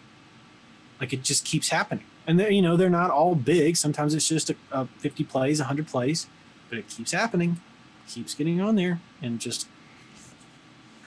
Like 1.01 1.13
it 1.13 1.23
just 1.23 1.45
keeps 1.45 1.69
happening. 1.69 2.05
And 2.27 2.41
they 2.41 2.53
you 2.53 2.63
know, 2.63 2.77
they're 2.77 2.91
not 2.91 3.11
all 3.11 3.35
big. 3.35 3.77
Sometimes 3.77 4.15
it's 4.15 4.29
just 4.29 4.51
a, 4.51 4.57
a 4.71 4.87
50 4.99 5.25
plays, 5.25 5.61
100 5.61 5.87
plays, 5.87 6.27
but 6.69 6.79
it 6.79 6.89
keeps 6.89 7.13
happening. 7.13 7.61
Keeps 8.09 8.35
getting 8.35 8.61
on 8.61 8.77
there 8.77 9.01
and 9.21 9.39
just 9.39 9.69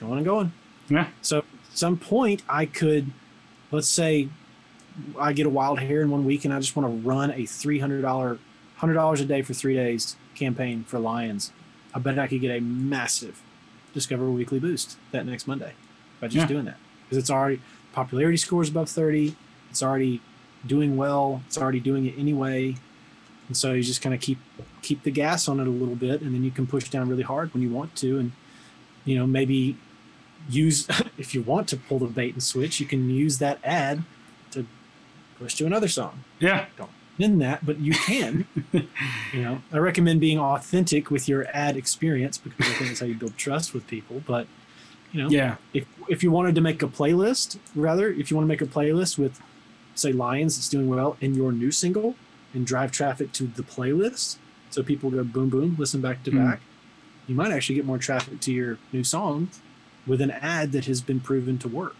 going 0.00 0.18
and 0.18 0.24
going. 0.24 0.52
Yeah, 0.88 1.08
So 1.20 1.38
at 1.38 1.44
some 1.74 1.96
point 1.96 2.42
I 2.48 2.64
could, 2.66 3.10
let's 3.72 3.88
say, 3.88 4.28
I 5.18 5.32
get 5.32 5.46
a 5.46 5.50
wild 5.50 5.78
hair 5.80 6.00
in 6.02 6.10
one 6.10 6.24
week 6.24 6.44
and 6.44 6.52
I 6.54 6.58
just 6.58 6.74
want 6.76 6.88
to 6.90 7.08
run 7.08 7.30
a 7.32 7.44
three 7.46 7.78
hundred 7.78 8.02
dollar, 8.02 8.38
hundred 8.76 8.94
dollars 8.94 9.20
a 9.20 9.24
day 9.24 9.42
for 9.42 9.54
three 9.54 9.74
days 9.74 10.16
campaign 10.34 10.84
for 10.84 10.98
Lions. 10.98 11.52
I 11.94 11.98
bet 11.98 12.18
I 12.18 12.26
could 12.26 12.40
get 12.40 12.56
a 12.56 12.60
massive 12.60 13.40
Discover 13.94 14.30
Weekly 14.30 14.58
boost 14.58 14.96
that 15.12 15.24
next 15.26 15.46
Monday 15.46 15.72
by 16.20 16.26
just 16.28 16.36
Yeah. 16.36 16.46
doing 16.46 16.64
that 16.66 16.76
because 17.04 17.16
it's 17.18 17.30
already 17.30 17.60
popularity 17.92 18.36
scores 18.36 18.68
above 18.68 18.88
thirty. 18.90 19.34
It's 19.70 19.82
already 19.82 20.20
doing 20.66 20.96
well. 20.96 21.42
It's 21.46 21.56
already 21.56 21.80
doing 21.80 22.04
it 22.06 22.14
anyway, 22.18 22.76
and 23.48 23.56
so 23.56 23.72
you 23.72 23.82
just 23.82 24.02
kind 24.02 24.14
of 24.14 24.20
keep 24.20 24.38
keep 24.82 25.02
the 25.02 25.10
gas 25.10 25.48
on 25.48 25.60
it 25.60 25.66
a 25.66 25.70
little 25.70 25.94
bit, 25.96 26.20
and 26.20 26.34
then 26.34 26.44
you 26.44 26.50
can 26.50 26.66
push 26.66 26.88
down 26.90 27.08
really 27.08 27.22
hard 27.22 27.52
when 27.54 27.62
you 27.62 27.70
want 27.70 27.94
to, 27.96 28.18
and 28.18 28.32
you 29.06 29.16
know 29.16 29.26
maybe 29.26 29.76
use 30.50 30.86
if 31.18 31.34
you 31.34 31.40
want 31.42 31.68
to 31.68 31.76
pull 31.76 31.98
the 31.98 32.06
bait 32.06 32.34
and 32.34 32.42
switch, 32.42 32.80
you 32.80 32.86
can 32.86 33.08
use 33.08 33.38
that 33.38 33.58
ad 33.64 34.02
push 35.38 35.54
to 35.56 35.66
another 35.66 35.88
song. 35.88 36.24
yeah, 36.40 36.66
Don't 36.76 36.90
In 37.18 37.38
that, 37.38 37.64
but 37.64 37.78
you 37.80 37.92
can. 37.92 38.46
you 38.72 39.42
know, 39.42 39.62
I 39.72 39.78
recommend 39.78 40.20
being 40.20 40.38
authentic 40.38 41.10
with 41.10 41.28
your 41.28 41.46
ad 41.52 41.76
experience 41.76 42.38
because 42.38 42.66
I 42.68 42.72
think 42.74 42.88
that's 42.90 43.00
how 43.00 43.06
you 43.06 43.14
build 43.14 43.36
trust 43.36 43.74
with 43.74 43.86
people. 43.86 44.22
But 44.26 44.46
you 45.12 45.22
know, 45.22 45.28
yeah, 45.30 45.56
if 45.72 45.86
if 46.08 46.22
you 46.22 46.30
wanted 46.30 46.54
to 46.56 46.60
make 46.60 46.82
a 46.82 46.86
playlist, 46.88 47.58
rather, 47.74 48.08
if 48.10 48.30
you 48.30 48.36
want 48.36 48.44
to 48.44 48.48
make 48.48 48.62
a 48.62 48.66
playlist 48.66 49.18
with 49.18 49.40
say 49.94 50.12
Lions 50.12 50.56
that's 50.56 50.68
doing 50.68 50.88
well 50.88 51.16
in 51.20 51.34
your 51.34 51.52
new 51.52 51.70
single, 51.70 52.14
and 52.52 52.66
drive 52.66 52.92
traffic 52.92 53.32
to 53.32 53.44
the 53.46 53.62
playlist. 53.62 54.36
So 54.70 54.82
people 54.82 55.10
go 55.10 55.24
boom, 55.24 55.48
boom, 55.48 55.76
listen 55.78 56.00
back 56.02 56.22
to 56.24 56.30
Hmm. 56.30 56.36
back. 56.44 56.60
You 57.26 57.34
might 57.34 57.50
actually 57.50 57.76
get 57.76 57.84
more 57.86 57.98
traffic 57.98 58.40
to 58.40 58.52
your 58.52 58.78
new 58.92 59.02
song 59.04 59.48
with 60.06 60.20
an 60.20 60.30
ad 60.30 60.72
that 60.72 60.84
has 60.84 61.00
been 61.00 61.18
proven 61.20 61.58
to 61.58 61.68
work. 61.68 61.96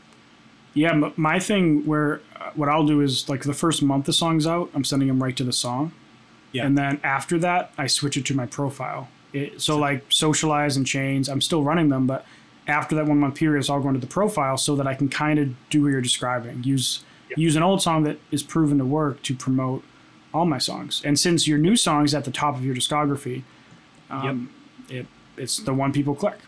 Yeah, 0.77 1.11
my 1.17 1.39
thing 1.41 1.87
where 1.87 2.21
uh, 2.39 2.51
what 2.55 2.69
I'll 2.69 2.87
do 2.87 3.01
is 3.01 3.29
like 3.29 3.43
the 3.43 3.55
first 3.55 3.83
month 3.83 4.05
the 4.05 4.13
song's 4.13 4.47
out, 4.47 4.71
I'm 4.75 4.85
sending 4.85 5.09
them 5.09 5.23
right 5.23 5.37
to 5.37 5.43
the 5.45 5.53
song. 5.53 5.93
Yeah. 6.53 6.67
And 6.67 6.77
then 6.77 7.01
after 7.03 7.39
that, 7.39 7.73
I 7.79 7.87
switch 7.87 8.17
it 8.17 8.27
to 8.27 8.35
my 8.35 8.47
profile. 8.47 9.09
It, 9.33 9.61
so 9.61 9.79
like 9.79 10.05
socialize 10.11 10.77
and 10.77 10.87
chains, 10.87 11.29
I'm 11.29 11.41
still 11.41 11.63
running 11.63 11.89
them, 11.89 12.07
but 12.07 12.25
after 12.67 12.95
that 12.97 13.07
one 13.07 13.19
month 13.19 13.37
period, 13.37 13.59
it's 13.61 13.71
all 13.71 13.81
going 13.81 13.95
to 13.95 14.01
the 14.01 14.07
profile 14.07 14.57
so 14.59 14.77
that 14.77 14.87
I 14.87 14.95
can 14.95 15.09
kind 15.09 15.39
of 15.39 15.55
do 15.71 15.83
what 15.83 15.89
you're 15.89 16.01
describing. 16.03 16.63
Use 16.63 17.05
Yeah. 17.31 17.37
use 17.39 17.57
an 17.57 17.63
old 17.63 17.81
song 17.81 18.05
that 18.05 18.19
is 18.31 18.43
proven 18.43 18.77
to 18.79 18.85
work 18.85 19.23
to 19.23 19.35
promote 19.35 19.83
all 20.35 20.45
my 20.45 20.59
songs. 20.59 21.01
And 21.05 21.19
since 21.19 21.49
your 21.49 21.59
new 21.59 21.77
song 21.77 22.05
is 22.05 22.15
at 22.15 22.25
the 22.25 22.31
top 22.31 22.55
of 22.55 22.65
your 22.65 22.75
discography, 22.75 23.43
um, 24.11 24.51
it 24.91 25.07
it's 25.37 25.57
the 25.59 25.73
one 25.75 25.93
people 25.93 26.15
click. 26.15 26.39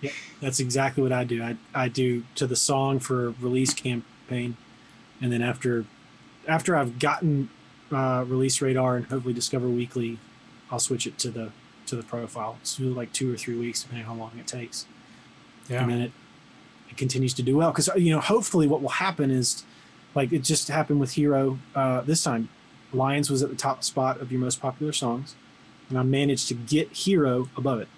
Yeah, 0.00 0.10
that's 0.40 0.60
exactly 0.60 1.02
what 1.02 1.12
I 1.12 1.24
do. 1.24 1.42
I, 1.42 1.56
I 1.74 1.88
do 1.88 2.22
to 2.36 2.46
the 2.46 2.56
song 2.56 3.00
for 3.00 3.30
release 3.40 3.74
campaign, 3.74 4.56
and 5.20 5.32
then 5.32 5.42
after 5.42 5.84
after 6.46 6.76
I've 6.76 6.98
gotten 6.98 7.50
uh, 7.90 8.24
release 8.26 8.60
radar 8.62 8.96
and 8.96 9.06
hopefully 9.06 9.34
Discover 9.34 9.68
Weekly, 9.68 10.18
I'll 10.70 10.78
switch 10.78 11.06
it 11.06 11.18
to 11.18 11.30
the 11.30 11.50
to 11.86 11.96
the 11.96 12.02
profile. 12.02 12.58
It's 12.60 12.78
really 12.78 12.92
like 12.94 13.12
two 13.12 13.32
or 13.32 13.36
three 13.36 13.56
weeks, 13.58 13.82
depending 13.82 14.06
how 14.06 14.14
long 14.14 14.32
it 14.38 14.46
takes, 14.46 14.86
Yeah. 15.68 15.82
and 15.82 15.90
then 15.90 16.00
it 16.00 16.12
it 16.90 16.96
continues 16.96 17.34
to 17.34 17.42
do 17.42 17.56
well. 17.56 17.70
Because 17.72 17.88
you 17.96 18.12
know, 18.12 18.20
hopefully, 18.20 18.66
what 18.68 18.80
will 18.80 18.88
happen 18.90 19.30
is 19.30 19.64
like 20.14 20.32
it 20.32 20.44
just 20.44 20.68
happened 20.68 21.00
with 21.00 21.12
Hero 21.12 21.58
uh, 21.74 22.02
this 22.02 22.22
time. 22.22 22.48
Lions 22.92 23.28
was 23.30 23.42
at 23.42 23.50
the 23.50 23.56
top 23.56 23.84
spot 23.84 24.18
of 24.20 24.30
your 24.32 24.40
most 24.40 24.60
popular 24.62 24.92
songs, 24.92 25.34
and 25.90 25.98
I 25.98 26.02
managed 26.04 26.48
to 26.48 26.54
get 26.54 26.90
Hero 26.92 27.48
above 27.56 27.80
it. 27.80 27.88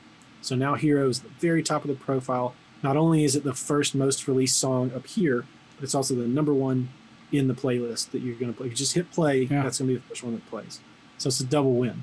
So 0.42 0.54
now 0.56 0.74
Hero 0.74 1.08
is 1.08 1.20
the 1.20 1.28
very 1.40 1.62
top 1.62 1.82
of 1.84 1.88
the 1.88 1.94
profile. 1.94 2.54
Not 2.82 2.96
only 2.96 3.24
is 3.24 3.36
it 3.36 3.44
the 3.44 3.54
first 3.54 3.94
most 3.94 4.26
released 4.26 4.58
song 4.58 4.90
up 4.94 5.06
here, 5.06 5.44
but 5.76 5.84
it's 5.84 5.94
also 5.94 6.14
the 6.14 6.26
number 6.26 6.54
one 6.54 6.88
in 7.32 7.46
the 7.48 7.54
playlist 7.54 8.10
that 8.10 8.20
you're 8.22 8.34
going 8.36 8.52
to 8.52 8.56
play. 8.56 8.66
If 8.66 8.72
you 8.72 8.76
just 8.76 8.94
hit 8.94 9.10
play, 9.12 9.42
Yeah. 9.42 9.62
that's 9.62 9.78
going 9.78 9.88
to 9.88 9.94
be 9.94 10.00
the 10.00 10.06
first 10.08 10.22
one 10.22 10.32
that 10.34 10.46
plays. 10.48 10.80
So 11.18 11.28
it's 11.28 11.40
a 11.40 11.44
double 11.44 11.74
win. 11.74 12.02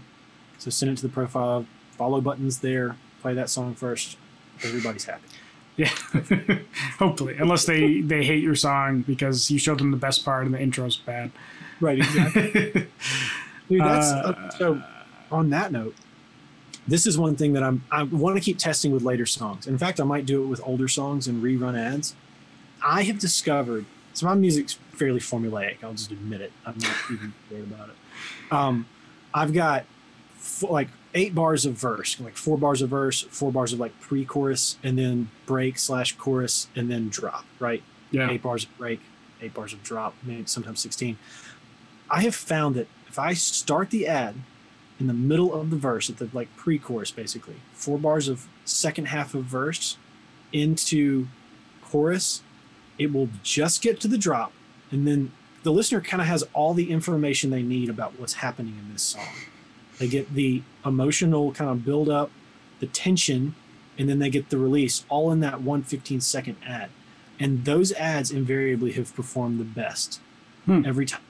So 0.59 0.69
send 0.69 0.91
it 0.91 0.97
to 0.97 1.03
the 1.03 1.13
profile, 1.13 1.65
follow 1.97 2.21
buttons 2.21 2.59
there, 2.59 2.95
play 3.21 3.33
that 3.33 3.49
song 3.49 3.73
first. 3.75 4.17
Everybody's 4.63 5.05
happy. 5.05 5.23
Yeah, 5.79 5.89
hopefully, 6.97 7.35
unless 7.37 7.65
they 7.65 8.01
they 8.01 8.23
hate 8.23 8.41
your 8.41 8.55
song 8.55 9.03
because 9.03 9.51
you 9.51 9.59
showed 9.59 9.77
them 9.77 9.91
the 9.91 9.97
best 9.97 10.25
part 10.25 10.45
and 10.47 10.51
the 10.55 10.59
intro's 10.59 10.97
bad. 10.97 11.29
Right, 11.79 11.99
exactly. 11.99 12.71
Dude, 13.69 13.81
that's 13.81 14.07
Uh, 14.11 14.33
uh, 14.35 14.49
so. 14.57 14.81
On 15.31 15.51
that 15.51 15.71
note, 15.71 15.93
this 16.87 17.05
is 17.05 17.17
one 17.17 17.35
thing 17.35 17.53
that 17.53 17.63
I'm 17.63 17.83
I 17.91 18.03
want 18.03 18.37
to 18.37 18.41
keep 18.41 18.57
testing 18.57 18.91
with 18.91 19.03
later 19.03 19.25
songs. 19.25 19.67
In 19.67 19.77
fact, 19.77 19.99
I 19.99 20.03
might 20.03 20.25
do 20.25 20.43
it 20.43 20.47
with 20.47 20.61
older 20.63 20.87
songs 20.87 21.27
and 21.27 21.43
rerun 21.43 21.77
ads. 21.77 22.15
I 22.83 23.03
have 23.03 23.19
discovered 23.19 23.85
so 24.13 24.25
my 24.25 24.33
music's 24.33 24.73
fairly 24.93 25.19
formulaic. 25.19 25.83
I'll 25.83 25.93
just 25.93 26.11
admit 26.11 26.41
it. 26.41 26.51
I'm 26.65 26.77
not 26.79 26.95
even 27.11 27.33
worried 27.51 27.63
about 27.65 27.89
it. 27.89 27.95
Um, 28.51 28.87
I've 29.33 29.53
got 29.53 29.85
f- 30.37 30.63
like 30.63 30.87
eight 31.13 31.35
bars 31.35 31.65
of 31.65 31.73
verse, 31.73 32.19
like 32.19 32.35
four 32.35 32.57
bars 32.57 32.81
of 32.81 32.89
verse, 32.89 33.21
four 33.21 33.51
bars 33.51 33.73
of 33.73 33.79
like 33.79 33.99
pre-chorus, 33.99 34.77
and 34.83 34.97
then 34.97 35.29
break 35.45 35.77
slash 35.77 36.15
chorus, 36.15 36.67
and 36.75 36.89
then 36.89 37.09
drop. 37.09 37.45
Right 37.59 37.83
yeah, 38.11 38.29
eight 38.29 38.41
bars 38.41 38.63
of 38.63 38.77
break, 38.77 39.01
eight 39.41 39.53
bars 39.53 39.73
of 39.73 39.83
drop, 39.83 40.15
maybe 40.23 40.45
sometimes 40.45 40.81
16. 40.81 41.17
I 42.09 42.21
have 42.21 42.35
found 42.35 42.75
that 42.75 42.87
if 43.07 43.19
I 43.19 43.33
start 43.33 43.89
the 43.89 44.07
ad 44.07 44.35
in 44.99 45.07
the 45.07 45.13
middle 45.13 45.53
of 45.53 45.69
the 45.69 45.75
verse, 45.75 46.09
at 46.09 46.17
the 46.17 46.29
like 46.33 46.55
pre 46.55 46.77
chorus 46.79 47.11
basically, 47.11 47.55
four 47.73 47.97
bars 47.97 48.27
of 48.27 48.47
second 48.65 49.07
half 49.09 49.33
of 49.33 49.43
verse 49.43 49.97
into 50.51 51.27
chorus, 51.83 52.41
it 52.97 53.13
will 53.13 53.29
just 53.43 53.81
get 53.81 53.99
to 54.01 54.07
the 54.07 54.17
drop. 54.17 54.53
And 54.91 55.07
then 55.07 55.31
the 55.63 55.71
listener 55.71 56.01
kind 56.01 56.21
of 56.21 56.27
has 56.27 56.43
all 56.53 56.73
the 56.73 56.91
information 56.91 57.49
they 57.49 57.63
need 57.63 57.89
about 57.89 58.19
what's 58.19 58.33
happening 58.33 58.75
in 58.79 58.91
this 58.93 59.03
song. 59.03 59.27
They 59.99 60.07
get 60.07 60.33
the 60.33 60.63
emotional 60.85 61.51
kind 61.51 61.69
of 61.69 61.83
build 61.83 62.09
up, 62.09 62.31
the 62.79 62.87
tension, 62.87 63.55
and 63.97 64.07
then 64.07 64.19
they 64.19 64.29
get 64.29 64.49
the 64.49 64.57
release 64.57 65.05
all 65.09 65.31
in 65.31 65.39
that 65.41 65.61
one 65.61 65.83
15 65.83 66.21
second 66.21 66.55
ad 66.65 66.89
and 67.39 67.65
those 67.65 67.91
ads 67.93 68.31
invariably 68.31 68.93
have 68.93 69.15
performed 69.15 69.59
the 69.59 69.63
best 69.63 70.19
Hmm. 70.65 70.83
every 70.85 71.05
time. 71.05 71.21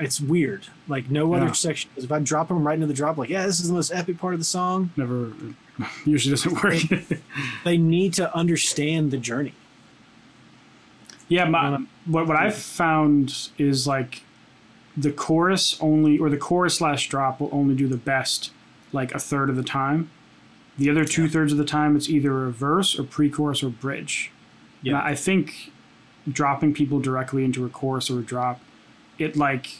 It's 0.00 0.20
weird. 0.20 0.66
Like 0.88 1.10
no 1.10 1.34
Yeah. 1.34 1.42
other 1.42 1.54
section. 1.54 1.90
If 1.96 2.10
I 2.10 2.18
drop 2.20 2.48
them 2.48 2.66
right 2.66 2.74
into 2.74 2.86
the 2.86 2.94
drop, 2.94 3.16
like 3.18 3.28
yeah, 3.30 3.46
this 3.46 3.60
is 3.60 3.68
the 3.68 3.74
most 3.74 3.92
epic 3.92 4.18
part 4.18 4.34
of 4.34 4.40
the 4.40 4.44
song. 4.44 4.90
never 4.96 5.32
usually 6.04 6.32
doesn't 6.34 6.62
work. 6.62 7.20
They 7.64 7.76
need 7.78 8.14
to 8.14 8.34
understand 8.34 9.10
the 9.10 9.16
journey. 9.18 9.54
yeah, 11.28 11.44
my, 11.44 11.66
Um, 11.74 11.88
what 12.06 12.26
what 12.26 12.36
I've 12.36 12.56
found 12.56 13.48
is 13.58 13.86
like 13.86 14.22
the 14.96 15.12
chorus 15.12 15.78
only 15.80 16.18
or 16.18 16.28
the 16.28 16.36
chorus 16.36 16.76
slash 16.78 17.08
drop 17.08 17.40
will 17.40 17.50
only 17.52 17.74
do 17.74 17.86
the 17.86 17.96
best 17.96 18.50
like 18.92 19.14
a 19.14 19.18
third 19.18 19.48
of 19.48 19.56
the 19.56 19.62
time. 19.62 20.10
The 20.76 20.90
other 20.90 21.04
two 21.04 21.28
thirds 21.28 21.52
of 21.52 21.58
the 21.58 21.64
time, 21.64 21.94
it's 21.94 22.08
either 22.08 22.46
a 22.46 22.50
verse 22.50 22.98
or 22.98 23.04
pre-chorus 23.04 23.62
or 23.62 23.68
bridge. 23.68 24.30
Yeah. 24.82 24.98
And 24.98 25.02
I 25.08 25.14
think 25.14 25.70
dropping 26.30 26.74
people 26.74 27.00
directly 27.00 27.44
into 27.44 27.64
a 27.64 27.68
chorus 27.68 28.10
or 28.10 28.18
a 28.18 28.22
drop, 28.22 28.60
it 29.18 29.36
like 29.36 29.78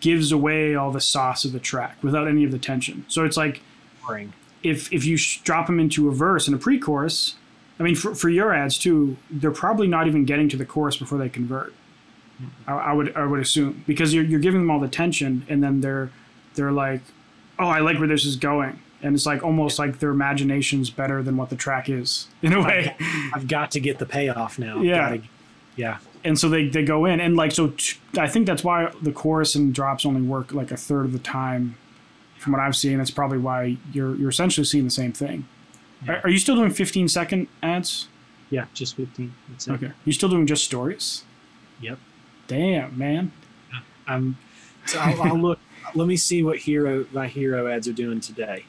gives 0.00 0.32
away 0.32 0.74
all 0.74 0.90
the 0.90 1.00
sauce 1.00 1.44
of 1.44 1.52
the 1.52 1.60
track 1.60 1.96
without 2.02 2.26
any 2.26 2.44
of 2.44 2.50
the 2.50 2.58
tension. 2.58 3.04
So 3.08 3.24
it's 3.24 3.36
like 3.36 3.60
Boring. 4.06 4.32
if 4.62 4.92
if 4.92 5.04
you 5.04 5.16
sh- 5.16 5.40
drop 5.42 5.66
them 5.66 5.78
into 5.78 6.08
a 6.08 6.12
verse 6.12 6.46
and 6.46 6.54
a 6.54 6.58
pre-chorus, 6.58 7.34
I 7.78 7.82
mean 7.82 7.94
for, 7.94 8.14
for 8.14 8.28
your 8.30 8.54
ads 8.54 8.78
too, 8.78 9.16
they're 9.30 9.50
probably 9.50 9.86
not 9.86 10.06
even 10.06 10.24
getting 10.24 10.48
to 10.50 10.56
the 10.56 10.64
chorus 10.64 10.96
before 10.96 11.18
they 11.18 11.28
convert. 11.28 11.72
Hmm. 12.38 12.44
I, 12.66 12.72
I 12.72 12.92
would 12.92 13.14
I 13.16 13.26
would 13.26 13.40
assume 13.40 13.84
because 13.86 14.14
you're 14.14 14.24
you're 14.24 14.40
giving 14.40 14.60
them 14.60 14.70
all 14.70 14.80
the 14.80 14.88
tension 14.88 15.44
and 15.48 15.62
then 15.62 15.80
they're 15.82 16.10
they're 16.54 16.72
like, 16.72 17.02
oh 17.58 17.66
I 17.68 17.80
like 17.80 17.98
where 17.98 18.08
this 18.08 18.24
is 18.24 18.36
going. 18.36 18.78
And 19.02 19.14
it's 19.14 19.26
like 19.26 19.42
almost 19.42 19.78
like 19.78 19.98
their 19.98 20.10
imagination's 20.10 20.88
better 20.88 21.22
than 21.22 21.36
what 21.36 21.50
the 21.50 21.56
track 21.56 21.90
is 21.90 22.28
in 22.40 22.54
a 22.54 22.62
way. 22.62 22.96
I've 23.34 23.46
got 23.48 23.70
to 23.72 23.80
get 23.80 23.98
the 23.98 24.06
payoff 24.06 24.58
now. 24.58 24.80
Yeah. 24.80 25.10
Gotta- 25.10 25.22
yeah. 25.76 25.98
And 26.24 26.38
so 26.38 26.48
they, 26.48 26.68
they 26.68 26.84
go 26.84 27.04
in 27.04 27.20
and 27.20 27.36
like 27.36 27.52
so 27.52 27.68
t- 27.68 27.96
i 28.18 28.26
think 28.26 28.46
that's 28.46 28.64
why 28.64 28.90
the 29.02 29.12
chorus 29.12 29.54
and 29.54 29.74
drops 29.74 30.04
only 30.06 30.22
work 30.22 30.52
like 30.52 30.70
a 30.70 30.76
third 30.76 31.04
of 31.04 31.12
the 31.12 31.18
time 31.18 31.76
from 32.38 32.52
what 32.52 32.60
i've 32.60 32.76
seen 32.76 32.98
that's 32.98 33.10
probably 33.10 33.38
why 33.38 33.76
you're 33.92 34.14
you're 34.16 34.30
essentially 34.30 34.64
seeing 34.64 34.84
the 34.84 34.90
same 34.90 35.12
thing 35.12 35.46
are, 36.08 36.20
are 36.24 36.30
you 36.30 36.38
still 36.38 36.56
doing 36.56 36.70
15 36.70 37.08
second 37.08 37.48
ads 37.62 38.08
Yeah. 38.50 38.66
Just 38.74 38.96
15. 38.96 39.34
That's 39.48 39.68
it. 39.68 39.72
okay 39.72 39.92
you 40.04 40.12
still 40.12 40.28
doing 40.28 40.46
just 40.46 40.64
stories 40.64 41.24
Yep. 41.80 41.98
damn 42.46 42.96
man 42.98 43.32
I'm. 44.06 44.36
So 44.86 44.98
I'll, 45.00 45.22
I'll 45.22 45.38
look. 45.38 45.58
Let 45.94 46.06
me 46.06 46.16
see 46.18 46.42
what 46.42 46.58
hero 46.58 47.06
my 47.12 47.26
hero 47.26 47.66
ads 47.68 47.88
are 47.88 47.92
doing 47.94 48.20
today. 48.20 48.66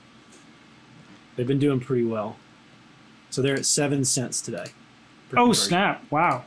They've 1.36 1.45
been 1.45 1.60
doing 1.60 1.82
pretty 1.82 2.06
well. 2.06 2.38
So 3.32 3.41
they're 3.41 3.56
at 3.58 3.66
seven 3.66 4.06
cents 4.06 4.41
today. 4.41 4.68
oh 5.34 5.36
conversion. 5.51 5.53
snap 5.56 6.06
wow 6.10 6.45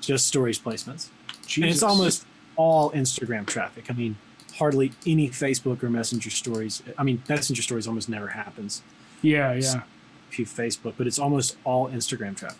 Just 0.00 0.26
stories 0.26 0.58
placements. 0.58 1.08
Jesus. 1.46 1.56
And 1.56 1.64
it's 1.70 1.82
almost 1.82 2.26
all 2.56 2.90
Instagram 2.92 3.46
traffic. 3.46 3.90
I 3.90 3.94
mean, 3.94 4.16
hardly 4.56 4.92
any 5.06 5.28
Facebook 5.28 5.82
or 5.82 5.90
Messenger 5.90 6.30
stories. 6.30 6.82
I 6.98 7.02
mean, 7.02 7.22
Messenger 7.28 7.62
stories 7.62 7.86
almost 7.86 8.08
never 8.08 8.28
happens. 8.28 8.82
yeah 9.22 9.52
yeah 9.52 9.82
A 10.28 10.32
Few 10.32 10.46
Facebook, 10.46 10.94
but 10.96 11.06
it's 11.06 11.18
almost 11.18 11.56
all 11.64 11.88
Instagram 11.90 12.36
traffic. 12.36 12.58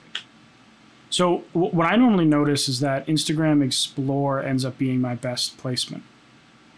so 1.09 1.43
w- 1.55 1.72
what 1.72 1.86
i 1.93 1.97
normally 1.97 2.24
notice 2.24 2.68
is 2.68 2.78
that 2.80 3.05
instagram 3.07 3.64
explore 3.64 4.41
ends 4.43 4.64
up 4.64 4.78
being 4.78 5.01
my 5.01 5.14
best 5.14 5.59
placement 5.59 6.05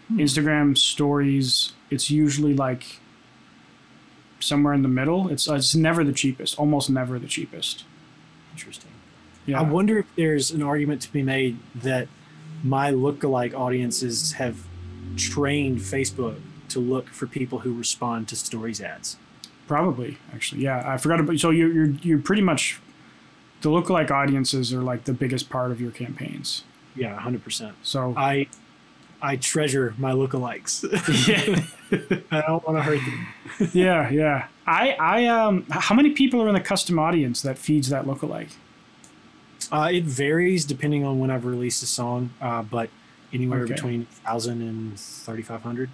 hmm. 0.07 0.17
instagram 0.17 0.75
stories 0.75 1.73
it's 1.91 2.09
usually 2.09 2.55
like 2.55 2.83
somewhere 4.39 4.73
in 4.73 4.81
the 4.81 4.93
middle 4.99 5.29
it's 5.29 5.47
uh, 5.47 5.53
it's 5.53 5.75
never 5.75 6.03
the 6.03 6.11
cheapest 6.13 6.57
almost 6.57 6.89
never 6.89 7.19
the 7.19 7.27
cheapest 7.27 7.83
Interesting. 8.53 8.91
Yeah 9.45 9.59
I 9.59 9.63
wonder 9.63 9.99
if 9.99 10.05
there's 10.15 10.51
an 10.51 10.63
argument 10.63 11.01
to 11.03 11.11
be 11.11 11.21
made 11.21 11.57
that 11.75 12.07
my 12.63 12.91
lookalike 12.91 13.53
audiences 13.53 14.33
have 14.33 14.65
trained 15.17 15.79
Facebook 15.79 16.39
to 16.69 16.79
look 16.79 17.09
for 17.09 17.27
people 17.27 17.59
who 17.59 17.73
respond 17.73 18.27
to 18.29 18.35
stories 18.35 18.81
ads. 18.81 19.17
Probably, 19.67 20.17
actually, 20.33 20.61
yeah. 20.61 20.83
I 20.85 20.97
forgot 20.97 21.19
about. 21.19 21.39
So 21.39 21.49
you're 21.49 21.71
you're 21.71 21.95
you're 22.01 22.19
pretty 22.19 22.41
much 22.41 22.79
the 23.61 23.69
lookalike 23.69 24.11
audiences 24.11 24.73
are 24.73 24.81
like 24.81 25.05
the 25.05 25.13
biggest 25.13 25.49
part 25.49 25.71
of 25.71 25.79
your 25.79 25.91
campaigns. 25.91 26.63
Yeah, 26.95 27.17
hundred 27.17 27.43
percent. 27.43 27.75
So 27.81 28.13
I 28.17 28.47
I 29.21 29.37
treasure 29.37 29.93
my 29.97 30.11
lookalikes. 30.11 30.83
yeah, 31.27 31.63
I 32.31 32.41
don't 32.41 32.65
want 32.67 32.77
to 32.77 32.83
hurt 32.83 32.99
them. 32.99 33.69
yeah, 33.73 34.09
yeah. 34.09 34.47
I 34.67 34.91
I 34.99 35.25
um, 35.27 35.65
how 35.69 35.95
many 35.95 36.11
people 36.11 36.41
are 36.41 36.49
in 36.49 36.53
the 36.53 36.61
custom 36.61 36.99
audience 36.99 37.41
that 37.41 37.57
feeds 37.57 37.89
that 37.89 38.05
lookalike? 38.05 38.51
Uh, 39.73 39.89
it 39.91 40.03
varies 40.03 40.65
depending 40.65 41.03
on 41.03 41.17
when 41.19 41.31
I've 41.31 41.45
released 41.45 41.81
a 41.81 41.87
song, 41.87 42.29
uh, 42.39 42.61
but 42.61 42.89
anywhere 43.33 43.63
Okay. 43.63 43.73
between 43.73 44.05
1000 44.23 44.61
and 44.61 44.99
3500 44.99 45.89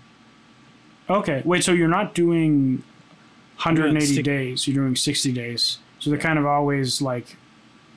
Okay. 1.10 1.42
Wait, 1.46 1.64
so 1.64 1.72
you're 1.72 1.88
not 1.88 2.14
doing 2.14 2.84
180 3.64 4.06
six- 4.16 4.26
days, 4.26 4.68
you're 4.68 4.76
doing 4.84 4.96
60 4.96 5.32
days. 5.32 5.80
So 5.98 6.10
they're 6.10 6.20
kind 6.20 6.38
of 6.38 6.46
always 6.46 7.02
like, 7.02 7.38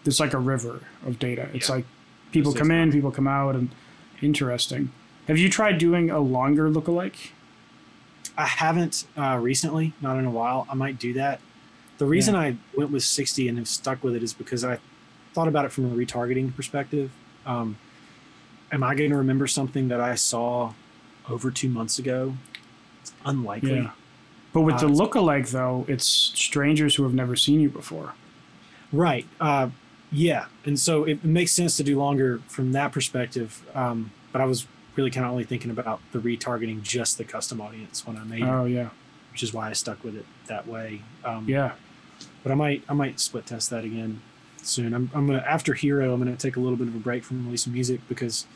it's 0.06 0.18
like 0.20 0.32
a 0.32 0.38
river 0.38 0.80
of 1.06 1.18
data. 1.18 1.48
It's 1.52 1.68
Yeah. 1.68 1.74
like 1.76 1.84
people 2.30 2.54
come 2.54 2.70
in, 2.70 2.90
people 2.92 3.10
come 3.10 3.26
out, 3.28 3.54
and 3.56 3.68
interesting. 4.22 4.90
Have 5.28 5.36
you 5.36 5.48
tried 5.50 5.78
doing 5.78 6.10
a 6.10 6.20
longer 6.20 6.70
lookalike? 6.70 7.30
I 8.38 8.46
haven't 8.46 9.04
uh, 9.16 9.38
recently, 9.42 9.92
not 10.00 10.16
in 10.18 10.24
a 10.24 10.30
while. 10.30 10.66
I 10.70 10.74
might 10.74 10.98
do 10.98 11.12
that. 11.14 11.40
The 11.98 12.06
reason 12.06 12.34
I 12.34 12.56
went 12.76 12.90
with 12.92 13.02
60 13.02 13.46
and 13.48 13.58
have 13.58 13.68
stuck 13.68 14.02
with 14.02 14.14
it 14.16 14.22
is 14.22 14.32
because 14.32 14.64
I 14.64 14.78
thought 15.32 15.48
about 15.48 15.64
it 15.64 15.72
from 15.72 15.90
a 15.90 15.94
retargeting 15.94 16.54
perspective. 16.54 17.10
Um, 17.46 17.76
am 18.70 18.82
I 18.82 18.94
going 18.94 19.10
to 19.10 19.16
remember 19.16 19.46
something 19.46 19.88
that 19.88 20.00
I 20.00 20.14
saw 20.14 20.72
over 21.28 21.50
two 21.50 21.68
months 21.68 21.98
ago? 21.98 22.34
It's 23.00 23.12
unlikely. 23.24 23.76
Yeah. 23.76 23.90
But 24.52 24.62
with 24.62 24.78
the 24.80 24.86
Uh, 24.86 24.90
it's- 24.90 25.00
lookalike, 25.00 25.50
though, 25.50 25.84
it's 25.88 26.06
strangers 26.06 26.96
who 26.96 27.02
have 27.04 27.14
never 27.14 27.34
seen 27.36 27.60
you 27.60 27.70
before. 27.70 28.14
Right. 28.92 29.26
Uh, 29.40 29.70
yeah. 30.10 30.46
And 30.66 30.78
so 30.78 31.04
it 31.04 31.24
makes 31.24 31.52
sense 31.52 31.76
to 31.78 31.82
do 31.82 31.98
longer 31.98 32.40
from 32.48 32.72
that 32.72 32.92
perspective. 32.92 33.62
Um, 33.74 34.10
but 34.30 34.42
I 34.42 34.44
was 34.44 34.66
really 34.96 35.10
kind 35.10 35.24
of 35.24 35.32
only 35.32 35.44
thinking 35.44 35.70
about 35.70 36.00
the 36.12 36.18
retargeting 36.18 36.82
just 36.82 37.16
the 37.16 37.24
custom 37.24 37.60
audience 37.62 38.06
when 38.06 38.18
I 38.18 38.24
made 38.24 38.42
it, 38.42 38.46
Oh, 38.48 38.66
yeah. 38.66 38.90
which 39.32 39.42
is 39.42 39.54
why 39.54 39.70
I 39.70 39.72
stuck 39.72 40.04
with 40.04 40.14
it 40.14 40.26
that 40.48 40.66
way. 40.68 41.00
Um, 41.24 41.46
Yeah. 41.48 41.72
but 42.42 42.52
I 42.52 42.54
might 42.54 42.82
I 42.90 42.92
might 42.92 43.18
split 43.20 43.46
test 43.46 43.70
that 43.70 43.84
again 43.84 44.20
soon. 44.66 44.94
I'm, 44.94 45.10
I'm 45.14 45.26
gonna 45.26 45.44
after 45.46 45.74
Hero. 45.74 46.12
I'm 46.12 46.18
gonna 46.18 46.36
take 46.36 46.56
a 46.56 46.60
little 46.60 46.76
bit 46.76 46.88
of 46.88 46.94
a 46.94 46.98
break 46.98 47.24
from 47.24 47.44
releasing 47.44 47.72
music 47.72 48.00
because 48.08 48.46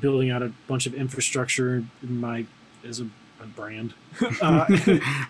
building 0.00 0.30
out 0.30 0.42
a 0.42 0.52
bunch 0.66 0.86
of 0.86 0.94
infrastructure 0.94 1.84
in 2.02 2.20
my 2.20 2.44
as 2.86 3.00
a, 3.00 3.06
a 3.42 3.46
brand. 3.46 3.94
uh, 4.42 4.66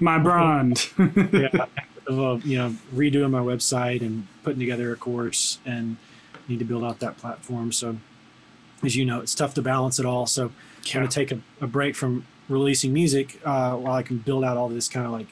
My 0.01 0.19
brand. 0.19 0.89
yeah, 1.33 1.67
of, 2.07 2.19
uh, 2.19 2.39
you 2.45 2.59
know 2.59 2.75
redoing 2.95 3.31
my 3.31 3.41
website 3.41 4.01
and 4.01 4.27
putting 4.43 4.59
together 4.59 4.93
a 4.93 4.97
course 4.97 5.59
and 5.65 5.97
need 6.49 6.59
to 6.59 6.65
build 6.65 6.85
out 6.85 7.01
that 7.01 7.17
platform. 7.19 7.73
So 7.73 7.99
as 8.83 8.97
you 8.97 9.05
know, 9.05 9.21
it's 9.21 9.35
tough 9.35 9.55
to 9.55 9.63
balance 9.63 9.99
it 9.99 10.07
all. 10.07 10.27
So 10.27 10.47
I'm 10.47 10.93
going 10.93 11.09
to 11.09 11.15
take 11.15 11.33
a, 11.33 11.41
a 11.61 11.67
break 11.67 11.95
from 11.95 12.25
releasing 12.49 12.93
music 12.93 13.41
uh, 13.45 13.75
while 13.75 13.95
I 13.95 14.03
can 14.03 14.19
build 14.19 14.45
out 14.45 14.57
all 14.57 14.69
this 14.69 14.89
kind 14.89 15.07
of 15.07 15.13
like 15.13 15.27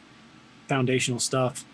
foundational 0.69 1.21
stuff. 1.21 1.65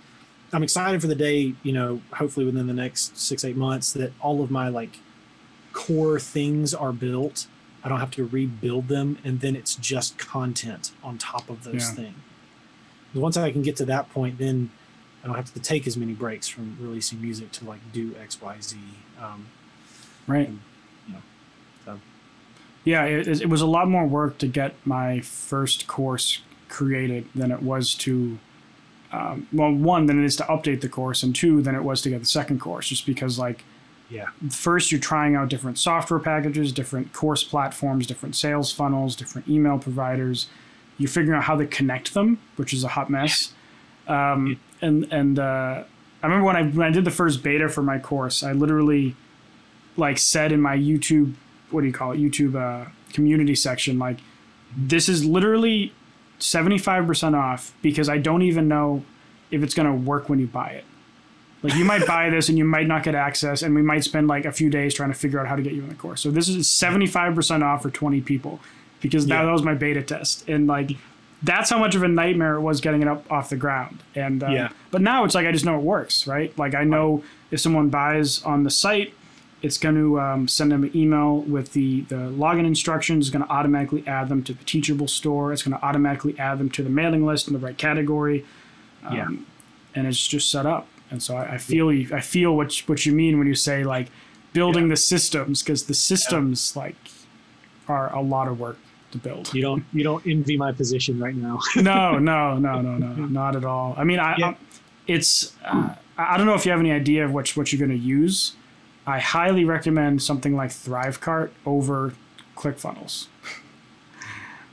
I'm 0.52 0.62
excited 0.62 1.00
for 1.00 1.06
the 1.06 1.14
day, 1.14 1.54
you 1.62 1.72
know, 1.72 2.00
hopefully 2.14 2.44
within 2.44 2.66
the 2.66 2.74
next 2.74 3.18
six, 3.18 3.44
eight 3.44 3.56
months 3.56 3.92
that 3.94 4.12
all 4.20 4.42
of 4.42 4.50
my 4.50 4.68
like 4.68 4.98
core 5.72 6.20
things 6.20 6.74
are 6.74 6.92
built. 6.92 7.46
I 7.82 7.88
don't 7.88 8.00
have 8.00 8.10
to 8.12 8.26
rebuild 8.26 8.88
them. 8.88 9.18
And 9.24 9.40
then 9.40 9.56
it's 9.56 9.74
just 9.74 10.18
content 10.18 10.92
on 11.02 11.18
top 11.18 11.48
of 11.48 11.64
those 11.64 11.88
Yeah. 11.88 11.94
things. 11.94 12.16
Once 13.14 13.36
I 13.36 13.50
can 13.50 13.62
get 13.62 13.76
to 13.76 13.84
that 13.86 14.10
point, 14.10 14.38
then 14.38 14.70
I 15.22 15.26
don't 15.26 15.36
have 15.36 15.52
to 15.54 15.60
take 15.60 15.86
as 15.86 15.96
many 15.96 16.12
breaks 16.12 16.48
from 16.48 16.76
releasing 16.80 17.20
music 17.20 17.52
to 17.52 17.64
like 17.64 17.80
do 17.92 18.14
X, 18.20 18.40
Y, 18.40 18.56
Z. 18.60 18.76
Um, 19.20 19.46
Right. 20.26 20.48
you 20.48 21.12
know, 21.14 21.20
so. 21.84 22.00
Yeah, 22.84 23.04
it, 23.04 23.26
it 23.40 23.48
was 23.48 23.60
a 23.60 23.66
lot 23.66 23.88
more 23.88 24.06
work 24.06 24.38
to 24.38 24.46
get 24.46 24.74
my 24.84 25.20
first 25.20 25.86
course 25.86 26.40
created 26.68 27.26
than 27.34 27.50
it 27.50 27.62
was 27.62 27.94
to, 27.96 28.38
um, 29.12 29.46
well, 29.52 29.72
one, 29.72 30.06
than 30.06 30.22
it 30.22 30.24
is 30.24 30.36
to 30.36 30.44
update 30.44 30.80
the 30.80 30.88
course, 30.88 31.22
and 31.22 31.34
two, 31.34 31.60
than 31.60 31.74
it 31.74 31.82
was 31.82 32.00
to 32.02 32.10
get 32.10 32.20
the 32.20 32.26
second 32.26 32.60
course, 32.60 32.88
just 32.88 33.04
because, 33.04 33.38
like, 33.38 33.64
yeah. 34.08 34.28
first 34.50 34.90
you're 34.90 35.00
trying 35.00 35.36
out 35.36 35.48
different 35.48 35.78
software 35.78 36.20
packages, 36.20 36.72
different 36.72 37.12
course 37.12 37.44
platforms, 37.44 38.06
different 38.06 38.36
sales 38.36 38.72
funnels, 38.72 39.14
different 39.14 39.48
email 39.48 39.78
providers. 39.78 40.48
You're 40.98 41.08
figuring 41.08 41.38
out 41.38 41.44
how 41.44 41.56
to 41.56 41.66
connect 41.66 42.14
them, 42.14 42.38
which 42.56 42.72
is 42.72 42.84
a 42.84 42.88
hot 42.88 43.10
mess. 43.10 43.52
Um, 44.08 44.58
and 44.80 45.10
and 45.12 45.38
uh, 45.38 45.84
I 46.22 46.26
remember 46.26 46.46
when 46.46 46.56
I 46.56 46.64
when 46.64 46.86
I 46.86 46.90
did 46.90 47.04
the 47.04 47.10
first 47.10 47.42
beta 47.42 47.68
for 47.68 47.82
my 47.82 47.98
course, 47.98 48.42
I 48.42 48.52
literally 48.52 49.16
like 49.96 50.18
said 50.18 50.52
in 50.52 50.60
my 50.60 50.76
YouTube, 50.76 51.34
what 51.70 51.82
do 51.82 51.86
you 51.86 51.92
call 51.92 52.12
it, 52.12 52.18
YouTube 52.18 52.54
uh, 52.54 52.88
community 53.12 53.54
section, 53.54 53.98
like 53.98 54.18
this 54.76 55.08
is 55.08 55.24
literally 55.24 55.92
75% 56.42 57.34
off 57.34 57.74
because 57.82 58.08
I 58.08 58.18
don't 58.18 58.42
even 58.42 58.68
know 58.68 59.04
if 59.50 59.62
it's 59.62 59.74
going 59.74 59.86
to 59.86 59.94
work 60.08 60.28
when 60.28 60.38
you 60.38 60.46
buy 60.46 60.70
it. 60.70 60.84
Like 61.62 61.74
you 61.74 61.84
might 61.84 62.04
buy 62.06 62.28
this 62.30 62.48
and 62.48 62.58
you 62.58 62.64
might 62.64 62.88
not 62.88 63.04
get 63.04 63.14
access, 63.14 63.62
and 63.62 63.72
we 63.74 63.82
might 63.82 64.02
spend 64.02 64.26
like 64.26 64.44
a 64.44 64.50
few 64.52 64.68
days 64.68 64.94
trying 64.94 65.10
to 65.12 65.18
figure 65.18 65.38
out 65.38 65.46
how 65.46 65.54
to 65.54 65.62
get 65.62 65.74
you 65.74 65.82
in 65.82 65.88
the 65.88 65.94
course. 65.94 66.20
So 66.20 66.30
this 66.32 66.48
is 66.48 66.68
seventy 66.68 67.06
five 67.06 67.36
percent 67.36 67.62
off 67.62 67.82
for 67.82 67.90
twenty 67.90 68.20
people, 68.20 68.58
because 69.00 69.26
that, 69.26 69.34
Yeah. 69.40 69.44
that 69.46 69.52
was 69.52 69.62
my 69.62 69.74
beta 69.74 70.02
test, 70.02 70.48
and 70.48 70.66
like 70.66 70.90
that's 71.44 71.70
how 71.70 71.78
much 71.78 71.94
of 71.94 72.02
a 72.02 72.08
nightmare 72.08 72.54
it 72.56 72.60
was 72.62 72.80
getting 72.80 73.00
it 73.02 73.06
up 73.08 73.30
off 73.30 73.48
the 73.48 73.56
ground. 73.56 74.02
And 74.16 74.42
uh, 74.42 74.48
Yeah. 74.48 74.68
but 74.90 75.02
now 75.02 75.24
it's 75.24 75.36
like 75.36 75.46
I 75.46 75.52
just 75.52 75.64
know 75.64 75.76
it 75.76 75.82
works, 75.84 76.26
right? 76.26 76.56
Like 76.58 76.74
I 76.74 76.82
know 76.82 77.22
if 77.52 77.60
someone 77.60 77.90
buys 77.90 78.42
on 78.42 78.64
the 78.64 78.70
site, 78.70 79.14
it's 79.62 79.78
going 79.78 79.94
to 79.94 80.20
um, 80.20 80.48
send 80.48 80.72
them 80.72 80.82
an 80.84 80.96
email 80.96 81.38
with 81.42 81.72
the 81.72 82.02
the 82.02 82.16
login 82.16 82.66
instructions. 82.66 83.26
It's 83.28 83.32
going 83.32 83.44
to 83.44 83.50
automatically 83.50 84.04
add 84.06 84.28
them 84.28 84.42
to 84.44 84.52
the 84.52 84.64
Teachable 84.64 85.08
store. 85.08 85.52
It's 85.52 85.62
going 85.62 85.76
to 85.78 85.84
automatically 85.84 86.38
add 86.38 86.58
them 86.58 86.68
to 86.70 86.82
the 86.82 86.90
mailing 86.90 87.24
list 87.24 87.46
in 87.46 87.52
the 87.54 87.58
right 87.60 87.78
category 87.78 88.44
Yeah. 89.12 89.26
Um, 89.26 89.46
and 89.94 90.06
it's 90.06 90.26
just 90.26 90.50
set 90.50 90.64
up. 90.66 90.86
And 91.10 91.22
so 91.22 91.36
I, 91.36 91.54
I 91.54 91.58
feel 91.58 91.92
you, 91.92 92.08
I 92.14 92.20
feel 92.20 92.56
what 92.56 92.78
you- 92.80 92.84
what 92.86 93.04
you 93.06 93.12
mean 93.12 93.38
when 93.38 93.46
you 93.46 93.54
say 93.54 93.84
like 93.84 94.08
building 94.52 94.88
the 94.88 94.96
systems 94.96 95.62
because 95.62 95.84
the 95.84 95.94
systems 95.94 96.74
like 96.76 96.96
are 97.88 98.14
a 98.14 98.20
lot 98.20 98.48
of 98.48 98.58
work 98.58 98.78
to 99.12 99.18
build. 99.18 99.52
You 99.54 99.62
don't 99.62 99.84
you 99.92 100.02
don't 100.02 100.26
envy 100.26 100.56
my 100.56 100.72
position 100.72 101.20
right 101.20 101.34
now. 101.34 101.60
no, 101.76 102.18
no, 102.18 102.58
no, 102.58 102.80
no, 102.80 102.96
no, 102.96 103.12
not 103.40 103.54
at 103.56 103.64
all. 103.64 103.94
I 103.96 104.04
mean, 104.04 104.18
I, 104.18 104.36
Yeah. 104.38 104.48
I 104.48 104.56
it's 105.06 105.54
uh, 105.64 105.94
I 106.16 106.34
I 106.34 106.36
don't 106.36 106.46
know 106.46 106.54
if 106.54 106.64
you 106.64 106.70
have 106.70 106.80
any 106.80 106.92
idea 106.92 107.24
of 107.24 107.32
what 107.34 107.48
what 107.56 107.72
you're 107.72 107.86
going 107.86 107.98
to 108.00 108.04
use. 108.04 108.54
I 109.06 109.18
highly 109.18 109.64
recommend 109.64 110.22
something 110.22 110.54
like 110.54 110.70
ThriveCart 110.70 111.50
over 111.66 112.14
ClickFunnels. 112.56 113.26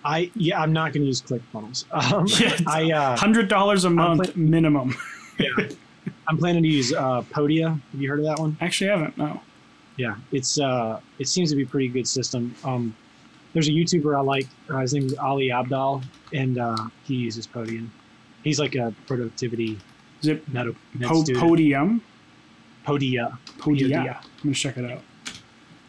I 0.05 0.32
yeah, 0.36 0.61
I'm 0.61 0.71
not 0.71 0.93
going 0.93 1.01
to 1.01 1.07
use 1.07 1.21
ClickFunnels. 1.21 1.86
Um, 1.91 2.25
Yeah, 2.39 2.57
I 2.67 2.91
uh, 2.91 3.17
Hundred 3.17 3.47
dollars 3.47 3.86
a 3.86 3.89
month 3.89 4.36
minimum. 4.36 4.95
yeah, 5.39 5.49
I'm 6.27 6.38
planning 6.38 6.63
to 6.63 6.69
use 6.69 6.93
uh, 6.93 7.21
Podia. 7.23 7.80
Have 7.91 8.01
you 8.01 8.09
heard 8.09 8.19
of 8.19 8.25
that 8.25 8.39
one? 8.39 8.57
Actually, 8.61 8.91
I 8.91 8.97
haven't. 8.97 9.17
No. 9.17 9.41
Yeah, 9.97 10.15
it's 10.32 10.59
uh, 10.59 11.01
it 11.17 11.27
seems 11.27 11.49
to 11.49 11.55
be 11.55 11.63
a 11.63 11.67
pretty 11.67 11.89
good 11.89 12.07
system. 12.07 12.55
Um, 12.63 12.95
there's 13.53 13.67
a 13.67 13.71
YouTuber 13.71 14.15
I 14.15 14.21
like. 14.21 14.47
Uh, 14.69 14.77
his 14.77 14.93
name 14.93 15.05
is 15.05 15.15
Ali 15.15 15.47
Abdaal, 15.49 16.03
and 16.34 16.57
uh, 16.57 16.77
he 17.03 17.15
uses 17.15 17.47
Podium. 17.47 17.91
He's 18.43 18.59
like 18.59 18.75
a 18.75 18.93
productivity 19.07 19.77
Is 20.21 20.27
it 20.27 20.45
po- 21.01 21.23
Podium? 21.36 22.01
Podia. 22.89 23.37
Podia. 23.57 23.89
Podia. 23.89 24.15
I'm 24.17 24.29
gonna 24.43 24.55
check 24.55 24.77
it 24.77 24.91
out. 24.91 25.01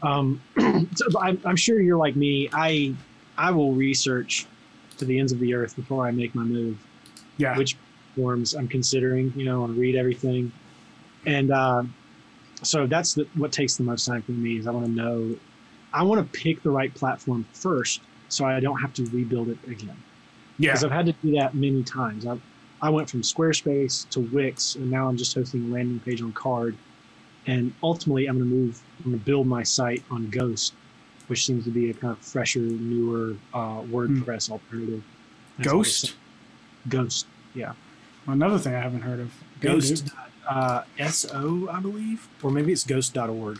Um, 0.02 0.40
so 0.94 1.20
I'm, 1.20 1.40
I'm 1.44 1.56
sure 1.56 1.80
you're 1.80 1.98
like 1.98 2.16
me. 2.16 2.48
I 2.52 2.94
I 3.36 3.50
will 3.50 3.72
research 3.72 4.46
to 4.98 5.04
the 5.04 5.18
ends 5.18 5.32
of 5.32 5.38
the 5.38 5.54
earth 5.54 5.76
before 5.76 6.06
I 6.06 6.10
make 6.10 6.34
my 6.34 6.42
move. 6.42 6.78
Yeah. 7.36 7.56
Which 7.56 7.76
forms 8.16 8.54
I'm 8.54 8.68
considering, 8.68 9.32
you 9.36 9.44
know, 9.44 9.64
and 9.64 9.76
read 9.76 9.96
everything. 9.96 10.52
And 11.26 11.50
uh, 11.50 11.84
so 12.62 12.86
that's 12.86 13.14
the, 13.14 13.26
what 13.34 13.52
takes 13.52 13.76
the 13.76 13.82
most 13.82 14.04
time 14.04 14.22
for 14.22 14.32
me 14.32 14.58
is 14.58 14.66
I 14.66 14.70
want 14.72 14.86
to 14.86 14.92
know, 14.92 15.36
I 15.92 16.02
want 16.02 16.20
to 16.32 16.38
pick 16.38 16.62
the 16.62 16.70
right 16.70 16.94
platform 16.94 17.46
first, 17.52 18.00
so 18.28 18.44
I 18.44 18.60
don't 18.60 18.78
have 18.80 18.92
to 18.94 19.04
rebuild 19.06 19.48
it 19.48 19.58
again. 19.66 19.96
yeah. 20.58 20.70
Because 20.70 20.84
I've 20.84 20.90
had 20.90 21.06
to 21.06 21.12
do 21.22 21.32
that 21.38 21.54
many 21.54 21.82
times. 21.82 22.26
I 22.26 22.38
I 22.82 22.88
went 22.88 23.10
from 23.10 23.22
Squarespace 23.22 24.08
to 24.10 24.20
Wix, 24.20 24.74
and 24.76 24.90
now 24.90 25.08
I'm 25.08 25.16
just 25.16 25.34
hosting 25.34 25.64
a 25.64 25.74
landing 25.74 26.00
page 26.00 26.22
on 26.22 26.32
Carrd. 26.32 26.76
And 27.50 27.72
ultimately, 27.82 28.26
I'm 28.26 28.38
going 28.38 28.48
to 28.48 28.54
move. 28.54 28.80
I'm 29.00 29.10
going 29.10 29.18
to 29.18 29.24
build 29.24 29.44
my 29.48 29.64
site 29.64 30.04
on 30.08 30.30
Ghost, 30.30 30.72
which 31.26 31.44
seems 31.44 31.64
to 31.64 31.70
be 31.70 31.90
a 31.90 31.94
kind 31.94 32.12
of 32.12 32.20
fresher, 32.20 32.60
newer 32.60 33.34
uh, 33.52 33.80
WordPress 33.82 34.50
alternative. 34.52 35.02
That's 35.58 35.68
Ghost. 35.68 36.14
Ghost. 36.88 37.26
Yeah. 37.54 37.72
Another 38.28 38.56
thing 38.56 38.72
I 38.76 38.80
haven't 38.80 39.00
heard 39.00 39.18
of. 39.18 39.32
Ghost. 39.60 40.10
Uh, 40.48 40.84
S-O, 40.96 41.68
I 41.68 41.80
believe, 41.80 42.28
or 42.40 42.52
maybe 42.52 42.70
it's 42.70 42.84
Ghost.org. 42.84 43.58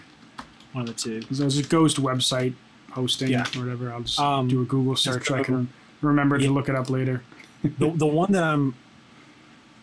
One 0.73 0.83
of 0.83 0.87
the 0.87 0.93
two. 0.95 1.21
There's 1.29 1.59
a 1.59 1.65
ghost 1.65 1.97
website 1.97 2.55
hosting 2.93 3.29
Yeah. 3.31 3.45
or 3.57 3.63
whatever. 3.65 3.93
I'll 3.93 4.03
just 4.03 4.21
Um, 4.21 4.47
do 4.47 4.63
a 4.63 4.65
Google 4.65 4.95
search 4.95 5.27
so 5.27 5.35
I 5.35 5.43
can 5.43 5.69
remember 6.01 6.39
Yeah. 6.39 6.47
to 6.47 6.53
look 6.55 6.69
it 6.69 6.77
up 6.77 6.91
later. 6.91 7.25
the, 7.65 7.91
the 7.91 8.07
one 8.07 8.31
that 8.33 8.45
I'm 8.45 8.75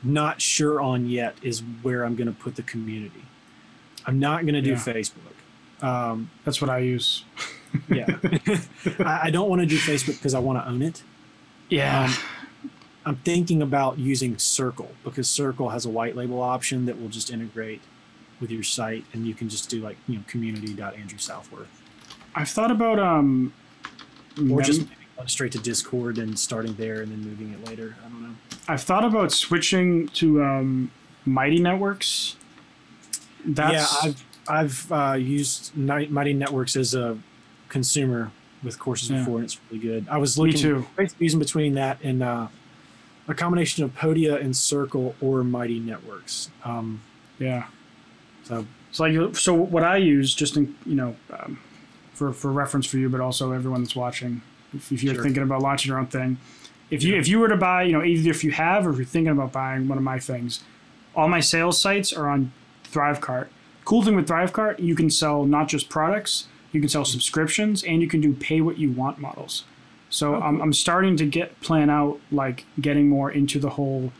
not 0.01 0.41
sure 0.41 0.79
on 0.79 1.09
yet 1.09 1.35
is 1.41 1.61
where 1.81 2.05
I'm 2.05 2.15
going 2.15 2.27
to 2.27 2.33
put 2.33 2.55
the 2.55 2.63
community. 2.63 3.23
I'm 4.07 4.17
not 4.19 4.43
going 4.43 4.55
to 4.55 4.61
do 4.61 4.71
Yeah. 4.71 4.75
Facebook. 4.77 5.83
Um, 5.83 6.31
That's 6.43 6.59
what 6.59 6.71
I 6.71 6.79
use. 6.79 7.23
yeah, 7.89 8.07
I, 8.99 9.19
I 9.25 9.29
don't 9.29 9.47
want 9.49 9.61
to 9.61 9.67
do 9.67 9.77
Facebook 9.77 10.17
because 10.17 10.33
I 10.33 10.39
want 10.39 10.57
to 10.63 10.67
own 10.67 10.81
it. 10.81 11.03
Yeah. 11.69 12.05
Um, 12.05 12.13
I'm 13.05 13.15
thinking 13.17 13.61
about 13.61 13.99
using 13.99 14.37
Circle 14.37 14.89
because 15.03 15.29
Circle 15.29 15.69
has 15.69 15.85
a 15.85 15.89
white 15.89 16.15
label 16.15 16.41
option 16.41 16.85
that 16.85 16.99
will 16.99 17.09
just 17.09 17.29
integrate 17.29 17.81
with 18.39 18.49
your 18.51 18.63
site, 18.63 19.05
and 19.13 19.27
you 19.27 19.33
can 19.35 19.49
just 19.49 19.69
do 19.69 19.81
like 19.81 19.97
you 20.07 20.15
know 20.15 20.23
community.andrewsouthworth. 20.27 21.67
I've 22.33 22.49
thought 22.49 22.71
about 22.71 22.99
um, 22.99 23.53
or 24.49 24.61
just 24.61 24.81
maybe 24.81 24.95
straight 25.27 25.51
to 25.51 25.59
Discord 25.59 26.17
and 26.17 26.39
starting 26.39 26.73
there 26.75 27.01
and 27.01 27.11
then 27.11 27.21
moving 27.21 27.51
it 27.53 27.67
later. 27.67 27.95
I 28.05 28.09
don't 28.09 28.21
know. 28.23 28.35
I've 28.67 28.81
thought 28.83 29.03
about 29.03 29.31
switching 29.31 30.07
to 30.09 30.41
um, 30.43 30.91
Mighty 31.25 31.59
Networks. 31.59 32.36
That's 33.45 34.03
yeah, 34.03 34.11
I've 34.11 34.23
I've 34.49 34.91
uh, 34.91 35.13
used 35.13 35.75
Mighty 35.75 36.33
Networks 36.33 36.75
as 36.75 36.93
a 36.95 37.17
consumer 37.69 38.31
with 38.63 38.79
courses 38.79 39.09
Yeah. 39.09 39.19
before, 39.19 39.37
and 39.37 39.45
it's 39.45 39.59
really 39.69 39.83
good. 39.83 40.07
I 40.09 40.17
was 40.17 40.37
Me 40.37 40.45
looking 40.47 40.61
too. 40.61 40.87
basically 40.95 41.25
using 41.25 41.39
between 41.39 41.73
that 41.75 41.99
and 42.03 42.23
uh, 42.23 42.47
a 43.27 43.33
combination 43.33 43.83
of 43.83 43.93
Podia 43.95 44.41
and 44.41 44.55
Circle 44.55 45.15
or 45.21 45.43
Mighty 45.43 45.79
Networks. 45.79 46.49
Um, 46.63 47.01
yeah. 47.39 47.67
so 48.43 48.65
It's 48.89 48.99
like 48.99 49.35
so. 49.35 49.53
What 49.53 49.83
I 49.83 49.97
use, 49.97 50.33
just 50.33 50.57
in 50.57 50.75
you 50.85 50.95
know, 50.95 51.15
um, 51.31 51.59
for 52.13 52.33
for 52.33 52.51
reference 52.51 52.85
for 52.87 52.97
you, 52.97 53.09
but 53.09 53.21
also 53.21 53.51
everyone 53.51 53.83
that's 53.83 53.95
watching, 53.95 54.41
if, 54.73 54.91
if 54.91 55.03
you're 55.03 55.13
Sure. 55.13 55.23
thinking 55.23 55.43
about 55.43 55.61
launching 55.61 55.89
your 55.89 55.99
own 55.99 56.07
thing, 56.07 56.37
if 56.89 57.03
you 57.03 57.15
if 57.15 57.27
you 57.27 57.39
were 57.39 57.49
to 57.49 57.57
buy, 57.57 57.83
you 57.83 57.91
know, 57.91 58.03
either 58.03 58.29
if 58.31 58.43
you 58.43 58.51
have 58.51 58.87
or 58.87 58.91
if 58.91 58.97
you're 58.97 59.05
thinking 59.05 59.31
about 59.31 59.51
buying 59.51 59.87
one 59.87 59.97
of 59.97 60.03
my 60.03 60.19
things, 60.19 60.63
all 61.15 61.27
my 61.27 61.41
sales 61.41 61.79
sites 61.81 62.11
are 62.13 62.27
on 62.29 62.51
ThriveCart. 62.91 63.47
Cool 63.85 64.03
thing 64.03 64.15
with 64.15 64.27
ThriveCart, 64.27 64.79
you 64.79 64.95
can 64.95 65.09
sell 65.09 65.45
not 65.45 65.67
just 65.67 65.89
products, 65.89 66.47
you 66.71 66.79
can 66.79 66.89
sell 66.89 67.05
subscriptions, 67.05 67.83
and 67.83 68.01
you 68.01 68.07
can 68.07 68.21
do 68.21 68.33
pay 68.33 68.61
what 68.61 68.77
you 68.77 68.91
want 68.91 69.19
models. 69.19 69.63
So 70.09 70.35
Oh, 70.35 70.41
I'm. 70.41 70.61
I'm 70.61 70.73
starting 70.73 71.17
to 71.17 71.25
get 71.25 71.59
plan 71.61 71.89
out 71.89 72.19
like 72.31 72.65
getting 72.79 73.09
more 73.09 73.31
into 73.31 73.59
the 73.59 73.71
whole 73.71 74.11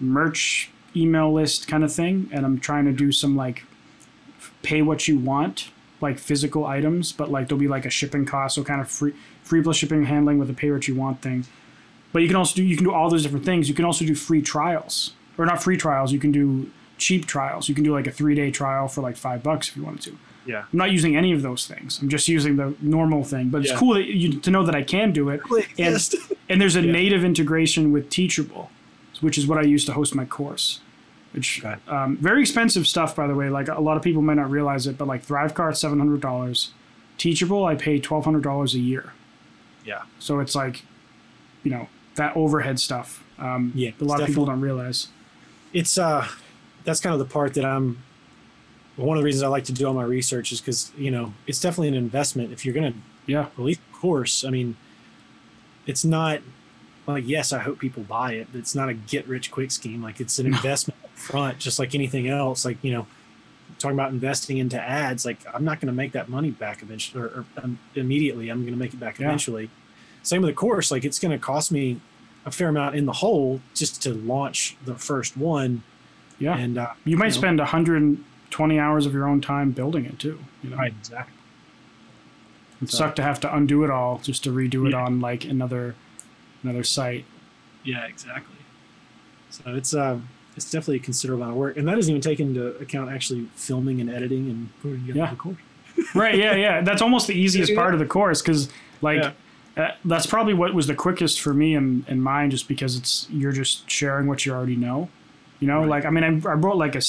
merch 0.00 0.70
email 0.96 1.32
list 1.32 1.68
kind 1.68 1.84
of 1.84 1.92
thing, 1.92 2.28
and 2.32 2.44
I'm 2.44 2.58
trying 2.58 2.84
to 2.86 2.92
do 2.92 3.12
some 3.12 3.36
like 3.36 3.64
pay 4.62 4.82
what 4.82 5.06
you 5.08 5.18
want, 5.18 5.70
like 6.00 6.18
physical 6.18 6.66
items, 6.66 7.12
but 7.12 7.30
like 7.30 7.48
there'll 7.48 7.60
be 7.60 7.68
like 7.68 7.86
a 7.86 7.90
shipping 7.90 8.24
cost, 8.24 8.54
so 8.54 8.64
kind 8.64 8.80
of 8.80 8.90
free 8.90 9.14
free 9.42 9.62
plus 9.62 9.76
shipping 9.76 9.98
and 9.98 10.06
handling 10.08 10.38
with 10.38 10.50
a 10.50 10.54
pay 10.54 10.70
what 10.70 10.88
you 10.88 10.94
want 10.94 11.22
thing. 11.22 11.44
But 12.12 12.22
you 12.22 12.28
can 12.28 12.36
also 12.36 12.56
do 12.56 12.64
you 12.64 12.76
can 12.76 12.84
do 12.84 12.92
all 12.92 13.10
those 13.10 13.22
different 13.22 13.44
things. 13.44 13.68
You 13.68 13.74
can 13.74 13.84
also 13.84 14.04
do 14.04 14.14
free 14.14 14.42
trials, 14.42 15.14
or 15.36 15.46
not 15.46 15.62
free 15.62 15.76
trials. 15.76 16.12
You 16.12 16.18
can 16.18 16.32
do 16.32 16.70
cheap 16.98 17.26
trials. 17.26 17.68
You 17.68 17.74
can 17.74 17.84
do 17.84 17.92
like 17.92 18.06
a 18.06 18.10
three 18.12 18.34
day 18.34 18.50
trial 18.50 18.88
for 18.88 19.00
like 19.00 19.16
five 19.16 19.42
bucks 19.42 19.68
if 19.68 19.76
you 19.76 19.82
wanted 19.84 20.02
to. 20.02 20.18
yeah, 20.46 20.64
I'm 20.72 20.78
not 20.78 20.90
using 20.92 21.16
any 21.16 21.32
of 21.32 21.42
those 21.42 21.66
things. 21.66 21.98
I'm 22.02 22.08
just 22.08 22.28
using 22.28 22.56
the 22.56 22.74
normal 22.80 23.22
thing. 23.24 23.48
But 23.50 23.62
it's 23.62 23.72
cool 23.72 23.94
that 23.94 24.04
you 24.06 24.38
to 24.40 24.50
know 24.50 24.64
that 24.64 24.74
I 24.74 24.82
can 24.82 25.12
do 25.12 25.28
it. 25.30 25.40
And, 25.78 25.96
and 26.48 26.60
there's 26.60 26.76
a 26.76 26.82
Yeah. 26.82 26.92
native 26.92 27.24
integration 27.24 27.92
with 27.92 28.08
Teachable, 28.10 28.70
which 29.20 29.36
is 29.38 29.46
what 29.46 29.58
I 29.58 29.62
use 29.62 29.84
to 29.86 29.92
host 29.92 30.14
my 30.14 30.24
course. 30.24 30.80
Which 31.32 31.62
Okay. 31.62 31.76
um, 31.88 32.16
very 32.16 32.40
expensive 32.40 32.86
stuff, 32.86 33.14
by 33.14 33.26
the 33.26 33.34
way. 33.34 33.50
Like 33.50 33.68
a 33.68 33.80
lot 33.80 33.96
of 33.98 34.02
people 34.02 34.22
might 34.22 34.38
not 34.38 34.50
realize 34.50 34.86
it, 34.86 34.96
but 34.96 35.06
like 35.06 35.26
ThriveCart, 35.26 35.76
seven 35.76 35.98
hundred 35.98 36.20
dollars. 36.22 36.70
Teachable, 37.18 37.64
I 37.66 37.74
pay 37.74 37.98
twelve 38.00 38.24
hundred 38.24 38.42
dollars 38.44 38.74
a 38.74 38.78
year. 38.78 39.12
yeah, 39.84 40.02
So 40.18 40.40
it's 40.40 40.54
like, 40.54 40.84
you 41.64 41.70
know, 41.70 41.88
that 42.14 42.34
overhead 42.36 42.78
stuff. 42.80 43.22
Um, 43.38 43.72
Yeah, 43.74 43.90
a 44.00 44.04
lot 44.04 44.20
of 44.20 44.26
people 44.26 44.44
don't 44.46 44.60
realize. 44.60 45.08
it's 45.74 45.98
uh, 45.98 46.26
that's 46.84 47.00
kind 47.00 47.12
of 47.12 47.18
the 47.18 47.32
part 47.32 47.54
that 47.54 47.64
I'm. 47.64 47.98
One 48.96 49.16
of 49.16 49.22
the 49.22 49.24
reasons 49.26 49.44
I 49.44 49.48
like 49.48 49.64
to 49.66 49.72
do 49.72 49.86
all 49.86 49.94
my 49.94 50.02
research 50.02 50.50
is 50.50 50.60
because 50.60 50.90
you 50.98 51.10
know 51.10 51.32
it's 51.46 51.60
definitely 51.60 51.88
an 51.88 51.94
investment. 51.94 52.52
If 52.52 52.64
you're 52.64 52.74
gonna 52.74 52.94
Yeah, 53.26 53.46
release 53.56 53.78
a 53.78 53.96
course, 53.96 54.44
I 54.44 54.50
mean, 54.50 54.76
it's 55.86 56.04
not 56.04 56.40
like 57.06 57.24
yes, 57.26 57.52
I 57.52 57.58
hope 57.60 57.78
people 57.78 58.02
buy 58.02 58.32
it, 58.32 58.48
but 58.52 58.58
it's 58.58 58.74
not 58.74 58.88
a 58.88 58.94
get 58.94 59.26
rich 59.28 59.50
quick 59.50 59.70
scheme. 59.70 60.02
Like 60.02 60.20
it's 60.20 60.38
an 60.38 60.46
investment 60.46 60.98
up 61.04 61.10
front, 61.16 61.58
just 61.58 61.78
like 61.78 61.94
anything 61.94 62.28
else. 62.28 62.64
Like 62.64 62.82
you 62.82 62.92
know, 62.92 63.06
talking 63.78 63.96
about 63.96 64.10
investing 64.10 64.58
into 64.58 64.80
ads, 64.80 65.24
like 65.24 65.38
I'm 65.54 65.64
not 65.64 65.80
to 65.88 65.94
make 65.96 66.12
that 66.12 66.28
money 66.28 66.50
back 66.50 66.82
eventually 66.82 67.22
or, 67.22 67.26
or 67.26 67.44
um, 67.62 67.78
immediately. 67.94 68.48
I'm 68.48 68.62
to 68.74 68.78
make 68.78 68.92
it 68.92 69.00
back 69.00 69.18
Yeah. 69.18 69.26
eventually. 69.26 69.70
Same 70.22 70.42
with 70.42 70.50
the 70.50 70.54
course. 70.54 70.90
Like 70.90 71.04
it's 71.04 71.18
to 71.30 71.38
cost 71.38 71.70
me 71.72 72.00
a 72.44 72.50
fair 72.50 72.68
amount 72.68 72.96
in 72.96 73.06
the 73.06 73.12
hole 73.12 73.60
just 73.74 74.02
to 74.02 74.12
launch 74.12 74.76
the 74.84 74.94
first 74.96 75.36
one. 75.36 75.82
Yeah. 76.38 76.56
And 76.56 76.78
uh, 76.78 76.92
you 77.04 77.16
might 77.16 77.26
know. 77.28 77.30
spend 77.40 77.58
120 77.58 78.78
hours 78.78 79.06
of 79.06 79.12
your 79.12 79.26
own 79.28 79.40
time 79.40 79.72
building 79.72 80.04
it 80.04 80.18
too. 80.18 80.38
You 80.62 80.70
know, 80.70 80.76
right, 80.76 80.92
exactly. 80.98 81.34
it 82.82 82.90
So- 82.90 82.98
sucked 82.98 83.16
to 83.16 83.22
have 83.22 83.40
to 83.40 83.54
undo 83.54 83.84
it 83.84 83.90
all 83.90 84.18
just 84.22 84.44
to 84.44 84.50
redo 84.50 84.86
it 84.86 84.90
Yeah. 84.92 85.04
on 85.04 85.20
like 85.20 85.44
another 85.44 85.94
another 86.62 86.82
site. 86.84 87.24
Yeah, 87.84 88.04
exactly. 88.06 88.56
So 89.50 89.62
it's 89.74 89.94
uh, 89.94 90.18
it's 90.56 90.70
definitely 90.70 90.96
a 90.96 91.00
considerable 91.00 91.42
amount 91.44 91.52
of 91.54 91.58
work, 91.58 91.76
and 91.76 91.86
that 91.88 91.94
doesn't 91.94 92.10
even 92.10 92.20
take 92.20 92.40
into 92.40 92.76
account 92.78 93.10
actually 93.10 93.48
filming 93.54 94.00
and 94.00 94.10
editing 94.10 94.50
and 94.50 94.68
putting 94.82 95.00
together 95.06 95.18
Yeah. 95.20 95.30
the 95.30 95.36
course. 95.36 95.56
right 96.14 96.36
yeah 96.36 96.54
yeah 96.54 96.80
that's 96.80 97.02
almost 97.02 97.26
the 97.26 97.34
easiest 97.34 97.74
part 97.74 97.92
of 97.92 97.98
the 97.98 98.06
course 98.06 98.40
because 98.40 98.68
like 99.02 99.20
Yeah. 99.20 99.32
uh, 99.84 99.90
that's 100.04 100.26
probably 100.26 100.54
what 100.54 100.72
was 100.72 100.86
the 100.86 100.94
quickest 100.94 101.40
for 101.40 101.52
me 101.52 101.74
and, 101.74 102.04
and 102.06 102.22
mine 102.22 102.52
just 102.52 102.68
because 102.68 102.94
it's 102.96 103.26
you're 103.30 103.50
just 103.50 103.90
sharing 103.90 104.28
what 104.28 104.46
you 104.46 104.52
already 104.52 104.76
know 104.76 105.08
you 105.60 105.66
know 105.68 105.80
Right. 105.80 105.88
like 105.88 106.04
i 106.04 106.10
mean 106.10 106.24
I, 106.24 106.28
I 106.48 106.54
wrote 106.54 106.76
like 106.76 106.94
a, 106.94 107.02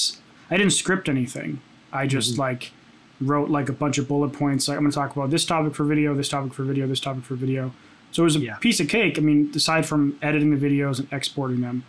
I 0.50 0.56
didn't 0.56 0.72
script 0.72 1.08
anything 1.08 1.60
i 1.92 2.06
just 2.06 2.34
Mhm. 2.34 2.38
like 2.38 2.72
wrote 3.20 3.50
like 3.50 3.68
a 3.68 3.72
bunch 3.72 3.98
of 3.98 4.08
bullet 4.08 4.32
points 4.32 4.66
like 4.68 4.76
i'm 4.76 4.82
going 4.84 4.90
to 4.90 4.94
talk 4.94 5.14
about 5.14 5.30
this 5.30 5.44
topic 5.44 5.74
for 5.74 5.84
video 5.84 6.14
this 6.14 6.28
topic 6.28 6.52
for 6.54 6.62
video 6.64 6.86
this 6.86 7.00
topic 7.00 7.22
for 7.24 7.34
video 7.34 7.72
so 8.12 8.22
it 8.22 8.24
was 8.24 8.36
a 8.36 8.40
Yeah. 8.40 8.56
piece 8.56 8.80
of 8.80 8.88
cake 8.88 9.18
i 9.18 9.20
mean 9.20 9.50
aside 9.54 9.84
from 9.86 10.16
editing 10.22 10.56
the 10.56 10.68
videos 10.68 10.98
and 10.98 11.06
exporting 11.12 11.60
them 11.60 11.84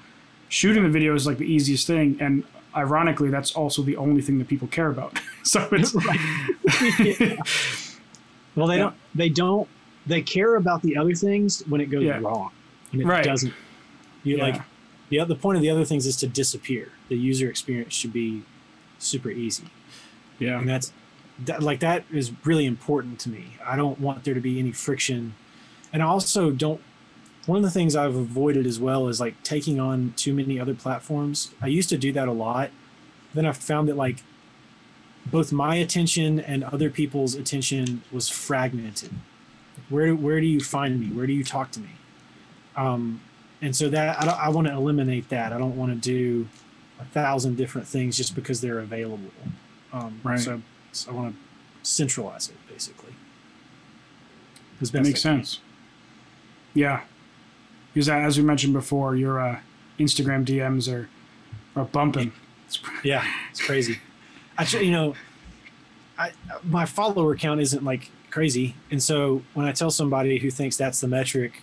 shooting 0.49 0.83
the 0.83 0.89
video 0.89 1.15
is 1.15 1.25
like 1.25 1.37
the 1.37 1.45
easiest 1.51 1.87
thing 1.87 2.17
and 2.19 2.43
ironically 2.75 3.29
that's 3.29 3.51
also 3.53 3.81
the 3.81 3.95
only 3.97 4.21
thing 4.21 4.37
that 4.39 4.47
people 4.47 4.67
care 4.67 4.87
about 4.89 5.17
so 5.43 5.67
it's 5.71 5.93
like 5.95 6.19
Well, 8.55 8.67
they 8.67 8.75
Yeah. 8.75 8.83
don't. 8.83 8.95
They 9.15 9.29
don't. 9.29 9.67
They 10.07 10.21
care 10.21 10.55
about 10.55 10.81
the 10.81 10.97
other 10.97 11.13
things 11.15 11.63
when 11.69 11.79
it 11.79 11.85
goes 11.89 12.03
Yeah. 12.03 12.19
wrong. 12.19 12.49
And 12.91 13.01
it 13.01 13.05
Right. 13.07 13.23
doesn't. 13.23 13.53
You 14.23 14.37
Yeah. 14.37 14.43
like 14.43 14.61
the 15.11 15.19
oth- 15.19 15.27
the 15.27 15.35
point 15.35 15.57
of 15.57 15.61
the 15.61 15.69
other 15.69 15.85
things 15.85 16.07
is 16.07 16.15
to 16.17 16.27
disappear. 16.27 16.89
The 17.09 17.17
user 17.17 17.47
experience 17.49 17.93
should 17.93 18.13
be 18.13 18.43
super 18.97 19.29
easy, 19.29 19.67
yeah 20.39 20.57
and 20.59 20.67
that's 20.67 20.91
that, 21.45 21.61
like 21.61 21.79
that 21.81 22.03
is 22.11 22.31
really 22.43 22.65
important 22.65 23.19
to 23.19 23.29
me. 23.29 23.57
I 23.65 23.75
don't 23.75 23.99
want 23.99 24.23
there 24.23 24.33
to 24.33 24.41
be 24.41 24.57
any 24.57 24.71
friction, 24.71 25.35
and 25.93 26.01
I 26.01 26.05
also 26.05 26.49
don't. 26.49 26.81
One 27.45 27.57
of 27.57 27.63
the 27.63 27.71
things 27.71 27.95
I've 27.95 28.15
avoided 28.15 28.65
as 28.67 28.79
well 28.79 29.07
is 29.07 29.19
like 29.19 29.41
taking 29.43 29.79
on 29.79 30.13
too 30.15 30.33
many 30.33 30.59
other 30.59 30.75
platforms. 30.75 31.51
I 31.61 31.67
used 31.67 31.89
to 31.89 31.97
do 31.97 32.11
that 32.13 32.27
a 32.27 32.31
lot. 32.31 32.69
Then 33.33 33.45
I 33.45 33.51
found 33.51 33.89
that 33.89 33.97
like 33.97 34.23
both 35.25 35.51
my 35.51 35.75
attention 35.75 36.39
and 36.39 36.63
other 36.63 36.89
people's 36.89 37.35
attention 37.35 38.03
was 38.11 38.29
fragmented. 38.29 39.11
Where 39.89 40.15
where 40.15 40.39
do 40.39 40.47
you 40.47 40.59
find 40.59 40.99
me? 40.99 41.07
Where 41.07 41.27
do 41.27 41.33
you 41.33 41.43
talk 41.43 41.71
to 41.71 41.79
me? 41.79 41.89
Um, 42.75 43.21
and 43.61 43.75
so 43.75 43.89
that 43.89 44.21
I, 44.21 44.45
I 44.45 44.49
want 44.49 44.67
to 44.67 44.73
eliminate 44.73 45.29
that. 45.29 45.53
I 45.53 45.57
don't 45.57 45.75
want 45.77 45.91
to 45.91 45.97
do 45.97 46.47
a 46.99 47.05
thousand 47.05 47.57
different 47.57 47.87
things 47.87 48.17
just 48.17 48.35
because 48.35 48.61
they're 48.61 48.79
available. 48.79 49.31
Um, 49.93 50.19
Right. 50.23 50.39
So, 50.39 50.61
so 50.91 51.11
I 51.11 51.13
want 51.13 51.35
to 51.35 51.39
centralize 51.89 52.49
it 52.49 52.55
basically. 52.69 53.13
As 54.81 54.91
That 54.91 55.03
makes 55.03 55.21
can. 55.21 55.37
sense. 55.43 55.59
Yeah, 56.73 57.01
because 57.93 58.07
as 58.09 58.37
we 58.37 58.43
mentioned 58.43 58.73
before, 58.73 59.15
your 59.15 59.39
uh, 59.39 59.59
Instagram 59.99 60.45
DMs 60.45 60.91
are 60.91 61.09
are 61.75 61.85
bumping. 61.85 62.29
It's- 62.67 62.79
Yeah, 63.03 63.25
it's 63.51 63.61
crazy. 63.61 63.99
Actually, 64.57 64.85
you 64.85 64.91
know, 64.91 65.15
I 66.17 66.31
my 66.63 66.85
follower 66.85 67.35
count 67.35 67.59
isn't 67.61 67.83
like 67.83 68.09
crazy, 68.29 68.75
and 68.89 69.03
so 69.03 69.43
when 69.53 69.65
I 69.65 69.71
tell 69.73 69.91
somebody 69.91 70.37
who 70.39 70.49
thinks 70.49 70.77
that's 70.77 71.01
the 71.01 71.07
metric, 71.09 71.61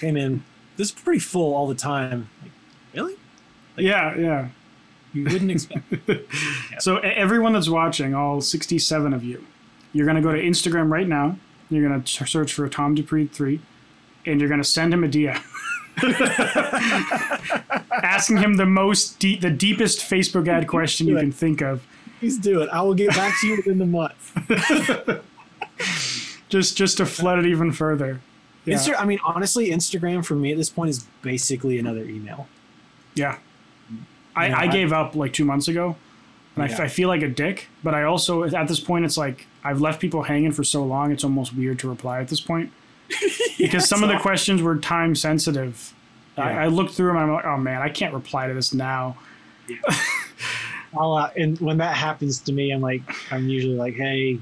hey 0.00 0.12
man, 0.12 0.44
this 0.80 0.88
is 0.88 0.94
pretty 0.94 1.20
full 1.20 1.54
all 1.54 1.66
the 1.66 1.74
time. 1.74 2.30
Like, 2.42 2.52
really? 2.94 3.14
yeah, 3.76 4.16
yeah. 4.16 4.48
You 5.12 5.24
wouldn't 5.24 5.50
expect? 5.50 5.84
So 6.78 7.04
e- 7.04 7.08
everyone 7.08 7.52
that's 7.52 7.68
watching, 7.68 8.14
all 8.14 8.40
67 8.40 9.12
of 9.12 9.22
you, 9.22 9.44
you're 9.92 10.06
gonna 10.06 10.22
go 10.22 10.32
to 10.32 10.40
Instagram 10.40 10.90
right 10.90 11.06
now. 11.06 11.36
You're 11.68 11.86
gonna 11.86 12.06
search 12.06 12.54
for 12.54 12.66
Tom 12.70 12.96
DuPree 12.96 13.30
three, 13.30 13.60
and 14.24 14.40
you're 14.40 14.48
gonna 14.48 14.64
send 14.64 14.94
him 14.94 15.04
a 15.04 15.08
DM. 15.08 15.38
Asking 18.02 18.38
him 18.38 18.54
the 18.54 18.64
most 18.64 19.18
deep, 19.18 19.42
the 19.42 19.50
deepest 19.50 19.98
Facebook 19.98 20.48
ad 20.48 20.66
question 20.66 21.06
you 21.06 21.18
can 21.18 21.30
think 21.30 21.60
of. 21.60 21.86
Please 22.20 22.38
do 22.38 22.62
it. 22.62 22.70
I 22.72 22.80
will 22.80 22.94
get 22.94 23.10
back 23.10 23.38
to 23.42 23.46
you 23.46 23.56
within 23.56 23.76
the 23.76 23.84
month. 23.84 24.32
just 26.48 26.78
just 26.78 26.96
to 26.96 27.04
flood 27.04 27.40
it 27.40 27.46
even 27.46 27.70
further. 27.70 28.22
Yeah, 28.64 28.76
Insta- 28.76 28.94
I 28.98 29.04
mean, 29.06 29.18
honestly, 29.24 29.70
Instagram 29.70 30.24
for 30.24 30.34
me 30.34 30.52
at 30.52 30.58
this 30.58 30.70
point 30.70 30.90
is 30.90 31.06
basically 31.22 31.78
another 31.78 32.04
email. 32.04 32.46
yeah. 33.14 33.38
I, 34.36 34.46
Yeah, 34.48 34.58
I 34.58 34.62
I- 34.62 34.66
gave 34.68 34.92
up 34.92 35.14
like 35.16 35.32
two 35.32 35.44
months 35.44 35.66
ago, 35.66 35.96
and 36.54 36.64
I, 36.64 36.68
Yeah. 36.68 36.82
I 36.82 36.88
feel 36.88 37.08
like 37.08 37.22
a 37.22 37.28
dick. 37.28 37.66
But 37.82 37.94
I 37.94 38.04
also 38.04 38.44
at 38.44 38.68
this 38.68 38.78
point, 38.80 39.04
it's 39.04 39.16
like 39.16 39.46
I've 39.64 39.80
left 39.80 40.00
people 40.00 40.22
hanging 40.22 40.52
for 40.52 40.62
so 40.62 40.84
long. 40.84 41.10
It's 41.10 41.24
almost 41.24 41.54
weird 41.54 41.78
to 41.80 41.88
reply 41.88 42.20
at 42.20 42.28
this 42.28 42.40
point 42.40 42.70
because 43.58 43.88
some 43.88 44.02
of 44.04 44.08
the 44.08 44.18
questions 44.18 44.62
were 44.62 44.76
time 44.76 45.14
sensitive. 45.16 45.92
Yeah. 46.38 46.44
I, 46.44 46.64
I 46.64 46.66
looked 46.68 46.92
through 46.94 47.08
them. 47.08 47.16
and 47.16 47.24
I'm 47.26 47.32
like, 47.32 47.44
oh 47.44 47.56
man, 47.56 47.82
I 47.82 47.88
can't 47.88 48.14
reply 48.14 48.46
to 48.46 48.54
this 48.54 48.72
now. 48.72 49.16
I'll, 50.98 51.14
uh, 51.14 51.30
and 51.36 51.58
when 51.60 51.78
that 51.78 51.96
happens 51.96 52.40
to 52.40 52.52
me, 52.52 52.72
I'm 52.72 52.80
like, 52.80 53.02
I'm 53.32 53.48
usually 53.48 53.76
like, 53.76 53.94
hey, 53.94 54.40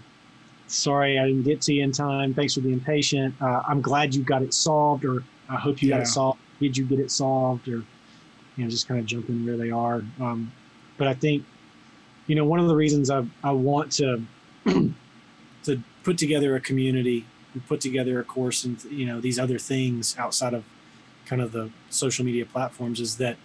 sorry 0.70 1.19
I 1.19 1.27
didn't 1.27 1.45
get 1.45 1.61
to 1.62 1.73
you 1.73 1.82
in 1.82 1.93
time. 1.93 2.35
Thanks 2.35 2.55
for 2.55 2.61
being 2.61 2.81
patient. 2.81 3.35
Uh, 3.40 3.62
I'm 3.66 3.81
glad 3.81 4.15
you 4.15 4.23
got 4.23 4.43
it 4.43 4.55
solved, 4.55 5.05
or 5.05 5.23
I 5.49 5.57
hope 5.57 5.82
you 5.82 5.90
got 5.90 6.01
it 6.01 6.07
solved. 6.07 6.39
Did 6.61 6.77
you 6.77 6.85
get 6.85 6.99
it 6.99 7.11
solved, 7.11 7.69
or 7.69 7.82
you 8.57 8.65
know, 8.65 8.69
just 8.69 8.89
kind 8.89 8.99
of 9.01 9.07
jumping 9.07 9.47
where 9.47 9.57
they 9.57 9.70
are. 9.70 10.03
Um, 10.20 10.53
but 10.97 11.07
I 11.07 11.15
think, 11.15 11.45
you 12.27 12.35
know, 12.35 12.45
one 12.45 12.59
of 12.59 12.69
the 12.69 12.74
reasons 12.74 13.11
I 13.11 13.24
I 13.43 13.53
want 13.53 13.93
to 13.93 14.23
to 14.65 15.82
put 16.03 16.19
together 16.19 16.57
a 16.57 16.61
community 16.61 17.24
and 17.55 17.66
put 17.66 17.81
together 17.81 18.19
a 18.20 18.24
course 18.24 18.65
and 18.65 18.82
you 18.85 19.07
know 19.07 19.20
these 19.20 19.39
other 19.39 19.59
things 19.59 20.16
outside 20.19 20.55
of 20.55 20.65
kind 21.27 21.43
of 21.43 21.53
the 21.53 21.70
social 21.90 22.24
media 22.24 22.45
platforms 22.47 23.01
is 23.01 23.16
that 23.19 23.36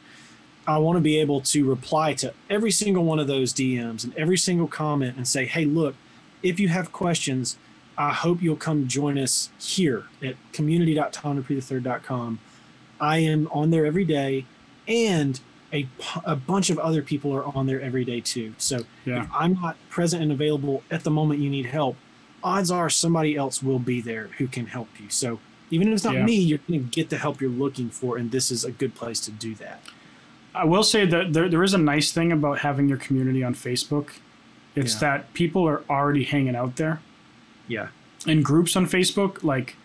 I 0.65 0.77
want 0.77 0.95
to 0.97 1.01
be 1.01 1.19
able 1.19 1.41
to 1.41 1.65
reply 1.65 2.13
to 2.15 2.33
every 2.49 2.71
single 2.71 3.03
one 3.03 3.19
of 3.19 3.27
those 3.27 3.53
DMs 3.53 4.03
and 4.03 4.15
every 4.15 4.37
single 4.37 4.67
comment 4.67 5.17
and 5.17 5.27
say, 5.27 5.45
hey, 5.45 5.65
look, 5.65 5.95
if 6.43 6.59
you 6.59 6.67
have 6.67 6.91
questions, 6.91 7.57
I 7.97 8.11
hope 8.11 8.41
you'll 8.41 8.55
come 8.55 8.87
join 8.87 9.17
us 9.17 9.49
here 9.59 10.05
at 10.21 10.35
community.tomdupree3rd.com. 10.51 12.39
I 12.99 13.17
am 13.19 13.47
on 13.51 13.69
there 13.71 13.85
every 13.85 14.05
day, 14.05 14.45
and 14.87 15.39
a, 15.73 15.87
a 16.25 16.35
bunch 16.35 16.69
of 16.69 16.77
other 16.79 17.01
people 17.01 17.33
are 17.35 17.45
on 17.55 17.65
there 17.65 17.81
every 17.81 18.05
day 18.05 18.21
too. 18.21 18.53
So 18.57 18.79
Yeah. 19.05 19.23
if 19.23 19.27
I'm 19.33 19.53
not 19.61 19.77
present 19.89 20.21
and 20.23 20.31
available 20.31 20.83
at 20.91 21.03
the 21.03 21.11
moment 21.11 21.39
you 21.39 21.49
need 21.49 21.65
help, 21.65 21.97
odds 22.43 22.69
are 22.69 22.89
somebody 22.89 23.35
else 23.35 23.63
will 23.63 23.79
be 23.79 24.01
there 24.01 24.29
who 24.37 24.47
can 24.47 24.67
help 24.67 24.89
you. 24.99 25.09
So 25.09 25.39
even 25.71 25.87
if 25.87 25.95
it's 25.95 26.03
not 26.03 26.13
Yeah. 26.15 26.25
me, 26.25 26.35
you're 26.35 26.59
going 26.67 26.81
to 26.83 26.85
get 26.89 27.09
the 27.09 27.17
help 27.17 27.41
you're 27.41 27.49
looking 27.49 27.89
for, 27.89 28.17
and 28.17 28.31
this 28.31 28.51
is 28.51 28.63
a 28.63 28.71
good 28.71 28.93
place 28.95 29.19
to 29.21 29.31
do 29.31 29.55
that. 29.55 29.81
I 30.55 30.65
will 30.65 30.83
say 30.83 31.05
that 31.07 31.33
there, 31.33 31.49
there 31.49 31.63
is 31.63 31.73
a 31.73 31.79
nice 31.79 32.11
thing 32.11 32.31
about 32.31 32.59
having 32.59 32.87
your 32.87 32.99
community 32.99 33.43
on 33.43 33.55
Facebook. 33.55 34.09
It's 34.75 34.93
Yeah. 34.95 34.99
that 35.01 35.33
people 35.33 35.67
are 35.67 35.83
already 35.89 36.23
hanging 36.23 36.55
out 36.55 36.75
there. 36.77 36.99
Yeah. 37.67 37.87
in 38.25 38.41
groups 38.41 38.75
on 38.77 38.85
Facebook, 38.87 39.43
like 39.43 39.75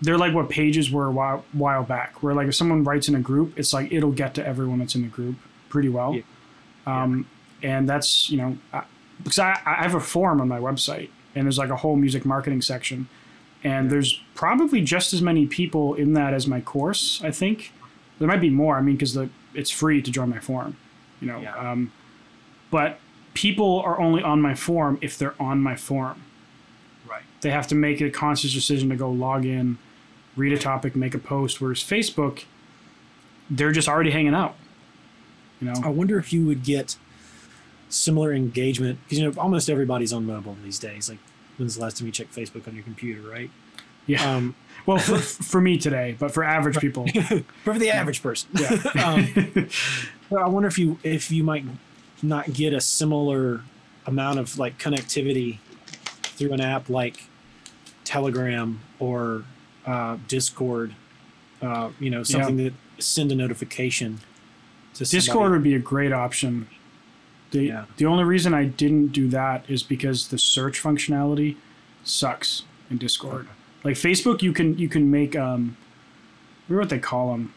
they're 0.00 0.18
like 0.18 0.32
what 0.34 0.48
pages 0.48 0.90
were 0.90 1.06
a 1.06 1.10
while, 1.10 1.44
while 1.52 1.82
back, 1.84 2.22
where 2.22 2.34
like 2.34 2.48
if 2.48 2.54
someone 2.54 2.82
writes 2.84 3.08
in 3.08 3.14
a 3.14 3.20
group, 3.20 3.52
it's 3.58 3.72
like 3.72 3.92
it'll 3.92 4.12
get 4.12 4.34
to 4.34 4.46
everyone 4.46 4.78
that's 4.80 4.94
in 4.94 5.02
the 5.02 5.08
group 5.08 5.36
pretty 5.68 5.88
well. 5.88 6.14
Yeah. 6.14 6.22
Um, 6.86 7.26
and 7.62 7.88
that's 7.88 8.30
you 8.30 8.36
know 8.38 8.58
I, 8.72 8.82
because 9.22 9.38
I, 9.38 9.58
I 9.66 9.82
have 9.82 9.94
a 9.94 10.00
forum 10.00 10.40
on 10.40 10.48
my 10.48 10.58
website 10.60 11.10
and 11.34 11.44
there's 11.46 11.58
like 11.58 11.70
a 11.70 11.76
whole 11.76 11.96
music 11.96 12.24
marketing 12.24 12.62
section, 12.62 13.08
and 13.64 13.86
Yeah. 13.86 13.90
there's 13.90 14.20
probably 14.34 14.80
just 14.82 15.12
as 15.12 15.20
many 15.22 15.46
people 15.46 15.94
in 15.94 16.12
that 16.14 16.34
as 16.34 16.46
my 16.46 16.60
course. 16.60 17.20
I 17.24 17.30
think 17.30 17.72
there 18.18 18.26
might 18.28 18.40
be 18.40 18.50
more. 18.50 18.76
I 18.78 18.82
mean, 18.82 18.94
because 18.96 19.14
the 19.14 19.28
it's 19.54 19.70
free 19.70 20.00
to 20.02 20.10
join 20.10 20.28
my 20.30 20.38
forum, 20.40 20.76
you 21.20 21.26
know. 21.28 21.38
Yeah. 21.40 21.54
Um, 21.56 21.92
but 22.70 22.98
people 23.38 23.80
are 23.84 24.00
only 24.00 24.20
on 24.20 24.42
my 24.42 24.52
forum 24.52 24.98
if 25.00 25.16
they're 25.16 25.40
on 25.40 25.60
my 25.62 25.76
forum 25.76 26.20
Right. 27.08 27.22
they 27.40 27.50
have 27.50 27.68
to 27.68 27.76
make 27.76 28.00
a 28.00 28.10
conscious 28.10 28.52
decision 28.52 28.88
to 28.88 28.96
go 28.96 29.08
log 29.08 29.44
in, 29.44 29.78
read 30.36 30.52
a 30.52 30.58
topic, 30.58 30.96
make 30.96 31.14
a 31.14 31.18
post. 31.18 31.60
Whereas 31.60 31.78
Facebook, 31.78 32.44
they're 33.48 33.70
just 33.70 33.88
already 33.88 34.10
hanging 34.10 34.34
out. 34.34 34.56
You 35.60 35.68
know. 35.68 35.80
I 35.84 35.88
wonder 35.88 36.18
if 36.18 36.32
you 36.32 36.44
would 36.46 36.64
get 36.64 36.96
similar 37.88 38.32
engagement 38.34 38.98
because 39.04 39.18
you 39.18 39.30
know 39.30 39.40
almost 39.40 39.70
everybody's 39.70 40.12
on 40.12 40.26
mobile 40.26 40.56
these 40.64 40.80
days. 40.80 41.08
Like, 41.08 41.18
when's 41.58 41.76
the 41.76 41.82
last 41.82 41.98
time 41.98 42.06
you 42.06 42.12
checked 42.12 42.34
Facebook 42.34 42.66
on 42.66 42.74
your 42.74 42.84
computer, 42.84 43.22
right? 43.22 43.50
yeah. 44.06 44.34
Um, 44.34 44.56
well, 44.86 44.98
for, 44.98 45.18
for 45.18 45.60
me 45.60 45.78
today, 45.78 46.16
but 46.18 46.32
for 46.32 46.42
average 46.42 46.78
people, 46.78 47.06
but 47.14 47.44
for 47.64 47.78
the 47.78 47.90
average 47.90 48.20
person, 48.20 48.50
yeah. 48.54 48.70
um, 49.06 49.68
I 50.36 50.48
wonder 50.48 50.66
if 50.66 50.76
you 50.78 50.98
if 51.04 51.30
you 51.30 51.44
might 51.44 51.64
not 52.22 52.52
get 52.52 52.72
a 52.72 52.80
similar 52.80 53.62
amount 54.06 54.38
of 54.38 54.58
like 54.58 54.78
connectivity 54.78 55.58
through 56.22 56.52
an 56.52 56.60
app 56.60 56.88
like 56.88 57.24
Telegram 58.04 58.80
or 58.98 59.44
uh, 59.86 60.16
Discord. 60.28 60.94
Uh, 61.60 61.90
you 61.98 62.08
know, 62.10 62.22
something 62.22 62.56
that 62.56 62.72
send 62.98 63.32
a 63.32 63.34
notification 63.34 64.20
to 64.94 65.04
somebody. 65.04 65.26
Discord 65.26 65.52
would 65.52 65.62
be 65.62 65.74
a 65.74 65.78
great 65.80 66.12
option. 66.12 66.68
The 67.50 67.64
Yeah. 67.64 67.84
the 67.96 68.06
only 68.06 68.24
reason 68.24 68.54
I 68.54 68.64
didn't 68.64 69.08
do 69.08 69.28
that 69.28 69.64
is 69.68 69.82
because 69.82 70.28
the 70.28 70.38
search 70.38 70.82
functionality 70.82 71.56
sucks 72.04 72.62
in 72.90 72.98
Discord. 72.98 73.48
Like 73.84 73.94
Facebook, 73.94 74.42
you 74.42 74.52
can 74.52 74.78
you 74.78 74.88
can 74.88 75.10
make 75.10 75.34
um, 75.34 75.76
I 75.80 76.72
remember 76.72 76.82
what 76.82 76.90
they 76.90 76.98
call 76.98 77.32
them. 77.32 77.54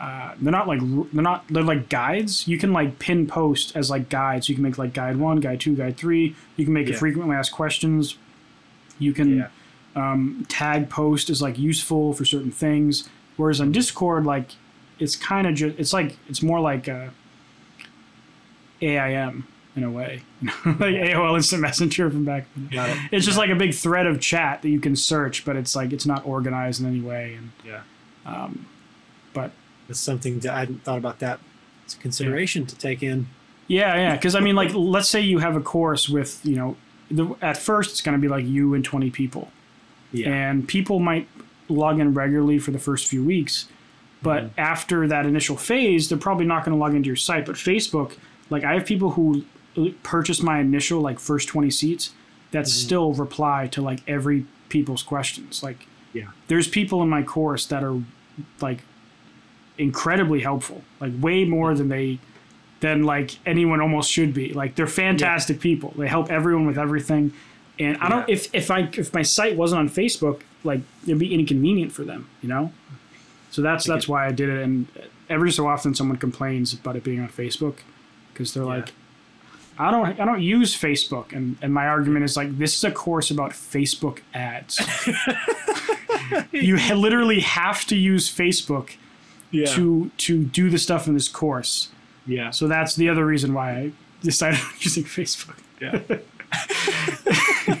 Uh, 0.00 0.34
they're 0.40 0.50
not 0.52 0.66
like 0.66 0.80
they're 1.12 1.22
not 1.22 1.44
they're 1.48 1.62
like 1.62 1.88
guides. 1.88 2.48
You 2.48 2.58
can 2.58 2.72
like 2.72 2.98
pin 2.98 3.26
post 3.26 3.76
as 3.76 3.90
like 3.90 4.08
guides. 4.08 4.48
You 4.48 4.54
can 4.54 4.64
make 4.64 4.76
like 4.76 4.92
guide 4.92 5.16
one, 5.16 5.38
guide 5.40 5.60
two, 5.60 5.76
guide 5.76 5.96
three. 5.96 6.34
You 6.56 6.64
can 6.64 6.74
make 6.74 6.88
Yeah. 6.88 6.94
it 6.94 6.98
frequently 6.98 7.36
asked 7.36 7.52
questions. 7.52 8.16
You 8.98 9.12
can 9.12 9.36
Yeah. 9.38 9.48
um, 9.96 10.44
tag 10.48 10.90
post 10.90 11.30
as 11.30 11.40
like 11.40 11.58
useful 11.58 12.12
for 12.12 12.24
certain 12.24 12.50
things. 12.50 13.08
Whereas 13.36 13.60
on 13.60 13.70
Discord, 13.72 14.24
like 14.24 14.50
it's 14.98 15.14
kind 15.16 15.46
of 15.46 15.54
just 15.54 15.78
it's 15.78 15.92
like 15.92 16.16
it's 16.28 16.42
more 16.42 16.60
like 16.60 16.88
uh, 16.88 17.08
AIM 18.82 19.46
in 19.76 19.82
a 19.82 19.90
way, 19.90 20.22
like 20.42 20.94
AOL 20.94 21.34
Instant 21.36 21.60
Messenger 21.62 22.10
from 22.10 22.24
back. 22.24 22.46
It. 22.70 22.98
It's 23.10 23.24
just 23.26 23.38
like 23.38 23.50
a 23.50 23.56
big 23.56 23.74
thread 23.74 24.06
of 24.06 24.20
chat 24.20 24.62
that 24.62 24.68
you 24.68 24.78
can 24.80 24.94
search, 24.94 25.44
but 25.44 25.56
it's 25.56 25.74
like 25.74 25.92
it's 25.92 26.06
not 26.06 26.24
organized 26.26 26.80
in 26.80 26.86
any 26.86 27.00
way. 27.00 27.34
And 27.36 27.50
Yeah. 27.64 27.80
um, 28.26 28.66
but 29.32 29.50
It's 29.88 30.00
something 30.00 30.40
that 30.40 30.52
I 30.54 30.60
hadn't 30.60 30.84
thought 30.84 30.98
about 30.98 31.18
that. 31.20 31.40
It's 31.84 31.94
a 31.94 31.98
consideration 31.98 32.66
to 32.66 32.76
take 32.76 33.02
in. 33.02 33.26
yeah, 33.68 33.94
yeah, 33.96 34.16
because 34.16 34.34
I 34.34 34.40
mean, 34.40 34.56
like 34.56 34.72
let's 34.74 35.08
say 35.08 35.20
you 35.20 35.38
have 35.38 35.56
a 35.56 35.60
course 35.60 36.08
with 36.08 36.40
you 36.44 36.56
know, 36.56 36.76
the, 37.10 37.34
at 37.42 37.56
first 37.56 37.90
it's 37.90 38.00
going 38.00 38.16
to 38.16 38.22
be 38.22 38.28
like 38.28 38.44
you 38.44 38.74
and 38.74 38.84
twenty 38.84 39.10
people. 39.10 39.50
Yeah. 40.12 40.28
and 40.28 40.68
people 40.68 41.00
might 41.00 41.26
log 41.68 41.98
in 41.98 42.14
regularly 42.14 42.60
for 42.60 42.70
the 42.70 42.78
first 42.78 43.08
few 43.08 43.24
weeks 43.24 43.66
but 44.22 44.44
mm-hmm. 44.44 44.60
after 44.60 45.08
that 45.08 45.26
initial 45.26 45.56
phase 45.56 46.08
they're 46.08 46.18
probably 46.18 46.46
not 46.46 46.64
going 46.64 46.76
to 46.76 46.80
log 46.80 46.94
into 46.94 47.08
your 47.08 47.16
site 47.16 47.44
but 47.44 47.56
facebook 47.56 48.16
like 48.48 48.62
i 48.62 48.74
have 48.74 48.86
people 48.86 49.10
who 49.10 49.44
purchased 50.04 50.40
my 50.40 50.60
initial 50.60 51.00
like 51.00 51.18
first 51.18 51.48
20 51.48 51.68
seats 51.70 52.10
that 52.52 52.60
mm-hmm. 52.60 52.68
still 52.68 53.12
reply 53.12 53.66
to 53.66 53.82
like 53.82 54.02
every 54.06 54.46
people's 54.68 55.02
questions 55.02 55.64
like 55.64 55.86
Yeah. 56.12 56.28
there's 56.46 56.68
people 56.68 57.02
in 57.02 57.08
my 57.08 57.24
course 57.24 57.66
that 57.66 57.82
are 57.82 58.00
like 58.60 58.82
incredibly 59.78 60.40
helpful 60.40 60.82
like 61.00 61.12
way 61.20 61.44
more 61.44 61.74
than 61.74 61.88
they 61.88 62.18
than 62.80 63.02
like 63.02 63.38
anyone 63.46 63.80
almost 63.80 64.10
should 64.10 64.32
be 64.32 64.52
like 64.52 64.74
they're 64.76 64.86
fantastic 64.86 65.58
people 65.60 65.92
they 65.96 66.06
help 66.06 66.30
everyone 66.30 66.66
with 66.66 66.78
everything 66.78 67.32
and 67.78 67.96
I 67.98 68.08
don't 68.08 68.28
Yeah. 68.28 68.34
if 68.34 68.54
if 68.54 68.70
I 68.70 68.88
if 68.96 69.12
my 69.12 69.22
site 69.22 69.56
wasn't 69.56 69.80
on 69.80 69.88
Facebook, 69.88 70.42
like 70.62 70.80
it'd 71.02 71.18
be 71.18 71.34
inconvenient 71.34 71.90
for 71.90 72.04
them, 72.04 72.28
you 72.40 72.48
know. 72.48 72.70
So 73.50 73.62
that's 73.62 73.84
that's 73.84 74.06
why 74.06 74.26
I 74.28 74.30
did 74.30 74.48
it. 74.48 74.62
And 74.62 74.86
every 75.28 75.50
so 75.50 75.66
often, 75.66 75.92
someone 75.92 76.16
complains 76.18 76.72
about 76.72 76.94
it 76.94 77.02
being 77.02 77.18
on 77.20 77.28
Facebook 77.28 77.78
because 78.32 78.54
they're 78.54 78.62
Yeah. 78.62 78.68
like, 78.76 78.92
I 79.76 79.90
don't 79.90 80.20
I 80.20 80.24
don't 80.24 80.40
use 80.40 80.76
Facebook, 80.80 81.32
and 81.32 81.56
and 81.62 81.74
my 81.74 81.88
argument 81.88 82.24
is 82.24 82.36
like 82.36 82.56
this 82.58 82.76
is 82.76 82.84
a 82.84 82.92
course 82.92 83.32
about 83.32 83.50
Facebook 83.50 84.20
ads. 84.32 84.78
you 86.52 86.76
literally 86.94 87.40
have 87.40 87.84
to 87.86 87.96
use 87.96 88.32
Facebook 88.32 88.90
yeah. 89.54 89.66
to 89.66 90.10
to 90.16 90.44
do 90.44 90.70
the 90.70 90.78
stuff 90.78 91.06
in 91.06 91.14
this 91.14 91.28
course. 91.28 91.90
yeah. 92.26 92.50
So 92.50 92.68
that's 92.68 92.96
the 92.96 93.08
other 93.08 93.24
reason 93.24 93.54
why 93.54 93.70
I 93.72 93.92
decided 94.22 94.60
on 94.60 94.66
using 94.80 95.04
Facebook. 95.04 95.58
Yeah. 95.80 96.00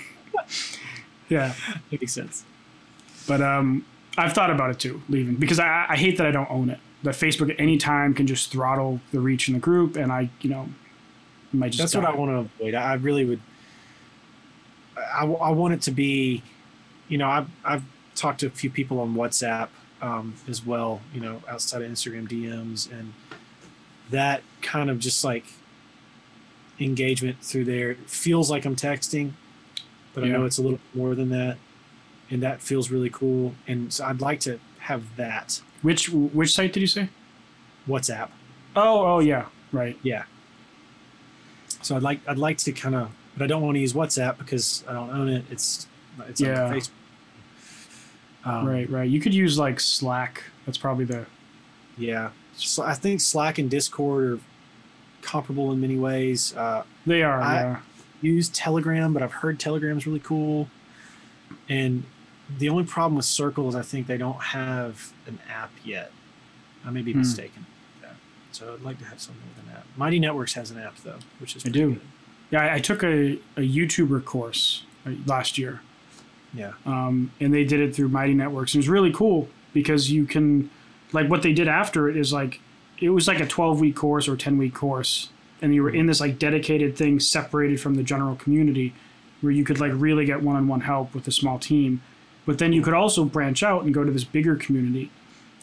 Yeah. 1.28 1.54
Makes 1.90 2.12
sense. 2.12 2.44
But 3.26 3.40
um, 3.40 3.84
I've 4.16 4.32
thought 4.32 4.50
about 4.50 4.70
it 4.70 4.78
too, 4.78 5.02
leaving 5.08 5.34
because 5.36 5.58
I, 5.58 5.86
I 5.88 5.96
hate 5.96 6.18
that 6.18 6.26
I 6.26 6.30
don't 6.30 6.50
own 6.50 6.70
it. 6.70 6.78
That 7.02 7.14
Facebook 7.14 7.50
at 7.50 7.58
any 7.58 7.76
time 7.76 8.14
can 8.14 8.26
just 8.26 8.50
throttle 8.50 9.00
the 9.10 9.20
reach 9.20 9.48
in 9.48 9.54
the 9.54 9.60
group, 9.60 9.96
and 9.96 10.12
I, 10.12 10.30
you 10.40 10.50
know, 10.50 10.68
might 11.52 11.72
just. 11.72 11.78
That's 11.78 11.94
what. 11.96 12.04
I 12.04 12.16
want 12.16 12.30
to 12.30 12.36
avoid. 12.36 12.74
I 12.74 12.92
I 12.92 12.94
really 12.94 13.24
would. 13.24 13.40
I, 14.96 15.24
I 15.24 15.50
want 15.50 15.74
it 15.74 15.82
to 15.82 15.90
be, 15.90 16.42
you 17.08 17.18
know, 17.18 17.28
I've 17.28 17.48
I've 17.64 17.84
talked 18.14 18.40
to 18.40 18.46
a 18.46 18.50
few 18.50 18.70
people 18.70 19.00
on 19.00 19.14
WhatsApp 19.14 19.68
um, 20.04 20.34
as 20.48 20.64
well. 20.64 21.00
You 21.14 21.20
know, 21.20 21.42
outside 21.48 21.82
of 21.82 21.90
Instagram 21.90 22.28
DMs 22.28 22.90
and 22.92 23.12
that 24.10 24.42
kind 24.62 24.90
of 24.90 24.98
just 24.98 25.24
like 25.24 25.44
engagement 26.80 27.36
through 27.40 27.64
there 27.64 27.92
it 27.92 28.10
feels 28.10 28.50
like 28.50 28.64
I'm 28.64 28.76
texting, 28.76 29.32
but 30.12 30.24
I 30.24 30.28
know 30.28 30.44
it's 30.44 30.58
a 30.58 30.62
little 30.62 30.80
more 30.92 31.14
than 31.14 31.30
that, 31.30 31.56
and 32.30 32.42
that 32.42 32.60
feels 32.60 32.90
really 32.90 33.10
cool. 33.10 33.54
And 33.66 33.92
so 33.92 34.04
I'd 34.04 34.20
like 34.20 34.40
to 34.40 34.58
have 34.80 35.02
that 35.16 35.60
Which 35.82 36.08
which 36.10 36.52
site 36.54 36.72
did 36.72 36.80
you 36.80 36.86
say? 36.86 37.08
WhatsApp. 37.88 38.28
Oh, 38.76 39.06
oh 39.06 39.18
yeah, 39.20 39.46
right. 39.72 39.96
Yeah. 40.02 40.24
So 41.82 41.96
I'd 41.96 42.02
like 42.02 42.20
I'd 42.28 42.38
like 42.38 42.58
to 42.58 42.72
kind 42.72 42.94
of, 42.94 43.10
but 43.36 43.44
I 43.44 43.46
don't 43.46 43.62
want 43.62 43.76
to 43.76 43.80
use 43.80 43.92
WhatsApp 43.92 44.38
because 44.38 44.84
I 44.88 44.92
don't 44.92 45.10
own 45.10 45.28
it. 45.28 45.44
It's 45.50 45.86
it's 46.28 46.40
Yeah. 46.40 46.64
on 46.64 46.72
Facebook. 46.74 46.90
Um, 48.44 48.66
right, 48.66 48.88
right. 48.90 49.08
You 49.08 49.20
could 49.20 49.32
use 49.34 49.58
like 49.58 49.80
Slack. 49.80 50.42
That's 50.66 50.78
probably 50.78 51.04
the 51.04 51.26
Yeah. 51.96 52.30
So 52.56 52.82
I 52.82 52.94
think 52.94 53.20
Slack 53.20 53.58
and 53.58 53.70
Discord 53.70 54.24
are 54.24 54.38
comparable 55.22 55.72
in 55.72 55.80
many 55.80 55.96
ways. 55.96 56.54
Uh, 56.56 56.82
they 57.06 57.22
are. 57.22 57.40
I- 57.40 57.54
yeah. 57.62 57.80
used 58.20 58.54
Telegram, 58.54 59.12
but 59.12 59.22
I've 59.22 59.32
heard 59.32 59.58
Telegram's 59.60 60.06
really 60.06 60.20
cool. 60.20 60.68
And 61.68 62.04
the 62.58 62.68
only 62.70 62.84
problem 62.84 63.16
with 63.16 63.24
Circle 63.26 63.68
is 63.68 63.74
I 63.74 63.82
think 63.82 64.06
they 64.06 64.16
don't 64.16 64.40
have 64.40 65.12
an 65.26 65.38
app 65.50 65.70
yet. 65.84 66.10
I 66.86 66.90
may 66.90 67.02
be 67.02 67.12
Hmm. 67.12 67.18
mistaken. 67.18 67.66
Yeah. 68.02 68.08
So 68.52 68.72
I'd 68.74 68.82
like 68.82 68.98
to 69.00 69.04
have 69.06 69.20
something 69.20 69.42
with 69.54 69.64
an 69.66 69.72
app. 69.76 69.84
Mighty 69.96 70.18
Networks 70.18 70.54
has 70.54 70.70
an 70.70 70.78
app 70.78 70.96
though, 70.98 71.18
which 71.38 71.54
is 71.56 71.64
I 71.66 71.68
do. 71.68 71.94
good. 71.94 72.00
Yeah, 72.50 72.62
I, 72.62 72.74
I 72.74 72.78
took 72.78 73.02
a, 73.02 73.32
a 73.56 73.60
YouTuber 73.60 74.24
course 74.24 74.84
uh, 75.06 75.10
last 75.26 75.58
year, 75.58 75.80
Yeah. 76.54 76.72
um, 76.86 77.30
and 77.40 77.52
they 77.52 77.64
did 77.64 77.80
it 77.80 77.94
through 77.94 78.08
Mighty 78.08 78.34
Networks. 78.34 78.74
It 78.74 78.78
was 78.78 78.88
really 78.88 79.12
cool 79.12 79.48
because 79.72 80.10
you 80.10 80.24
can, 80.24 80.70
like, 81.12 81.28
what 81.28 81.42
they 81.42 81.52
did 81.52 81.66
after 81.68 82.08
it 82.08 82.16
is 82.16 82.32
like, 82.32 82.60
it 83.00 83.10
was 83.10 83.26
like 83.26 83.40
a 83.40 83.46
12 83.46 83.80
week 83.80 83.96
course 83.96 84.28
or 84.28 84.36
10 84.36 84.56
week 84.56 84.72
course, 84.74 85.30
and 85.60 85.74
you 85.74 85.82
were 85.82 85.90
in 85.90 86.06
this 86.06 86.20
like 86.20 86.38
dedicated 86.38 86.96
thing 86.96 87.18
separated 87.18 87.80
from 87.80 87.94
the 87.96 88.02
general 88.02 88.36
community 88.36 88.92
where 89.40 89.52
you 89.52 89.64
could 89.64 89.80
like 89.80 89.92
really 89.94 90.24
get 90.24 90.42
one 90.42 90.56
on 90.56 90.68
one 90.68 90.82
help 90.82 91.12
with 91.14 91.26
a 91.26 91.32
small 91.32 91.58
team. 91.58 92.00
But 92.46 92.58
then 92.58 92.72
you 92.72 92.82
could 92.82 92.94
also 92.94 93.24
branch 93.24 93.62
out 93.62 93.82
and 93.84 93.92
go 93.92 94.04
to 94.04 94.10
this 94.12 94.24
bigger 94.24 94.54
community. 94.56 95.10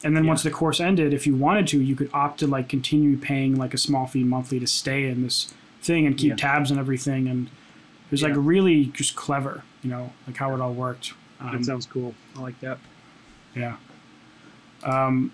And 0.04 0.16
then 0.18 0.24
Yeah. 0.26 0.30
once 0.30 0.44
the 0.44 0.50
course 0.52 0.80
ended, 0.80 1.14
if 1.14 1.26
you 1.28 1.36
wanted 1.36 1.68
to, 1.68 1.80
you 1.82 1.96
could 1.96 2.10
opt 2.14 2.40
to 2.42 2.48
like 2.48 2.68
continue 2.68 3.16
paying 3.18 3.56
like 3.56 3.74
a 3.74 3.78
small 3.78 4.08
fee 4.08 4.24
monthly 4.24 4.60
to 4.60 4.68
stay 4.68 5.08
in 5.08 5.22
this 5.24 5.54
thing 5.82 6.06
and 6.06 6.18
keep 6.18 6.30
Yeah. 6.32 6.36
tabs 6.36 6.70
and 6.72 6.80
everything. 6.80 7.28
And 7.28 7.48
it 7.48 8.12
was 8.12 8.24
like 8.24 8.34
really 8.36 8.86
just 8.86 9.16
clever, 9.16 9.64
you 9.84 9.90
know, 9.90 10.12
like 10.28 10.38
how 10.38 10.54
it 10.54 10.62
all 10.62 10.74
worked. 10.74 11.14
Um, 11.40 11.54
that 11.54 11.66
sounds 11.66 11.86
cool. 11.86 12.14
I 12.36 12.42
like 12.42 12.60
that. 12.62 12.78
yeah. 13.56 13.78
Um, 14.84 15.32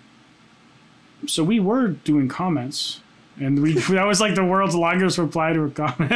so 1.26 1.42
we 1.42 1.60
were 1.60 1.88
doing 1.88 2.28
comments, 2.28 3.00
and 3.38 3.60
we 3.62 3.72
that 3.90 4.06
was 4.06 4.20
like 4.20 4.34
the 4.34 4.44
world's 4.44 4.74
longest 4.74 5.18
reply 5.18 5.52
to 5.52 5.64
a 5.64 5.70
comment. 5.70 6.10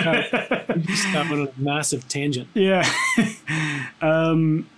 Just 0.86 1.12
got 1.12 1.30
on 1.30 1.48
a 1.48 1.60
massive 1.60 2.08
tangent. 2.08 2.48
yeah. 2.54 2.88
um, 4.00 4.68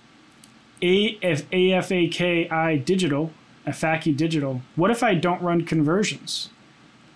AF, 0.82 1.48
AFAKI 1.50 2.84
Digital, 2.84 3.30
AFAKI 3.66 4.16
Digital. 4.16 4.62
What 4.76 4.90
if 4.90 5.02
I 5.02 5.14
don't 5.14 5.40
run 5.40 5.64
conversions? 5.64 6.50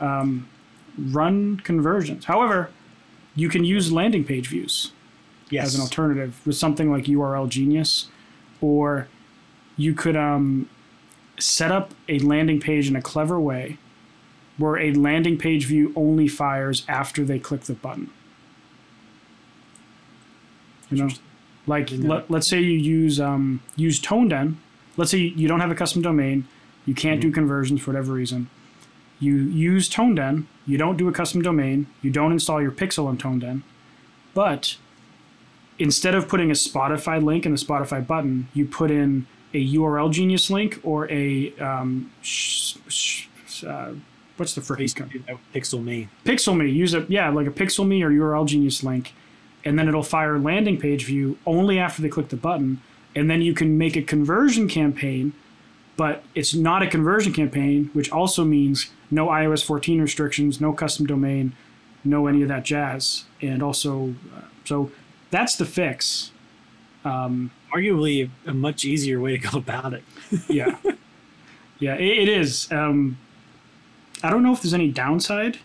Um, 0.00 0.48
run 0.96 1.58
conversions. 1.58 2.26
However, 2.26 2.70
you 3.34 3.48
can 3.48 3.64
use 3.64 3.92
landing 3.92 4.24
page 4.24 4.48
views 4.48 4.92
Yes. 5.50 5.66
as 5.68 5.74
an 5.76 5.80
alternative 5.80 6.40
with 6.46 6.56
something 6.56 6.90
like 6.90 7.04
URL 7.04 7.48
Genius, 7.48 8.08
or 8.60 9.08
you 9.76 9.94
could 9.94 10.16
um, 10.16 10.68
set 11.38 11.70
up 11.72 11.92
a 12.08 12.18
landing 12.18 12.60
page 12.60 12.88
in 12.88 12.96
a 12.96 13.02
clever 13.02 13.38
way 13.40 13.78
where 14.56 14.76
a 14.78 14.92
landing 14.92 15.38
page 15.38 15.66
view 15.66 15.92
only 15.94 16.26
fires 16.28 16.84
after 16.88 17.24
they 17.24 17.38
click 17.38 17.62
the 17.62 17.74
button. 17.74 18.10
You 20.90 21.04
know, 21.04 21.08
like 21.66 21.90
let, 21.92 22.30
let's 22.30 22.48
say 22.48 22.60
you 22.60 22.78
use 22.78 23.20
um, 23.20 23.60
use 23.76 24.00
ToneDen. 24.00 24.54
Let's 24.96 25.10
say 25.10 25.18
you 25.18 25.46
don't 25.46 25.60
have 25.60 25.70
a 25.70 25.74
custom 25.74 26.02
domain, 26.02 26.48
you 26.86 26.94
can't 26.94 27.20
Mm-hmm. 27.20 27.28
do 27.28 27.34
conversions 27.34 27.80
for 27.82 27.92
whatever 27.92 28.12
reason. 28.12 28.48
You 29.20 29.34
use 29.36 29.88
ToneDen. 29.88 30.46
You 30.66 30.78
don't 30.78 30.96
do 30.96 31.08
a 31.08 31.12
custom 31.12 31.42
domain. 31.42 31.86
You 32.02 32.10
don't 32.10 32.32
install 32.32 32.62
your 32.62 32.70
pixel 32.72 33.06
on 33.06 33.18
ToneDen, 33.18 33.62
but 34.34 34.76
instead 35.78 36.14
of 36.14 36.28
putting 36.28 36.50
a 36.50 36.54
Spotify 36.54 37.22
link 37.22 37.46
in 37.46 37.52
the 37.52 37.58
Spotify 37.58 38.04
button, 38.04 38.48
you 38.54 38.66
put 38.66 38.90
in 38.90 39.26
a 39.54 39.74
URL 39.74 40.10
Genius 40.10 40.50
link 40.50 40.80
or 40.82 41.10
a 41.10 41.54
um, 41.58 42.10
sh- 42.22 42.76
sh- 42.88 43.26
uh, 43.64 43.92
what's 44.36 44.54
the 44.54 44.60
phrase? 44.60 44.94
Pixel 44.94 45.82
me. 45.82 46.08
Pixel 46.24 46.56
Me. 46.56 46.68
Use 46.68 46.94
a 46.94 47.06
yeah, 47.08 47.28
like 47.30 47.46
a 47.46 47.50
Pixel 47.50 47.86
Me 47.86 48.02
or 48.02 48.10
URL 48.10 48.46
Genius 48.46 48.82
link, 48.82 49.14
and 49.64 49.78
then 49.78 49.88
it'll 49.88 50.02
fire 50.02 50.38
landing 50.38 50.78
page 50.78 51.04
view 51.04 51.38
only 51.46 51.78
after 51.78 52.02
they 52.02 52.08
click 52.08 52.28
the 52.28 52.36
button, 52.36 52.80
and 53.14 53.30
then 53.30 53.42
you 53.42 53.54
can 53.54 53.78
make 53.78 53.96
a 53.96 54.02
conversion 54.02 54.68
campaign, 54.68 55.32
but 55.96 56.22
it's 56.34 56.54
not 56.54 56.82
a 56.82 56.86
conversion 56.86 57.32
campaign, 57.32 57.90
which 57.92 58.10
also 58.12 58.44
means 58.44 58.90
no 59.10 59.28
iOS 59.28 59.64
14 59.64 60.00
restrictions, 60.00 60.60
no 60.60 60.72
custom 60.72 61.06
domain, 61.06 61.54
no 62.04 62.26
any 62.26 62.42
of 62.42 62.48
that 62.48 62.64
jazz, 62.64 63.24
and 63.40 63.62
also 63.62 64.14
uh, 64.36 64.42
so 64.64 64.90
that's 65.30 65.56
the 65.56 65.64
fix. 65.64 66.30
Um, 67.04 67.50
Arguably 67.74 68.30
a 68.46 68.54
much 68.54 68.84
easier 68.84 69.20
way 69.20 69.36
to 69.36 69.38
go 69.38 69.58
about 69.58 69.92
it. 69.92 70.02
yeah, 70.48 70.76
yeah, 71.78 71.94
it, 71.96 72.18
it 72.20 72.28
is. 72.28 72.70
Um, 72.72 73.18
I 74.22 74.30
don't 74.30 74.42
know 74.42 74.52
if 74.52 74.62
there's 74.62 74.74
any 74.74 74.90
downside. 74.90 75.58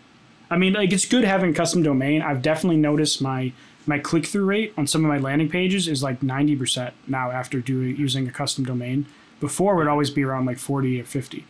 I 0.49 0.57
mean, 0.57 0.73
like 0.73 0.91
it's 0.91 1.05
good 1.05 1.23
having 1.23 1.53
custom 1.53 1.81
domain. 1.81 2.21
I've 2.21 2.41
definitely 2.41 2.77
noticed 2.77 3.21
my 3.21 3.53
my 3.85 3.99
click 3.99 4.25
through 4.25 4.45
rate 4.45 4.73
on 4.77 4.85
some 4.87 5.03
of 5.03 5.09
my 5.09 5.17
landing 5.17 5.49
pages 5.49 5.87
is 5.87 6.03
like 6.03 6.21
ninety 6.21 6.55
percent 6.55 6.93
now 7.07 7.31
after 7.31 7.59
doing 7.61 7.95
using 7.95 8.27
a 8.27 8.31
custom 8.31 8.65
domain. 8.65 9.05
Before 9.39 9.73
it 9.73 9.77
would 9.77 9.87
always 9.87 10.09
be 10.09 10.23
around 10.23 10.45
like 10.45 10.57
forty 10.57 10.99
or 11.01 11.05
fifty. 11.05 11.45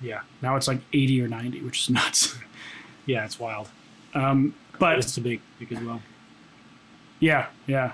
Yeah. 0.00 0.22
Now 0.42 0.56
it's 0.56 0.68
like 0.68 0.80
eighty 0.92 1.22
or 1.22 1.28
ninety, 1.28 1.60
which 1.62 1.82
is 1.82 1.90
nuts. 1.90 2.36
Yeah, 3.06 3.24
it's 3.24 3.38
wild. 3.38 3.68
Um, 4.14 4.54
but 4.78 4.98
It's 4.98 5.16
a 5.16 5.20
big, 5.20 5.40
big 5.58 5.72
as 5.72 5.82
well. 5.82 6.02
Yeah, 7.20 7.46
yeah. 7.66 7.92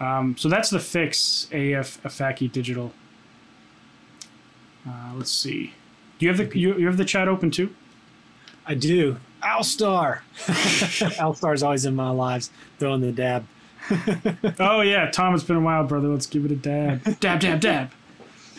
Um, 0.00 0.36
so 0.36 0.48
that's 0.48 0.70
the 0.70 0.80
fix, 0.80 1.46
AF 1.52 2.02
Afaki 2.02 2.50
Digital. 2.50 2.92
Uh, 4.88 5.12
let's 5.14 5.30
see. 5.30 5.74
Do 6.18 6.26
you 6.26 6.32
have 6.32 6.38
the 6.38 6.58
you, 6.58 6.76
you 6.78 6.86
have 6.86 6.96
the 6.96 7.04
chat 7.04 7.28
open 7.28 7.50
too? 7.50 7.74
I 8.66 8.74
do. 8.74 9.18
Alstar. 9.42 10.22
Alstar's 11.20 11.62
always 11.62 11.84
in 11.84 11.94
my 11.94 12.10
lives, 12.10 12.50
throwing 12.78 13.00
the 13.00 13.12
dab. 13.12 13.46
Oh 14.60 14.82
yeah, 14.82 15.10
Tom, 15.10 15.34
it's 15.34 15.42
been 15.42 15.56
a 15.56 15.60
while, 15.60 15.84
brother. 15.84 16.08
Let's 16.08 16.26
give 16.26 16.44
it 16.44 16.52
a 16.52 16.56
dab. 16.56 17.02
dab, 17.20 17.40
dab, 17.40 17.60
dab. 17.60 17.90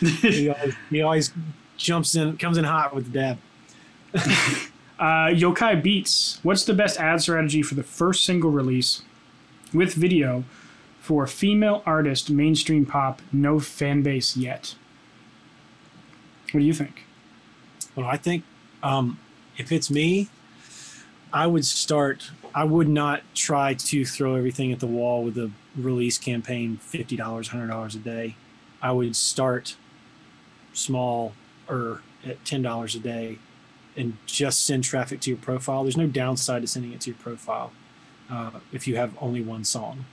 He 0.00 0.48
always, 0.48 0.74
he 0.90 1.02
always 1.02 1.32
jumps 1.76 2.16
in, 2.16 2.36
comes 2.36 2.58
in 2.58 2.64
hot 2.64 2.92
with 2.92 3.12
the 3.12 3.18
dab. 3.20 3.38
Uh, 4.98 5.28
Yokai 5.28 5.80
Beats. 5.82 6.40
What's 6.42 6.64
the 6.64 6.74
best 6.74 6.98
ad 6.98 7.20
strategy 7.20 7.62
for 7.62 7.76
the 7.76 7.82
first 7.84 8.24
single 8.24 8.50
release 8.50 9.02
with 9.74 9.94
video 9.94 10.44
for 11.00 11.26
female 11.26 11.82
artist, 11.84 12.30
mainstream 12.30 12.86
pop, 12.86 13.20
no 13.32 13.58
fan 13.58 14.02
base 14.02 14.36
yet? 14.36 14.76
What 16.52 16.60
do 16.60 16.66
you 16.66 16.72
think? 16.72 17.04
Well, 17.96 18.06
I 18.06 18.16
think 18.16 18.44
um, 18.82 19.18
if 19.56 19.72
it's 19.72 19.90
me, 19.90 20.28
I 21.32 21.46
would 21.46 21.64
start. 21.64 22.30
I 22.54 22.64
would 22.64 22.88
not 22.88 23.22
try 23.34 23.74
to 23.74 24.04
throw 24.04 24.34
everything 24.34 24.72
at 24.72 24.80
the 24.80 24.86
wall 24.86 25.24
with 25.24 25.38
a 25.38 25.50
release 25.76 26.18
campaign, 26.18 26.76
fifty 26.76 27.16
dollars, 27.16 27.48
hundred 27.48 27.68
dollars 27.68 27.94
a 27.94 27.98
day. 27.98 28.36
I 28.80 28.92
would 28.92 29.16
start 29.16 29.76
small 30.72 31.32
or 31.68 32.02
at 32.24 32.44
ten 32.44 32.62
dollars 32.62 32.94
a 32.94 33.00
day, 33.00 33.38
and 33.96 34.18
just 34.26 34.64
send 34.64 34.84
traffic 34.84 35.20
to 35.22 35.30
your 35.30 35.38
profile. 35.38 35.82
There's 35.82 35.96
no 35.96 36.06
downside 36.06 36.62
to 36.62 36.68
sending 36.68 36.92
it 36.92 37.00
to 37.02 37.10
your 37.10 37.18
profile 37.18 37.72
uh, 38.32 38.50
if 38.72 38.88
you 38.88 38.96
have 38.96 39.14
only 39.20 39.42
one 39.42 39.62
song. 39.62 40.06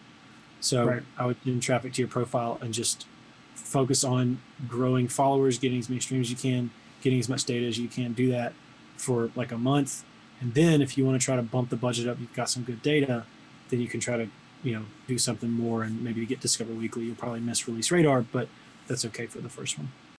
So 0.59 0.85
Right. 0.85 1.03
I 1.17 1.25
would 1.25 1.37
send 1.43 1.63
traffic 1.63 1.93
to 1.93 2.01
your 2.01 2.09
profile 2.09 2.59
and 2.61 2.73
just 2.73 3.07
focus 3.55 4.03
on 4.03 4.41
growing 4.67 5.07
followers, 5.07 5.57
getting 5.57 5.79
as 5.79 5.89
many 5.89 6.01
streams 6.01 6.27
as 6.27 6.31
you 6.31 6.37
can, 6.51 6.71
getting 7.01 7.19
as 7.19 7.29
much 7.29 7.45
data 7.45 7.65
as 7.65 7.77
you 7.79 7.87
can. 7.87 8.13
Do 8.13 8.29
that 8.31 8.53
for 8.97 9.29
like 9.35 9.51
a 9.53 9.57
month, 9.57 10.03
and 10.41 10.53
then 10.53 10.81
if 10.81 10.97
you 10.97 11.05
want 11.05 11.19
to 11.19 11.23
try 11.25 11.37
to 11.37 11.41
bump 11.41 11.69
the 11.69 11.77
budget 11.77 12.07
up, 12.07 12.19
you've 12.19 12.33
got 12.33 12.49
some 12.49 12.63
good 12.63 12.81
data, 12.81 13.25
then 13.69 13.79
you 13.79 13.87
can 13.87 14.01
try 14.01 14.17
to 14.17 14.27
you 14.63 14.73
know 14.73 14.85
do 15.07 15.17
something 15.17 15.49
more 15.49 15.83
and 15.83 16.03
maybe 16.03 16.25
get 16.25 16.41
Discover 16.41 16.73
Weekly. 16.73 17.05
You'll 17.05 17.15
probably 17.15 17.39
miss 17.39 17.67
Release 17.67 17.89
Radar, 17.91 18.21
but 18.21 18.49
that's 18.87 19.05
okay 19.05 19.27
for 19.27 19.39
the 19.39 19.49
first 19.49 19.77
one. 19.77 19.91